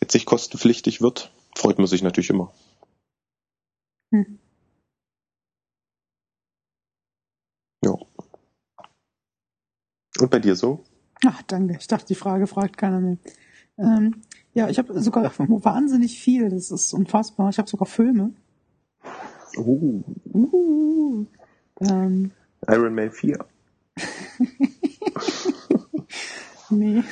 jetzt 0.00 0.14
nicht 0.14 0.26
kostenpflichtig 0.26 1.00
wird, 1.00 1.32
freut 1.60 1.78
man 1.78 1.86
sich 1.86 2.02
natürlich 2.02 2.30
immer. 2.30 2.52
Hm. 4.12 4.38
Ja. 7.84 7.94
Und 10.18 10.30
bei 10.30 10.38
dir 10.38 10.56
so? 10.56 10.84
Ach, 11.26 11.42
danke. 11.42 11.76
Ich 11.78 11.86
dachte, 11.86 12.06
die 12.06 12.14
Frage 12.14 12.46
fragt 12.46 12.78
keiner 12.78 13.00
mehr. 13.00 13.18
Ähm, 13.78 14.22
ja, 14.54 14.68
ich 14.68 14.78
habe 14.78 15.00
sogar 15.00 15.30
wahnsinnig 15.38 16.18
viel. 16.18 16.48
Das 16.48 16.70
ist 16.70 16.94
unfassbar. 16.94 17.50
Ich 17.50 17.58
habe 17.58 17.68
sogar 17.68 17.86
Filme. 17.86 18.32
Uh, 19.56 20.02
Uh, 20.32 21.26
ähm, 21.80 22.30
Iron 22.68 22.94
Man 22.94 23.10
4. 23.10 23.44
nee. 26.70 27.02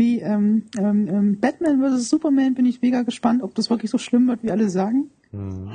Nee, 0.00 0.20
ähm, 0.20 0.64
ähm, 0.78 1.08
ähm, 1.08 1.40
Batman 1.40 1.80
vs. 1.82 2.08
Superman 2.08 2.54
bin 2.54 2.64
ich 2.64 2.80
mega 2.80 3.02
gespannt, 3.02 3.42
ob 3.42 3.54
das 3.54 3.68
wirklich 3.68 3.90
so 3.90 3.98
schlimm 3.98 4.26
wird, 4.28 4.42
wie 4.42 4.50
alle 4.50 4.70
sagen. 4.70 5.10
Hm. 5.30 5.70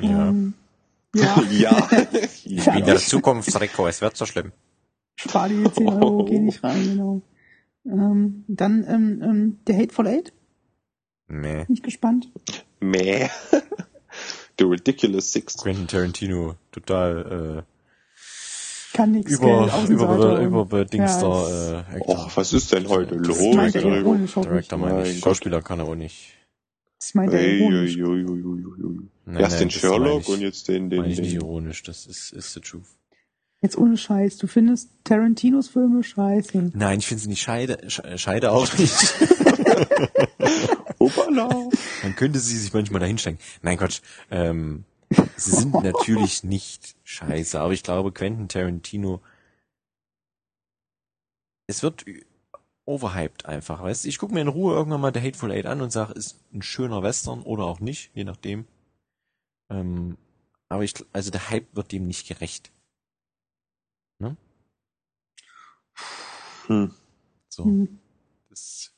Ja. 0.00 0.28
Ähm, 0.28 0.54
ja, 1.14 1.40
ja. 1.50 1.88
Wie 2.44 2.56
in 2.78 2.84
der 2.84 2.96
Zukunft, 2.98 3.58
Rico, 3.60 3.86
es 3.86 4.00
wird 4.00 4.16
so 4.16 4.26
schlimm. 4.26 4.52
spar 5.16 5.48
die 5.48 5.64
10 5.70 5.88
Euro, 5.88 6.24
geh 6.24 6.38
nicht 6.38 6.62
rein, 6.64 6.82
genau. 6.84 7.22
Ähm, 7.86 8.44
dann 8.48 8.84
ähm, 8.86 9.22
ähm, 9.22 9.58
der 9.66 9.78
Hateful 9.78 10.06
Eight, 10.08 10.32
Nee. 11.28 11.64
bin 11.64 11.74
ich 11.74 11.82
gespannt. 11.82 12.28
Meh. 12.80 13.28
The 14.58 14.64
Ridiculous 14.64 15.32
Six. 15.32 15.56
Quentin 15.58 15.86
Tarantino, 15.86 16.56
total 16.72 17.64
Kann 18.98 19.12
nix, 19.12 19.30
über, 19.30 19.46
gell, 19.46 19.70
Außenseiter 19.70 20.14
über, 20.16 20.40
und- 20.40 20.46
überbedingster 20.46 21.84
äh, 21.90 21.96
Actor. 21.96 22.08
Och, 22.26 22.36
was 22.36 22.52
ist 22.52 22.72
denn 22.72 22.88
heute 22.88 23.14
los? 23.14 23.38
Director, 23.38 24.76
meine 24.78 24.94
Mein 24.94 25.06
ich. 25.06 25.20
Schauspieler 25.20 25.62
kann 25.62 25.78
er 25.78 25.84
auch 25.86 25.94
nicht. 25.94 26.34
Das 26.98 27.14
meint 27.14 27.32
er 27.32 27.46
ironisch. 27.46 27.96
Nein, 27.96 29.36
Erst 29.40 29.60
den 29.60 29.70
Sherlock 29.70 30.28
und 30.28 30.40
jetzt 30.40 30.66
den, 30.66 30.90
den, 30.90 31.02
Meine 31.02 31.12
ich 31.12 31.20
nicht 31.20 31.32
den. 31.34 31.42
ironisch, 31.42 31.84
das 31.84 32.06
ist, 32.06 32.32
ist 32.32 32.54
the 32.54 32.60
truth. 32.60 32.82
Jetzt 33.62 33.78
ohne 33.78 33.96
Scheiß, 33.96 34.36
du 34.38 34.48
findest 34.48 34.90
Tarantinos 35.04 35.68
Filme 35.68 36.02
scheiße. 36.02 36.72
Nein, 36.74 36.98
ich 36.98 37.06
finde 37.06 37.22
sie 37.22 37.28
nicht 37.28 37.42
scheide, 37.42 37.78
Sche- 37.86 38.18
scheide 38.18 38.50
auch 38.50 38.76
nicht. 38.78 38.96
Hoppala. 41.00 41.48
Man 42.02 42.16
könnte 42.16 42.38
sie 42.40 42.56
sich 42.58 42.72
manchmal 42.72 43.00
dahinstellen. 43.00 43.38
Nein, 43.62 43.78
Quatsch. 43.78 44.00
Ähm, 44.30 44.84
sie 45.10 45.50
sind 45.50 45.74
natürlich 45.74 46.44
nicht 46.44 46.96
scheiße, 47.04 47.60
aber 47.60 47.72
ich 47.72 47.82
glaube, 47.82 48.12
Quentin 48.12 48.48
Tarantino, 48.48 49.20
es 51.66 51.82
wird 51.82 52.04
overhyped 52.84 53.46
einfach, 53.46 53.82
weißt 53.82 54.04
du? 54.04 54.08
Ich 54.08 54.18
gucke 54.18 54.34
mir 54.34 54.40
in 54.40 54.48
Ruhe 54.48 54.74
irgendwann 54.74 55.00
mal 55.00 55.12
The 55.12 55.20
Hateful 55.20 55.52
Eight 55.52 55.66
an 55.66 55.80
und 55.80 55.90
sage, 55.90 56.14
ist 56.14 56.40
ein 56.52 56.62
schöner 56.62 57.02
Western 57.02 57.42
oder 57.42 57.64
auch 57.64 57.80
nicht, 57.80 58.10
je 58.14 58.24
nachdem. 58.24 58.66
Ähm, 59.70 60.16
aber 60.68 60.84
ich, 60.84 60.94
also 61.12 61.30
der 61.30 61.50
Hype 61.50 61.74
wird 61.74 61.92
dem 61.92 62.06
nicht 62.06 62.26
gerecht. 62.26 62.70
Hm. 66.68 66.94
So. 67.48 67.64
Hm. 67.64 67.98
Das 68.50 68.92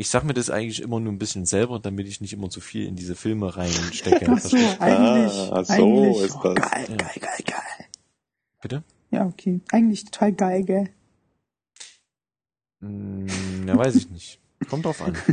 ich 0.00 0.08
sag 0.08 0.22
mir 0.24 0.32
das 0.32 0.48
eigentlich 0.48 0.80
immer 0.80 1.00
nur 1.00 1.12
ein 1.12 1.18
bisschen 1.18 1.44
selber, 1.44 1.78
damit 1.80 2.06
ich 2.06 2.20
nicht 2.20 2.32
immer 2.32 2.48
zu 2.50 2.60
viel 2.60 2.86
in 2.86 2.96
diese 2.96 3.14
Filme 3.16 3.54
reinstecke. 3.56 4.26
Ach 4.30 4.38
so, 4.40 4.56
eigentlich, 4.56 4.80
Ah, 4.80 5.64
so 5.64 5.72
eigentlich, 5.74 6.24
ist 6.24 6.36
oh, 6.36 6.54
das. 6.54 6.70
geil, 6.70 6.86
Ja. 6.88 6.96
geil, 6.96 7.10
geil, 7.20 7.44
geil. 7.44 7.86
Bitte? 8.62 8.82
Ja, 9.10 9.26
okay. 9.26 9.60
Eigentlich 9.72 10.04
total 10.04 10.32
geil, 10.32 10.62
gell? 10.64 10.88
Hm, 12.80 13.26
ja, 13.66 13.76
weiß 13.76 13.96
ich 13.96 14.10
nicht. 14.10 14.40
Kommt 14.70 14.84
drauf 14.86 15.02
an. 15.02 15.14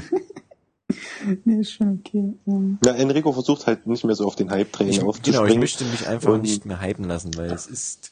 Nee, 1.44 1.62
ist 1.62 1.72
schon 1.72 2.00
okay. 2.06 2.34
Ähm, 2.46 2.78
Ja, 2.86 2.94
Enrico 2.94 3.34
versucht 3.34 3.66
halt 3.66 3.88
nicht 3.88 4.04
mehr 4.06 4.14
so 4.16 4.28
auf 4.28 4.36
den 4.36 4.52
Hype-Train 4.52 4.88
Ich, 4.88 4.98
genau, 4.98 5.10
aufzuspringen. 5.10 5.52
ich 5.52 5.58
möchte 5.58 5.84
mich 5.86 6.08
einfach 6.08 6.34
Und- 6.34 6.44
nicht 6.44 6.66
mehr 6.66 6.80
hypen 6.82 7.06
lassen, 7.06 7.36
weil 7.36 7.52
es 7.52 7.66
ist 7.66 8.12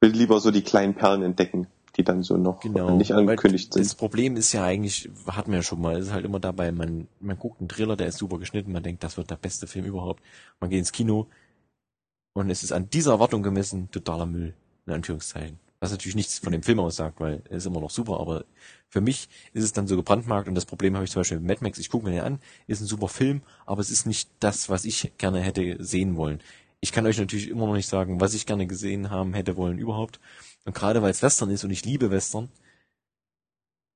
will 0.00 0.10
lieber 0.12 0.38
so 0.40 0.52
die 0.52 0.62
kleinen 0.62 0.94
Perlen 0.94 1.22
entdecken, 1.22 1.66
die 2.00 2.04
dann 2.04 2.22
so 2.22 2.36
noch 2.36 2.60
genau 2.60 2.96
nicht 2.96 3.12
angekündigt 3.12 3.74
weil 3.74 3.82
Das 3.82 3.90
sind. 3.90 3.98
Problem 3.98 4.36
ist 4.36 4.52
ja 4.52 4.64
eigentlich, 4.64 5.10
hatten 5.26 5.50
wir 5.50 5.58
ja 5.58 5.62
schon 5.62 5.80
mal, 5.80 5.96
es 5.96 6.06
ist 6.06 6.12
halt 6.12 6.24
immer 6.24 6.40
dabei, 6.40 6.72
man, 6.72 7.08
man 7.20 7.38
guckt 7.38 7.60
einen 7.60 7.68
Trailer, 7.68 7.96
der 7.96 8.08
ist 8.08 8.18
super 8.18 8.38
geschnitten, 8.38 8.72
man 8.72 8.82
denkt, 8.82 9.04
das 9.04 9.16
wird 9.16 9.30
der 9.30 9.36
beste 9.36 9.66
Film 9.66 9.84
überhaupt. 9.84 10.22
Man 10.60 10.70
geht 10.70 10.78
ins 10.78 10.92
Kino 10.92 11.26
und 12.34 12.50
es 12.50 12.62
ist 12.62 12.72
an 12.72 12.88
dieser 12.90 13.12
Erwartung 13.12 13.42
gemessen 13.42 13.90
totaler 13.90 14.26
Müll, 14.26 14.54
in 14.86 14.92
Anführungszeichen. 14.92 15.58
Was 15.82 15.92
natürlich 15.92 16.14
nichts 16.14 16.38
von 16.38 16.52
dem 16.52 16.62
Film 16.62 16.78
aussagt, 16.78 17.20
weil 17.20 17.42
er 17.48 17.56
ist 17.56 17.66
immer 17.66 17.80
noch 17.80 17.90
super, 17.90 18.20
aber 18.20 18.44
für 18.90 19.00
mich 19.00 19.28
ist 19.54 19.64
es 19.64 19.72
dann 19.72 19.86
so 19.86 19.96
gebrandmarkt 19.96 20.46
und 20.46 20.54
das 20.54 20.66
Problem 20.66 20.94
habe 20.94 21.04
ich 21.04 21.10
zum 21.10 21.20
Beispiel 21.20 21.38
mit 21.38 21.48
Mad 21.48 21.64
Max, 21.64 21.78
ich 21.78 21.88
gucke 21.88 22.04
mir 22.04 22.12
den 22.12 22.20
an, 22.20 22.38
ist 22.66 22.82
ein 22.82 22.86
super 22.86 23.08
Film, 23.08 23.40
aber 23.64 23.80
es 23.80 23.90
ist 23.90 24.06
nicht 24.06 24.28
das, 24.40 24.68
was 24.68 24.84
ich 24.84 25.12
gerne 25.16 25.40
hätte 25.40 25.82
sehen 25.82 26.16
wollen. 26.16 26.40
Ich 26.80 26.92
kann 26.92 27.06
euch 27.06 27.18
natürlich 27.18 27.48
immer 27.48 27.66
noch 27.66 27.74
nicht 27.74 27.88
sagen, 27.88 28.20
was 28.20 28.34
ich 28.34 28.46
gerne 28.46 28.66
gesehen 28.66 29.10
haben 29.10 29.34
hätte 29.34 29.56
wollen 29.56 29.78
überhaupt. 29.78 30.18
Und 30.64 30.74
gerade 30.74 31.02
weil 31.02 31.10
es 31.10 31.22
Western 31.22 31.50
ist 31.50 31.64
und 31.64 31.70
ich 31.70 31.84
liebe 31.84 32.10
Western, 32.10 32.48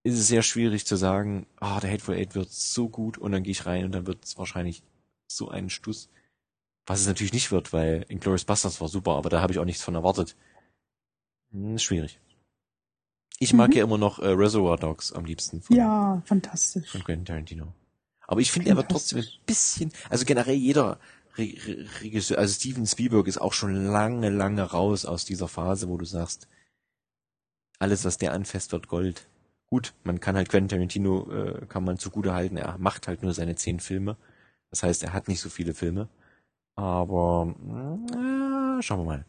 ist 0.07 0.19
es 0.19 0.29
sehr 0.29 0.43
schwierig 0.43 0.85
zu 0.87 0.97
sagen, 0.97 1.47
ah, 1.61 1.81
der 1.81 1.91
Hateful 1.91 2.15
Eight 2.15 2.35
wird 2.35 2.51
so 2.51 2.89
gut 2.91 3.17
und 3.17 3.33
dann 3.33 3.43
gehe 3.43 3.53
ich 3.53 3.65
rein 3.65 3.87
und 3.87 3.93
dann 3.93 4.07
wird 4.07 4.23
es 4.25 4.37
wahrscheinlich 4.37 4.83
so 5.27 5.49
ein 5.49 5.71
Stuss. 5.71 6.11
Was 6.87 7.01
es 7.01 7.07
natürlich 7.07 7.33
nicht 7.33 7.51
wird, 7.51 7.73
weil 7.73 8.05
Inglourious 8.09 8.45
Basterds 8.45 8.83
war 8.83 8.89
super, 8.89 9.13
aber 9.13 9.31
da 9.31 9.41
habe 9.41 9.53
ich 9.55 9.59
auch 9.59 9.65
nichts 9.65 9.83
von 9.83 9.95
erwartet. 9.95 10.37
Hm, 11.53 11.79
schwierig. 11.79 12.21
Ich 13.39 13.55
mag 13.55 13.71
Mhm. 13.71 13.77
ja 13.77 13.85
immer 13.85 13.97
noch 13.99 14.19
äh, 14.19 14.29
Reservoir 14.29 14.77
Dogs 14.77 15.11
am 15.13 15.25
liebsten 15.25 15.63
von, 15.63 15.75
ja, 15.75 16.23
fantastisch. 16.27 16.91
von 16.91 17.03
Quentin 17.03 17.25
Tarantino. 17.25 17.73
Aber 18.27 18.41
ich 18.41 18.51
finde, 18.53 18.71
er 18.71 18.77
wird 18.77 18.91
trotzdem 18.91 19.19
ein 19.21 19.27
bisschen, 19.47 19.93
also 20.11 20.25
generell 20.27 20.55
jeder 20.55 20.99
Regisseur, 21.37 22.39
also 22.39 22.55
Steven 22.55 22.87
Spielberg 22.87 23.27
ist 23.27 23.41
auch 23.41 23.53
schon 23.53 23.75
lange, 23.87 24.31
lange 24.31 24.63
raus 24.63 25.05
aus 25.05 25.25
dieser 25.25 25.49
Phase, 25.49 25.89
wo 25.89 25.97
du 25.97 26.05
sagst, 26.05 26.49
alles, 27.79 28.05
was 28.05 28.19
der 28.19 28.33
anfasst, 28.33 28.73
wird 28.73 28.89
Gold. 28.89 29.29
Gut, 29.67 29.95
man 30.05 30.21
kann 30.21 30.37
halt 30.37 30.49
Quentin 30.49 30.69
Tarantino, 30.69 31.31
äh, 31.33 31.67
kann 31.67 31.85
man 31.85 31.99
zugute 31.99 32.35
halten, 32.35 32.57
er 32.57 32.79
macht 32.79 33.09
halt 33.09 33.23
nur 33.23 33.35
seine 33.35 33.57
zehn 33.57 33.81
Filme. 33.81 34.17
Das 34.71 34.83
heißt, 34.83 35.03
er 35.03 35.13
hat 35.13 35.29
nicht 35.29 35.41
so 35.41 35.49
viele 35.49 35.75
Filme. 35.75 36.09
Aber 36.77 37.55
äh, 37.69 38.83
schauen 38.83 39.01
wir 39.01 39.05
mal. 39.05 39.25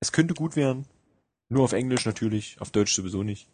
Es 0.00 0.12
könnte 0.12 0.34
gut 0.34 0.56
werden. 0.56 0.86
Nur 1.48 1.64
auf 1.64 1.72
Englisch 1.72 2.06
natürlich, 2.06 2.60
auf 2.60 2.70
Deutsch 2.70 2.94
sowieso 2.94 3.22
nicht. 3.22 3.48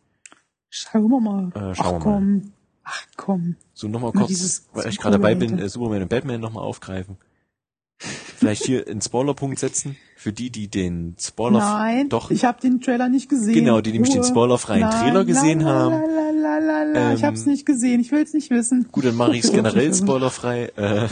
Schauen 0.68 1.10
wir 1.10 1.20
mal. 1.20 1.48
Äh, 1.54 1.74
schauen 1.74 1.78
Ach 1.78 1.92
wir 1.92 1.92
mal. 1.92 2.00
komm. 2.00 2.52
Ach 2.84 3.06
komm. 3.16 3.56
So 3.72 3.88
nochmal 3.88 4.12
kurz, 4.12 4.28
dieses 4.28 4.68
weil 4.72 4.88
ich 4.88 4.98
gerade 4.98 5.18
dabei 5.18 5.34
bin, 5.34 5.58
äh, 5.58 5.68
Superman 5.68 6.02
und 6.02 6.08
Batman 6.08 6.40
nochmal 6.40 6.64
aufgreifen. 6.64 7.16
Vielleicht 7.98 8.64
hier 8.64 8.86
einen 8.86 9.00
Spoilerpunkt 9.00 9.58
setzen 9.58 9.96
für 10.16 10.32
die, 10.32 10.50
die 10.50 10.68
den 10.68 11.16
Spoiler 11.18 11.58
Nein, 11.58 12.08
doch 12.08 12.30
ich 12.30 12.44
habe 12.44 12.60
den 12.60 12.80
Trailer 12.80 13.08
nicht 13.08 13.28
gesehen. 13.28 13.54
Genau, 13.54 13.80
die 13.80 13.92
nämlich 13.92 14.12
den 14.12 14.22
Ruhe. 14.22 14.28
spoilerfreien 14.28 14.80
Nein, 14.80 15.00
Trailer 15.00 15.24
gesehen 15.24 15.60
la, 15.60 15.74
haben. 15.74 15.92
La, 15.92 16.30
la, 16.30 16.58
la, 16.58 16.82
la. 16.82 17.12
ich 17.14 17.20
Ähm, 17.20 17.26
hab's 17.26 17.46
nicht 17.46 17.64
gesehen, 17.64 18.00
ich 18.00 18.12
will's 18.12 18.34
nicht 18.34 18.50
wissen. 18.50 18.88
Gut, 18.92 19.04
dann 19.04 19.14
mache 19.14 19.36
ich 19.36 19.44
es 19.44 19.52
generell 19.52 19.94
spoilerfrei. 19.94 20.72
Äh, 20.76 21.08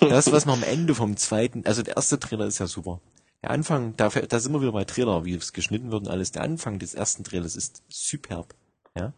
das, 0.00 0.30
was 0.30 0.46
noch 0.46 0.54
am 0.54 0.62
Ende 0.62 0.94
vom 0.94 1.16
zweiten, 1.16 1.64
also 1.66 1.82
der 1.82 1.96
erste 1.96 2.18
Trailer 2.20 2.46
ist 2.46 2.58
ja 2.58 2.66
super. 2.66 3.00
Der 3.42 3.50
Anfang, 3.50 3.94
da, 3.96 4.08
da 4.08 4.40
sind 4.40 4.52
wir 4.52 4.60
wieder 4.62 4.72
bei 4.72 4.84
Trailer, 4.84 5.24
wie 5.24 5.34
es 5.34 5.52
geschnitten 5.52 5.90
wird 5.90 6.02
und 6.06 6.08
alles. 6.08 6.30
Der 6.32 6.42
Anfang 6.42 6.78
des 6.78 6.94
ersten 6.94 7.24
Trailers 7.24 7.56
ist 7.56 7.82
superb. 7.88 8.54
Ja? 8.96 9.12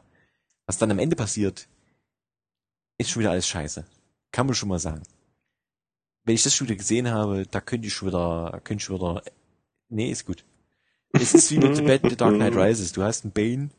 Was 0.66 0.78
dann 0.78 0.90
am 0.90 0.98
Ende 0.98 1.16
passiert, 1.16 1.68
ist 2.98 3.10
schon 3.10 3.20
wieder 3.20 3.30
alles 3.30 3.46
scheiße. 3.46 3.84
Kann 4.32 4.46
man 4.46 4.54
schon 4.54 4.68
mal 4.68 4.78
sagen. 4.78 5.02
Wenn 6.26 6.34
ich 6.34 6.42
das 6.42 6.54
schon 6.54 6.66
wieder 6.68 6.76
gesehen 6.76 7.08
habe, 7.10 7.46
da 7.50 7.60
könnte 7.60 7.86
ich 7.86 7.94
schon 7.94 8.08
wieder, 8.08 8.60
könnte 8.64 8.80
ich 8.82 8.84
schon 8.84 8.96
wieder, 8.96 9.22
nee, 9.88 10.10
ist 10.10 10.26
gut. 10.26 10.44
Es 11.12 11.32
ist 11.34 11.50
wie 11.52 11.58
mit 11.58 11.76
The, 11.76 11.82
Bat 11.82 12.00
The 12.10 12.16
Dark 12.16 12.34
Knight 12.34 12.54
Rises. 12.56 12.92
Du 12.92 13.02
hast 13.02 13.24
einen 13.24 13.32
Bane 13.32 13.70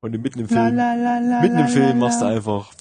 und 0.00 0.10
mitten 0.20 0.40
im 0.40 0.48
Film 0.48 0.74
la, 0.74 0.94
la, 0.94 1.18
la, 1.20 1.40
Mitten 1.42 1.58
im 1.58 1.68
Film 1.68 1.98
machst 2.00 2.20
du 2.20 2.24
einfach 2.24 2.72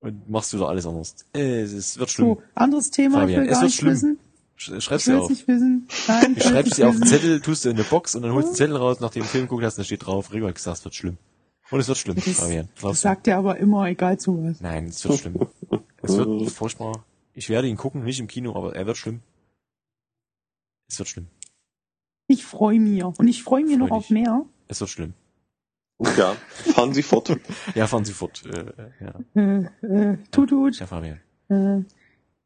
und 0.00 0.30
machst 0.30 0.54
wieder 0.54 0.68
alles 0.68 0.86
anders. 0.86 1.16
Äh, 1.34 1.60
Es 1.62 1.72
ist, 1.72 1.98
wird 1.98 2.08
schlimm. 2.10 2.28
So, 2.28 2.42
anderes 2.54 2.90
Thema, 2.90 3.20
Fabian, 3.20 3.42
ich 3.42 3.48
will 3.48 3.52
es 3.52 3.52
gar 3.52 3.62
wird 3.62 3.68
nicht 3.70 3.78
schlimm. 3.78 3.92
wissen. 3.92 4.18
Ich 4.60 4.84
Schreib's 4.84 5.04
dir 5.04 5.20
auf. 5.20 5.30
nicht 5.30 5.46
wissen. 5.48 5.86
Nein, 6.08 6.34
Du 6.34 6.40
ich 6.40 6.64
nicht 6.64 6.78
dir 6.78 6.88
auf 6.88 6.94
den. 6.96 7.06
Zettel, 7.06 7.40
tust 7.40 7.64
du 7.64 7.68
in 7.70 7.76
eine 7.76 7.84
Box 7.84 8.14
und 8.16 8.22
dann 8.22 8.32
holst 8.32 8.48
du 8.48 8.52
den 8.52 8.56
Zettel 8.56 8.76
raus, 8.76 8.98
nachdem 9.00 9.22
du 9.22 9.26
den 9.26 9.30
Film 9.30 9.44
geguckt 9.44 9.64
hast, 9.64 9.74
und 9.74 9.82
da 9.82 9.84
steht 9.84 10.06
drauf, 10.06 10.30
hat 10.32 10.54
gesagt, 10.54 10.78
es 10.78 10.84
wird 10.84 10.94
schlimm. 10.94 11.16
Und 11.70 11.80
es 11.80 11.88
wird 11.88 11.98
schlimm, 11.98 12.16
Das- 12.16 12.24
Fabian. 12.40 12.68
Das 12.80 12.82
du? 12.82 12.94
sagt 12.94 13.26
er 13.28 13.38
aber 13.38 13.56
immer, 13.58 13.86
egal 13.86 14.18
zu 14.18 14.42
was. 14.44 14.60
Nein, 14.60 14.86
es 14.86 15.04
wird 15.06 15.18
schlimm. 15.18 15.36
Es 16.02 16.16
wird 16.16 16.50
furchtbar. 16.52 17.04
Ich 17.38 17.48
werde 17.48 17.68
ihn 17.68 17.76
gucken, 17.76 18.02
nicht 18.02 18.18
im 18.18 18.26
Kino, 18.26 18.56
aber 18.56 18.74
er 18.74 18.84
wird 18.86 18.96
schlimm. 18.96 19.20
Es 20.90 20.98
wird 20.98 21.08
schlimm. 21.08 21.28
Ich 22.26 22.44
freue 22.44 22.80
mich. 22.80 23.04
Und 23.04 23.28
ich 23.28 23.44
freue 23.44 23.62
mich 23.62 23.74
Freu 23.78 23.84
noch 23.86 23.90
auf 23.92 24.02
dich. 24.08 24.10
mehr. 24.10 24.44
Es 24.66 24.80
wird 24.80 24.90
schlimm. 24.90 25.14
Ja, 26.16 26.34
fahren 26.74 26.92
Sie 26.94 27.02
fort. 27.04 27.36
Ja, 27.76 27.86
fahren 27.86 28.04
Sie 28.04 28.12
fort. 28.12 28.44
Äh, 28.44 28.90
ja, 29.00 29.14
Äh, 29.34 29.86
äh, 30.12 30.18
tut, 30.32 30.50
tut. 30.50 30.80
ja, 30.80 30.86
Fabian. 30.86 31.20
Äh, 31.48 31.82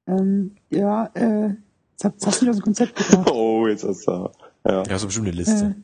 ähm, 0.06 0.56
ja, 0.70 1.06
äh, 1.14 1.48
jetzt, 1.92 2.04
hab, 2.04 2.12
jetzt 2.14 2.26
hast 2.26 2.40
du 2.40 2.44
mich 2.44 2.50
aus 2.50 2.56
dem 2.58 2.62
Konzept 2.64 2.94
gebracht. 2.96 3.30
Oh, 3.32 3.66
jetzt 3.66 3.84
ist 3.84 4.06
er. 4.08 4.30
Ja. 4.66 4.82
Ja, 4.84 4.98
so 4.98 5.06
bestimmt 5.06 5.26
eine 5.28 5.34
Äh, 5.36 5.38
Liste. 5.38 5.76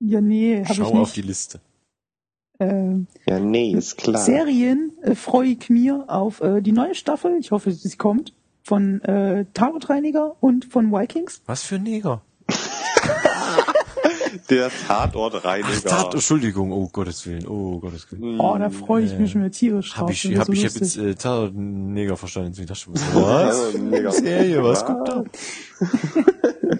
ja, 0.00 0.20
nee, 0.20 0.64
hab 0.64 0.74
Schau 0.74 0.82
ich 0.88 0.92
nicht. 0.92 1.00
auf 1.02 1.12
die 1.12 1.22
Liste. 1.22 1.60
Äh, 2.62 3.30
ja, 3.30 3.40
nee, 3.40 3.72
ist 3.72 3.98
klar. 3.98 4.22
Serien 4.22 4.92
äh, 5.02 5.14
freue 5.14 5.48
ich 5.48 5.68
mir 5.70 6.04
auf 6.08 6.40
äh, 6.40 6.60
die 6.60 6.72
neue 6.72 6.94
Staffel, 6.94 7.36
ich 7.38 7.50
hoffe, 7.50 7.72
sie 7.72 7.96
kommt, 7.96 8.32
von 8.62 9.00
äh, 9.02 9.44
Tatortreiniger 9.54 10.36
und 10.40 10.64
von 10.66 10.92
Vikings. 10.92 11.42
Was 11.46 11.62
für 11.62 11.76
ein 11.76 11.82
Neger? 11.82 12.22
Der 14.48 14.70
Tatortreiniger. 14.86 15.68
Ach, 15.86 16.04
Tat, 16.04 16.14
Entschuldigung, 16.14 16.72
oh 16.72 16.88
Gottes 16.88 17.26
Willen, 17.26 17.46
oh 17.46 17.78
Gottes 17.80 18.10
Willen. 18.10 18.40
Oh, 18.40 18.56
da 18.58 18.70
freue 18.70 19.04
ich 19.04 19.12
äh, 19.12 19.18
mich 19.18 19.32
schon 19.32 19.42
wieder 19.42 19.50
tierisch 19.50 19.92
drauf. 19.92 20.02
Hab 20.02 20.10
ich, 20.10 20.24
hab 20.36 20.46
so 20.46 20.52
ich 20.52 20.64
hab 20.64 20.74
lustig. 20.74 20.82
jetzt 20.82 20.96
äh, 20.96 21.14
Tatort-Neger 21.14 22.16
verstanden, 22.16 22.54
ich 22.58 22.68
was? 23.14 23.72
Serie, 24.16 24.62
was 24.62 24.86
guckt 24.86 25.08
da? 25.08 25.24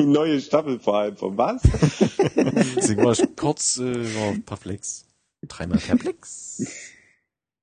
Die 0.00 0.06
neue 0.06 0.40
Staffel 0.40 0.78
vor 0.78 0.96
allem. 0.96 1.16
Von 1.16 1.36
was? 1.36 1.62
Deswegen 2.36 3.04
war 3.04 3.12
ich 3.12 3.36
kurz, 3.36 3.78
äh, 3.78 4.14
war 4.16 4.34
perplex. 4.44 5.06
Dreimal 5.46 5.78
perplex. 5.78 6.64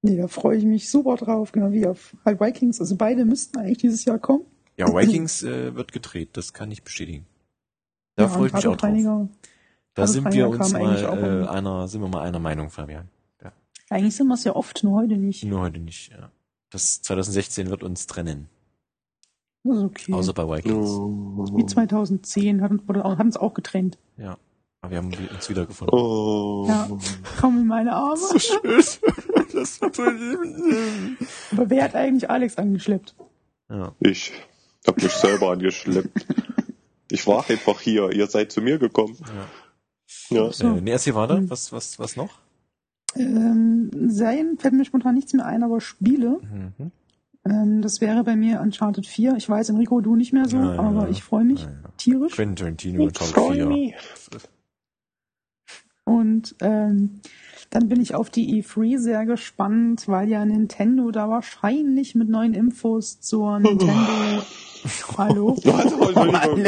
Nee, 0.01 0.17
da 0.17 0.27
freue 0.27 0.57
ich 0.57 0.63
mich 0.63 0.89
super 0.89 1.15
drauf, 1.15 1.51
genau 1.51 1.71
wie 1.71 1.85
auf 1.87 2.15
halt 2.23 2.39
Vikings. 2.39 2.79
Also 2.79 2.95
beide 2.95 3.25
müssten 3.25 3.57
eigentlich 3.57 3.79
dieses 3.79 4.05
Jahr 4.05 4.19
kommen. 4.19 4.45
Ja, 4.77 4.87
Vikings 4.87 5.43
äh, 5.43 5.75
wird 5.75 5.91
gedreht, 5.91 6.29
das 6.33 6.53
kann 6.53 6.71
ich 6.71 6.83
bestätigen. 6.83 7.25
Da 8.15 8.23
ja, 8.23 8.29
freue 8.29 8.47
ich 8.47 8.53
mich 8.53 8.67
auch 8.67 8.77
drauf. 8.77 9.27
Da 9.95 10.05
sind 10.05 10.31
wir 10.31 10.47
uns 10.49 10.73
mal 10.73 11.43
äh, 11.43 11.47
einer, 11.47 11.87
sind 11.87 12.01
wir 12.01 12.07
mal 12.07 12.21
einer 12.21 12.39
Meinung, 12.39 12.69
Fabian. 12.69 13.09
Eigentlich 13.89 14.15
sind 14.15 14.27
wir 14.27 14.33
es 14.33 14.43
ja 14.43 14.55
oft, 14.55 14.83
nur 14.83 14.99
heute 14.99 15.17
nicht. 15.17 15.43
Nur 15.45 15.61
heute 15.61 15.79
nicht, 15.79 16.11
ja. 16.11 16.31
Das 16.69 17.01
2016 17.01 17.69
wird 17.69 17.83
uns 17.83 18.05
trennen. 18.05 18.49
Okay. 19.69 20.13
Außer 20.13 20.33
bei 20.33 20.47
Vikings. 20.47 20.89
Wie 21.55 21.65
2010 21.65 22.61
hat 22.61 22.71
uns, 22.71 22.83
oder 22.87 23.03
hat 23.03 23.19
uns 23.19 23.37
auch 23.37 23.53
getrennt. 23.53 23.97
Ja. 24.17 24.37
Aber 24.81 24.91
wir 24.91 24.97
haben 24.99 25.11
uns 25.33 25.49
wiedergefunden. 25.49 25.97
Oh. 25.97 26.65
Ja. 26.67 26.89
Komm 27.39 27.59
in 27.59 27.67
meine 27.67 27.93
Arme. 27.93 28.17
schön. 28.39 28.59
Das 29.53 29.81
war 29.81 29.89
Aber 31.51 31.69
wer 31.69 31.83
hat 31.83 31.95
eigentlich 31.95 32.29
Alex 32.29 32.57
angeschleppt? 32.57 33.15
Ja. 33.69 33.93
Ich 34.01 34.31
hab 34.85 35.01
mich 35.01 35.11
selber 35.11 35.51
angeschleppt. 35.51 36.27
Ich 37.09 37.25
war 37.25 37.49
einfach 37.49 37.79
hier. 37.79 38.11
Ihr 38.11 38.27
seid 38.27 38.51
zu 38.51 38.61
mir 38.61 38.77
gekommen. 38.77 39.17
ja. 39.19 39.47
Ja. 40.29 40.51
So. 40.51 40.67
Äh, 40.67 40.81
nee, 40.81 40.91
erzähl 40.91 41.15
weiter. 41.15 41.37
Hm. 41.37 41.49
Was, 41.49 41.71
was, 41.71 41.99
was 41.99 42.15
noch? 42.15 42.39
Ähm, 43.15 43.89
Serien 44.09 44.57
fällt 44.57 44.73
mir 44.73 44.85
spontan 44.85 45.15
nichts 45.15 45.33
mehr 45.33 45.45
ein, 45.45 45.63
aber 45.63 45.81
Spiele. 45.81 46.39
Mhm. 46.41 46.91
Ähm, 47.49 47.81
das 47.81 48.01
wäre 48.01 48.23
bei 48.23 48.35
mir 48.35 48.59
Uncharted 48.61 49.05
4. 49.05 49.35
Ich 49.37 49.47
weiß, 49.49 49.69
Enrico, 49.69 50.01
du 50.01 50.15
nicht 50.15 50.33
mehr 50.33 50.47
so, 50.47 50.57
Ja, 50.57 50.73
ja. 50.75 50.79
aber 50.79 51.09
ich 51.09 51.23
freue 51.23 51.43
mich 51.45 51.61
Ja, 51.63 51.69
ja. 51.69 51.89
tierisch. 51.97 52.33
Quentin 52.33 52.77
Ich 52.79 53.13
Top 53.13 53.27
freu 53.27 53.53
4. 53.53 53.65
mich. 53.67 53.93
Und 56.03 56.55
ähm, 56.61 57.19
dann 57.69 57.89
bin 57.89 57.99
ich 58.01 58.15
auf 58.15 58.29
die 58.29 58.63
E3 58.63 58.97
sehr 58.97 59.25
gespannt, 59.25 60.07
weil 60.07 60.29
ja 60.29 60.45
Nintendo 60.45 61.11
da 61.11 61.29
wahrscheinlich 61.29 62.15
mit 62.15 62.29
neuen 62.29 62.53
Infos 62.53 63.19
zur 63.19 63.59
Nintendo. 63.59 63.93
Hallo? 65.17 65.57
Entschuldigung. 65.63 66.63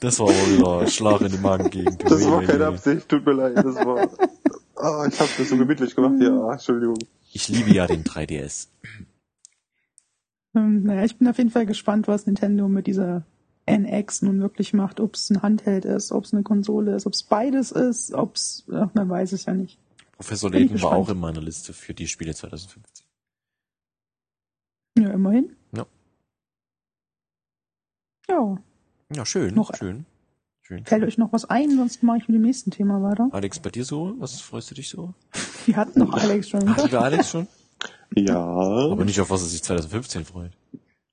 Das 0.00 0.20
war 0.20 0.28
aber 0.28 0.36
wieder 0.82 0.86
Schlag 0.86 1.20
in 1.22 1.32
die 1.32 1.38
Magengegend. 1.38 2.04
Das 2.08 2.24
war 2.30 2.42
keine. 2.44 2.66
Absicht, 2.66 3.08
tut 3.08 3.26
mir 3.26 3.32
leid. 3.32 3.56
Das 3.56 3.74
war. 3.84 4.08
Ah, 4.76 5.06
ich 5.10 5.18
hab's 5.18 5.36
mir 5.40 5.44
so 5.44 5.56
gemütlich 5.56 5.92
gemacht. 5.96 6.14
Ja, 6.20 6.52
Entschuldigung. 6.52 6.98
Ich 7.32 7.48
liebe 7.48 7.70
ja 7.72 7.86
den 7.88 8.04
3DS. 8.04 8.68
Ähm, 10.54 10.82
naja, 10.84 11.04
ich 11.04 11.16
bin 11.18 11.28
auf 11.28 11.38
jeden 11.38 11.50
Fall 11.50 11.66
gespannt, 11.66 12.08
was 12.08 12.26
Nintendo 12.26 12.68
mit 12.68 12.86
dieser 12.86 13.24
NX 13.66 14.22
nun 14.22 14.40
wirklich 14.40 14.72
macht. 14.72 14.98
Ob 15.00 15.14
es 15.14 15.28
ein 15.30 15.42
Handheld 15.42 15.84
ist, 15.84 16.10
ob 16.12 16.24
es 16.24 16.32
eine 16.32 16.42
Konsole 16.42 16.94
ist, 16.94 17.06
ob 17.06 17.12
es 17.12 17.22
beides 17.22 17.70
ist, 17.70 18.12
ob 18.14 18.36
es, 18.36 18.64
man 18.66 19.08
weiß 19.08 19.32
es 19.32 19.44
ja 19.44 19.54
nicht. 19.54 19.78
Professor 20.12 20.50
Bin 20.50 20.62
Layton 20.62 20.82
war 20.82 20.92
auch 20.92 21.08
in 21.10 21.18
meiner 21.20 21.40
Liste 21.40 21.72
für 21.72 21.94
die 21.94 22.08
Spiele 22.08 22.34
2015. 22.34 23.06
Ja, 24.98 25.10
immerhin. 25.10 25.54
Ja. 25.72 25.86
Ja, 28.28 28.58
Ja, 29.14 29.24
schön, 29.26 29.54
Noch- 29.54 29.74
schön. 29.76 30.04
Schön. 30.60 30.84
fällt 30.84 31.02
euch 31.04 31.16
noch 31.16 31.32
was 31.32 31.46
ein, 31.46 31.70
sonst 31.76 32.02
mache 32.02 32.18
ich 32.18 32.28
mit 32.28 32.34
dem 32.34 32.42
nächsten 32.42 32.70
Thema 32.70 33.00
weiter. 33.02 33.28
Alex, 33.32 33.58
bei 33.58 33.70
dir 33.70 33.86
so? 33.86 34.14
Was 34.18 34.38
freust 34.42 34.70
du 34.70 34.74
dich 34.74 34.90
so? 34.90 35.14
Wir 35.64 35.76
hatten 35.76 35.98
noch 36.00 36.12
Alex 36.22 36.48
schon 36.50 36.60
Ach, 36.68 36.74
wieder. 36.76 36.84
lieber 36.84 37.00
Alex 37.04 37.30
schon? 37.30 37.46
Ja, 38.14 38.38
Aber 38.40 39.04
nicht 39.04 39.20
auf 39.20 39.30
was 39.30 39.42
er 39.42 39.48
sich 39.48 39.62
2015 39.62 40.24
freut. 40.24 40.52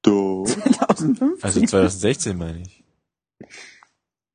du. 0.01 0.45
2015. 0.45 1.33
Also 1.43 1.59
2016 1.61 2.37
meine 2.37 2.61
ich. 2.61 2.83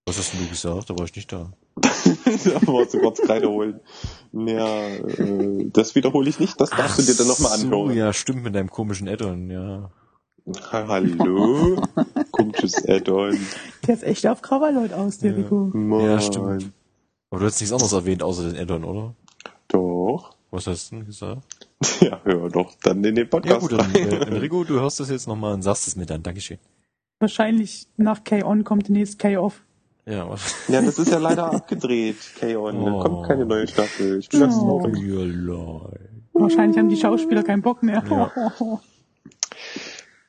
Was 0.07 0.19
hast 0.19 0.33
denn 0.35 0.41
du 0.45 0.49
gesagt? 0.49 0.91
Da 0.91 0.99
war 0.99 1.05
ich 1.05 1.15
nicht 1.15 1.33
da. 1.33 1.53
da 1.77 2.67
wolltest 2.67 2.95
du 2.95 3.01
kurz 3.01 3.21
Kreide 3.23 3.49
holen. 3.49 3.81
Ja, 4.33 4.87
äh, 4.89 5.69
das 5.73 5.95
wiederhole 5.95 6.29
ich 6.29 6.39
nicht. 6.41 6.61
Das 6.61 6.71
darfst 6.71 6.99
du 6.99 7.03
dir 7.03 7.15
dann 7.17 7.29
nochmal 7.29 7.57
so, 7.59 7.67
anhören. 7.67 7.97
ja, 7.97 8.13
stimmt 8.13 8.43
mit 8.43 8.55
deinem 8.55 8.71
komischen 8.71 9.09
Add-on, 9.09 9.51
ja. 9.51 9.91
Hallo? 10.73 11.81
Komisches 12.33 12.87
Add-on. 12.89 13.39
Der 13.87 13.95
ist 13.95 14.03
echt 14.03 14.27
auf 14.27 14.43
Krawalleut 14.43 14.93
aus, 14.93 15.19
der 15.19 15.33
Ja. 15.33 15.37
Rico. 15.39 15.71
Ja, 16.01 16.21
stimmt. 16.21 16.71
Aber 17.31 17.41
du 17.41 17.47
hast 17.47 17.61
nichts 17.61 17.73
anderes 17.73 17.93
erwähnt 17.93 18.23
außer 18.23 18.51
den 18.51 18.57
Add-on, 18.61 18.85
oder? 18.85 19.15
Doch. 19.69 20.35
Was 20.51 20.67
hast 20.67 20.91
du 20.91 20.97
denn 20.97 21.07
gesagt? 21.07 21.43
Ja, 22.01 22.21
hör 22.25 22.49
doch 22.51 22.75
dann 22.83 22.99
in 23.05 23.15
den 23.15 23.25
Ja 23.25 23.31
Podcast 23.31 23.61
gut, 23.61 23.73
dann, 23.73 23.81
rein. 23.81 23.95
äh, 23.95 24.17
Enrico, 24.27 24.65
du 24.65 24.81
hörst 24.81 25.01
das 25.01 25.11
jetzt 25.11 25.27
nochmal 25.29 25.55
und 25.55 25.63
sagst 25.63 25.87
es 25.87 25.97
mir 25.97 26.07
dann. 26.07 26.23
Dankeschön. 26.23 26.59
Wahrscheinlich 27.21 27.87
nach 27.97 28.25
K-On 28.25 28.65
kommt 28.65 28.89
demnächst 28.89 29.19
K-Off. 29.19 29.63
Ja, 30.07 30.29
was? 30.29 30.55
Ja, 30.69 30.81
das 30.83 30.99
ist 30.99 31.11
ja 31.13 31.19
leider 31.19 31.53
abgedreht, 31.53 32.17
K-On. 32.39 32.85
Da 32.85 32.93
Oh. 32.93 33.01
kommt 33.03 33.27
keine 33.29 33.45
neue 33.47 33.67
Staffel. 33.69 34.19
Ich 34.19 34.29
bin 34.29 34.41
ganz 34.41 34.55
Oh. 34.57 34.81
traurig. 34.81 34.97
Ja, 34.99 35.21
leid. 35.25 36.01
Wahrscheinlich 36.33 36.79
haben 36.79 36.89
die 36.89 36.97
Schauspieler 36.97 37.43
keinen 37.43 37.63
Bock 37.63 37.83
mehr. 37.83 38.03
Ja. 38.09 38.33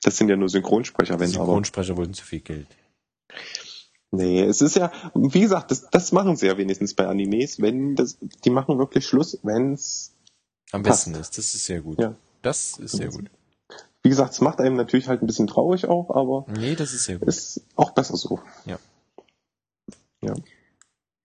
Das 0.03 0.17
sind 0.17 0.29
ja 0.29 0.35
nur 0.35 0.49
Synchronsprecher, 0.49 1.13
Die 1.15 1.19
wenn 1.19 1.29
aber. 1.35 1.45
Synchronsprecher 1.45 1.95
wollten 1.95 2.13
zu 2.15 2.25
viel 2.25 2.39
Geld. 2.39 2.67
Nee, 4.11 4.43
es 4.43 4.61
ist 4.61 4.75
ja, 4.75 4.91
wie 5.13 5.39
gesagt, 5.41 5.71
das, 5.71 5.89
das 5.89 6.11
machen 6.11 6.35
sie 6.35 6.47
ja 6.47 6.57
wenigstens 6.57 6.93
bei 6.93 7.07
Animes, 7.07 7.61
wenn 7.61 7.95
das, 7.95 8.17
die 8.43 8.49
machen 8.49 8.77
wirklich 8.77 9.07
Schluss, 9.07 9.39
wenn's, 9.43 10.13
Am 10.71 10.83
Passt. 10.83 11.05
besten 11.05 11.19
ist. 11.21 11.37
Das 11.37 11.53
ist 11.55 11.65
sehr 11.65 11.81
gut. 11.81 11.99
Ja. 11.99 12.15
Das 12.41 12.77
ist 12.79 12.91
sehr 12.93 13.09
gut. 13.09 13.29
wie 14.03 14.09
gesagt, 14.09 14.33
es 14.33 14.41
macht 14.41 14.59
einem 14.59 14.75
natürlich 14.75 15.07
halt 15.07 15.21
ein 15.21 15.27
bisschen 15.27 15.47
traurig 15.47 15.85
auch, 15.85 16.09
aber 16.09 16.45
Nee, 16.51 16.75
das 16.75 16.93
ist 16.93 17.05
sehr 17.05 17.19
gut. 17.19 17.27
ist 17.27 17.61
auch 17.75 17.91
besser 17.91 18.17
so. 18.17 18.39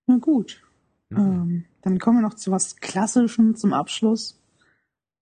Na 0.09 0.17
gut. 0.19 0.63
Mhm. 1.11 1.17
Ähm, 1.19 1.65
dann 1.83 1.99
kommen 1.99 2.19
wir 2.19 2.23
noch 2.23 2.35
zu 2.35 2.51
was 2.51 2.77
Klassischem 2.77 3.57
zum 3.57 3.73
Abschluss. 3.73 4.39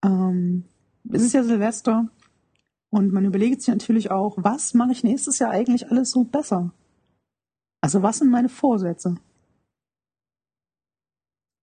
Ähm, 0.05 0.65
es 1.11 1.23
ist 1.23 1.33
ja 1.35 1.43
Silvester 1.45 2.09
und 2.91 3.13
man 3.13 3.25
überlegt 3.25 3.63
sich 3.63 3.69
natürlich 3.73 4.11
auch, 4.11 4.35
was 4.37 4.75
mache 4.75 4.93
ich 4.93 5.03
nächstes 5.05 5.39
Jahr 5.39 5.51
eigentlich 5.51 5.91
alles 5.91 6.11
so 6.11 6.25
besser? 6.25 6.73
Also 7.85 8.03
was 8.03 8.17
sind 8.17 8.31
meine 8.31 8.49
Vorsätze? 8.49 9.17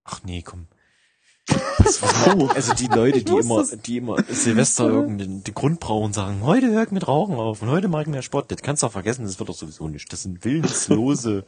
Ach 0.04 0.22
nee, 0.22 0.42
komm. 0.42 0.68
Das 1.78 2.00
war, 2.00 2.48
also 2.54 2.74
die 2.74 2.86
Leute, 2.86 3.24
die 3.24 3.32
immer, 3.32 3.66
die 3.66 3.96
immer 3.96 4.22
Silvester 4.28 4.86
irgendeinen 4.86 5.42
den 5.42 5.52
Grund 5.52 5.80
brauchen 5.80 6.04
und 6.04 6.12
sagen, 6.12 6.44
heute 6.44 6.70
hör 6.70 6.84
ich 6.84 6.92
mit 6.92 7.08
Rauchen 7.08 7.34
auf 7.34 7.60
und 7.60 7.70
heute 7.70 7.88
mag 7.88 8.02
ich 8.02 8.12
mehr 8.12 8.22
Sport, 8.22 8.52
das 8.52 8.62
kannst 8.62 8.84
du 8.84 8.86
auch 8.86 8.92
vergessen, 8.92 9.24
das 9.24 9.40
wird 9.40 9.48
doch 9.48 9.56
sowieso 9.56 9.88
nicht. 9.88 10.12
Das 10.12 10.22
sind 10.22 10.44
willenslose 10.44 11.44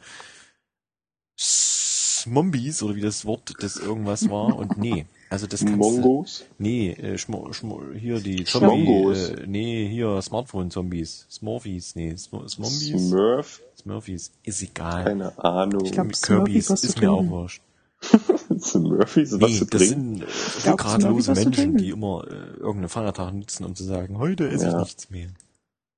Zombies 1.37 2.83
oder 2.83 2.95
wie 2.95 3.01
das 3.01 3.23
Wort 3.23 3.53
das 3.59 3.77
irgendwas 3.77 4.29
war 4.29 4.57
und 4.57 4.77
nee, 4.77 5.05
also 5.35 5.47
das 5.47 5.65
kannst 5.65 5.97
du, 5.97 6.01
Mongos? 6.01 6.45
nee, 6.57 6.91
äh, 6.91 7.17
Schmo, 7.17 7.51
Schmo, 7.53 7.81
hier 7.93 8.19
die 8.19 8.45
Schmongos. 8.45 9.27
Zombie, 9.27 9.41
äh, 9.43 9.47
nee, 9.47 9.87
hier 9.89 10.21
Smartphone-Zombies, 10.21 11.27
Smorfies, 11.29 11.95
nee, 11.95 12.11
Sm 12.15 12.47
Smombies, 12.47 13.09
Smurf? 13.09 13.61
Smurfies, 13.79 14.31
ist 14.43 14.61
egal. 14.61 15.03
Keine 15.03 15.37
Ahnung. 15.43 15.85
Ich 15.85 15.91
glaub, 15.91 16.07
Kirby's 16.21 16.21
Smurfies 16.21 16.69
was 16.69 16.83
ist 16.83 16.93
zu 16.93 16.99
mir 16.99 17.11
auch 17.11 17.27
wurscht. 17.27 17.61
Smurfies, 18.59 19.39
was 19.39 19.49
Nee, 19.51 19.57
zu 19.59 19.65
das 19.65 19.87
trinken? 19.89 20.17
sind 20.17 20.21
äh, 20.21 20.69
rückgratlose 20.69 21.33
du, 21.33 21.41
zu 21.41 21.49
Menschen, 21.49 21.77
die 21.77 21.89
immer 21.89 22.23
äh, 22.27 22.33
irgendeinen 22.57 22.89
Feiertag 22.89 23.33
nutzen, 23.33 23.65
um 23.65 23.75
zu 23.75 23.83
sagen, 23.83 24.17
heute 24.19 24.47
esse 24.49 24.67
ich 24.67 24.73
Ja. 24.73 24.79
nichts 24.81 25.09
mehr. 25.09 25.29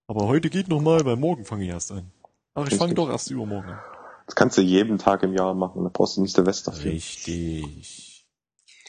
Aber 0.07 0.27
heute 0.27 0.49
geht 0.49 0.67
noch 0.69 0.81
mal, 0.81 1.03
weil 1.05 1.17
morgen 1.17 1.43
fange 1.45 1.63
ich 1.65 1.69
erst 1.69 1.91
an. 1.91 2.11
Ach, 2.55 2.67
ich 2.67 2.75
fange 2.75 2.93
doch 2.93 3.09
erst 3.09 3.29
übermorgen 3.29 3.69
an. 3.69 3.79
Das 4.25 4.35
kannst 4.35 4.57
du 4.57 4.61
jeden 4.61 4.97
Tag 4.97 5.23
im 5.23 5.33
Jahr 5.33 5.53
machen, 5.53 5.83
da 5.83 5.89
brauchst 5.91 6.17
du 6.17 6.21
nicht 6.21 6.35
Silvester 6.35 6.71
für. 6.73 6.89
Richtig. 6.89 8.06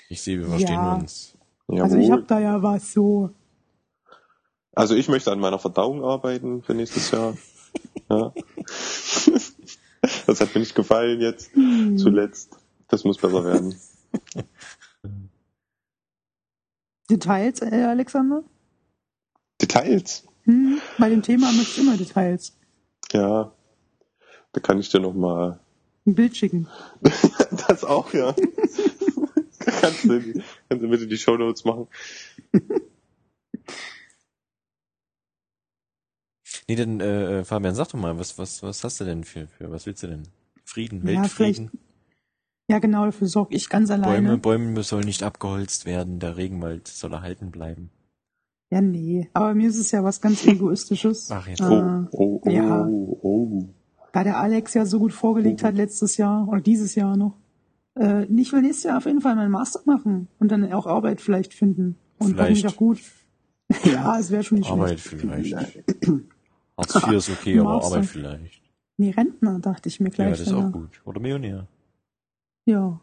Ich 0.09 0.22
sehe, 0.22 0.39
wir 0.39 0.47
verstehen 0.48 0.74
Ja. 0.74 0.94
uns. 0.94 1.36
Jawohl. 1.68 1.82
Also 1.82 1.97
ich 1.98 2.10
habe 2.10 2.22
da 2.22 2.39
ja 2.40 2.62
was 2.62 2.93
so. 2.93 3.30
Also 4.74 4.94
ich 4.94 5.09
möchte 5.09 5.30
an 5.32 5.40
meiner 5.40 5.59
Verdauung 5.59 6.05
arbeiten 6.05 6.62
für 6.62 6.74
nächstes 6.74 7.10
Jahr. 7.10 7.36
ja. 8.10 8.32
Das 10.26 10.40
hat 10.40 10.55
mir 10.55 10.60
nicht 10.60 10.76
gefallen 10.76 11.20
jetzt, 11.20 11.52
Hm, 11.55 11.98
zuletzt. 11.98 12.56
Das 12.86 13.02
muss 13.05 13.18
besser 13.18 13.44
werden. 13.44 13.74
Details, 17.10 17.60
äh, 17.62 17.85
Alexander? 17.85 18.44
Details. 19.60 20.24
Hm, 20.44 20.80
bei 20.98 21.09
dem 21.09 21.22
Thema 21.22 21.51
möchte 21.52 21.80
ich 21.80 21.86
immer 21.86 21.97
Details. 21.97 22.56
Ja. 23.12 23.52
Da 24.52 24.60
kann 24.60 24.78
ich 24.78 24.89
dir 24.89 25.01
noch 25.01 25.14
mal 25.14 25.59
Ein 26.06 26.14
Bild 26.14 26.36
schicken. 26.36 26.68
das 27.68 27.85
auch, 27.85 28.12
ja. 28.14 28.35
Kannst, 29.80 30.05
du, 30.05 30.20
kannst 30.68 30.84
du 30.84 30.88
bitte 30.88 31.06
die 31.06 31.18
Shownotes 31.18 31.64
machen? 31.64 31.86
Nee, 36.68 36.76
dann, 36.76 37.00
äh, 37.00 37.44
Fabian, 37.44 37.74
sag 37.74 37.88
doch 37.88 37.98
mal, 37.98 38.18
was, 38.18 38.36
was, 38.38 38.62
was 38.62 38.84
hast 38.84 39.00
du 39.00 39.05
denn 39.05 39.24
für, 39.24 39.46
für, 39.46 39.70
was 39.70 39.86
willst 39.86 40.02
du 40.02 40.06
denn? 40.06 40.24
Frieden, 40.64 41.00
Ja, 41.09 41.22
Weltfrieden? 41.22 41.70
Ja, 42.70 42.78
genau, 42.78 43.06
dafür 43.06 43.26
sorge 43.26 43.56
ich 43.56 43.70
ganz 43.70 43.90
alleine. 43.90 44.36
Bäume, 44.36 44.38
Bäume 44.38 44.82
sollen 44.82 45.06
nicht 45.06 45.22
abgeholzt 45.22 45.86
werden, 45.86 46.18
der 46.18 46.36
Regenwald 46.36 46.86
soll 46.86 47.14
erhalten 47.14 47.50
bleiben. 47.50 47.90
Ja, 48.70 48.82
nee. 48.82 49.30
Aber 49.32 49.55
mir 49.55 49.70
ist 49.70 49.78
es 49.78 49.90
ja 49.92 50.05
was 50.05 50.20
ganz 50.20 50.46
Egoistisches. 50.46 51.30
Ach, 51.30 51.46
jetzt. 51.46 51.60
Äh, 51.60 51.64
Oh, 51.64 52.05
oh, 52.12 52.40
oh, 52.44 52.50
ja. 52.50 52.86
oh. 52.86 53.68
Da 54.12 54.24
der 54.24 54.36
Alex 54.38 54.74
ja 54.74 54.84
so 54.84 54.98
gut 54.98 55.14
vorgelegt 55.14 55.62
hat 55.62 55.74
letztes 55.74 56.18
Jahr 56.18 56.46
oder 56.48 56.60
dieses 56.60 56.94
Jahr 56.94 57.16
noch. 57.16 57.34
Äh, 57.98 58.24
ich 58.24 58.52
will 58.52 58.62
nächstes 58.62 58.84
Jahr 58.84 58.98
auf 58.98 59.06
jeden 59.06 59.20
Fall 59.20 59.34
meinen 59.36 59.50
Master 59.50 59.80
machen 59.84 60.28
und 60.38 60.50
dann 60.50 60.72
auch 60.72 60.86
Arbeit 60.86 61.20
vielleicht 61.20 61.54
finden. 61.54 61.96
Und 62.18 62.34
Vielleicht. 62.34 62.66
auch 62.66 62.76
gut. 62.76 62.98
ja, 63.84 64.18
es 64.18 64.30
wäre 64.30 64.42
schon 64.42 64.58
nicht 64.58 64.70
Arbeit 64.70 64.98
schlecht. 64.98 65.20
vielleicht. 65.20 65.54
Hartz 66.76 66.94
IV 66.96 67.12
ist 67.12 67.30
okay, 67.30 67.58
aber 67.60 67.74
Master. 67.74 67.94
Arbeit 67.96 68.06
vielleicht. 68.06 68.62
Nee, 68.96 69.10
Rentner, 69.10 69.58
dachte 69.60 69.88
ich 69.88 70.00
mir 70.00 70.08
Ja, 70.08 70.14
gleich. 70.14 70.30
das 70.38 70.40
ist 70.48 70.52
auch 70.52 70.72
gut. 70.72 71.00
Oder 71.04 71.20
Millionär. 71.20 71.68
Ja. 72.64 73.00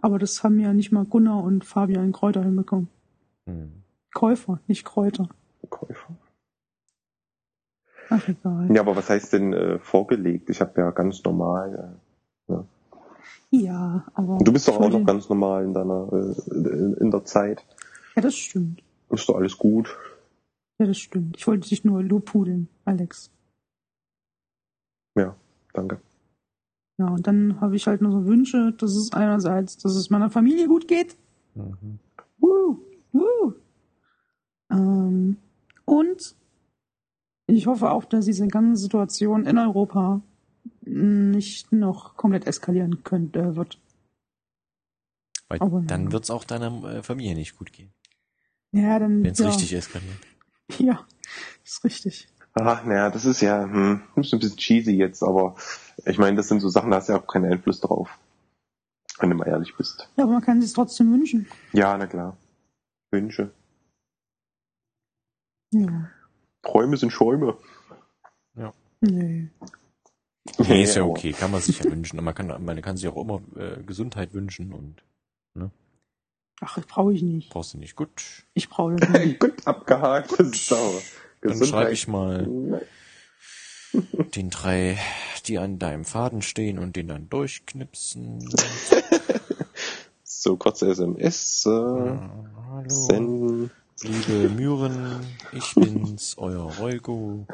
Aber 0.00 0.18
das 0.18 0.42
haben 0.42 0.58
ja 0.60 0.72
nicht 0.72 0.92
mal 0.92 1.04
Gunnar 1.04 1.42
und 1.44 1.64
Fabian 1.64 2.12
Kräuter 2.12 2.42
hinbekommen. 2.42 2.88
Hm. 3.46 3.72
Käufer, 4.14 4.60
nicht 4.66 4.84
Kräuter. 4.84 5.28
Käufer. 5.68 6.16
Ach, 8.10 8.26
egal. 8.28 8.68
Ja, 8.74 8.80
aber 8.80 8.96
was 8.96 9.10
heißt 9.10 9.32
denn 9.34 9.52
äh, 9.52 9.78
vorgelegt? 9.78 10.50
Ich 10.50 10.60
habe 10.60 10.80
ja 10.80 10.90
ganz 10.90 11.22
normal. 11.24 11.98
Ja, 13.50 14.06
aber. 14.14 14.38
Du 14.38 14.52
bist 14.52 14.68
doch 14.68 14.78
auch 14.78 14.90
noch 14.90 15.04
ganz 15.04 15.28
normal 15.28 15.64
in 15.64 15.72
deiner 15.72 16.12
äh, 16.12 17.00
in 17.00 17.10
der 17.10 17.24
Zeit. 17.24 17.64
Ja, 18.14 18.22
das 18.22 18.34
stimmt. 18.34 18.82
Ist 19.10 19.28
doch 19.28 19.36
alles 19.36 19.56
gut. 19.56 19.96
Ja, 20.78 20.86
das 20.86 20.98
stimmt. 20.98 21.36
Ich 21.36 21.46
wollte 21.46 21.68
dich 21.68 21.84
nur 21.84 22.02
lobhudeln, 22.02 22.68
Alex. 22.84 23.30
Ja, 25.16 25.34
danke. 25.72 26.00
Ja, 26.98 27.08
und 27.08 27.26
dann 27.26 27.60
habe 27.60 27.76
ich 27.76 27.86
halt 27.86 28.02
nur 28.02 28.12
so 28.12 28.26
Wünsche, 28.26 28.72
dass 28.72 28.94
es 28.94 29.12
einerseits, 29.12 29.78
dass 29.78 29.94
es 29.94 30.10
meiner 30.10 30.30
Familie 30.30 30.66
gut 30.66 30.88
geht. 30.88 31.16
Mhm. 31.54 31.98
Woo, 32.38 32.78
woo. 33.12 33.54
Ähm, 34.70 35.36
und 35.84 36.36
ich 37.46 37.66
hoffe 37.66 37.90
auch, 37.90 38.04
dass 38.04 38.26
diese 38.26 38.46
ganze 38.48 38.82
Situation 38.82 39.46
in 39.46 39.58
Europa 39.58 40.20
nicht 40.88 41.72
noch 41.72 42.16
komplett 42.16 42.46
eskalieren 42.46 43.02
könnte, 43.04 43.40
äh, 43.40 43.56
wird. 43.56 43.78
Weil 45.48 45.60
Aber 45.60 45.80
dann 45.80 46.06
ja. 46.06 46.12
wird's 46.12 46.30
auch 46.30 46.44
deiner 46.44 46.84
äh, 46.84 47.02
Familie 47.02 47.34
nicht 47.34 47.56
gut 47.56 47.72
gehen, 47.72 47.92
Ja, 48.72 48.98
dann. 48.98 49.22
wenn's 49.24 49.38
ja, 49.38 49.46
richtig 49.48 49.72
eskaliert. 49.72 50.18
Ja, 50.78 51.06
ist 51.64 51.82
richtig. 51.84 52.28
Ach, 52.52 52.84
naja, 52.84 53.08
das 53.10 53.24
ist 53.24 53.40
ja 53.40 53.62
hm, 53.62 54.02
ist 54.16 54.34
ein 54.34 54.38
bisschen 54.40 54.58
cheesy 54.58 54.92
jetzt, 54.92 55.22
aber 55.22 55.56
ich 56.04 56.18
meine, 56.18 56.36
das 56.36 56.48
sind 56.48 56.60
so 56.60 56.68
Sachen, 56.68 56.90
da 56.90 56.98
hast 56.98 57.08
du 57.08 57.14
ja 57.14 57.20
auch 57.20 57.26
keinen 57.26 57.50
Einfluss 57.50 57.80
drauf. 57.80 58.18
Wenn 59.18 59.30
du 59.30 59.36
mal 59.36 59.48
ehrlich 59.48 59.74
bist. 59.76 60.08
Ja, 60.16 60.24
aber 60.24 60.34
man 60.34 60.42
kann 60.42 60.60
sich 60.60 60.74
trotzdem 60.74 61.10
wünschen. 61.10 61.48
Ja, 61.72 61.96
na 61.96 62.06
klar. 62.06 62.36
Wünsche. 63.10 63.50
Ja. 65.72 66.10
Träume 66.62 66.96
sind 66.98 67.12
Schäume. 67.12 67.56
Nee. 69.00 69.48
Nee, 70.58 70.82
ist 70.82 70.96
ja 70.96 71.02
okay, 71.04 71.32
kann 71.32 71.50
man 71.50 71.60
sich 71.60 71.78
ja 71.78 71.90
wünschen. 71.90 72.18
Und 72.18 72.24
Man 72.24 72.34
kann, 72.34 72.46
man 72.64 72.82
kann 72.82 72.96
sich 72.96 73.08
auch 73.08 73.16
immer 73.20 73.40
äh, 73.56 73.82
Gesundheit 73.82 74.32
wünschen 74.34 74.72
und 74.72 75.02
Ach, 76.60 76.74
das 76.74 76.86
brauche 76.86 77.12
ich 77.12 77.22
nicht. 77.22 77.50
brauchst 77.50 77.74
du 77.74 77.78
nicht. 77.78 77.94
Gut, 77.94 78.10
Ich 78.52 78.68
brauche 78.68 78.96
das 78.96 79.08
nicht. 79.10 79.38
Gut 79.40 79.64
abgehakt. 79.64 80.32
Ist 80.32 80.66
sauer. 80.66 81.00
dann 81.40 81.64
schreibe 81.64 81.92
ich 81.92 82.08
mal 82.08 82.48
den 84.34 84.50
drei, 84.50 84.98
die 85.46 85.58
an 85.58 85.78
deinem 85.78 86.04
Faden 86.04 86.42
stehen 86.42 86.80
und 86.80 86.96
den 86.96 87.06
dann 87.06 87.28
durchknipsen. 87.28 88.48
So, 90.24 90.56
kurze 90.56 90.90
SMS. 90.90 91.64
Äh, 91.64 91.70
Ja, 91.70 92.30
hallo, 92.72 92.88
senden. 92.88 93.70
liebe 94.02 94.48
Müren, 94.50 95.20
ich 95.52 95.74
bin's, 95.76 96.36
euer 96.38 96.72
Reugo. 96.74 97.46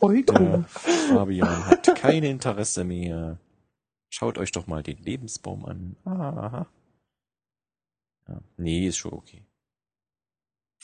Heute. 0.00 0.32
Der 0.32 0.64
Fabian 0.64 1.66
hat 1.66 1.94
kein 1.96 2.22
Interesse 2.22 2.84
mehr. 2.84 3.38
Schaut 4.08 4.38
euch 4.38 4.52
doch 4.52 4.66
mal 4.66 4.82
den 4.82 4.98
Lebensbaum 4.98 5.64
an. 5.64 5.96
Aha. 6.04 6.66
Ja, 8.28 8.40
nee, 8.56 8.86
ist 8.86 8.96
schon 8.98 9.12
okay. 9.12 9.44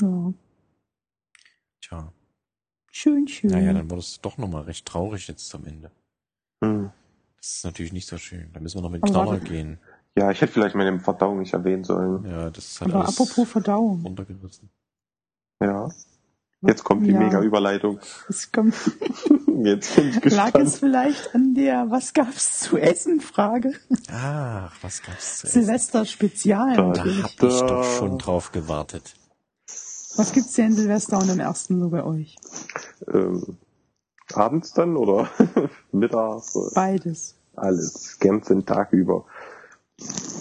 Ja. 0.01 0.32
Tja, 1.80 2.12
Schön, 2.93 3.28
schön. 3.28 3.51
naja, 3.51 3.72
dann 3.72 3.90
wurde 3.90 4.01
es 4.01 4.20
doch 4.20 4.38
nochmal 4.38 4.62
recht 4.62 4.86
traurig 4.86 5.28
jetzt 5.28 5.48
zum 5.48 5.64
Ende. 5.66 5.90
Hm. 6.62 6.90
Das 7.36 7.56
ist 7.59 7.64
natürlich 7.64 7.93
nicht 7.93 8.09
so 8.09 8.18
schön. 8.18 8.51
Da 8.52 8.60
müssen 8.60 8.78
wir 8.78 8.82
noch 8.82 8.90
mit 8.90 9.02
Aber 9.02 9.10
Knaller 9.12 9.30
warte. 9.32 9.44
gehen. 9.44 9.78
Ja, 10.18 10.30
ich 10.30 10.40
hätte 10.40 10.52
vielleicht 10.52 10.74
meine 10.74 10.98
Verdauung 10.98 11.38
nicht 11.40 11.52
erwähnen 11.52 11.84
sollen. 11.84 12.24
Ja, 12.24 12.51
das 12.51 12.80
hat 12.80 12.88
Aber 12.88 13.05
alles 13.05 13.20
apropos 13.20 13.48
Verdauung. 13.48 14.02
runtergerissen. 14.02 14.70
Ja. 15.62 15.88
Jetzt 16.68 16.84
kommt 16.84 17.06
die 17.06 17.12
Ja. 17.12 17.20
mega 17.20 17.40
Überleitung. 17.40 17.98
Es 18.28 18.51
kommt, 18.52 18.74
Jetzt 19.62 19.97
bin 19.97 20.09
ich 20.10 20.14
lag 20.32 20.55
es 20.55 20.72
gespannt. 20.72 20.76
vielleicht 20.78 21.34
an 21.34 21.55
der 21.55 21.90
Was 21.90 22.12
gab's 22.12 22.60
zu 22.60 22.76
essen 22.76 23.20
Frage? 23.20 23.72
Ach, 24.12 24.72
was 24.82 25.02
gab's 25.02 25.38
zu 25.38 25.47
essen? 25.47 25.60
Silvester 25.62 26.05
Spezial. 26.05 26.76
Da- 26.76 26.82
Da 26.82 26.88
natürlich. 26.88 27.22
hab 27.24 27.30
ich 27.43 27.60
doch 27.62 27.84
schon 27.84 28.18
drauf 28.18 28.52
gewartet. 28.52 29.14
Was 30.16 30.32
gibt's 30.32 30.55
denn 30.55 30.72
Silvester 30.74 31.18
und 31.18 31.28
am 31.30 31.40
ersten 31.40 31.78
so 31.78 31.90
bei 31.90 32.02
euch? 32.02 32.36
Ähm, 33.12 33.59
abends 34.32 34.72
dann 34.72 34.97
oder 34.97 35.28
mittags? 35.93 36.56
Beides. 36.74 37.34
Alles, 37.55 38.18
ganzen 38.18 38.64
Tag 38.66 38.93
über. 38.93 39.24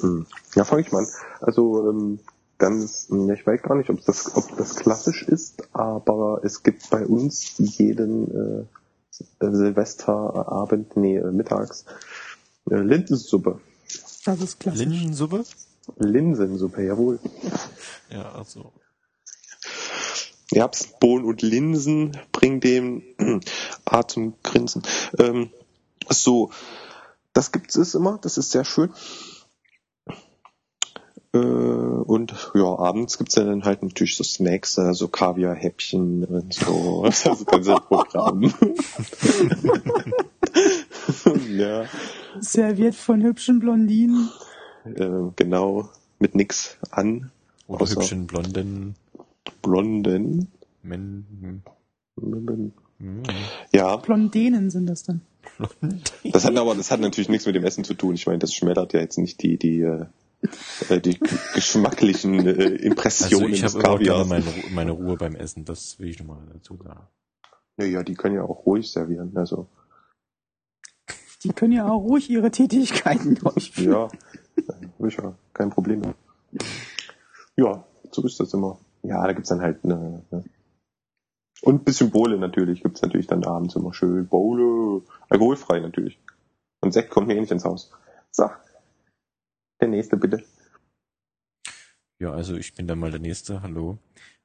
Hm. 0.02 0.26
Ja, 0.56 0.64
fange 0.66 0.82
ich 0.82 0.92
mal 0.92 1.00
an. 1.00 1.08
Also 1.42 1.90
ähm, 1.90 2.20
ganz, 2.58 3.08
hm, 3.10 3.30
ich 3.32 3.46
weiß 3.46 3.62
gar 3.62 3.76
nicht, 3.76 3.90
ob 3.90 4.04
das, 4.06 4.36
ob 4.36 4.56
das 4.58 4.76
klassisch 4.76 5.24
ist, 5.24 5.68
aber 5.74 6.42
es 6.44 6.64
gibt 6.64 6.90
bei 6.90 7.06
uns 7.06 7.58
jeden 7.58 8.64
äh, 8.64 8.66
Silvesterabend, 9.40 10.98
nee, 10.98 11.18
äh, 11.18 11.32
mittags, 11.32 11.86
äh, 12.70 12.76
Linsensuppe. 12.76 13.60
Das 14.26 14.42
ist 14.42 14.60
klassisch. 14.60 14.86
Linsensuppe? 14.86 15.44
Linsensuppe, 15.98 16.84
jawohl. 16.84 17.20
Ja, 18.10 18.32
also. 18.34 18.72
Erbsen, 20.52 20.92
Bohnen 21.00 21.26
und 21.26 21.42
Linsen 21.42 22.18
bringen 22.32 22.60
dem 22.60 23.04
A 23.86 24.08
zum 24.08 24.36
Grinsen. 24.44 24.84
Ähm, 25.18 25.50
so, 26.10 26.52
das 27.34 27.52
gibt's 27.52 27.76
es 27.76 27.96
immer, 27.96 28.20
das 28.22 28.38
ist 28.38 28.52
sehr 28.52 28.64
schön. 28.64 28.94
Äh, 31.36 31.38
und 31.38 32.34
ja, 32.54 32.64
abends 32.80 33.18
gibt's 33.18 33.36
ja 33.36 33.44
dann 33.44 33.64
halt 33.66 33.84
natürlich 33.84 34.16
so 34.16 34.24
Snacks, 34.24 34.78
äh, 34.78 34.94
so 34.94 35.08
Kaviar-Häppchen 35.10 36.24
und 36.24 36.54
so, 36.54 37.04
das 37.24 37.46
ganze 37.46 37.76
Programm. 37.76 38.54
ja, 41.50 41.86
Serviert 42.40 42.96
von 42.96 43.22
hübschen 43.22 43.60
Blondinen. 43.60 44.30
äh, 44.86 45.10
genau, 45.36 45.90
mit 46.20 46.36
nix 46.36 46.78
an, 46.92 47.32
Oder 47.68 47.84
Außer- 47.84 47.96
hübschen 47.98 48.28
blonden 48.28 48.96
blonden. 49.62 50.48
Men 50.84 51.62
Ja, 53.74 53.96
hm, 53.96 54.02
Blondinen 54.04 54.70
sind 54.70 54.86
das 54.88 55.04
dann. 55.04 55.22
Das 56.24 56.46
hat 56.46 56.56
aber, 56.56 56.76
das 56.76 56.92
hat 56.92 57.00
natürlich 57.02 57.30
nichts 57.30 57.46
mit 57.46 57.56
dem 57.56 57.64
Essen 57.66 57.84
zu 57.84 57.94
tun. 57.94 58.16
Ich 58.16 58.26
meine, 58.28 58.40
das 58.40 58.54
schmälert 58.54 58.94
ja 58.94 59.00
jetzt 59.00 59.18
nicht 59.18 59.42
die, 59.42 59.58
die, 59.58 59.82
äh, 59.82 60.06
die 60.90 61.20
geschmacklichen 61.54 62.46
äh, 62.46 62.50
Also 62.50 62.62
Impressionen 62.76 63.54
ich 63.54 63.62
des 63.62 63.74
habe 63.76 63.84
Kaviars. 63.84 64.28
meine, 64.28 64.46
Ru- 64.46 64.74
meine 64.74 64.92
Ruhe 64.92 65.18
beim 65.18 65.36
Essen, 65.36 65.66
das 65.66 66.00
will 66.00 66.10
ich 66.10 66.20
nochmal 66.20 66.46
dazu 66.54 66.78
sagen. 66.84 67.08
Naja, 67.78 68.04
die 68.04 68.14
können 68.16 68.36
ja 68.36 68.44
auch 68.44 68.66
ruhig 68.66 68.92
servieren. 68.92 69.36
Also, 69.36 69.68
Die 71.44 71.50
können 71.50 71.74
ja 71.74 71.88
auch 71.90 72.00
ruhig 72.02 72.30
ihre 72.30 72.52
Tätigkeiten 72.52 73.36
durchführen. 73.42 74.10
ja, 74.58 74.64
äh, 75.02 75.08
ist 75.08 75.18
ja 75.18 75.36
kein 75.54 75.70
Problem. 75.70 76.02
Ja, 77.58 77.84
so 78.12 78.24
ist 78.26 78.40
das 78.40 78.54
immer. 78.54 78.80
Ja, 79.04 79.26
da 79.26 79.34
gibt's 79.34 79.50
dann 79.50 79.62
halt 79.62 79.84
eine, 79.84 80.24
ne. 80.32 80.44
Und 81.62 81.82
ein 81.82 81.84
bisschen 81.84 82.12
Bowle 82.12 82.38
natürlich. 82.38 82.82
Gibt's 82.84 83.02
natürlich 83.02 83.28
dann 83.28 83.44
abends 83.46 83.76
immer 83.76 83.94
schön. 83.94 84.28
Bowle, 84.28 85.02
alkoholfrei 85.30 85.80
natürlich. 85.80 86.20
Und 86.82 86.92
Sekt 86.94 87.10
kommt 87.12 87.28
mir 87.28 87.36
eh 87.36 87.40
nicht 87.42 87.52
ins 87.52 87.66
Haus. 87.66 87.92
So. 88.32 88.50
Der 89.82 89.88
nächste 89.88 90.18
bitte. 90.18 90.44
Ja, 92.20 92.32
also 92.32 92.56
ich 92.56 92.74
bin 92.74 92.88
dann 92.88 93.00
mal 93.00 93.12
der 93.12 93.20
Nächste, 93.20 93.62
hallo. 93.62 93.98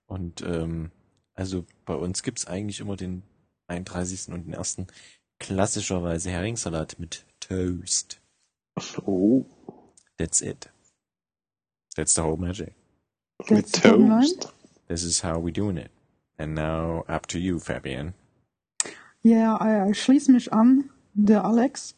Und 0.07 0.43
ähm, 0.43 0.91
also 1.35 1.65
bei 1.85 1.95
uns 1.95 2.23
gibt's 2.23 2.47
eigentlich 2.47 2.81
immer 2.81 2.97
den 2.97 3.23
31. 3.69 4.29
und 4.35 4.47
den 4.47 4.55
1. 4.55 4.79
klassischerweise 5.39 6.31
Heringssalat 6.31 6.99
mit 6.99 7.25
Toast. 7.39 8.21
Oh, 9.07 9.47
That's 10.21 10.43
it. 10.43 10.69
That's 11.97 12.15
the 12.15 12.23
whole 12.23 12.37
magic. 12.37 12.75
mit 13.49 13.73
That's 13.73 13.85
line. 13.85 14.09
Toast. 14.09 14.53
This 14.89 15.03
is 15.03 15.23
how 15.23 15.39
we 15.39 15.51
doing 15.53 15.79
it. 15.79 15.91
And 16.39 16.55
now 16.55 17.05
up 17.09 17.27
to 17.29 17.39
you, 17.39 17.59
Fabian. 17.59 18.15
Ja, 19.23 19.57
äh, 19.65 19.91
ich 19.91 20.03
schließe 20.03 20.33
mich 20.33 20.53
an. 20.53 20.91
Der 21.15 21.45
Alex. 21.45 21.95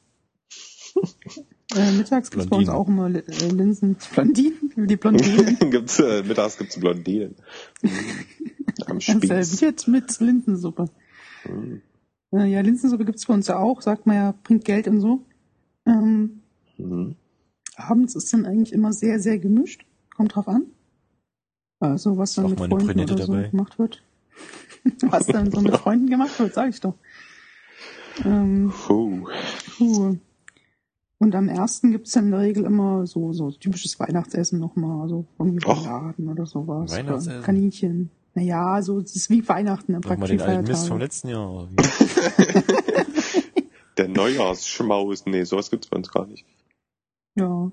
äh, 1.77 1.93
mittags 1.93 2.31
gibt's 2.31 2.47
bei 2.49 2.57
uns 2.57 2.67
Blondinen. 2.67 2.71
auch 2.71 2.89
immer 2.89 3.07
äh, 3.07 3.49
Linsen. 3.51 3.97
Blondinen? 4.15 4.73
Die 4.77 4.97
Blondinen. 4.97 5.59
gibt's, 5.71 5.99
äh, 5.99 6.23
mittags 6.23 6.59
gibt's 6.59 6.79
Blondinen. 6.79 7.35
Am 8.87 9.01
Spieß. 9.01 9.29
Serviert 9.51 9.87
mit 9.89 10.19
Linsensuppe. 10.21 10.87
Mhm. 11.49 11.83
Äh, 12.33 12.47
ja, 12.47 12.61
Linsensuppe 12.61 13.05
gibt's 13.05 13.27
bei 13.27 13.35
uns 13.35 13.47
ja 13.49 13.59
auch. 13.59 13.83
Sagt 13.83 14.07
man 14.07 14.17
ja, 14.17 14.35
bringt 14.43 14.65
Geld 14.65 14.89
und 14.89 15.01
so. 15.01 15.25
Ähm, 15.87 16.41
Mhm. 16.79 17.17
abends 17.77 18.15
ist 18.17 18.33
dann 18.33 18.47
eigentlich 18.47 18.73
immer 18.73 18.93
sehr, 18.93 19.21
sehr 19.21 19.39
gemischt. 19.39 19.85
Kommt 20.17 20.35
drauf 20.35 20.49
an. 20.49 20.67
Also 21.81 22.17
was 22.17 22.35
dann 22.35 22.47
auch 22.47 22.51
mit 22.51 22.59
Freunden 22.59 23.01
oder 23.01 23.19
so 23.27 23.33
dabei. 23.35 23.49
gemacht 23.49 23.79
wird. 23.79 24.03
was 25.03 25.27
dann 25.27 25.51
so 25.51 25.61
mit 25.61 25.77
Freunden 25.77 26.09
gemacht 26.09 26.39
wird, 26.39 26.55
sag 26.55 26.71
ich 26.71 26.81
doch. 26.81 26.95
Ähm, 28.25 28.73
Puh. 28.87 29.29
Puh. 29.77 30.17
Und 31.23 31.37
am 31.37 31.49
ersten 31.49 31.93
gibt's 31.93 32.11
dann 32.11 32.25
in 32.25 32.31
der 32.33 32.41
Regel 32.41 32.65
immer 32.65 33.07
so, 33.07 33.33
so 33.33 33.53
typisches 33.53 34.01
Weihnachtsessen 34.01 34.59
nochmal, 34.59 35.09
irgendwie 35.39 35.65
Och. 35.65 35.87
Rouladen 35.87 36.29
oder 36.29 36.47
sowas. 36.47 36.91
Weihnachtsessen? 36.91 37.35
Oder 37.35 37.43
Kaninchen. 37.43 38.11
Naja, 38.35 38.83
so, 38.83 38.99
es 38.99 39.15
ist 39.15 39.31
wie 39.31 39.49
Weihnachten, 39.49 39.93
Nochmal 39.93 40.17
praktisch 40.17 40.39
den 40.39 40.41
alten 40.41 40.67
Mist 40.67 40.89
vom 40.89 40.99
letzten 40.99 41.29
Jahr. 41.29 41.69
Der 43.99 44.09
Neujahrsschmaus. 44.09 45.25
Nee, 45.27 45.45
sowas 45.45 45.71
gibt's 45.71 45.87
bei 45.87 45.99
uns 45.99 46.11
gar 46.11 46.27
nicht. 46.27 46.45
Ja. 47.37 47.71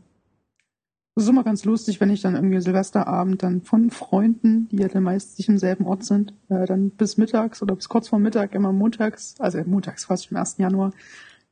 Das 1.15 1.23
ist 1.23 1.29
immer 1.31 1.43
ganz 1.43 1.65
lustig, 1.65 1.99
wenn 1.99 2.11
ich 2.11 2.21
dann 2.21 2.35
irgendwie 2.35 2.61
Silvesterabend 2.61 3.41
dann 3.41 3.63
von 3.63 3.89
Freunden, 3.89 4.69
die 4.69 4.77
ja 4.77 4.89
dann 4.89 5.01
meist 5.01 5.39
nicht 5.39 5.49
im 5.49 5.57
selben 5.57 5.87
Ort 5.87 6.03
sind, 6.03 6.35
äh, 6.49 6.67
dann 6.67 6.91
bis 6.91 7.17
mittags 7.17 7.63
oder 7.63 7.73
bis 7.73 7.89
kurz 7.89 8.09
vor 8.09 8.19
Mittag 8.19 8.53
immer 8.53 8.71
montags, 8.71 9.33
also 9.39 9.57
montags 9.65 10.05
quasi 10.05 10.27
am 10.29 10.37
1. 10.37 10.57
Januar, 10.59 10.91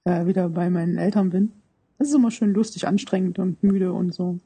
äh, 0.04 0.28
wieder 0.28 0.48
bei 0.50 0.70
meinen 0.70 1.00
Eltern 1.00 1.32
bin. 1.32 1.54
Das 1.98 2.10
ist 2.10 2.16
immer 2.16 2.32
schön 2.32 2.54
lustig, 2.54 2.88
anstrengend 2.88 3.40
und 3.40 3.64
müde 3.64 3.92
und 3.94 4.14
so. 4.14 4.40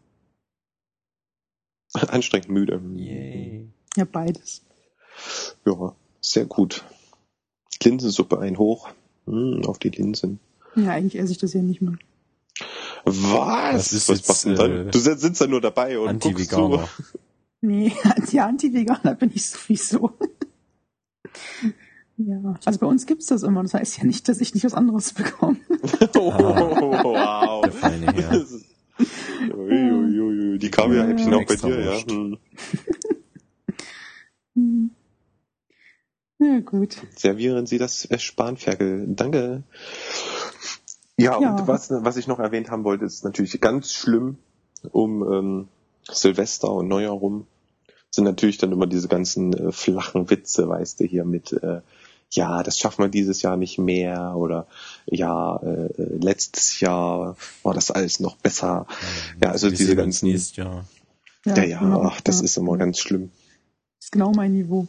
Anstrengend 1.94 2.50
müde. 2.50 2.82
Yay. 2.96 3.68
Ja, 3.96 4.06
beides. 4.06 4.64
Ja, 5.66 5.96
sehr 6.22 6.46
gut. 6.46 6.84
Linsensuppe 7.84 8.40
ein 8.40 8.58
hoch. 8.58 8.90
Hm, 9.26 9.64
auf 9.66 9.80
die 9.80 9.90
Linsen. 9.90 10.40
Ja, 10.76 10.92
eigentlich 10.92 11.20
esse 11.22 11.34
ich 11.34 11.38
das 11.38 11.54
ja 11.54 11.62
nicht 11.62 11.82
mehr. 11.82 11.98
Was? 13.06 13.94
Was 13.94 14.08
jetzt, 14.08 14.28
machst 14.28 14.46
du 14.46 14.50
denn 14.50 14.58
äh, 14.58 14.78
dann? 14.84 14.92
Du 14.92 15.00
sitzt 15.00 15.42
da 15.42 15.48
nur 15.48 15.62
dabei 15.62 16.00
und 16.00 16.22
guckst 16.22 16.52
zu. 16.52 16.80
Nee, 17.62 17.94
als 18.04 18.32
ja 18.32 18.48
Anti-Veganer 18.48 19.16
bin 19.16 19.32
ich 19.34 19.46
sowieso. 19.46 20.12
Ja, 22.18 22.56
also 22.66 22.80
bei 22.80 22.88
uns 22.88 23.06
gibt's 23.06 23.26
das 23.28 23.44
immer. 23.44 23.64
Das 23.64 23.74
heißt 23.74 23.98
ja 23.98 24.04
nicht, 24.04 24.28
dass 24.30 24.42
ich 24.42 24.54
nicht 24.54 24.64
was 24.66 24.74
anderes 24.74 25.14
bekomme. 25.14 25.58
Oh, 26.18 26.32
wow. 26.34 27.62
Der 27.64 27.72
feine 27.72 28.14
Herr. 28.14 28.46
Uiuiui, 29.56 30.60
Die 30.60 30.70
Kaviar-Häppchen 30.70 31.32
Ja. 31.32 31.38
auch 31.38 31.46
bei 31.46 31.56
dir, 31.56 31.80
ja. 31.84 31.98
Hm. 32.06 32.38
Hm. 34.56 34.92
Ja, 36.40 36.60
gut. 36.60 36.98
Servieren 37.16 37.66
Sie 37.68 37.78
das 37.78 38.06
äh, 38.10 38.20
Spanferkel. 38.20 39.06
Danke. 39.16 39.64
Ja, 41.18 41.40
Ja. 41.40 41.56
und 41.56 41.68
was, 41.68 41.90
was 41.92 42.18
ich 42.18 42.28
noch 42.28 42.40
erwähnt 42.40 42.70
haben 42.70 42.84
wollte, 42.84 43.06
ist 43.06 43.24
natürlich 43.24 43.60
ganz 43.62 43.94
schlimm 43.94 44.38
um 44.92 45.22
ähm, 45.32 45.68
Silvester 46.10 46.72
und 46.72 46.88
Neujahr 46.88 47.14
rum 47.14 47.46
sind 48.10 48.24
natürlich 48.26 48.58
dann 48.58 48.72
immer 48.74 48.88
diese 48.88 49.08
ganzen 49.08 49.54
äh, 49.54 49.72
flachen 49.72 50.30
Witze, 50.30 50.68
weißt 50.68 51.00
du, 51.00 51.06
hier 51.06 51.24
mit 51.24 51.54
äh, 51.54 51.82
ja, 52.34 52.64
das 52.64 52.78
schaffen 52.80 53.04
wir 53.04 53.10
dieses 53.10 53.42
Jahr 53.42 53.58
nicht 53.58 53.78
mehr 53.78 54.36
oder 54.36 54.68
ja, 55.06 55.58
äh, 55.58 55.88
äh, 55.88 56.18
letztes 56.18 56.80
Jahr 56.80 57.36
war 57.64 57.74
das 57.74 57.92
alles 57.92 58.20
noch 58.20 58.38
besser. 58.38 58.88
Ja, 59.44 59.52
also 59.52 59.70
Wir 59.70 59.78
diese 59.78 59.96
ganzen 59.96 60.28
nächstes 60.28 60.56
Jahr. 60.56 60.86
Ja, 61.46 61.64
ja, 61.64 61.80
genau. 61.80 62.04
ach, 62.04 62.22
das 62.22 62.40
Ja. 62.40 62.46
ist 62.46 62.58
immer 62.58 62.78
ganz 62.78 63.00
schlimm. 63.00 63.32
ist 64.00 64.12
genau 64.12 64.32
mein 64.32 64.54
Niveau. 64.54 64.88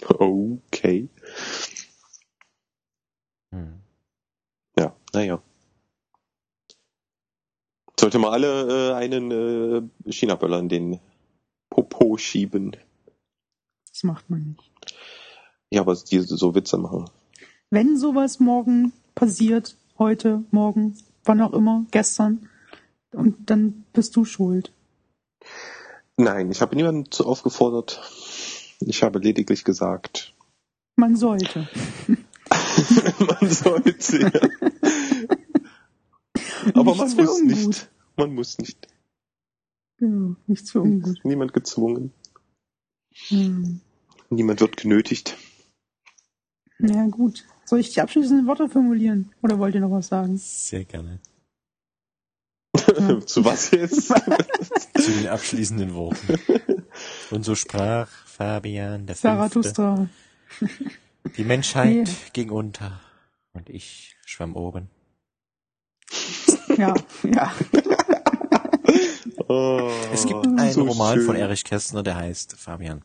Okay. 0.00 1.08
Hm. 3.52 3.80
Ja, 4.78 4.96
naja. 5.12 5.42
Sollte 8.00 8.18
man 8.18 8.32
alle 8.32 8.90
äh, 8.90 8.94
einen 8.94 9.30
äh, 10.06 10.10
China-Böller 10.10 10.58
in 10.58 10.68
den 10.68 11.00
Popo 11.70 12.16
schieben. 12.16 12.76
Das 13.88 14.02
macht 14.02 14.28
man 14.30 14.42
nicht. 14.48 14.71
Ja, 15.72 15.80
aber 15.80 15.96
die 15.96 16.18
so 16.20 16.54
Witze 16.54 16.76
machen. 16.76 17.08
Wenn 17.70 17.96
sowas 17.96 18.38
morgen 18.40 18.92
passiert, 19.14 19.74
heute, 19.98 20.44
morgen, 20.50 20.98
wann 21.24 21.40
auch 21.40 21.54
immer, 21.54 21.86
gestern, 21.90 22.46
und 23.12 23.48
dann 23.48 23.84
bist 23.94 24.14
du 24.16 24.26
schuld. 24.26 24.70
Nein, 26.18 26.50
ich 26.50 26.60
habe 26.60 26.76
niemanden 26.76 27.10
zu 27.10 27.24
aufgefordert. 27.26 28.02
Ich 28.80 29.02
habe 29.02 29.18
lediglich 29.18 29.64
gesagt, 29.64 30.34
Man 30.96 31.16
sollte. 31.16 31.66
man 33.18 33.50
sollte. 33.50 34.18
Ja. 34.20 34.30
Aber 36.74 36.94
man 36.94 37.06
Nichts 37.08 37.14
für 37.14 37.22
muss 37.22 37.40
ungut. 37.40 37.66
nicht. 37.68 37.88
Man 38.16 38.34
muss 38.34 38.58
nicht. 38.58 38.88
Genau, 39.96 40.36
nichts 40.46 40.70
für 40.70 40.82
ungut. 40.82 41.18
Niemand 41.24 41.54
gezwungen. 41.54 42.12
Hm. 43.28 43.80
Niemand 44.30 44.60
wird 44.60 44.76
genötigt. 44.76 45.36
Ja, 46.82 47.06
gut. 47.06 47.44
Soll 47.64 47.80
ich 47.80 47.92
die 47.94 48.00
abschließenden 48.00 48.46
Worte 48.46 48.68
formulieren? 48.68 49.32
Oder 49.42 49.58
wollt 49.58 49.74
ihr 49.74 49.80
noch 49.80 49.90
was 49.92 50.08
sagen? 50.08 50.36
Sehr 50.36 50.84
gerne. 50.84 51.20
Zu 53.26 53.44
was 53.44 53.70
jetzt? 53.70 54.08
Zu 54.96 55.10
den 55.12 55.28
abschließenden 55.28 55.94
Worten. 55.94 56.38
Und 57.30 57.44
so 57.44 57.54
sprach 57.54 58.08
Fabian 58.26 59.06
der. 59.06 59.16
Zarathustra. 59.16 60.08
Die 61.36 61.44
Menschheit 61.44 61.88
Nee. 61.94 62.04
ging 62.32 62.50
unter 62.50 63.00
und 63.54 63.70
ich 63.70 64.16
schwamm 64.26 64.54
oben. 64.56 64.90
Ja, 66.76 66.94
ja. 67.22 67.52
Oh, 69.48 69.90
Es 70.12 70.26
gibt 70.26 70.44
einen 70.46 70.72
so 70.72 70.82
Roman 70.84 71.14
schön. 71.18 71.26
von 71.26 71.36
Erich 71.36 71.64
Kästner, 71.64 72.02
der 72.02 72.16
heißt 72.16 72.56
Fabian. 72.58 73.02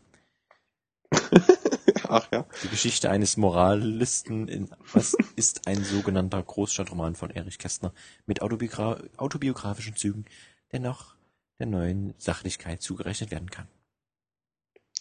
Ach 2.09 2.27
ja. 2.31 2.45
Die 2.63 2.69
Geschichte 2.69 3.09
eines 3.09 3.37
Moralisten 3.37 4.47
in 4.47 4.69
Was 4.93 5.15
ist 5.35 5.67
ein 5.67 5.83
sogenannter 5.83 6.41
Großstadtroman 6.41 7.15
von 7.15 7.29
Erich 7.29 7.57
Kästner 7.59 7.93
mit 8.25 8.41
autobiogra 8.41 8.97
autobiografischen 9.17 9.95
Zügen, 9.95 10.25
der 10.71 10.79
noch 10.79 11.15
der 11.59 11.67
neuen 11.67 12.13
Sachlichkeit 12.17 12.81
zugerechnet 12.81 13.31
werden 13.31 13.49
kann. 13.49 13.67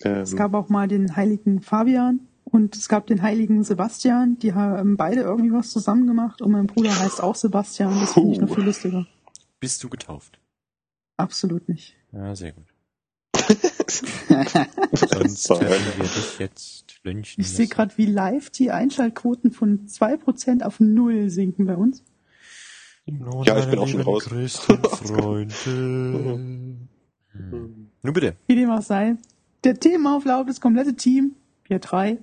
Ähm, 0.03 0.20
Es 0.23 0.35
gab 0.37 0.55
auch 0.55 0.69
mal 0.69 0.89
den 0.89 1.16
heiligen 1.16 1.61
Fabian 1.61 2.20
und 2.45 2.77
es 2.77 2.89
gab 2.89 3.07
den 3.07 3.23
heiligen 3.23 3.62
Sebastian. 3.62 4.39
Die 4.39 4.55
haben 4.55 4.97
beide 4.97 5.20
irgendwie 5.20 5.53
was 5.53 5.70
zusammen 5.70 6.07
gemacht 6.07 6.41
und 6.43 6.53
mein 6.53 6.66
Bruder 6.66 6.99
heißt 6.99 7.23
auch 7.23 7.35
Sebastian. 7.35 8.01
Das 8.01 8.15
finde 8.15 8.33
ich 8.33 8.41
noch 8.41 8.55
viel 8.55 8.65
lustiger. 8.65 9.07
Bist 9.61 9.83
du 9.83 9.89
getauft? 9.89 10.39
Absolut 11.16 11.69
nicht. 11.69 11.95
Ja, 12.12 12.35
sehr 12.35 12.53
gut. 12.53 12.66
Sonst 13.88 15.50
wir 15.50 16.04
dich 16.04 16.38
jetzt 16.38 17.00
lynchen. 17.04 17.40
Ich 17.40 17.50
sehe 17.50 17.66
gerade, 17.66 17.96
wie 17.96 18.06
live 18.06 18.50
die 18.50 18.70
Einschaltquoten 18.70 19.50
von 19.52 19.86
2% 19.86 20.62
auf 20.62 20.80
null 20.80 21.30
sinken 21.30 21.66
bei 21.66 21.76
uns. 21.76 22.02
Nun, 23.06 23.44
Ja, 23.44 23.58
ich 23.58 23.66
bin 23.66 23.78
auch 23.78 23.88
schon 23.88 24.00
raus. 24.00 24.24
Christenfreunde. 24.24 25.54
Hm. 27.36 27.90
Nun 28.02 28.14
bitte. 28.14 28.36
Wie 28.46 28.54
dem 28.54 28.70
auch 28.70 28.80
sei. 28.80 29.16
Der 29.64 29.78
Themenauflauf, 29.78 30.46
das 30.46 30.60
komplette 30.60 30.94
Team, 30.94 31.34
wir 31.64 31.80
drei, 31.80 32.16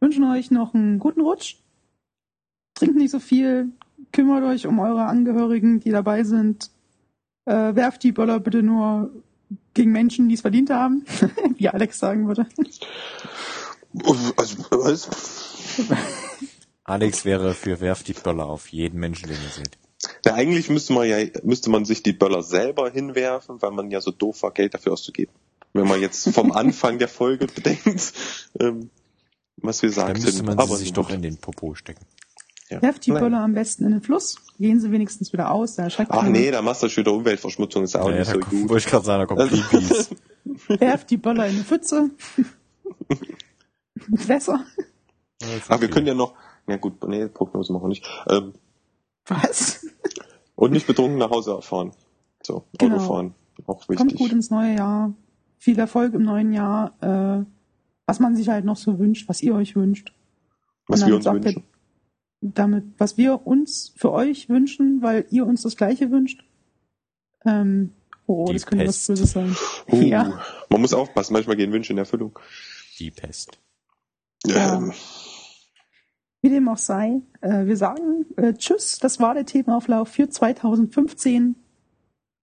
wünschen 0.00 0.24
euch 0.24 0.50
noch 0.50 0.74
einen 0.74 0.98
guten 0.98 1.20
Rutsch. 1.20 1.58
Trinkt 2.74 2.96
nicht 2.96 3.12
so 3.12 3.20
viel, 3.20 3.68
kümmert 4.12 4.42
euch 4.42 4.66
um 4.66 4.80
eure 4.80 5.04
Angehörigen, 5.04 5.78
die 5.78 5.90
dabei 5.90 6.24
sind. 6.24 6.70
Äh, 7.44 7.76
werft 7.76 8.02
die 8.02 8.10
Böller 8.10 8.40
bitte 8.40 8.62
nur 8.64 9.10
gegen 9.74 9.92
Menschen, 9.92 10.28
die 10.28 10.34
es 10.34 10.40
verdient 10.40 10.70
haben, 10.70 11.04
wie 11.56 11.68
Alex 11.68 11.98
sagen 11.98 12.26
würde. 12.26 12.46
Also, 14.36 14.58
was? 14.70 15.08
Alex 16.84 17.24
wäre 17.24 17.54
für 17.54 17.80
Werf 17.80 18.02
die 18.02 18.12
Böller 18.12 18.46
auf 18.46 18.68
jeden 18.68 19.00
Menschen, 19.00 19.28
den 19.28 19.38
ihr 19.42 19.50
seht. 19.50 19.78
Ja, 20.24 20.34
eigentlich 20.34 20.70
müsste 20.70 20.92
man 20.92 21.08
ja, 21.08 21.18
müsste 21.42 21.70
man 21.70 21.84
sich 21.84 22.02
die 22.02 22.12
Böller 22.12 22.42
selber 22.42 22.90
hinwerfen, 22.90 23.60
weil 23.60 23.70
man 23.72 23.90
ja 23.90 24.00
so 24.00 24.10
doof 24.10 24.42
war, 24.42 24.52
Geld 24.52 24.74
dafür 24.74 24.92
auszugeben. 24.92 25.32
Wenn 25.72 25.88
man 25.88 26.00
jetzt 26.00 26.28
vom 26.28 26.52
Anfang 26.52 26.98
der 26.98 27.08
Folge 27.08 27.46
bedenkt, 27.46 28.12
ähm, 28.60 28.90
was 29.56 29.82
wir 29.82 29.88
Dann 29.90 29.94
sagten. 29.94 30.22
müsste 30.22 30.42
man 30.42 30.58
Aber 30.58 30.76
sie 30.76 30.84
sich 30.84 30.92
doch 30.92 31.10
in 31.10 31.22
den 31.22 31.38
Popo 31.38 31.74
stecken. 31.74 32.04
Ja. 32.68 32.82
Werft 32.82 33.06
die 33.06 33.12
Nein. 33.12 33.22
Böller 33.22 33.40
am 33.40 33.54
besten 33.54 33.84
in 33.84 33.92
den 33.92 34.02
Fluss, 34.02 34.36
gehen 34.58 34.80
sie 34.80 34.90
wenigstens 34.90 35.32
wieder 35.32 35.52
aus, 35.52 35.76
da 35.76 35.84
erschreckt 35.84 36.10
Ach 36.12 36.24
nee, 36.24 36.50
da 36.50 36.62
machst 36.62 36.82
du 36.82 36.88
schon 36.88 37.02
wieder 37.04 37.12
Umweltverschmutzung, 37.14 37.84
ist 37.84 37.94
ja 37.94 38.00
auch 38.02 38.10
Ja, 38.10 38.18
nicht 38.18 38.26
so 38.30 38.38
kommt- 38.40 38.50
gut. 38.50 38.68
Wollte 38.70 38.78
ich 38.78 38.86
gerade 38.90 39.04
sagen, 39.04 39.20
da 39.20 39.26
kommt 39.26 39.50
Greenpeace. 39.70 40.10
Werft 40.80 41.10
die 41.10 41.16
Böller 41.16 41.46
in 41.46 41.54
eine 41.56 41.64
Pfütze. 41.64 42.10
Wässer. 44.08 44.64
Ach, 45.68 45.80
wir 45.80 45.88
können 45.88 46.06
ja 46.06 46.14
noch, 46.14 46.34
ja 46.66 46.76
gut, 46.76 47.06
nee, 47.08 47.26
Prognose 47.28 47.72
machen 47.72 47.84
wir 47.84 47.88
nicht. 47.88 48.06
Ähm, 48.28 48.52
Was? 49.26 49.86
und 50.54 50.72
nicht 50.72 50.86
betrunken 50.86 51.18
nach 51.18 51.30
Hause 51.30 51.60
fahren. 51.62 51.92
So, 52.42 52.64
Genau. 52.78 52.96
Autofahren. 52.96 53.34
Auch 53.66 53.86
Kommt 53.86 54.00
wichtig. 54.00 54.18
gut 54.18 54.32
ins 54.32 54.50
neue 54.50 54.74
Jahr. 54.76 55.12
Viel 55.58 55.78
Erfolg 55.78 56.14
im 56.14 56.22
neuen 56.22 56.52
Jahr. 56.52 56.92
Äh, 57.00 57.44
was 58.06 58.20
man 58.20 58.36
sich 58.36 58.48
halt 58.48 58.64
noch 58.64 58.76
so 58.76 58.98
wünscht, 58.98 59.28
was 59.28 59.42
ihr 59.42 59.54
euch 59.54 59.74
wünscht. 59.76 60.12
was 60.86 61.04
wir 61.06 61.16
uns 61.16 61.24
wünschen. 61.26 61.64
Damit, 62.40 62.84
was 62.98 63.16
wir 63.16 63.46
uns 63.46 63.92
für 63.96 64.12
euch 64.12 64.48
wünschen, 64.48 65.02
weil 65.02 65.26
ihr 65.30 65.46
uns 65.46 65.62
das 65.62 65.76
Gleiche 65.76 66.10
wünscht. 66.10 66.44
Ähm, 67.44 67.92
oh, 68.26 68.46
Die 68.46 68.54
das 68.54 68.66
könnte 68.66 68.86
was 68.86 68.96
Pest. 68.96 69.06
Böses 69.08 69.32
sein. 69.32 69.56
Uh, 69.90 70.02
Ja. 70.02 70.42
Man 70.68 70.80
muss 70.80 70.92
aufpassen, 70.92 71.32
manchmal 71.32 71.56
gehen 71.56 71.72
Wünsche 71.72 71.92
in 71.92 71.98
Erfüllung. 71.98 72.38
Die 72.98 73.10
Pest. 73.10 73.58
Ja. 74.44 74.76
Ähm, 74.76 74.92
Wie 76.42 76.50
dem 76.50 76.68
auch 76.68 76.78
sei, 76.78 77.22
äh, 77.40 77.66
wir 77.66 77.76
sagen 77.76 78.26
äh, 78.36 78.52
Tschüss, 78.54 78.98
das 78.98 79.18
war 79.18 79.34
der 79.34 79.46
Themenauflauf 79.46 80.08
für 80.08 80.28
2015. 80.28 81.56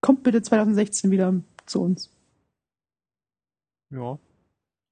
Kommt 0.02 0.24
bitte 0.24 0.41
2016 0.41 1.11
wieder 1.11 1.41
zu 1.65 1.82
uns. 1.82 2.10
Ja. 3.90 4.18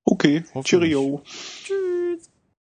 okay. 0.05 0.43
Cheerio. 0.63 1.21
Tschüss. 1.25 2.30